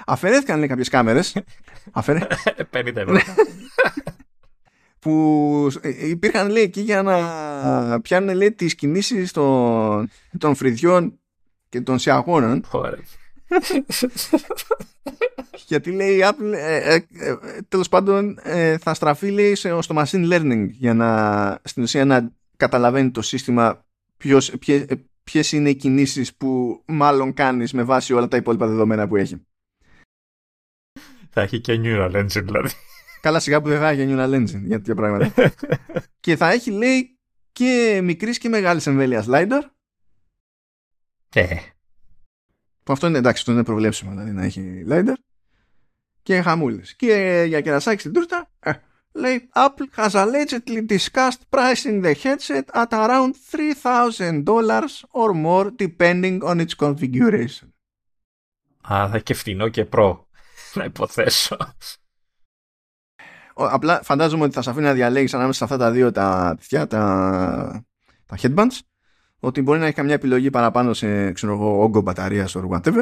Αφαιρέθηκαν 0.06 0.58
λέει 0.60 0.68
κάποιες 0.68 0.90
κάμερες. 0.90 1.38
Αφαιρέ... 1.92 2.28
50 2.72 2.96
ευρώ. 2.96 3.20
που 5.00 5.68
υπήρχαν 6.00 6.50
λέει 6.50 6.64
εκεί 6.64 6.82
για 6.82 7.02
να 7.02 8.02
πιάνουν 8.02 8.36
λέει 8.36 8.52
τις 8.52 8.76
κινήσεις 8.76 9.32
των, 9.32 10.10
των 10.38 10.56
φρυδιών 10.56 11.20
και 11.70 11.82
των 11.82 12.00
σιαγόνων 12.00 12.64
γιατί 15.68 15.92
λέει 15.92 16.16
η 16.18 16.20
Apple 16.24 16.54
ε, 16.54 16.94
ε, 16.94 16.96
ε, 16.96 17.36
τέλος 17.68 17.90
πάντων 17.90 18.40
ε, 18.44 18.78
θα 18.78 18.94
στραφεί 18.94 19.32
λέει 19.32 19.56
στο 19.56 19.82
machine 19.88 20.32
learning 20.32 20.68
για 20.70 20.94
να 20.94 21.60
στην 21.64 21.84
ουσία 21.84 22.06
να 22.06 22.32
καταλαβαίνει 22.58 23.12
το 23.12 23.22
σύστημα 23.22 23.86
ποιος, 24.18 24.52
ποιες, 24.60 24.86
ποιες 25.24 25.52
είναι 25.52 25.70
οι 25.70 25.76
κινήσεις 25.76 26.36
που 26.36 26.82
μάλλον 26.86 27.34
κάνεις 27.34 27.74
με 27.74 27.84
βάση 27.84 28.14
όλα 28.14 28.28
τα 28.28 28.38
υπόλοιπα 28.38 28.68
δεδομένα 28.68 29.08
που 29.08 29.16
έχει. 29.16 29.46
Θα 31.30 31.42
έχει 31.42 31.60
και 31.60 31.80
neural 31.84 32.16
engine 32.16 32.44
δηλαδή. 32.44 32.70
Καλά 33.22 33.40
σιγά 33.40 33.62
που 33.62 33.70
δεν 33.70 33.80
θα 33.80 33.90
έχει 33.90 34.06
neural 34.10 34.34
engine 34.34 34.62
για 34.66 34.78
τέτοια 34.78 34.96
πράγματα. 34.96 35.34
και 36.20 36.36
θα 36.36 36.52
έχει 36.52 36.72
λέει 36.72 37.18
και 37.52 38.00
μικρής 38.04 38.38
και 38.38 38.50
μεγάλης 38.50 38.88
εμβέλειας 38.88 39.26
LiDAR. 39.30 39.62
Ε. 41.34 41.56
Που 42.86 42.94
αυτό 42.94 43.08
είναι 43.08 43.18
εντάξει, 43.18 43.40
αυτό 43.40 43.52
είναι 43.52 43.64
προβλέψιμο 43.64 44.12
δηλαδή 44.12 44.32
να 44.32 44.44
έχει 44.44 44.86
LiDAR. 44.90 45.14
Και 46.24 46.42
χαμούλες. 46.42 46.96
Και 46.96 47.44
για 47.48 47.62
κερασάκι 47.62 48.00
στην 48.00 48.14
τούρτα, 48.14 48.52
ε, 48.60 48.72
λέει 49.12 49.50
Apple 49.54 49.96
has 49.96 50.10
allegedly 50.10 50.86
discussed 50.90 51.42
pricing 51.50 52.04
the 52.04 52.14
headset 52.24 52.64
at 52.74 52.88
around 52.90 53.34
$3,000 53.52 55.06
or 55.12 55.34
more 55.34 55.70
depending 55.78 56.42
on 56.42 56.60
its 56.60 56.76
configuration. 56.78 57.68
Α, 58.94 59.08
θα 59.08 59.12
έχει 59.14 59.24
και 59.24 59.34
φθηνό 59.34 59.70
και 59.70 59.86
προ, 59.86 60.28
να 60.74 60.84
υποθέσω. 60.84 61.58
Απλά 63.54 64.02
φαντάζομαι 64.04 64.44
ότι 64.44 64.54
θα 64.54 64.62
σε 64.62 64.70
αφήνει 64.70 64.86
να 64.86 64.94
διαλέγεις 64.94 65.34
ανάμεσα 65.34 65.58
σε 65.58 65.64
αυτά 65.64 65.86
τα 65.86 65.92
δύο 65.92 66.12
τα, 66.12 66.58
τα, 66.70 66.88
τα 68.26 68.38
headbands 68.42 68.80
ότι 69.46 69.62
μπορεί 69.62 69.80
να 69.80 69.86
έχει 69.86 69.96
καμιά 69.96 70.14
επιλογή 70.14 70.50
παραπάνω 70.50 70.94
σε 70.94 71.32
ξέρω 71.32 71.54
εγώ, 71.54 71.82
όγκο 71.84 72.02
μπαταρίας 72.02 72.56
or 72.58 72.68
whatever 72.70 73.02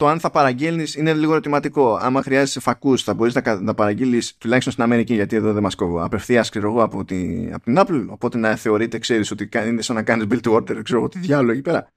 το 0.00 0.08
αν 0.08 0.20
θα 0.20 0.30
παραγγέλνεις 0.30 0.94
είναι 0.94 1.14
λίγο 1.14 1.32
ερωτηματικό. 1.32 1.94
Άμα 1.96 2.22
χρειάζεσαι 2.22 2.60
φακούς, 2.60 3.02
θα 3.02 3.14
μπορείς 3.14 3.34
να, 3.34 3.60
να 3.60 3.74
παραγγείλεις 3.74 4.36
τουλάχιστον 4.36 4.72
στην 4.72 4.84
Αμερική, 4.84 5.14
γιατί 5.14 5.36
εδώ 5.36 5.52
δεν 5.52 5.62
μας 5.62 5.74
κόβω. 5.74 6.04
Απευθείας, 6.04 6.48
ξέρω 6.48 6.70
εγώ, 6.70 6.82
από, 6.82 7.04
τη, 7.04 7.50
από 7.52 7.64
την 7.64 7.74
Apple. 7.78 8.06
Οπότε 8.08 8.38
να 8.38 8.56
θεωρείται, 8.56 8.98
ξέρεις 8.98 9.30
ότι 9.30 9.48
είναι 9.66 9.82
σαν 9.82 9.96
να 9.96 10.02
κάνεις 10.02 10.26
build 10.30 10.40
to 10.40 10.54
order, 10.54 10.80
ξέρω 10.82 10.98
εγώ, 10.98 11.08
τι 11.08 11.18
διάλογο 11.18 11.52
εκεί 11.52 11.60
πέρα. 11.60 11.92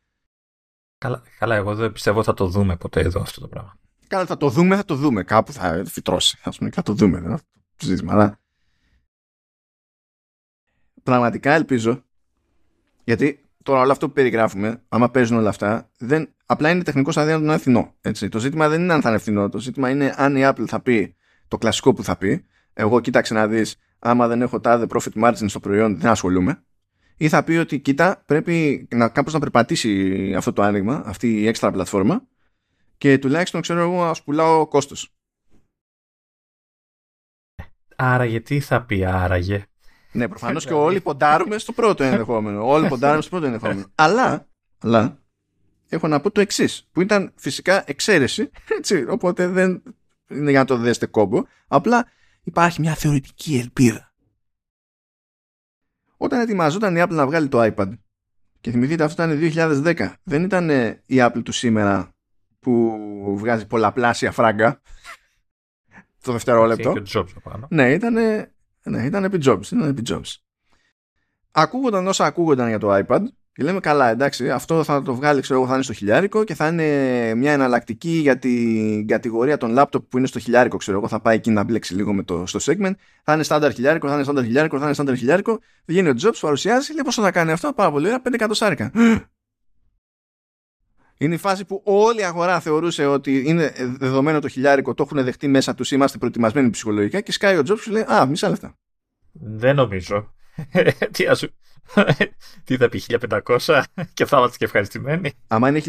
Καλά, 0.98 1.22
καλά, 1.40 1.56
εγώ 1.56 1.76
δεν 1.76 1.92
πιστεύω 1.92 2.24
θα 2.24 2.34
το 2.34 2.48
δούμε 2.48 2.76
ποτέ 2.76 3.00
εδώ 3.00 3.22
αυτό 3.22 3.42
το 3.42 3.48
πράγμα. 3.48 3.78
Καλά, 4.08 4.26
θα 4.26 4.38
το 4.38 4.50
δούμε, 4.50 4.76
θα 4.76 4.86
το 4.86 4.96
δούμε. 4.96 5.24
Κάπου 5.24 5.52
θα 5.52 5.84
φυτρώσει. 5.86 6.40
Α 6.44 6.50
πούμε, 6.50 6.70
θα 6.70 6.82
το 6.82 6.94
δούμε. 6.94 7.20
Δεν 7.20 7.38
το 7.76 7.86
ζήτημα. 7.86 8.14
Αλλά... 8.14 8.40
Πραγματικά 11.04 11.54
ελπίζω, 11.54 12.04
γιατί 13.04 13.50
τώρα 13.64 13.82
όλο 13.82 13.92
αυτό 13.92 14.08
που 14.08 14.14
περιγράφουμε, 14.14 14.84
άμα 14.90 15.10
παίζουν 15.10 15.38
όλα 15.38 15.50
αυτά, 15.50 15.90
δεν, 15.98 16.34
απλά 16.46 16.70
είναι 16.70 16.84
τεχνικός 16.84 17.18
αδύνατος 17.18 17.46
να 17.46 17.52
είναι 17.52 17.62
φθηνό. 17.62 17.96
Έτσι. 18.02 18.30
Το 18.30 18.40
ζήτημα 18.40 18.70
δεν 18.70 18.82
είναι 18.82 18.94
αν 18.94 19.02
θα 19.02 19.10
είναι 19.10 19.18
φθηνό. 19.18 19.50
Το 19.50 19.60
ζήτημα 19.60 19.90
είναι 19.90 20.14
αν 20.18 20.36
η 20.36 20.42
Apple 20.44 20.66
θα 20.68 20.82
πει 20.82 21.16
το 21.48 21.58
κλασικό 21.58 21.94
που 21.94 22.04
θα 22.04 22.18
πει. 22.18 22.46
Εγώ 22.74 23.00
κοίταξε 23.00 23.34
να 23.34 23.48
δεις, 23.48 23.76
άμα 24.00 24.28
δεν 24.28 24.42
έχω 24.42 24.60
τάδε 24.60 24.86
profit 24.90 25.24
margin 25.24 25.46
στο 25.46 25.60
προϊόν, 25.60 26.00
δεν 26.00 26.12
ασχολούμαι. 26.12 26.64
Ή 27.18 27.30
θα 27.30 27.44
πει 27.44 27.54
ότι 27.54 27.80
κοίτα, 27.80 28.24
πρέπει 28.26 28.88
να, 28.92 29.10
κάπως 29.10 29.34
να 29.34 29.40
περπατήσει 29.40 30.34
αυτό 30.38 30.54
το 30.54 30.62
άνοιγμα, 30.62 31.04
αυτή 31.06 31.42
η 31.42 31.48
έξτρα 31.48 31.72
πλατφόρμα 31.72 32.28
και 32.98 33.18
τουλάχιστον 33.18 33.62
ξέρω 33.62 33.80
εγώ 33.80 34.04
να 34.06 34.16
πουλάω 34.26 34.68
κόστος. 34.68 35.16
Άρα 37.96 38.26
γιατί 38.26 38.60
θα 38.60 38.86
πει 38.86 39.06
άραγε; 39.06 39.66
Ναι, 40.14 40.28
προφανώς 40.28 40.66
και 40.66 40.74
όλοι 40.74 41.02
ποντάρουμε 41.02 41.58
στο 41.58 41.72
πρώτο 41.72 42.04
ενδεχόμενο. 42.14 42.68
όλοι 42.68 42.88
ποντάρουμε 42.88 43.22
στο 43.22 43.30
πρώτο 43.30 43.46
ενδεχόμενο. 43.46 43.86
αλλά, 43.96 44.48
αλλά, 44.80 45.18
έχω 45.90 46.08
να 46.08 46.20
πω 46.20 46.32
το 46.32 46.42
εξής, 46.42 46.88
που 46.92 47.02
ήταν 47.02 47.32
φυσικά 47.36 47.84
εξαίρεση, 47.86 48.50
έτσι, 48.68 49.06
οπότε 49.10 49.48
δεν 49.48 49.84
είναι 50.28 50.50
για 50.50 50.60
να 50.60 50.66
το 50.66 50.78
δέστε 50.78 51.06
κόμπο. 51.06 51.44
Απλά 51.68 52.08
υπάρχει 52.44 52.82
μια 52.82 52.94
θεωρητική 52.96 53.58
ελπίδα. 53.58 54.14
Όταν 56.18 56.40
ετοιμαζόταν 56.40 56.96
η 56.96 57.02
Apple 57.04 57.10
να 57.10 57.26
βγάλει 57.26 57.48
το 57.48 57.74
iPad, 57.76 57.98
και 58.62 58.72
θυμηθείτε 58.72 59.04
αυτό 59.04 59.24
ήταν 59.24 59.40
2010, 59.98 60.14
δεν 60.24 60.44
ήταν 60.44 60.70
η 61.06 61.16
Apple 61.18 61.42
του 61.44 61.52
σήμερα 61.52 62.16
που 62.60 62.98
βγάζει 63.38 63.68
πολλαπλάσια 63.68 64.32
φράγκα 64.32 64.82
το 66.24 66.32
δευτερόλεπτο. 66.32 66.94
Ναι, 67.70 67.92
ήταν 67.94 68.16
ναι, 68.84 69.06
ήταν 69.06 69.24
επί 69.24 69.40
Jobs. 69.46 69.66
Ήταν 69.72 69.90
επί 69.90 70.02
Jobs. 70.10 70.36
Ακούγονταν 71.52 72.08
όσα 72.08 72.26
ακούγονταν 72.26 72.68
για 72.68 72.78
το 72.78 72.96
iPad 72.96 73.22
και 73.54 73.64
λέμε 73.64 73.80
καλά 73.80 74.10
εντάξει 74.10 74.50
αυτό 74.50 74.84
θα 74.84 75.02
το 75.02 75.16
βγάλει 75.16 75.42
ξέρω 75.42 75.60
εγώ 75.60 75.68
θα 75.68 75.74
είναι 75.74 75.84
στο 75.84 75.94
χιλιάρικο 75.94 76.44
και 76.44 76.56
θα 76.56 76.68
είναι 76.68 77.34
μια 77.36 77.52
εναλλακτική 77.52 78.10
για 78.10 78.40
την 78.40 79.08
κατηγορία 79.08 79.58
των 79.58 79.76
laptop 79.78 80.08
που 80.10 80.18
είναι 80.18 80.28
στο 80.28 80.40
χιλιάρικο 80.40 80.78
ξέρω 80.78 80.98
εγώ 80.98 81.08
θα 81.08 81.20
πάει 81.20 81.36
εκεί 81.36 81.52
να 81.52 81.64
μπλέξει 81.64 81.96
λίγο 81.96 82.14
με 82.14 82.24
το, 82.24 82.46
στο 82.46 82.60
segment 82.62 82.94
θα 83.24 83.34
είναι 83.34 83.44
στάνταρ 83.44 83.74
χιλιάρικο, 83.74 84.08
θα 84.08 84.14
είναι 84.14 84.24
στάνταρ 84.24 84.44
χιλιάρικο, 84.44 84.78
θα 84.78 84.86
είναι 84.86 84.94
στάνταρ 84.94 85.16
χιλιάρικο 85.16 85.60
βγαίνει 85.86 86.10
ο 86.10 86.14
Jobs, 86.22 86.38
παρουσιάζει 86.42 86.94
λέει 86.94 87.02
πόσο 87.04 87.22
θα 87.22 87.32
κάνει 87.32 87.52
αυτό 87.52 87.74
πάρα 87.74 87.92
πολύ 87.92 88.06
ωραία 88.06 88.22
5 88.28 88.34
εκατοσάρικα 88.34 88.92
είναι 91.18 91.36
η 91.36 91.38
φάση 91.38 91.66
που 91.66 91.82
όλη 91.84 92.20
η 92.20 92.24
αγορά 92.24 92.60
θεωρούσε 92.60 93.06
ότι 93.06 93.44
είναι 93.46 93.74
δεδομένο 93.98 94.40
το 94.40 94.48
χιλιάρικο, 94.48 94.94
το 94.94 95.04
έχουν 95.04 95.24
δεχτεί 95.24 95.48
μέσα 95.48 95.74
τους, 95.74 95.92
είμαστε 95.92 96.18
προετοιμασμένοι 96.18 96.70
ψυχολογικά 96.70 97.22
και 97.22 97.32
σκάει 97.32 97.58
ο 97.58 97.64
Τζόμπς 97.64 97.82
σου 97.82 97.92
λέει 97.92 98.04
Α, 98.04 98.26
μισά 98.26 98.50
λεφτά. 98.50 98.78
Δεν 99.32 99.76
νομίζω. 99.76 100.34
Τι, 101.14 101.26
ασου... 101.26 101.48
Τι 102.66 102.78
θα 102.78 102.90
πει 102.90 103.02
1500 103.30 103.84
και 104.14 104.26
θα 104.26 104.38
είμαστε 104.38 104.58
και 104.58 104.66
ευχαριστημένοι. 104.66 105.32
Άμα 105.48 105.70
είναι 105.70 105.82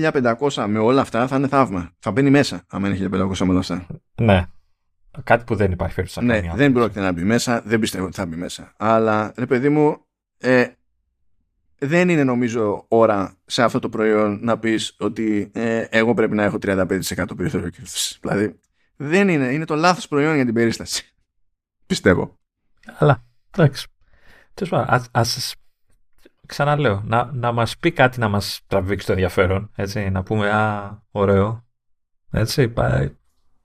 1500 0.50 0.64
με 0.68 0.78
όλα 0.78 1.00
αυτά 1.00 1.26
θα 1.26 1.36
είναι 1.36 1.48
θαύμα. 1.48 1.90
Θα 1.98 2.10
μπαίνει 2.10 2.30
μέσα, 2.30 2.64
άμα 2.68 2.88
είναι 2.88 3.08
1500 3.12 3.38
με 3.38 3.50
όλα 3.50 3.58
αυτά. 3.58 3.86
Ναι. 4.14 4.44
Κάτι 5.24 5.44
που 5.44 5.54
δεν 5.54 5.72
υπάρχει 5.72 5.94
περίπτωση 5.94 6.26
Ναι, 6.26 6.40
δεν 6.54 6.72
πρόκειται 6.72 7.00
να 7.00 7.12
μπει 7.12 7.22
μέσα, 7.22 7.62
δεν 7.64 7.78
πιστεύω 7.78 8.04
ότι 8.04 8.14
θα 8.14 8.26
μπει 8.26 8.36
μέσα. 8.36 8.74
Αλλά 8.76 9.32
ρε 9.36 9.46
παιδί 9.46 9.68
μου, 9.68 10.06
ε, 10.38 10.66
δεν 11.78 12.08
είναι 12.08 12.24
νομίζω 12.24 12.84
ώρα 12.88 13.36
σε 13.44 13.62
αυτό 13.62 13.78
το 13.78 13.88
προϊόν 13.88 14.38
να 14.42 14.58
πεις 14.58 14.96
ότι 14.98 15.50
ε, 15.54 15.86
εγώ 15.90 16.14
πρέπει 16.14 16.34
να 16.34 16.42
έχω 16.42 16.56
35% 16.60 16.86
περιθώριο 17.36 17.68
κέρδους. 17.68 18.18
Δηλαδή 18.20 18.58
δεν 18.96 19.28
είναι, 19.28 19.52
είναι 19.52 19.64
το 19.64 19.74
λάθος 19.74 20.08
προϊόν 20.08 20.34
για 20.34 20.44
την 20.44 20.54
περίσταση. 20.54 21.14
Πιστεύω. 21.86 22.38
Αλλά, 22.98 23.24
εντάξει. 23.50 23.86
Ας, 24.70 25.08
ας, 25.10 25.54
ξαναλέω, 26.46 27.02
να, 27.04 27.30
να 27.32 27.52
μας 27.52 27.78
πει 27.78 27.92
κάτι 27.92 28.18
να 28.18 28.28
μας 28.28 28.60
τραβήξει 28.66 29.06
το 29.06 29.12
ενδιαφέρον, 29.12 29.70
έτσι, 29.76 30.10
να 30.10 30.22
πούμε 30.22 30.50
«Α, 30.50 31.02
ωραίο», 31.10 31.64
έτσι, 32.30 32.72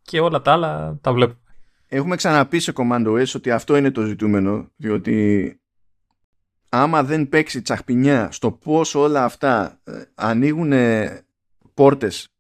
και 0.02 0.20
όλα 0.20 0.42
τα 0.42 0.52
άλλα 0.52 0.98
τα 1.02 1.14
βλέπουμε. 1.14 1.40
Έχουμε 1.88 2.16
ξαναπεί 2.16 2.60
σε 2.60 2.74
Commando 2.76 3.08
S 3.08 3.36
ότι 3.36 3.52
αυτό 3.52 3.78
είναι 3.78 3.92
το 3.92 4.02
ζητούμενο, 4.02 4.72
διότι 4.76 5.60
άμα 6.70 7.04
δεν 7.04 7.30
παίξει 7.30 7.62
τσαχπινιά 7.62 8.32
στο 8.32 8.52
πώς 8.52 8.96
όλα 8.96 9.24
αυτά 9.24 9.80
ε, 9.84 10.04
ανοίγουν 10.16 10.74
πόρτες 11.74 12.34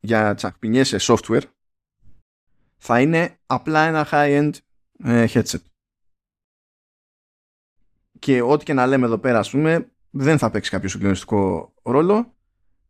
για 0.00 0.34
τσαχπινιές 0.34 0.88
σε 0.88 0.96
software 1.00 1.42
θα 2.76 3.00
είναι 3.00 3.38
απλά 3.46 3.86
ένα 3.86 4.08
high-end 4.10 4.50
ε, 5.04 5.26
headset. 5.28 5.62
Και 8.18 8.42
ό,τι 8.42 8.64
και 8.64 8.72
να 8.72 8.86
λέμε 8.86 9.06
εδώ 9.06 9.18
πέρα 9.18 9.38
ας 9.38 9.50
πούμε 9.50 9.90
δεν 10.10 10.38
θα 10.38 10.50
παίξει 10.50 10.70
κάποιο 10.70 10.88
συγκλονιστικό 10.88 11.72
ρόλο 11.82 12.34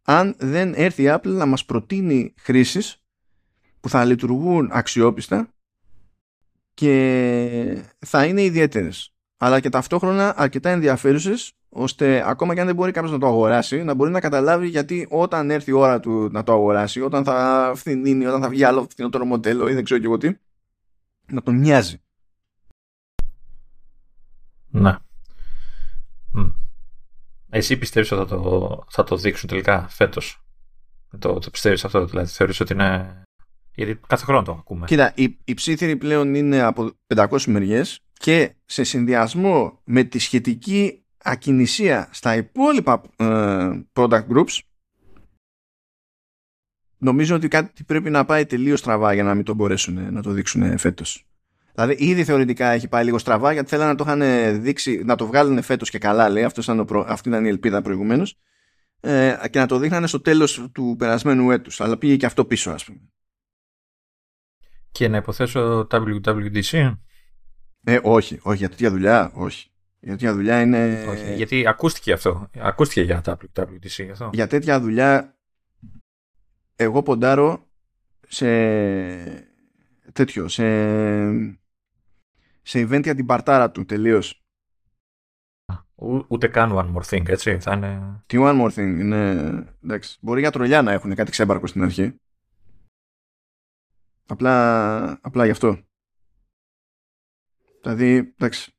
αν 0.02 0.34
δεν 0.38 0.74
έρθει 0.74 1.02
η 1.02 1.06
Apple 1.08 1.28
να 1.28 1.46
μας 1.46 1.64
προτείνει 1.64 2.34
χρήσεις 2.38 3.02
που 3.80 3.88
θα 3.88 4.04
λειτουργούν 4.04 4.70
αξιόπιστα 4.72 5.48
και 6.74 7.84
θα 7.98 8.26
είναι 8.26 8.42
ιδιαίτερες 8.42 9.13
αλλά 9.44 9.60
και 9.60 9.68
ταυτόχρονα 9.68 10.34
αρκετά 10.36 10.70
ενδιαφέρουσες, 10.70 11.52
ώστε 11.68 12.28
ακόμα 12.28 12.54
και 12.54 12.60
αν 12.60 12.66
δεν 12.66 12.74
μπορεί 12.74 12.92
κάποιος 12.92 13.12
να 13.12 13.18
το 13.18 13.26
αγοράσει, 13.26 13.82
να 13.82 13.94
μπορεί 13.94 14.10
να 14.10 14.20
καταλάβει 14.20 14.68
γιατί 14.68 15.06
όταν 15.10 15.50
έρθει 15.50 15.70
η 15.70 15.74
ώρα 15.74 16.00
του 16.00 16.28
να 16.32 16.42
το 16.42 16.52
αγοράσει, 16.52 17.00
όταν 17.00 17.24
θα 17.24 17.72
φθηνίνει, 17.74 18.26
όταν 18.26 18.40
θα 18.40 18.48
βγει 18.48 18.64
άλλο 18.64 18.86
φθηνότερο 18.90 19.24
μοντέλο 19.24 19.68
ή 19.68 19.74
δεν 19.74 19.84
ξέρω 19.84 20.00
και 20.00 20.06
εγώ 20.06 20.18
τι, 20.18 20.36
να 21.26 21.42
τον 21.42 21.54
μοιάζει. 21.54 22.00
Ναι. 24.70 24.96
Εσύ 27.50 27.76
πιστεύεις 27.76 28.12
ότι 28.12 28.30
θα 28.30 28.40
το, 28.40 28.84
θα 28.88 29.04
το 29.04 29.16
δείξουν 29.16 29.48
τελικά 29.48 29.86
φέτος; 29.88 30.44
Το, 31.18 31.38
το 31.38 31.50
πιστεύεις 31.50 31.84
αυτό, 31.84 32.04
δηλαδή 32.04 32.28
θεωρείς 32.28 32.60
ότι 32.60 32.72
είναι... 32.72 33.22
Γιατί 33.74 34.00
κάθε 34.06 34.24
χρόνο 34.24 34.42
το 34.42 34.52
ακούμε. 34.52 34.86
Κοίτα, 34.86 35.12
η, 35.14 35.38
η 35.44 35.54
ψήθυρη 35.54 35.96
πλέον 35.96 36.34
είναι 36.34 36.60
από 36.62 36.90
500 37.14 37.44
μεριές 37.46 37.98
και 38.24 38.54
σε 38.64 38.84
συνδυασμό 38.84 39.80
με 39.84 40.04
τη 40.04 40.18
σχετική 40.18 41.04
ακινησία 41.22 42.08
στα 42.12 42.36
υπόλοιπα 42.36 43.02
ε, 43.16 43.70
product 43.92 44.26
groups 44.28 44.58
νομίζω 46.98 47.34
ότι 47.34 47.48
κάτι 47.48 47.84
πρέπει 47.84 48.10
να 48.10 48.24
πάει 48.24 48.46
τελείως 48.46 48.78
στραβά 48.78 49.12
για 49.14 49.22
να 49.22 49.34
μην 49.34 49.44
το 49.44 49.54
μπορέσουν 49.54 50.12
να 50.12 50.22
το 50.22 50.30
δείξουν 50.30 50.78
φέτος. 50.78 51.26
Δηλαδή 51.74 51.96
ήδη 51.98 52.24
θεωρητικά 52.24 52.70
έχει 52.70 52.88
πάει 52.88 53.04
λίγο 53.04 53.18
στραβά 53.18 53.52
γιατί 53.52 53.68
θέλανε 53.68 53.90
να 53.90 53.96
το 53.96 54.04
είχαν 54.06 54.60
δείξει, 54.62 55.02
να 55.04 55.16
το 55.16 55.26
βγάλουν 55.26 55.62
φέτος 55.62 55.90
και 55.90 55.98
καλά 55.98 56.28
λέει, 56.28 56.44
αυτός 56.44 56.64
ήταν 56.64 56.84
προ, 56.84 57.04
αυτή 57.08 57.28
ήταν 57.28 57.44
η 57.44 57.48
ελπίδα 57.48 57.82
προηγουμένως 57.82 58.38
ε, 59.00 59.36
και 59.50 59.58
να 59.58 59.66
το 59.66 59.78
δείχνανε 59.78 60.06
στο 60.06 60.20
τέλος 60.20 60.68
του 60.72 60.94
περασμένου 60.98 61.50
έτους 61.50 61.80
αλλά 61.80 61.98
πήγε 61.98 62.16
και 62.16 62.26
αυτό 62.26 62.44
πίσω 62.44 62.70
ας 62.70 62.84
πούμε. 62.84 63.00
Και 64.90 65.08
να 65.08 65.16
υποθέσω 65.16 65.86
WWDC. 65.90 66.94
Ε, 67.84 68.00
όχι, 68.02 68.38
όχι, 68.42 68.58
για 68.58 68.68
τέτοια 68.68 68.90
δουλειά, 68.90 69.30
όχι. 69.34 69.68
Για 70.00 70.12
τέτοια 70.12 70.32
δουλειά 70.32 70.60
είναι. 70.60 71.06
Όχι, 71.08 71.34
γιατί 71.34 71.66
ακούστηκε 71.66 72.12
αυτό. 72.12 72.50
Ακούστηκε 72.58 73.02
για 73.02 73.22
WWDC 73.24 74.08
αυτό. 74.10 74.30
Για 74.32 74.46
τέτοια 74.46 74.80
δουλειά, 74.80 75.36
εγώ 76.76 77.02
ποντάρω 77.02 77.66
σε 78.28 78.46
τέτοιο, 80.12 80.48
σε, 80.48 80.64
σε 82.62 82.82
event 82.82 83.02
για 83.02 83.14
την 83.14 83.26
παρτάρα 83.26 83.70
του 83.70 83.84
τελείως. 83.84 84.38
Ούτε 86.28 86.48
καν 86.48 86.70
one 86.72 86.94
more 86.94 87.08
thing, 87.10 87.28
έτσι. 87.28 87.58
Θα 87.58 87.72
είναι... 87.72 88.22
Τι 88.26 88.36
one 88.40 88.62
more 88.62 88.72
thing, 88.72 88.98
είναι. 89.00 89.30
Εντάξει. 89.84 90.18
Μπορεί 90.20 90.40
για 90.40 90.50
τρολιά 90.50 90.82
να 90.82 90.92
έχουν 90.92 91.14
κάτι 91.14 91.30
ξέμπαρκο 91.30 91.66
στην 91.66 91.82
αρχή. 91.82 92.14
Απλά, 94.26 95.18
απλά 95.22 95.44
γι' 95.44 95.50
αυτό. 95.50 95.84
Δηλαδή, 97.84 98.34
εντάξει. 98.38 98.72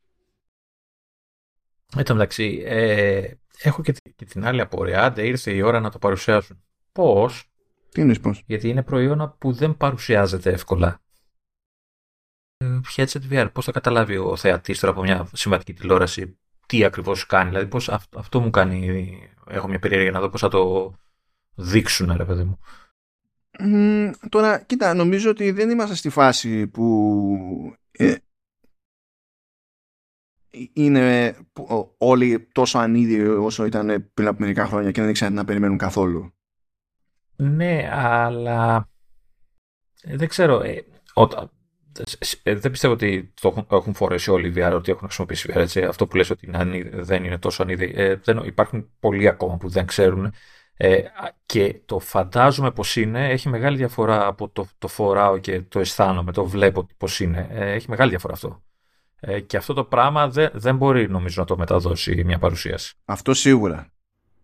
Εν 1.95 2.03
τω 2.03 2.13
μεταξύ, 2.13 2.63
ε, 2.65 3.31
έχω 3.61 3.81
και, 3.81 3.93
και, 4.15 4.25
την 4.25 4.45
άλλη 4.45 4.61
απορία. 4.61 5.03
Άντε, 5.03 5.27
ήρθε 5.27 5.51
η 5.51 5.61
ώρα 5.61 5.79
να 5.79 5.89
το 5.89 5.97
παρουσιάσουν. 5.97 6.63
Πώς; 6.91 7.51
Τι 7.89 8.01
είναι 8.01 8.19
πώς; 8.19 8.43
Γιατί 8.45 8.69
είναι 8.69 8.83
προϊόν 8.83 9.35
που 9.37 9.51
δεν 9.51 9.77
παρουσιάζεται 9.77 10.51
εύκολα. 10.51 11.01
Ε, 12.57 12.79
headset 12.95 13.31
VR, 13.31 13.49
πώς 13.53 13.65
θα 13.65 13.71
καταλάβει 13.71 14.17
ο 14.17 14.35
θεατής 14.35 14.79
τώρα 14.79 14.93
από 14.93 15.01
μια 15.01 15.29
συμβατική 15.33 15.73
τηλεόραση 15.73 16.37
τι 16.65 16.83
ακριβώς 16.83 17.25
κάνει; 17.25 17.49
Δηλαδή, 17.49 17.67
πώς, 17.67 17.89
αυτό, 17.89 18.19
αυτό 18.19 18.39
μου 18.39 18.49
κάνει. 18.49 19.19
Έχω 19.47 19.67
μια 19.67 19.79
περίεργεια 19.79 20.11
να 20.11 20.19
δω 20.19 20.29
πώς 20.29 20.41
θα 20.41 20.49
το 20.49 20.93
δείξουν, 21.55 22.15
ρε 22.17 22.25
παιδί 22.25 22.43
μου 22.43 22.59
τώρα, 24.29 24.59
κοίτα, 24.59 24.93
νομίζω 24.93 25.29
ότι 25.29 25.51
δεν 25.51 25.69
είμαστε 25.69 25.95
στη 25.95 26.09
φάση 26.09 26.67
που 26.67 27.75
ε, 27.91 28.15
είναι 30.73 31.35
όλοι 31.97 32.47
τόσο 32.51 32.77
ανίδιοι 32.77 33.21
όσο 33.21 33.65
ήταν 33.65 34.11
πριν 34.13 34.27
από 34.27 34.39
μερικά 34.39 34.65
χρόνια 34.65 34.91
και 34.91 35.01
δεν 35.01 35.09
ήξεραν 35.09 35.33
να 35.33 35.45
περιμένουν 35.45 35.77
καθόλου. 35.77 36.33
Ναι, 37.35 37.89
αλλά 37.91 38.89
ε, 40.01 40.15
δεν 40.15 40.27
ξέρω. 40.27 40.61
Ε, 40.61 40.85
ε, 42.43 42.55
δεν 42.55 42.71
πιστεύω 42.71 42.93
ότι 42.93 43.33
το 43.41 43.67
έχουν, 43.71 43.93
φορέσει 43.93 44.31
όλοι 44.31 44.47
οι 44.47 44.53
VR, 44.55 44.71
ότι 44.73 44.91
έχουν 44.91 45.03
χρησιμοποιήσει 45.07 45.49
VR. 45.53 45.55
Έτσι. 45.55 45.83
Αυτό 45.83 46.07
που 46.07 46.15
λες 46.15 46.29
ότι 46.29 46.49
δεν 46.91 47.23
είναι 47.23 47.37
τόσο 47.37 47.63
ανίδι. 47.63 47.93
Ε, 47.95 48.15
δεν, 48.15 48.37
υπάρχουν 48.37 48.89
πολλοί 48.99 49.27
ακόμα 49.27 49.57
που 49.57 49.69
δεν 49.69 49.85
ξέρουν. 49.85 50.33
Ε, 50.77 51.01
και 51.45 51.81
το 51.85 51.99
φαντάζομαι 51.99 52.71
πως 52.71 52.95
είναι, 52.95 53.29
έχει 53.29 53.49
μεγάλη 53.49 53.77
διαφορά 53.77 54.27
από 54.27 54.49
το, 54.49 54.67
το 54.77 54.87
φοράω 54.87 55.37
και 55.37 55.61
το 55.61 55.79
αισθάνομαι, 55.79 56.31
το 56.31 56.45
βλέπω 56.45 56.87
πως 56.97 57.19
είναι. 57.19 57.47
Ε, 57.51 57.71
έχει 57.71 57.89
μεγάλη 57.89 58.09
διαφορά 58.09 58.33
αυτό. 58.33 58.63
Ε, 59.27 59.39
και 59.39 59.57
αυτό 59.57 59.73
το 59.73 59.83
πράγμα 59.83 60.29
δεν, 60.29 60.49
δεν 60.53 60.75
μπορεί 60.75 61.09
νομίζω 61.09 61.41
να 61.41 61.47
το 61.47 61.57
μεταδώσει 61.57 62.23
μια 62.25 62.39
παρουσίαση. 62.39 62.93
Αυτό 63.05 63.33
σίγουρα. 63.33 63.87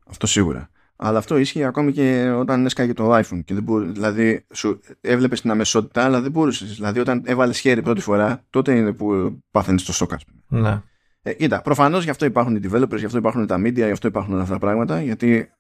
Αυτό 0.07 0.27
σίγουρα. 0.27 0.69
Αλλά 0.95 1.17
αυτό 1.17 1.37
ίσχυε 1.37 1.65
ακόμη 1.65 1.91
και 1.91 2.29
όταν 2.29 2.65
έσκαγε 2.65 2.93
το 2.93 3.17
iPhone. 3.17 3.41
Και 3.45 3.53
δεν 3.53 3.63
μπορεί, 3.63 3.85
δηλαδή, 3.85 4.45
σου 4.53 4.79
έβλεπες 5.01 5.41
την 5.41 5.51
αμεσότητα, 5.51 6.03
αλλά 6.03 6.21
δεν 6.21 6.31
μπορούσες. 6.31 6.75
Δηλαδή, 6.75 6.99
όταν 6.99 7.21
έβαλες 7.25 7.59
χέρι 7.59 7.81
πρώτη 7.81 8.01
φορά, 8.01 8.43
τότε 8.49 8.75
είναι 8.75 8.93
που 8.93 9.37
πάθαινε 9.51 9.79
το 9.85 9.93
σοκ, 9.93 10.11
Ναι. 10.47 10.81
Ε, 11.21 11.33
κοίτα, 11.33 11.61
προφανώς 11.61 12.03
γι' 12.03 12.09
αυτό 12.09 12.25
υπάρχουν 12.25 12.55
οι 12.55 12.59
developers, 12.63 12.97
γι' 12.97 13.05
αυτό 13.05 13.17
υπάρχουν 13.17 13.47
τα 13.47 13.55
media, 13.55 13.73
γι' 13.73 13.91
αυτό 13.91 14.07
υπάρχουν 14.07 14.33
όλα 14.33 14.41
αυτά 14.41 14.53
τα 14.53 14.59
πράγματα, 14.59 15.01
γιατί 15.01 15.51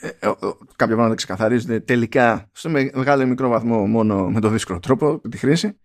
ε, 0.00 0.06
ε, 0.06 0.32
κάποια 0.76 0.94
πράγματα 0.94 1.14
ξεκαθαρίζονται 1.14 1.80
τελικά 1.80 2.48
σε 2.52 2.68
μεγάλο 2.68 3.22
ή 3.22 3.26
μικρό 3.26 3.48
βαθμό 3.48 3.86
μόνο 3.86 4.30
με 4.30 4.40
το 4.40 4.48
δύσκολο 4.48 4.78
τρόπο 4.78 5.20
τη 5.28 5.36
χρήση 5.36 5.76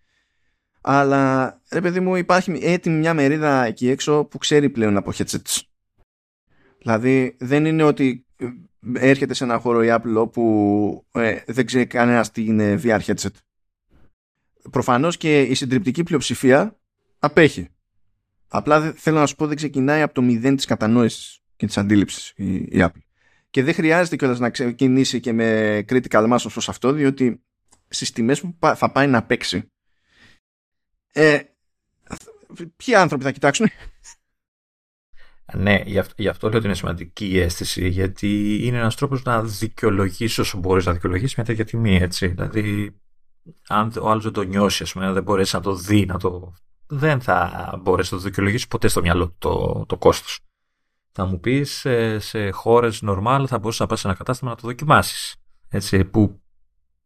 αλλά 0.85 1.61
ρε 1.71 1.81
παιδί 1.81 1.99
μου 1.99 2.15
υπάρχει 2.15 2.59
έτοιμη 2.61 2.97
μια 2.97 3.13
μερίδα 3.13 3.65
εκεί 3.65 3.89
έξω 3.89 4.23
που 4.23 4.37
ξέρει 4.37 4.69
πλέον 4.69 4.97
από 4.97 5.11
headsets 5.15 5.61
δηλαδή 6.77 7.35
δεν 7.39 7.65
είναι 7.65 7.83
ότι 7.83 8.25
έρχεται 8.93 9.33
σε 9.33 9.43
ένα 9.43 9.57
χώρο 9.57 9.83
η 9.83 9.87
Apple 9.89 10.15
όπου 10.15 11.05
ε, 11.11 11.39
δεν 11.47 11.65
ξέρει 11.65 11.85
κανένας 11.85 12.31
τι 12.31 12.45
είναι 12.45 12.79
VR 12.83 12.99
headset. 12.99 13.31
Προφανώς 14.71 15.17
και 15.17 15.41
η 15.41 15.53
συντριπτική 15.53 16.03
πλειοψηφία 16.03 16.79
απέχει. 17.19 17.67
Απλά 18.47 18.93
θέλω 18.95 19.19
να 19.19 19.25
σου 19.25 19.35
πω 19.35 19.47
δεν 19.47 19.55
ξεκινάει 19.55 20.01
από 20.01 20.13
το 20.13 20.21
μηδέν 20.21 20.55
της 20.55 20.65
κατανόησης 20.65 21.39
και 21.55 21.65
της 21.65 21.77
αντίληψης 21.77 22.33
η, 22.35 22.55
η 22.55 22.77
Apple. 22.77 23.01
Και 23.49 23.63
δεν 23.63 23.73
χρειάζεται 23.73 24.15
κιόλας 24.15 24.39
να 24.39 24.49
ξεκινήσει 24.49 25.19
και 25.19 25.33
με 25.33 25.77
critical 25.89 26.31
mass 26.31 26.45
ως 26.45 26.69
αυτό 26.69 26.91
διότι 26.91 27.43
στις 27.87 28.11
τιμές 28.11 28.41
που 28.41 28.57
θα 28.75 28.91
πάει 28.91 29.07
να 29.07 29.23
παίξει 29.23 29.71
ε, 31.13 31.39
ποιοι 32.77 32.95
άνθρωποι 32.95 33.23
θα 33.23 33.31
κοιτάξουν; 33.31 33.67
Ναι, 35.53 35.81
γι' 35.85 35.99
αυτό, 35.99 36.13
γι 36.17 36.27
αυτό 36.27 36.47
λέω 36.47 36.57
ότι 36.57 36.65
είναι 36.65 36.75
σημαντική 36.75 37.27
η 37.27 37.39
αίσθηση, 37.39 37.87
γιατί 37.87 38.59
είναι 38.65 38.77
ένας 38.77 38.95
τρόπος 38.95 39.23
να 39.23 39.43
δικαιολογήσει 39.43 40.41
όσο 40.41 40.57
μπορείς 40.57 40.85
να 40.85 40.93
δικαιολογήσει 40.93 41.33
μια 41.37 41.45
τέτοια 41.45 41.65
τιμή, 41.65 41.95
έτσι. 41.95 42.27
Δηλαδή, 42.27 42.95
αν 43.67 43.93
ο 44.01 44.09
άλλος 44.09 44.23
δεν 44.23 44.33
το 44.33 44.41
νιώσει, 44.41 44.93
πούμε, 44.93 45.11
δεν 45.11 45.23
μπορέσει 45.23 45.55
να 45.55 45.61
το 45.61 45.75
δει, 45.75 46.05
να 46.05 46.17
το... 46.17 46.53
δεν 46.87 47.21
θα 47.21 47.79
μπορέσει 47.81 48.13
να 48.13 48.19
το 48.19 48.25
δικαιολογήσει 48.25 48.67
ποτέ 48.67 48.87
στο 48.87 49.01
μυαλό 49.01 49.27
του 49.27 49.35
το, 49.37 49.85
το 49.87 49.97
κόστος. 49.97 50.39
Θα 51.11 51.25
μου 51.25 51.39
πεις 51.39 51.71
σε, 51.71 52.19
σε 52.19 52.49
χώρες 52.49 53.01
normal 53.05 53.45
θα 53.47 53.57
μπορούσες 53.57 53.79
να 53.79 53.85
πας 53.85 53.99
σε 53.99 54.07
ένα 54.07 54.15
κατάστημα 54.15 54.49
να 54.49 54.55
το 54.55 54.67
δοκιμάσεις. 54.67 55.35
Έτσι, 55.69 56.05
που... 56.05 56.41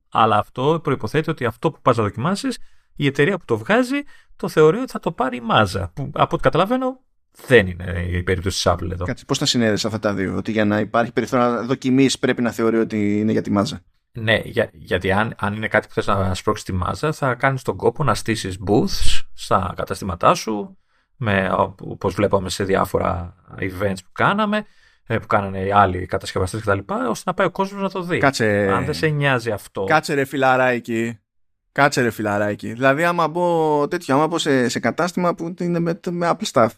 Αλλά 0.10 0.38
αυτό 0.38 0.80
προποθέτει 0.84 1.30
ότι 1.30 1.46
αυτό 1.46 1.72
που 1.72 1.82
πας 1.82 1.98
να 1.98 2.04
δοκιμάσεις, 2.04 2.58
η 2.98 3.06
εταιρεία 3.06 3.38
που 3.38 3.46
το 3.46 3.58
βγάζει 3.58 4.02
το 4.36 4.48
θεωρεί 4.48 4.78
ότι 4.78 4.92
θα 4.92 5.00
το 5.00 5.12
πάρει 5.12 5.38
η 5.38 5.42
μάζα. 5.42 5.92
Που 5.94 6.12
από 6.14 6.30
ό,τι 6.34 6.44
καταλαβαίνω 6.44 7.02
δεν 7.46 7.68
είναι 7.68 8.06
η 8.10 8.24
περίπτωση 8.24 8.64
της 8.64 8.74
Apple 8.74 8.92
εδώ. 8.92 9.06
Κάτσε, 9.06 9.26
πώς 9.26 9.38
θα 9.38 9.46
συνέδεσαι 9.46 9.88
αυτά 9.88 10.00
τα 10.00 10.14
δύο, 10.14 10.36
Ότι 10.36 10.52
για 10.52 10.66
να 10.66 10.80
υπάρχει 10.80 11.12
περιθώριο 11.12 11.66
δοκιμή 11.66 12.10
πρέπει 12.20 12.42
να 12.42 12.52
θεωρεί 12.52 12.78
ότι 12.78 13.20
είναι 13.20 13.32
για 13.32 13.42
τη 13.42 13.52
μάζα; 13.52 13.80
Ναι, 14.12 14.42
για, 14.44 14.70
γιατί 14.74 15.12
αν, 15.12 15.36
αν 15.38 15.54
είναι 15.54 15.68
κάτι 15.68 15.88
που 15.88 15.94
θες 15.94 16.08
να 16.08 16.34
σπρώξεις 16.34 16.66
τη 16.66 16.74
μάζα, 16.74 17.12
θα 17.12 17.36
κάνεις 17.36 17.62
τον 17.62 17.78
κόπο 17.78 18.04
να 18.04 18.16
στήσεις 18.16 18.58
booths 18.68 19.22
στα 19.34 19.74
καταστήματά 19.76 20.34
σου, 20.34 20.78
με, 21.16 21.52
όπως 21.78 22.14
βλέπαμε 22.14 22.50
σε 22.50 22.64
διάφορα 22.64 23.36
events 23.60 23.98
που 24.04 24.12
κάναμε, 24.12 24.66
ε, 25.08 25.18
που 25.18 25.28
κάνανε 25.28 25.60
οι 25.60 25.72
άλλοι 25.72 26.06
κατασκευαστές 26.06 26.62
κτλ. 26.62 26.80
ώστε 27.10 27.24
να 27.26 27.34
πάει 27.34 27.48
ο 27.48 27.52
κόσμος 27.52 27.82
να 27.82 27.90
το 27.90 28.02
δει. 28.02 28.18
Κάτσε... 28.18 28.72
Αν 28.72 28.86
δεν 28.86 28.94
σε 28.94 29.08
νοιάζει 29.08 29.52
αυτό. 29.52 29.84
Κάτσε 29.84 30.14
ρε 30.14 30.26
φιλαράκι. 30.26 31.20
Κάτσε 31.78 32.02
ρε 32.02 32.10
φιλαράκι. 32.10 32.74
Δηλαδή 32.74 33.04
άμα 33.04 33.28
μπω 33.28 33.88
τέτοιο, 33.88 34.16
άμα 34.16 34.28
μπω 34.28 34.38
σε, 34.38 34.70
σε 34.70 34.80
κατάστημα 34.80 35.36
που 35.36 35.54
είναι 35.60 35.80
με, 35.80 36.00
με 36.10 36.32
Apple 36.32 36.52
Staff. 36.52 36.70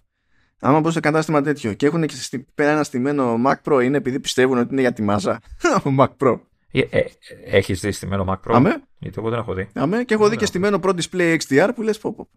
Άμα 0.59 0.79
μπω 0.79 0.91
σε 0.91 0.99
κατάστημα 0.99 1.41
τέτοιο 1.41 1.73
και 1.73 1.85
έχουν 1.85 2.05
και 2.05 2.45
πέρα 2.55 2.71
ένα 2.71 2.83
στημένο 2.83 3.37
Mac 3.45 3.55
Pro 3.63 3.83
είναι 3.83 3.97
επειδή 3.97 4.19
πιστεύουν 4.19 4.57
ότι 4.57 4.71
είναι 4.71 4.81
για 4.81 4.93
τη 4.93 5.01
μάζα. 5.01 5.39
Ο 5.87 5.89
Mac 5.99 6.07
Pro. 6.17 6.39
Ε, 6.71 6.79
ε, 6.79 7.05
έχεις 7.43 7.79
δει 7.79 7.91
στημένο 7.91 8.25
Mac 8.27 8.49
Pro; 8.49 8.55
Αμέ. 8.55 8.83
Γιατί 8.99 9.15
εγώ 9.19 9.29
δεν 9.29 9.39
έχω 9.39 9.53
δει. 9.53 9.69
Αμέ 9.73 10.03
και 10.03 10.13
έχω 10.13 10.29
δει 10.29 10.37
και 10.37 10.45
στημένο 10.45 10.79
Pro 10.83 10.89
Display 10.89 11.37
XDR 11.37 11.69
που 11.75 11.81
λες 11.81 11.97
πω, 11.97 12.13
πω, 12.13 12.27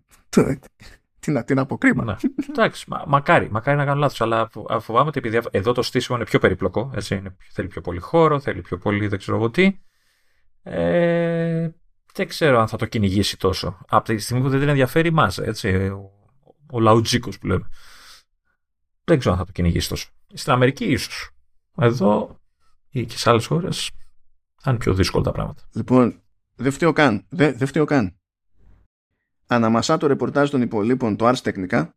τι 1.21 1.31
να, 1.31 1.45
τι 1.45 1.55
να 1.55 1.67
πω, 1.67 1.79
κρίμα. 1.79 2.05
Ναι. 2.05 2.15
Εντάξει, 2.51 2.85
μα, 2.89 3.05
μακάρι, 3.07 3.51
μακάρι 3.51 3.77
να 3.77 3.85
κάνω 3.85 4.01
λάθος. 4.01 4.21
Αλλά 4.21 4.51
φοβάμαι 4.81 5.09
ότι 5.09 5.19
επειδή 5.19 5.41
εδώ 5.51 5.73
το 5.73 5.83
στήσιμο 5.83 6.17
είναι 6.17 6.27
πιο 6.27 6.39
περιπλοκό, 6.39 6.91
έτσι, 6.95 7.15
είναι, 7.15 7.37
θέλει 7.53 7.69
πιο 7.69 7.81
πολύ 7.81 8.01
χώρο, 8.01 8.41
θέλει 8.41 8.61
πιο 8.61 8.79
πολύ 8.79 9.07
δεν 9.07 9.19
ξέρω 9.19 9.37
εγώ 9.37 9.51
τι. 9.51 9.79
Ε, 10.63 11.69
δεν 12.15 12.29
ξέρω 12.29 12.61
αν 12.61 12.69
θα 12.69 12.77
το 12.77 12.87
κυνηγήσει 12.87 13.39
τόσο. 13.39 13.79
Από 13.89 14.05
τη 14.05 14.19
στιγμή 14.19 14.43
που 14.43 14.49
δεν 14.49 14.61
την 14.61 14.69
ενδιαφέρει 14.69 15.09
η 15.09 15.11
μάζα, 15.11 15.45
έτσι, 15.45 15.69
ο, 15.69 16.11
ο 16.71 16.81
λαουτζίκος 16.81 17.39
που 17.39 17.47
λέμε. 17.47 17.69
Δεν 19.05 19.19
ξέρω 19.19 19.35
αν 19.35 19.41
θα 19.41 19.47
το 19.47 19.53
κυνηγήσει 19.53 19.89
τόσο. 19.89 20.09
Στην 20.35 20.53
Αμερική 20.53 20.85
ίσως. 20.85 21.31
Εδώ 21.77 22.41
ή 22.89 23.05
και 23.05 23.19
σε 23.19 23.31
άλλες 23.31 23.47
χώρες 23.47 23.91
θα 24.61 24.71
είναι 24.71 24.79
πιο 24.79 24.95
δύσκολα 24.95 25.25
τα 25.25 25.33
πράγματα. 25.33 25.63
Λοιπόν, 25.73 26.23
δεν 26.55 26.73
φταίω 26.73 26.93
καν. 26.93 27.27
Δεν, 27.29 27.59
δεν 27.59 27.67
φταίω 27.67 27.85
καν 27.85 28.17
αναμασά 29.55 29.97
το 29.97 30.07
ρεπορτάζ 30.07 30.51
των 30.51 30.63
υπολείπων 30.63 31.17
το 31.17 31.29
Ars 31.29 31.39
τεχνικά 31.43 31.97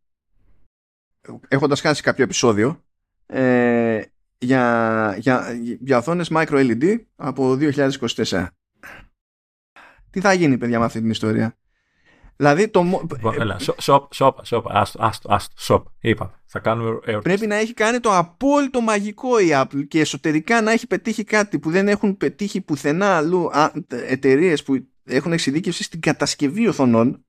έχοντας 1.48 1.82
χάσει 1.82 2.02
κάποιο 2.02 2.24
επεισόδιο 2.24 2.84
ε, 3.26 4.02
για, 4.38 5.16
για, 5.20 5.60
για 5.80 5.98
οθόνες 5.98 6.32
micro 6.32 6.48
LED 6.48 7.00
από 7.16 7.58
2024. 7.60 8.48
Τι 10.16 10.22
θα 10.22 10.34
γίνει 10.34 10.58
παιδιά 10.58 10.80
με 10.80 10.86
αυτή 10.86 11.00
την 11.00 11.10
ιστορία; 11.10 11.58
Δηλαδή 12.36 12.68
το... 12.68 12.84
Λοιπόν, 13.12 13.42
έλα, 13.42 13.60
σοπ, 13.78 14.14
σοπ, 14.14 14.46
σοπ, 14.46 14.66
άστο, 14.70 15.04
άστο, 15.04 15.34
άστο, 15.34 15.54
σοπ, 15.58 15.88
είπα, 16.00 16.42
θα 16.46 16.60
κάνουμε 16.60 17.20
Πρέπει 17.22 17.48
να 17.48 17.56
έχει 17.56 17.74
κάνει 17.74 18.00
το 18.00 18.18
απόλυτο 18.18 18.82
μαγικό 18.82 19.40
η 19.40 19.48
Apple 19.52 19.88
και 19.88 20.00
εσωτερικά 20.00 20.62
να 20.62 20.72
έχει 20.72 20.88
πετύχει 20.88 21.24
κάτι 21.24 21.60
που 21.60 21.72
δεν 21.72 21.88
έχουν 21.88 22.18
πετύχει 22.18 22.62
πουθενά 22.62 23.16
αλλού 23.16 23.50
εταιρείες 23.90 24.64
που 24.64 24.88
έχουν 25.04 25.34
εξειδίκευση 25.34 25.84
στην 25.84 26.00
κατασκευή 26.00 26.68
οθονών 26.68 27.26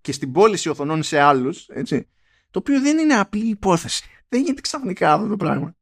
και 0.00 0.12
στην 0.12 0.32
πώληση 0.32 0.68
οθονών 0.68 1.02
σε 1.02 1.20
άλλους, 1.20 1.68
έτσι, 1.68 2.08
το 2.50 2.58
οποίο 2.58 2.80
δεν 2.80 2.98
είναι 2.98 3.14
απλή 3.14 3.48
υπόθεση. 3.48 4.04
Δεν 4.28 4.40
γίνεται 4.40 4.60
ξαφνικά 4.60 5.12
αυτό 5.12 5.28
το 5.28 5.36
πράγμα. 5.36 5.76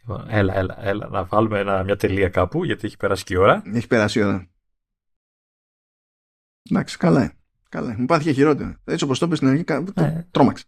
Λοιπόν, 0.00 0.26
έλα, 0.28 0.56
έλα, 0.56 0.76
έλα, 0.80 1.08
να 1.08 1.24
βάλουμε 1.24 1.58
ένα, 1.58 1.84
μια 1.84 1.96
τελεία 1.96 2.28
κάπου, 2.28 2.64
γιατί 2.64 2.86
έχει 2.86 2.96
περάσει 2.96 3.24
και 3.24 3.34
η 3.34 3.36
ώρα. 3.36 3.62
Έχει 3.74 3.86
περάσει 3.86 4.18
η 4.18 4.22
ώρα. 4.22 4.49
Εντάξει, 6.62 6.96
καλά. 6.96 7.32
Καλά. 7.68 7.94
Μου 7.98 8.06
πάθηκε 8.06 8.32
χειρότερο. 8.32 8.74
Έτσι 8.84 9.04
όπως 9.04 9.18
το 9.18 9.26
είπες 9.26 9.38
στην 9.38 9.50
αρχή, 9.50 9.64
ε. 9.94 10.26
τρόμαξε. 10.30 10.64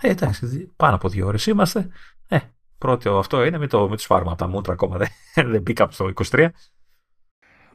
Ε, 0.00 0.08
εντάξει, 0.08 0.72
πάνω 0.76 0.94
από 0.94 1.08
δύο 1.08 1.26
ώρες 1.26 1.46
είμαστε. 1.46 1.88
Ε, 2.28 2.38
πρώτο 2.78 3.18
αυτό 3.18 3.44
είναι 3.44 3.58
με, 3.58 3.66
το, 3.66 3.88
με 3.88 3.96
τους 3.96 4.04
φάρμα 4.04 4.34
τα 4.34 4.46
μούτρα 4.46 4.72
ακόμα. 4.72 4.96
Δεν, 4.96 5.08
δεν 5.50 5.62
μπήκα 5.62 5.84
από 5.84 5.96
το 5.96 6.12
23. 6.30 6.48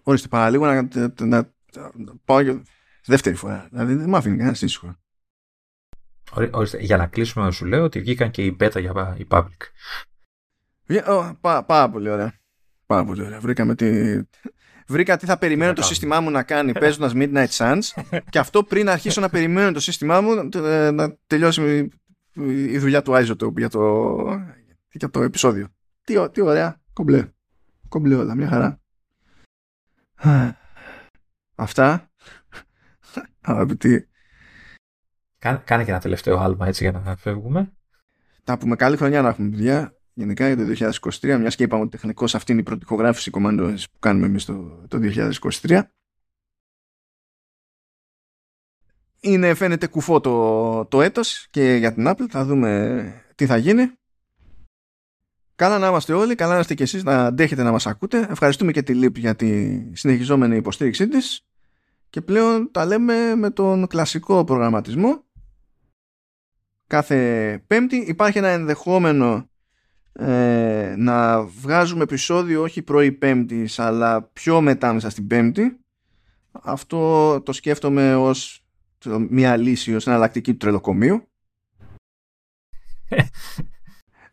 Ορίστε, 0.03 0.27
παραλίγο 0.27 0.65
να, 0.65 0.87
να, 1.19 1.27
να, 1.27 1.53
πάω 2.25 2.39
για 2.39 2.63
δεύτερη 3.05 3.35
φορά. 3.35 3.67
Δηλαδή 3.71 3.93
δεν 3.93 4.09
μου 4.09 4.15
αφήνει 4.15 4.37
κανένας 4.37 4.61
ήσυχο. 4.61 4.95
Ορίστε, 6.51 6.77
για 6.77 6.97
να 6.97 7.07
κλείσουμε, 7.07 7.51
σου 7.51 7.65
λέω 7.65 7.83
ότι 7.83 7.99
βγήκαν 7.99 8.31
και 8.31 8.45
η 8.45 8.57
beta 8.59 8.79
για 8.79 9.15
η 9.17 9.27
public. 9.29 9.57
Oh, 10.87 11.35
πά, 11.41 11.63
πάρα 11.63 11.89
πολύ 11.89 12.09
ωραία. 12.09 12.39
Πάρα 12.85 13.05
πολύ 13.05 13.23
ωραία. 13.23 13.39
Βρήκαμε 13.39 13.75
τη... 13.75 14.17
Βρήκα 14.87 15.17
τι 15.17 15.25
θα 15.25 15.37
περιμένω 15.37 15.73
το 15.73 15.81
σύστημά 15.81 16.19
μου 16.19 16.29
να 16.29 16.43
κάνει 16.43 16.71
παίζοντας 16.71 17.11
Midnight 17.15 17.47
Suns 17.47 17.79
και 18.29 18.39
αυτό 18.39 18.63
πριν 18.63 18.89
αρχίσω 18.89 19.21
να 19.21 19.29
περιμένω 19.29 19.71
το 19.71 19.79
σύστημά 19.79 20.21
μου 20.21 20.49
ε, 20.55 20.91
να 20.91 21.17
τελειώσει 21.27 21.89
η 22.45 22.77
δουλειά 22.77 23.01
του 23.01 23.11
Isotope 23.11 23.57
για 23.57 23.69
το, 23.69 24.15
για 24.91 25.09
το 25.09 25.21
επεισόδιο. 25.21 25.67
Τι, 26.03 26.29
τι 26.29 26.41
ωραία. 26.41 26.81
Κομπλέ. 26.93 27.27
Κομπλέ 27.89 28.15
όλα. 28.15 28.35
Μια 28.35 28.47
χαρά. 28.47 28.81
Αυτά. 31.55 32.11
Αγαπητοί. 33.41 34.09
Κάνε 35.37 35.83
και 35.83 35.91
ένα 35.91 35.99
τελευταίο 35.99 36.37
άλμα 36.37 36.67
έτσι 36.67 36.83
για 36.83 36.91
να 36.91 37.15
φεύγουμε. 37.15 37.71
Τα 38.43 38.57
πούμε 38.57 38.75
καλή 38.75 38.97
χρονιά 38.97 39.21
να 39.21 39.29
έχουμε 39.29 39.49
παιδιά 39.49 39.96
γενικά 40.17 40.53
για 40.53 40.65
το 40.65 40.97
2023, 41.21 41.37
μιας 41.39 41.55
και 41.55 41.63
είπαμε 41.63 41.81
ότι 41.81 41.91
τεχνικώς 41.91 42.35
αυτή 42.35 42.51
είναι 42.51 42.61
η 42.61 42.63
πρώτη 42.63 42.83
ηχογράφηση 42.83 43.31
κομμάτων 43.31 43.75
που 43.75 43.99
κάνουμε 43.99 44.25
εμείς 44.25 44.45
το, 44.45 44.85
το 44.87 44.99
2023. 45.61 45.81
Είναι 49.19 49.53
φαίνεται 49.53 49.87
κουφό 49.87 50.19
το, 50.19 50.85
το 50.85 51.01
έτος 51.01 51.47
και 51.49 51.73
για 51.73 51.93
την 51.93 52.05
Apple 52.07 52.25
θα 52.29 52.45
δούμε 52.45 53.23
τι 53.35 53.45
θα 53.45 53.57
γίνει. 53.57 53.91
Καλά 55.55 55.77
να 55.77 55.87
είμαστε 55.87 56.13
όλοι, 56.13 56.35
καλά 56.35 56.53
να 56.53 56.59
είστε 56.59 56.73
και 56.73 56.83
εσείς 56.83 57.03
να 57.03 57.25
αντέχετε 57.25 57.63
να 57.63 57.71
μας 57.71 57.87
ακούτε. 57.87 58.27
Ευχαριστούμε 58.29 58.71
και 58.71 58.83
τη 58.83 58.93
ΛΥΠ 58.93 59.17
για 59.17 59.35
τη 59.35 59.81
συνεχιζόμενη 59.95 60.55
υποστήριξή 60.55 61.07
της 61.07 61.45
και 62.09 62.21
πλέον 62.21 62.71
τα 62.71 62.85
λέμε 62.85 63.35
με 63.35 63.49
τον 63.49 63.87
κλασικό 63.87 64.43
προγραμματισμό. 64.43 65.25
Κάθε 66.87 67.63
πέμπτη 67.67 67.95
υπάρχει 67.95 68.37
ένα 68.37 68.47
ενδεχόμενο 68.47 69.49
ε, 70.19 70.95
να 70.97 71.43
βγάζουμε 71.43 72.03
επεισόδιο 72.03 72.61
όχι 72.61 72.81
πρωί 72.81 73.11
πέμπτης 73.11 73.79
αλλά 73.79 74.21
πιο 74.21 74.61
μετά 74.61 74.93
μέσα 74.93 75.09
στην 75.09 75.27
πέμπτη. 75.27 75.79
Αυτό 76.51 77.41
το 77.41 77.51
σκέφτομαι 77.51 78.15
ως 78.15 78.65
μια 79.29 79.57
λύση 79.57 79.95
ως 79.95 80.07
εναλλακτική 80.07 80.51
του 80.51 80.57
τρελοκομείου. 80.57 81.27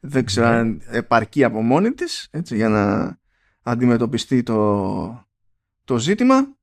Δεν 0.01 0.25
ξέρω 0.25 0.47
αν 0.47 0.69
ναι. 0.69 0.97
επαρκεί 0.97 1.45
από 1.45 1.63
μόνη 1.63 1.93
της 1.93 2.29
έτσι, 2.31 2.57
για 2.57 2.69
να 2.69 3.17
αντιμετωπιστεί 3.63 4.43
το, 4.43 5.27
το 5.85 5.99
ζήτημα. 5.99 6.57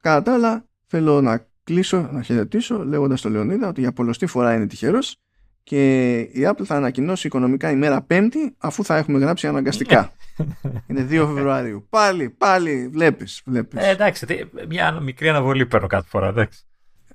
Κατά 0.00 0.22
τα 0.22 0.34
άλλα 0.34 0.64
θέλω 0.86 1.20
να 1.20 1.46
κλείσω, 1.64 2.08
να 2.12 2.22
χαιρετήσω 2.22 2.84
λέγοντας 2.84 3.18
στο 3.18 3.30
Λεωνίδα 3.30 3.68
ότι 3.68 3.80
για 3.80 3.92
πολλωστή 3.92 4.26
φορά 4.26 4.54
είναι 4.54 4.66
τυχερός 4.66 5.20
και 5.68 6.18
η 6.18 6.48
Apple 6.50 6.64
θα 6.64 6.74
ανακοινώσει 6.74 7.26
οικονομικά 7.26 7.70
ημέρα 7.70 8.02
Πέμπτη 8.02 8.54
αφού 8.58 8.84
θα 8.84 8.96
έχουμε 8.96 9.18
γράψει 9.18 9.46
αναγκαστικά. 9.46 10.12
Είναι 10.86 11.02
2 11.02 11.06
Φεβρουαρίου. 11.08 11.86
Πάλι, 11.88 12.30
πάλι 12.30 12.88
βλέπεις. 12.88 13.42
βλέπεις. 13.44 13.82
Ε, 13.82 13.88
εντάξει, 13.88 14.50
μια 14.68 15.00
μικρή 15.00 15.28
αναβολή 15.28 15.66
παίρνω 15.66 15.86
κάθε 15.86 16.08
φορά. 16.08 16.28
Εντάξει. 16.28 16.64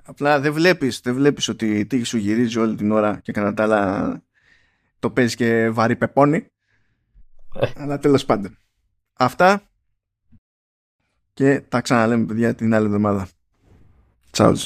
Απλά 0.03 0.39
δεν 0.39 0.53
βλέπεις, 0.53 0.99
δεν 1.03 1.13
βλέπεις 1.13 1.47
ότι 1.47 1.79
η 1.79 1.85
τύχη 1.85 2.03
σου 2.03 2.17
γυρίζει 2.17 2.59
όλη 2.59 2.75
την 2.75 2.91
ώρα 2.91 3.19
και 3.23 3.31
κατά 3.31 3.53
τα 3.53 3.63
άλλα 3.63 4.21
το 4.99 5.09
παίζεις 5.09 5.35
και 5.35 5.69
βαρύ 5.69 5.95
πεπόνι. 5.95 6.47
Ε. 7.59 7.67
Αλλά 7.75 7.99
τέλος 7.99 8.25
πάντων. 8.25 8.57
Αυτά 9.13 9.61
και 11.33 11.61
τα 11.69 11.81
ξαναλέμε 11.81 12.25
παιδιά 12.25 12.55
την 12.55 12.73
άλλη 12.73 12.85
εβδομάδα. 12.85 13.27
Τσάουζ. 14.31 14.65